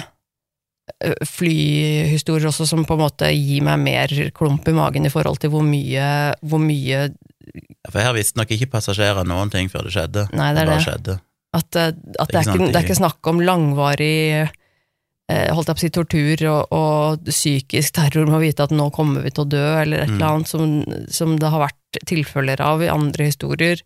flyhistorier 1.27 2.49
også 2.49 2.67
som 2.67 2.85
på 2.89 2.97
en 2.97 3.03
måte 3.05 3.29
gir 3.35 3.65
meg 3.67 3.81
mer 3.83 4.13
klump 4.35 4.69
i 4.69 4.75
magen 4.75 5.07
i 5.07 5.13
forhold 5.13 5.41
til 5.43 5.53
hvor 5.53 5.67
mye, 5.67 6.35
hvor 6.41 6.63
mye 6.63 7.09
Ja, 7.09 7.91
For 7.93 8.03
her 8.03 8.13
visste 8.17 8.37
nok 8.41 8.51
ikke 8.53 8.69
passasjerer 8.73 9.25
noen 9.25 9.49
ting 9.53 9.71
før 9.73 9.87
det 9.87 9.95
skjedde. 9.95 10.27
Nei, 10.37 10.51
det 10.53 10.63
er 10.63 10.69
det. 10.69 10.75
det. 10.75 10.85
skjedde. 10.85 11.15
At, 11.57 11.77
eh, 11.77 11.93
at 11.93 12.33
det, 12.33 12.41
er 12.43 12.49
Ikke 12.49 12.67
det 12.69 12.77
er 12.77 12.85
ikke 12.87 12.99
snakk 12.99 13.29
om 13.31 13.41
langvarig 13.41 14.19
eh, 14.45 15.49
holdt 15.55 15.71
jeg 15.71 15.77
på 15.77 15.81
å 15.81 15.85
si 15.85 15.91
tortur 15.95 16.43
og, 16.51 16.75
og 16.77 17.31
psykisk 17.31 17.97
terror 17.97 18.29
med 18.29 18.39
å 18.39 18.43
vite 18.43 18.67
at 18.67 18.75
nå 18.75 18.91
kommer 18.95 19.25
vi 19.25 19.33
til 19.33 19.47
å 19.47 19.51
dø, 19.57 19.65
eller 19.81 20.05
et 20.05 20.13
Mm. 20.13 20.17
eller 20.17 20.29
annet 20.29 20.49
som, 20.49 20.77
som 21.09 21.37
det 21.41 21.53
har 21.53 21.65
vært 21.67 22.01
tilfeller 22.09 22.61
av 22.65 22.85
i 22.85 22.93
andre 22.93 23.31
historier, 23.31 23.81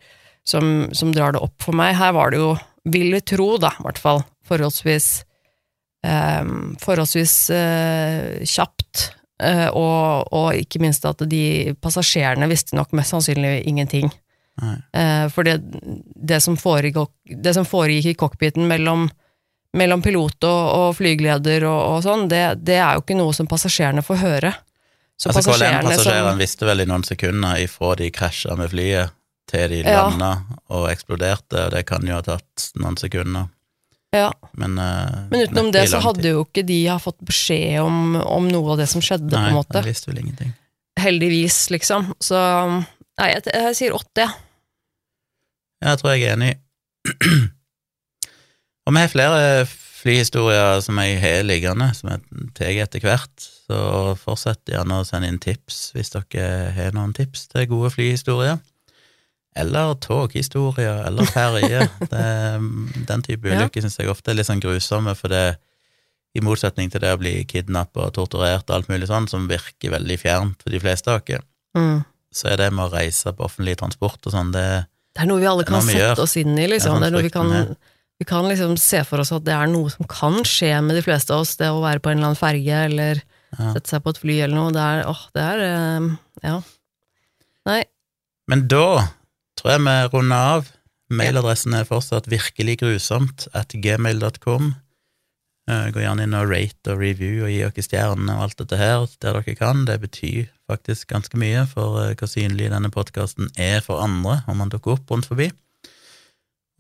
som, 0.46 0.88
som 0.94 1.14
drar 1.14 1.34
det 1.36 1.42
opp 1.42 1.62
for 1.62 1.74
meg. 1.78 1.94
Her 1.98 2.14
var 2.18 2.30
det 2.34 2.42
jo, 2.42 2.56
vil 2.84 3.12
vi 3.14 3.20
tro 3.20 3.56
da, 3.62 3.74
i 3.78 3.86
hvert 3.86 3.98
fall, 4.02 4.24
forholdsvis 4.46 5.24
um, 6.02 6.76
forholdsvis 6.82 7.34
uh, 7.54 8.46
kjapt, 8.46 9.12
Uh, 9.42 9.74
og, 9.74 10.28
og 10.30 10.54
ikke 10.54 10.78
minst 10.78 11.02
at 11.08 11.18
de 11.26 11.74
passasjerene 11.82 12.46
visste 12.46 12.76
nok 12.78 12.92
mest 12.94 13.10
sannsynlig 13.10 13.64
ingenting. 13.66 14.12
Nei. 14.61 14.76
Eh, 14.92 15.28
for 15.32 15.48
det, 15.48 15.57
det, 16.16 16.40
som 16.44 16.59
foregikk, 16.61 17.09
det 17.24 17.55
som 17.57 17.64
foregikk 17.64 18.11
i 18.12 18.18
cockpiten 18.20 18.66
mellom, 18.68 19.07
mellom 19.76 20.03
pilot 20.05 20.44
og, 20.44 20.61
og 20.76 20.90
flygeleder 20.98 21.64
og, 21.64 21.80
og 21.94 22.03
sånn, 22.05 22.26
det, 22.28 22.42
det 22.66 22.76
er 22.76 22.98
jo 22.98 23.05
ikke 23.07 23.16
noe 23.16 23.32
som 23.36 23.48
passasjerene 23.48 24.05
får 24.05 24.20
høre. 24.20 24.53
Så 25.16 25.30
Altså 25.30 25.40
passasjerene 25.40 25.86
KLM-passasjerene 25.86 26.38
visste 26.40 26.66
vel 26.68 26.82
i 26.84 26.88
noen 26.90 27.05
sekunder 27.07 27.61
ifra 27.62 27.94
de 28.00 28.11
krasja 28.12 28.57
med 28.59 28.72
flyet 28.74 29.12
til 29.53 29.68
de 29.70 29.82
Ja. 29.86 30.05
og 30.72 30.86
eksploderte, 30.90 31.66
og 31.66 31.74
det 31.74 31.84
kan 31.86 32.05
jo 32.07 32.14
ha 32.16 32.22
tatt 32.24 32.70
noen 32.80 32.96
sekunder. 33.00 33.48
ja, 34.12 34.30
Men, 34.57 34.78
uh, 34.78 35.28
Men 35.30 35.46
utenom 35.48 35.70
det 35.72 35.88
så 35.90 36.00
hadde 36.05 36.22
tid. 36.22 36.32
jo 36.32 36.44
ikke 36.44 36.66
de 36.66 36.86
ha 36.88 36.98
fått 37.00 37.18
beskjed 37.24 37.80
om, 37.80 38.16
om 38.20 38.48
noe 38.48 38.72
av 38.74 38.78
det 38.82 38.88
som 38.88 39.00
skjedde, 39.00 39.30
på 39.30 39.36
en 39.40 39.48
Nei, 39.48 39.55
måte. 39.57 39.80
Nei, 39.80 39.88
visste 39.88 40.11
vel 40.11 40.20
ingenting. 40.20 40.53
Heldigvis, 41.00 41.70
liksom. 41.72 42.12
Så 42.20 42.36
nei, 43.22 43.30
jeg, 43.36 43.46
jeg 43.54 43.76
sier 43.78 43.94
åtte. 43.96 44.26
Ja, 45.82 45.92
jeg 45.94 46.00
tror 46.02 46.12
jeg 46.14 46.26
er 46.28 46.34
enig. 46.36 46.52
og 48.86 48.94
vi 48.96 49.00
har 49.02 49.10
flere 49.12 49.64
flyhistorier 50.02 50.80
som 50.82 50.98
jeg 50.98 51.20
har 51.22 51.44
liggende, 51.46 51.88
som 51.94 52.10
jeg 52.10 52.48
tar 52.58 52.78
etter 52.84 53.04
hvert. 53.06 53.46
Så 53.68 53.78
fortsett 54.18 54.66
gjerne 54.70 55.00
å 55.00 55.06
sende 55.06 55.30
inn 55.30 55.38
tips 55.42 55.92
hvis 55.94 56.10
dere 56.14 56.72
har 56.74 56.94
noen 56.96 57.14
tips 57.16 57.46
til 57.52 57.68
gode 57.70 57.92
flyhistorier. 57.94 58.58
Eller 59.58 59.92
toghistorier, 60.00 61.02
eller 61.06 61.28
ferje. 61.28 61.82
Den 63.10 63.22
type 63.26 63.50
Ja. 63.50 63.58
ulykker 63.60 63.84
syns 63.84 63.98
jeg 64.00 64.08
ofte 64.10 64.32
er 64.32 64.38
litt 64.40 64.48
sånn 64.48 64.62
grusomme, 64.64 65.12
for 65.18 65.28
det 65.32 65.44
i 66.32 66.40
motsetning 66.40 66.88
til 66.88 67.02
det 67.04 67.10
å 67.12 67.18
bli 67.20 67.34
kidnappa 67.44 68.06
og 68.08 68.14
torturert 68.16 68.64
og 68.70 68.78
alt 68.78 68.88
mulig 68.88 69.10
sånn, 69.10 69.26
som 69.28 69.44
virker 69.50 69.92
veldig 69.92 70.16
fjernt 70.22 70.62
for 70.64 70.72
de 70.72 70.80
fleste 70.80 71.12
av 71.12 71.20
oss, 71.20 71.44
Mm. 71.76 72.00
Så 72.33 72.49
er 72.53 72.57
det 72.62 72.70
med 72.72 72.87
å 72.89 72.93
reise 72.95 73.33
på 73.37 73.45
offentlig 73.47 73.76
transport 73.80 74.26
og 74.26 74.33
sånn, 74.35 74.53
det 74.55 74.66
Det 75.14 75.22
er 75.22 75.28
noe 75.28 75.41
vi 75.43 75.47
alle 75.51 75.64
kan 75.68 75.83
vi 75.85 75.93
sette 75.93 75.99
gjør. 76.16 76.22
oss 76.24 76.37
inn 76.41 76.55
i, 76.57 76.62
Det 76.66 76.70
liksom. 76.70 76.97
er 76.97 77.01
Det 77.01 77.07
er 77.11 77.16
noe 77.16 77.22
vi 77.26 77.30
kan, 77.30 77.49
med. 77.53 77.76
vi 78.18 78.24
kan 78.24 78.45
liksom 78.49 78.76
se 78.80 79.03
for 79.05 79.20
oss 79.20 79.33
at 79.33 79.45
det 79.45 79.53
er 79.55 79.66
noe 79.68 79.91
som 79.93 80.07
kan 80.09 80.41
skje 80.43 80.72
med 80.83 80.97
de 80.97 81.03
fleste 81.05 81.30
av 81.35 81.41
oss, 81.45 81.57
det 81.57 81.68
å 81.68 81.83
være 81.83 82.01
på 82.01 82.11
en 82.11 82.18
eller 82.18 82.33
annen 82.33 82.41
ferge 82.41 82.85
eller 82.89 83.22
Ja. 83.59 83.72
sette 83.74 83.89
seg 83.93 84.03
på 84.03 84.09
et 84.14 84.18
fly 84.22 84.39
eller 84.41 84.55
noe. 84.57 84.72
Det 84.72 84.80
er, 84.80 85.03
åh, 85.07 85.24
det 85.35 85.43
er 85.43 85.59
eh, 85.61 86.16
Ja. 86.43 86.62
Nei. 87.66 87.85
Men 88.49 88.66
da 88.66 89.09
tror 89.61 89.70
jeg 89.76 89.80
vi 89.85 89.97
runder 90.16 90.37
av. 90.57 90.70
Mailadressen 91.12 91.74
er 91.76 91.85
fortsatt 91.85 92.24
virkelig 92.26 92.78
grusomt 92.80 93.47
at 93.55 93.68
gmail.com. 93.76 94.74
Eh, 95.68 95.91
Gå 95.93 96.01
gjerne 96.01 96.24
inn 96.24 96.35
og 96.35 96.49
rate 96.51 96.95
og 96.95 96.99
review 96.99 97.45
og 97.45 97.51
gi 97.53 97.61
dere 97.61 97.85
stjernene 97.85 98.35
og 98.39 98.43
alt 98.49 98.57
dette 98.62 98.78
her 98.80 99.05
der 99.20 99.37
dere 99.43 99.55
kan. 99.55 99.85
Det 99.85 100.01
betyr 100.01 100.49
faktisk 100.72 101.08
ganske 101.12 101.38
mye 101.40 101.66
for 101.70 102.00
eh, 102.02 102.14
hvor 102.18 102.30
synlig 102.32 102.70
denne 102.72 102.90
podkasten 102.92 103.50
er 103.60 103.80
for 103.84 104.02
andre, 104.02 104.40
om 104.48 104.58
man 104.64 104.72
dukker 104.72 104.96
opp 104.96 105.10
rundt 105.12 105.28
forbi. 105.30 105.50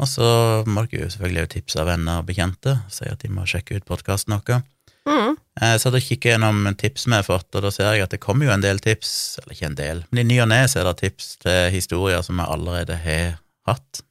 Og 0.02 0.08
så 0.08 0.26
må 0.66 0.82
dere 0.88 1.04
jo 1.04 1.10
selvfølgelig 1.14 1.50
tipse 1.52 1.78
av 1.78 1.86
venner 1.92 2.22
og 2.22 2.26
bekjente, 2.30 2.78
si 2.90 3.06
at 3.06 3.20
de 3.22 3.28
må 3.30 3.44
sjekke 3.46 3.76
ut 3.78 3.86
podkasten 3.86 4.34
vår. 4.34 4.62
Mm. 5.06 5.36
Eh, 5.60 5.76
Så 5.78 5.88
hadde 5.90 6.00
jeg 6.00 6.08
kikket 6.08 6.32
gjennom 6.36 6.64
tips 6.78 7.06
vi 7.06 7.14
har 7.18 7.26
fått, 7.26 7.50
og 7.54 7.62
da 7.66 7.70
ser 7.74 7.92
jeg 7.94 8.04
at 8.06 8.10
det 8.14 8.20
kommer 8.22 8.46
jo 8.48 8.54
en 8.54 8.62
del 8.64 8.78
tips, 8.82 9.38
eller 9.42 9.54
ikke 9.56 9.66
en 9.70 9.78
del, 9.78 10.04
men 10.10 10.22
i 10.24 10.28
ny 10.32 10.40
og 10.42 10.48
ne 10.50 10.60
er 10.64 10.84
det 10.88 10.96
tips 11.02 11.36
til 11.42 11.70
historier 11.74 12.22
som 12.22 12.38
vi 12.40 12.46
allerede 12.46 12.96
har 13.04 13.36
hatt. 13.68 14.02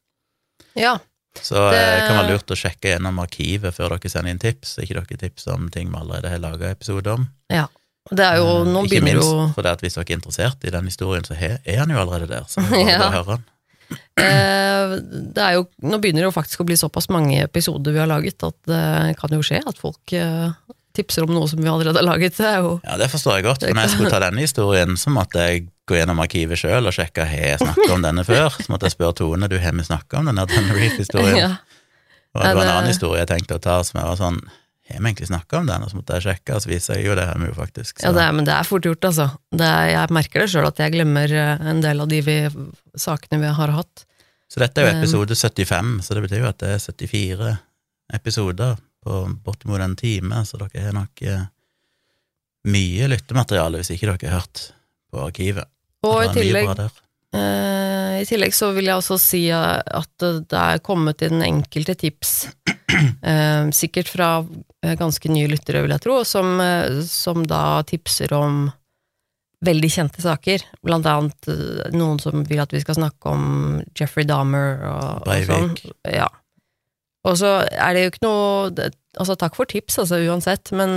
Ja. 0.75 0.97
Så 1.41 1.55
Det- 1.71 1.79
det 1.79 2.07
kan 2.07 2.17
være 2.19 2.31
lurt 2.33 2.51
å 2.51 2.59
sjekke 2.59 2.91
gjennom 2.91 3.19
arkivet 3.23 3.73
før 3.73 3.89
dere 3.95 4.09
sender 4.11 4.31
inn 4.31 4.39
tips, 4.39 4.77
ikke 4.83 4.99
dere 4.99 5.17
tips 5.17 5.47
om 5.47 5.69
ting 5.69 5.89
vi 5.89 5.95
allerede 5.97 6.29
har 6.29 6.39
laga 6.39 6.71
episode 6.71 7.07
om. 7.07 7.29
ja. 7.49 7.67
Det 8.11 8.25
er 8.27 8.37
jo 8.41 8.47
Eh, 8.61 8.65
Nå 8.67 8.81
ikke 8.83 8.89
begynner 8.97 9.13
minst 9.15 9.31
jo 9.31 9.45
for 9.55 9.63
det 9.63 9.71
at 9.77 9.81
hvis 9.85 9.95
dere 9.95 10.05
er 10.09 10.17
interessert 10.17 10.67
i 10.67 10.73
den 10.73 10.89
historien, 10.91 11.23
så 11.27 11.37
er 11.39 11.77
han 11.79 11.89
jo 11.93 12.01
allerede 12.01 12.27
der, 12.33 12.43
så 12.51 12.59
Ja. 12.89 12.99
å 13.07 13.11
høre 13.15 13.37
den. 13.37 13.47
eh, 14.19 14.93
det 15.35 15.43
er 15.45 15.53
jo 15.57 15.65
Nå 15.83 15.99
begynner 16.03 16.23
det 16.25 16.29
jo 16.29 16.35
faktisk 16.35 16.61
å 16.63 16.67
bli 16.67 16.77
såpass 16.79 17.09
mange 17.11 17.41
episoder 17.43 17.95
vi 17.95 17.99
har 18.03 18.09
laget, 18.11 18.43
at 18.43 18.55
det 18.67 19.17
kan 19.19 19.33
jo 19.35 19.41
skje 19.45 19.61
at 19.67 19.79
folk 19.81 20.13
eh, 20.17 20.51
tipser 20.95 21.23
om 21.23 21.31
noe 21.31 21.47
som 21.47 21.59
vi 21.63 21.69
allerede 21.71 21.99
har 22.01 22.07
laget. 22.07 22.35
Det 22.37 22.53
jo 22.59 22.73
Ja, 22.83 22.97
det 22.99 23.07
forstår 23.11 23.39
jeg 23.39 23.47
godt, 23.47 23.63
for 23.63 23.73
når 23.75 23.87
jeg 23.87 23.93
skulle 23.95 24.11
ta 24.11 24.19
denne 24.25 24.43
historien, 24.43 24.97
så 24.99 25.09
måtte 25.13 25.39
jeg 25.47 25.67
gå 25.87 25.95
gjennom 25.99 26.19
arkivet 26.23 26.59
sjøl 26.59 26.87
og 26.87 26.95
sjekke 26.95 27.25
har 27.27 27.45
jeg 27.55 27.59
snakket 27.63 27.91
om 27.95 28.03
denne 28.03 28.23
før. 28.27 28.49
Så 28.59 28.71
måtte 28.71 28.87
jeg 28.89 28.95
spørre 28.97 29.15
Tone 29.15 29.47
du 29.51 29.57
har 29.59 29.71
vi 29.75 29.83
snakka 29.87 30.19
om 30.19 30.27
denne 30.27 30.43
Reef-historien. 30.47 31.37
ja. 31.45 31.53
Og 32.35 32.43
det 32.43 32.51
var 32.55 32.63
en 32.63 32.73
annen 32.77 32.91
historie 32.91 33.19
jeg 33.23 33.27
tenkte 33.27 33.57
å 33.57 33.63
ta 33.63 33.81
som 33.83 33.99
jeg 33.99 34.07
var 34.07 34.19
sånn 34.19 34.37
Har 34.93 35.01
vi 35.01 35.09
egentlig 35.11 35.29
snakka 35.29 35.59
om 35.61 35.67
den? 35.69 35.83
Og 35.85 35.91
så 35.91 35.97
måtte 35.99 36.17
jeg 36.17 36.25
sjekke, 36.27 36.55
og 36.55 36.63
så 36.63 36.71
viser 36.71 36.99
jeg 36.99 37.07
jo 37.09 37.17
det 37.17 37.25
her 37.29 37.41
vi 37.41 37.49
jo 37.49 37.57
faktisk. 37.57 37.97
Så. 37.97 38.05
Ja, 38.05 38.13
det 38.15 38.23
er, 38.25 38.35
men 38.37 38.47
det 38.47 38.53
er 38.55 38.67
fort 38.67 38.87
gjort, 38.87 39.07
altså. 39.09 39.27
Det 39.51 39.67
er, 39.67 39.87
jeg 39.93 40.15
merker 40.17 40.43
det 40.43 40.51
sjøl 40.53 40.69
at 40.69 40.81
jeg 40.83 40.95
glemmer 40.95 41.35
eh, 41.41 41.65
en 41.71 41.83
del 41.83 42.03
av 42.03 42.11
de 42.11 42.21
vi, 42.25 42.37
sakene 42.99 43.41
vi 43.41 43.55
har 43.61 43.75
hatt. 43.77 44.05
så 44.51 44.63
dette 44.65 44.81
er 44.81 44.89
jo 44.89 44.93
Um, 44.97 45.01
episode 45.01 45.35
75, 45.35 45.91
så 46.03 46.15
det 46.17 46.23
betyr 46.25 46.43
jo 46.43 46.49
at 46.49 46.59
det 46.59 46.73
er 46.75 46.81
74 46.83 47.53
episoder 48.17 48.75
på 49.01 49.21
bortimot 49.45 49.81
en 49.81 49.95
time, 49.95 50.43
så 50.45 50.59
dere 50.61 50.87
har 50.89 50.95
nok 50.95 51.23
eh, 51.25 51.45
mye 52.69 53.07
lyttemateriale 53.09 53.81
hvis 53.81 53.93
ikke 53.95 54.11
dere 54.11 54.29
har 54.29 54.43
hørt 54.43 54.65
på 55.11 55.23
arkivet. 55.23 55.71
Og 56.05 56.25
i 56.25 56.33
tillegg, 56.35 56.69
eh, 57.33 57.80
i 58.21 58.27
tillegg 58.27 58.53
så 58.55 58.71
vil 58.75 58.89
jeg 58.89 58.99
også 58.99 59.17
si 59.21 59.45
eh, 59.53 59.79
at 59.81 60.25
det 60.49 60.57
er 60.57 60.83
kommet 60.85 61.23
inn 61.25 61.43
enkelte 61.45 61.95
tips, 61.99 62.51
eh, 63.31 63.69
sikkert 63.75 64.11
fra 64.11 64.29
eh, 64.85 64.95
ganske 64.99 65.31
nye 65.31 65.49
lyttere, 65.51 65.83
vil 65.85 65.95
jeg 65.95 66.05
tro, 66.05 66.21
som, 66.27 66.61
som 67.07 67.45
da 67.47 67.81
tipser 67.87 68.33
om 68.37 68.67
veldig 69.61 69.89
kjente 69.93 70.23
saker. 70.23 70.63
Blant 70.81 71.05
annet 71.05 71.51
noen 71.93 72.17
som 72.21 72.45
vil 72.47 72.63
at 72.63 72.71
vi 72.73 72.81
skal 72.81 72.97
snakke 72.97 73.33
om 73.33 73.43
Jeffrey 73.97 74.25
Dahmer 74.25 74.81
og, 74.89 75.27
og 75.27 75.45
sånn. 75.45 75.75
Ja. 76.09 76.31
Og 77.29 77.37
så 77.37 77.59
er 77.69 77.93
det 77.93 78.07
jo 78.07 78.15
ikke 78.15 78.25
noe 78.25 78.89
Altså, 79.19 79.35
takk 79.35 79.57
for 79.57 79.67
tips, 79.67 79.97
altså, 79.99 80.21
uansett, 80.23 80.69
men 80.71 80.93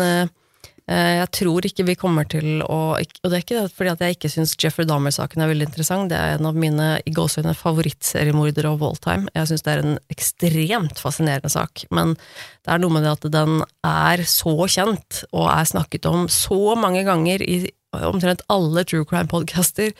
jeg 0.84 1.28
tror 1.32 1.64
ikke 1.64 1.86
vi 1.88 1.94
kommer 1.96 2.26
til 2.28 2.60
å 2.60 2.78
Og 3.00 3.30
det 3.30 3.38
er 3.38 3.40
ikke 3.40 3.60
fordi 3.72 3.92
at 3.94 4.02
jeg 4.04 4.16
ikke 4.18 4.28
syns 4.28 4.52
Jeffrey 4.60 4.84
Dahmer-saken 4.84 5.40
er 5.40 5.48
veldig 5.48 5.68
interessant, 5.70 6.10
det 6.12 6.18
er 6.18 6.34
en 6.36 6.48
av 6.50 6.58
mine 6.60 6.88
i 7.08 7.12
gåseøyne 7.14 7.54
favorittseriemordere 7.56 8.68
of 8.68 8.84
all 8.84 8.98
time. 9.00 9.30
Jeg 9.32 9.48
syns 9.48 9.64
det 9.64 9.72
er 9.72 9.80
en 9.80 9.96
ekstremt 10.12 11.00
fascinerende 11.00 11.52
sak, 11.52 11.86
men 11.88 12.12
det 12.18 12.74
er 12.74 12.82
noe 12.82 12.92
med 12.92 13.06
det 13.06 13.14
at 13.14 13.24
den 13.32 13.62
er 13.88 14.24
så 14.28 14.54
kjent, 14.68 15.22
og 15.32 15.48
er 15.54 15.72
snakket 15.72 16.10
om 16.10 16.28
så 16.28 16.76
mange 16.76 17.06
ganger 17.08 17.44
i 17.48 17.62
omtrent 18.02 18.42
alle 18.52 18.84
true 18.84 19.06
crime-podcaster, 19.08 19.92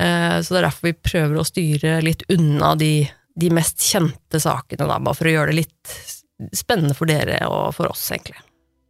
eh, 0.00 0.36
så 0.40 0.54
det 0.54 0.60
er 0.60 0.68
derfor 0.68 0.88
vi 0.88 0.96
prøver 1.10 1.38
å 1.40 1.46
styre 1.46 1.98
litt 2.04 2.24
unna 2.32 2.74
de, 2.80 3.06
de 3.36 3.52
mest 3.54 3.84
kjente 3.84 4.40
sakene, 4.42 4.88
da, 4.88 4.98
bare 4.98 5.18
for 5.18 5.28
å 5.28 5.36
gjøre 5.36 5.52
det 5.52 5.60
litt 5.64 5.96
spennende 6.56 6.96
for 6.96 7.08
dere 7.08 7.40
og 7.48 7.72
for 7.76 7.92
oss, 7.92 8.08
egentlig. 8.12 8.40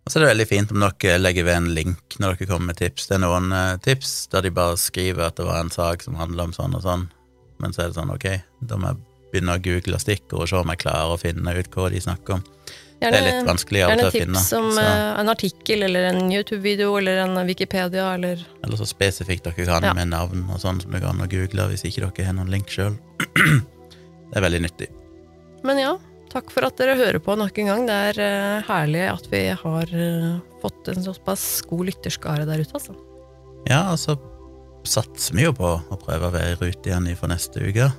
Og 0.06 0.12
så 0.12 0.20
er 0.20 0.22
det 0.22 0.30
veldig 0.36 0.46
fint 0.46 0.70
om 0.70 0.84
dere 0.84 1.18
legger 1.18 1.44
ved 1.48 1.56
en 1.58 1.72
link 1.74 2.14
når 2.22 2.36
dere 2.36 2.46
kommer 2.46 2.70
med 2.70 2.78
tips. 2.78 3.08
Det 3.10 3.16
er 3.18 3.24
noen 3.24 3.50
eh, 3.52 3.76
tips 3.82 4.12
der 4.30 4.46
de 4.46 4.52
bare 4.54 4.76
skriver 4.78 5.26
at 5.26 5.36
det 5.40 5.46
var 5.48 5.58
en 5.64 5.72
sak 5.74 6.04
som 6.06 6.14
handler 6.20 6.46
om 6.46 6.52
sånn 6.54 6.76
og 6.78 6.84
sånn, 6.84 7.08
men 7.58 7.74
så 7.74 7.82
er 7.82 7.90
det 7.90 7.98
sånn, 7.98 8.12
ok, 8.14 8.26
da 8.70 8.78
må 8.78 8.92
jeg 8.92 9.00
begynne 9.32 9.56
å 9.58 9.62
google 9.64 9.98
stikkord 9.98 10.44
og 10.44 10.48
se 10.52 10.60
om 10.60 10.70
jeg 10.70 10.82
klarer 10.84 11.16
å 11.16 11.18
finne 11.18 11.56
ut 11.58 11.70
hva 11.74 11.88
de 11.90 12.00
snakker 12.04 12.38
om. 12.38 12.44
Det 12.96 13.10
er 13.12 13.26
litt 13.26 13.44
vanskelig 13.50 13.82
av 13.84 13.90
og 13.90 13.92
Gjerne 13.92 14.04
til 14.06 14.08
å 14.08 14.22
finne. 14.22 14.40
tips 14.40 14.52
om 14.56 14.70
Så, 14.72 14.80
eh, 14.86 15.20
en 15.20 15.28
artikkel 15.28 15.82
eller 15.84 16.06
en 16.14 16.30
YouTube-video 16.32 16.94
eller 16.96 17.18
en 17.26 17.34
Wikipedia 17.46 18.06
eller 18.14 18.46
eller 18.64 18.76
så 18.80 18.86
spesifikt 18.88 19.44
dere 19.44 19.66
kan 19.66 19.82
Ja. 19.84 19.92
med 19.92 20.08
navn 20.14 20.46
og 20.48 20.60
sånn 20.62 20.80
som 20.80 20.90
det 20.92 21.02
går 21.02 21.10
an 21.10 21.26
å 21.26 21.28
google 21.28 21.68
hvis 21.68 21.84
ikke 21.84 22.06
dere 22.06 22.26
har 22.26 22.32
noen 22.32 22.48
link 22.50 22.68
sjøl. 22.68 22.96
Det 24.30 24.38
er 24.38 24.40
veldig 24.42 24.62
nyttig. 24.62 24.88
Men 25.62 25.78
ja, 25.78 25.98
takk 26.32 26.52
for 26.54 26.66
at 26.66 26.78
dere 26.80 26.96
hører 26.98 27.20
på 27.22 27.36
nok 27.38 27.58
en 27.62 27.70
gang. 27.72 27.84
Det 27.88 27.98
er 28.10 28.22
eh, 28.24 28.64
herlig 28.68 29.04
at 29.10 29.28
vi 29.32 29.42
har 29.62 29.92
eh, 29.92 30.32
fått 30.62 30.90
en 30.92 31.04
såpass 31.04 31.44
god 31.68 31.90
lytterskare 31.90 32.48
der 32.48 32.62
ute, 32.62 32.78
altså. 32.78 32.96
Ja, 33.66 33.82
og 33.92 34.00
så 34.00 34.16
satser 34.86 35.34
vi 35.36 35.46
jo 35.46 35.54
på 35.56 35.66
å 35.66 35.98
prøve 36.00 36.28
å 36.28 36.34
være 36.34 36.54
i 36.54 36.58
rute 36.60 36.90
igjen 36.90 37.08
for 37.18 37.32
neste 37.32 37.62
uke. 37.64 37.90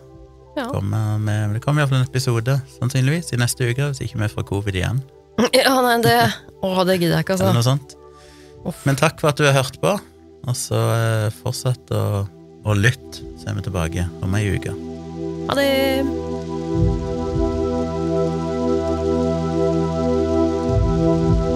Ja. 0.57 0.65
Kommer 0.71 1.19
med, 1.21 1.53
det 1.53 1.61
kommer 1.61 1.83
iallfall 1.83 2.01
en 2.01 2.07
episode, 2.07 2.55
sannsynligvis, 2.79 3.33
i 3.35 3.41
neste 3.41 3.67
uke, 3.67 3.91
hvis 3.91 4.01
ikke 4.07 4.23
vi 4.23 4.31
får 4.31 4.47
covid 4.49 4.79
igjen. 4.79 5.03
ja, 5.59 5.75
nei, 5.85 5.99
det 6.01 6.17
Å, 6.65 6.71
det 6.87 6.97
gidder 6.97 7.19
jeg 7.19 7.27
ikke, 7.27 7.37
altså. 7.37 7.45
Eller 7.45 7.53
det 7.53 7.59
noe 7.59 7.67
sånt. 7.67 7.97
Uff. 8.67 8.81
Men 8.89 8.97
takk 8.99 9.21
for 9.21 9.31
at 9.31 9.37
du 9.37 9.45
har 9.45 9.59
hørt 9.59 9.77
på, 9.83 9.93
og 10.47 10.57
så 10.57 10.81
eh, 10.95 11.27
fortsett 11.43 11.93
å, 11.93 12.25
å 12.65 12.77
lytte, 12.77 13.27
så 13.37 13.51
er 13.51 13.59
vi 13.59 13.67
tilbake 13.69 14.09
om 14.25 14.39
ei 14.39 14.47
uke. 14.57 14.73
Ha 15.47 15.59
det! 15.59 17.16
Thank 21.07 21.39
you. 21.39 21.46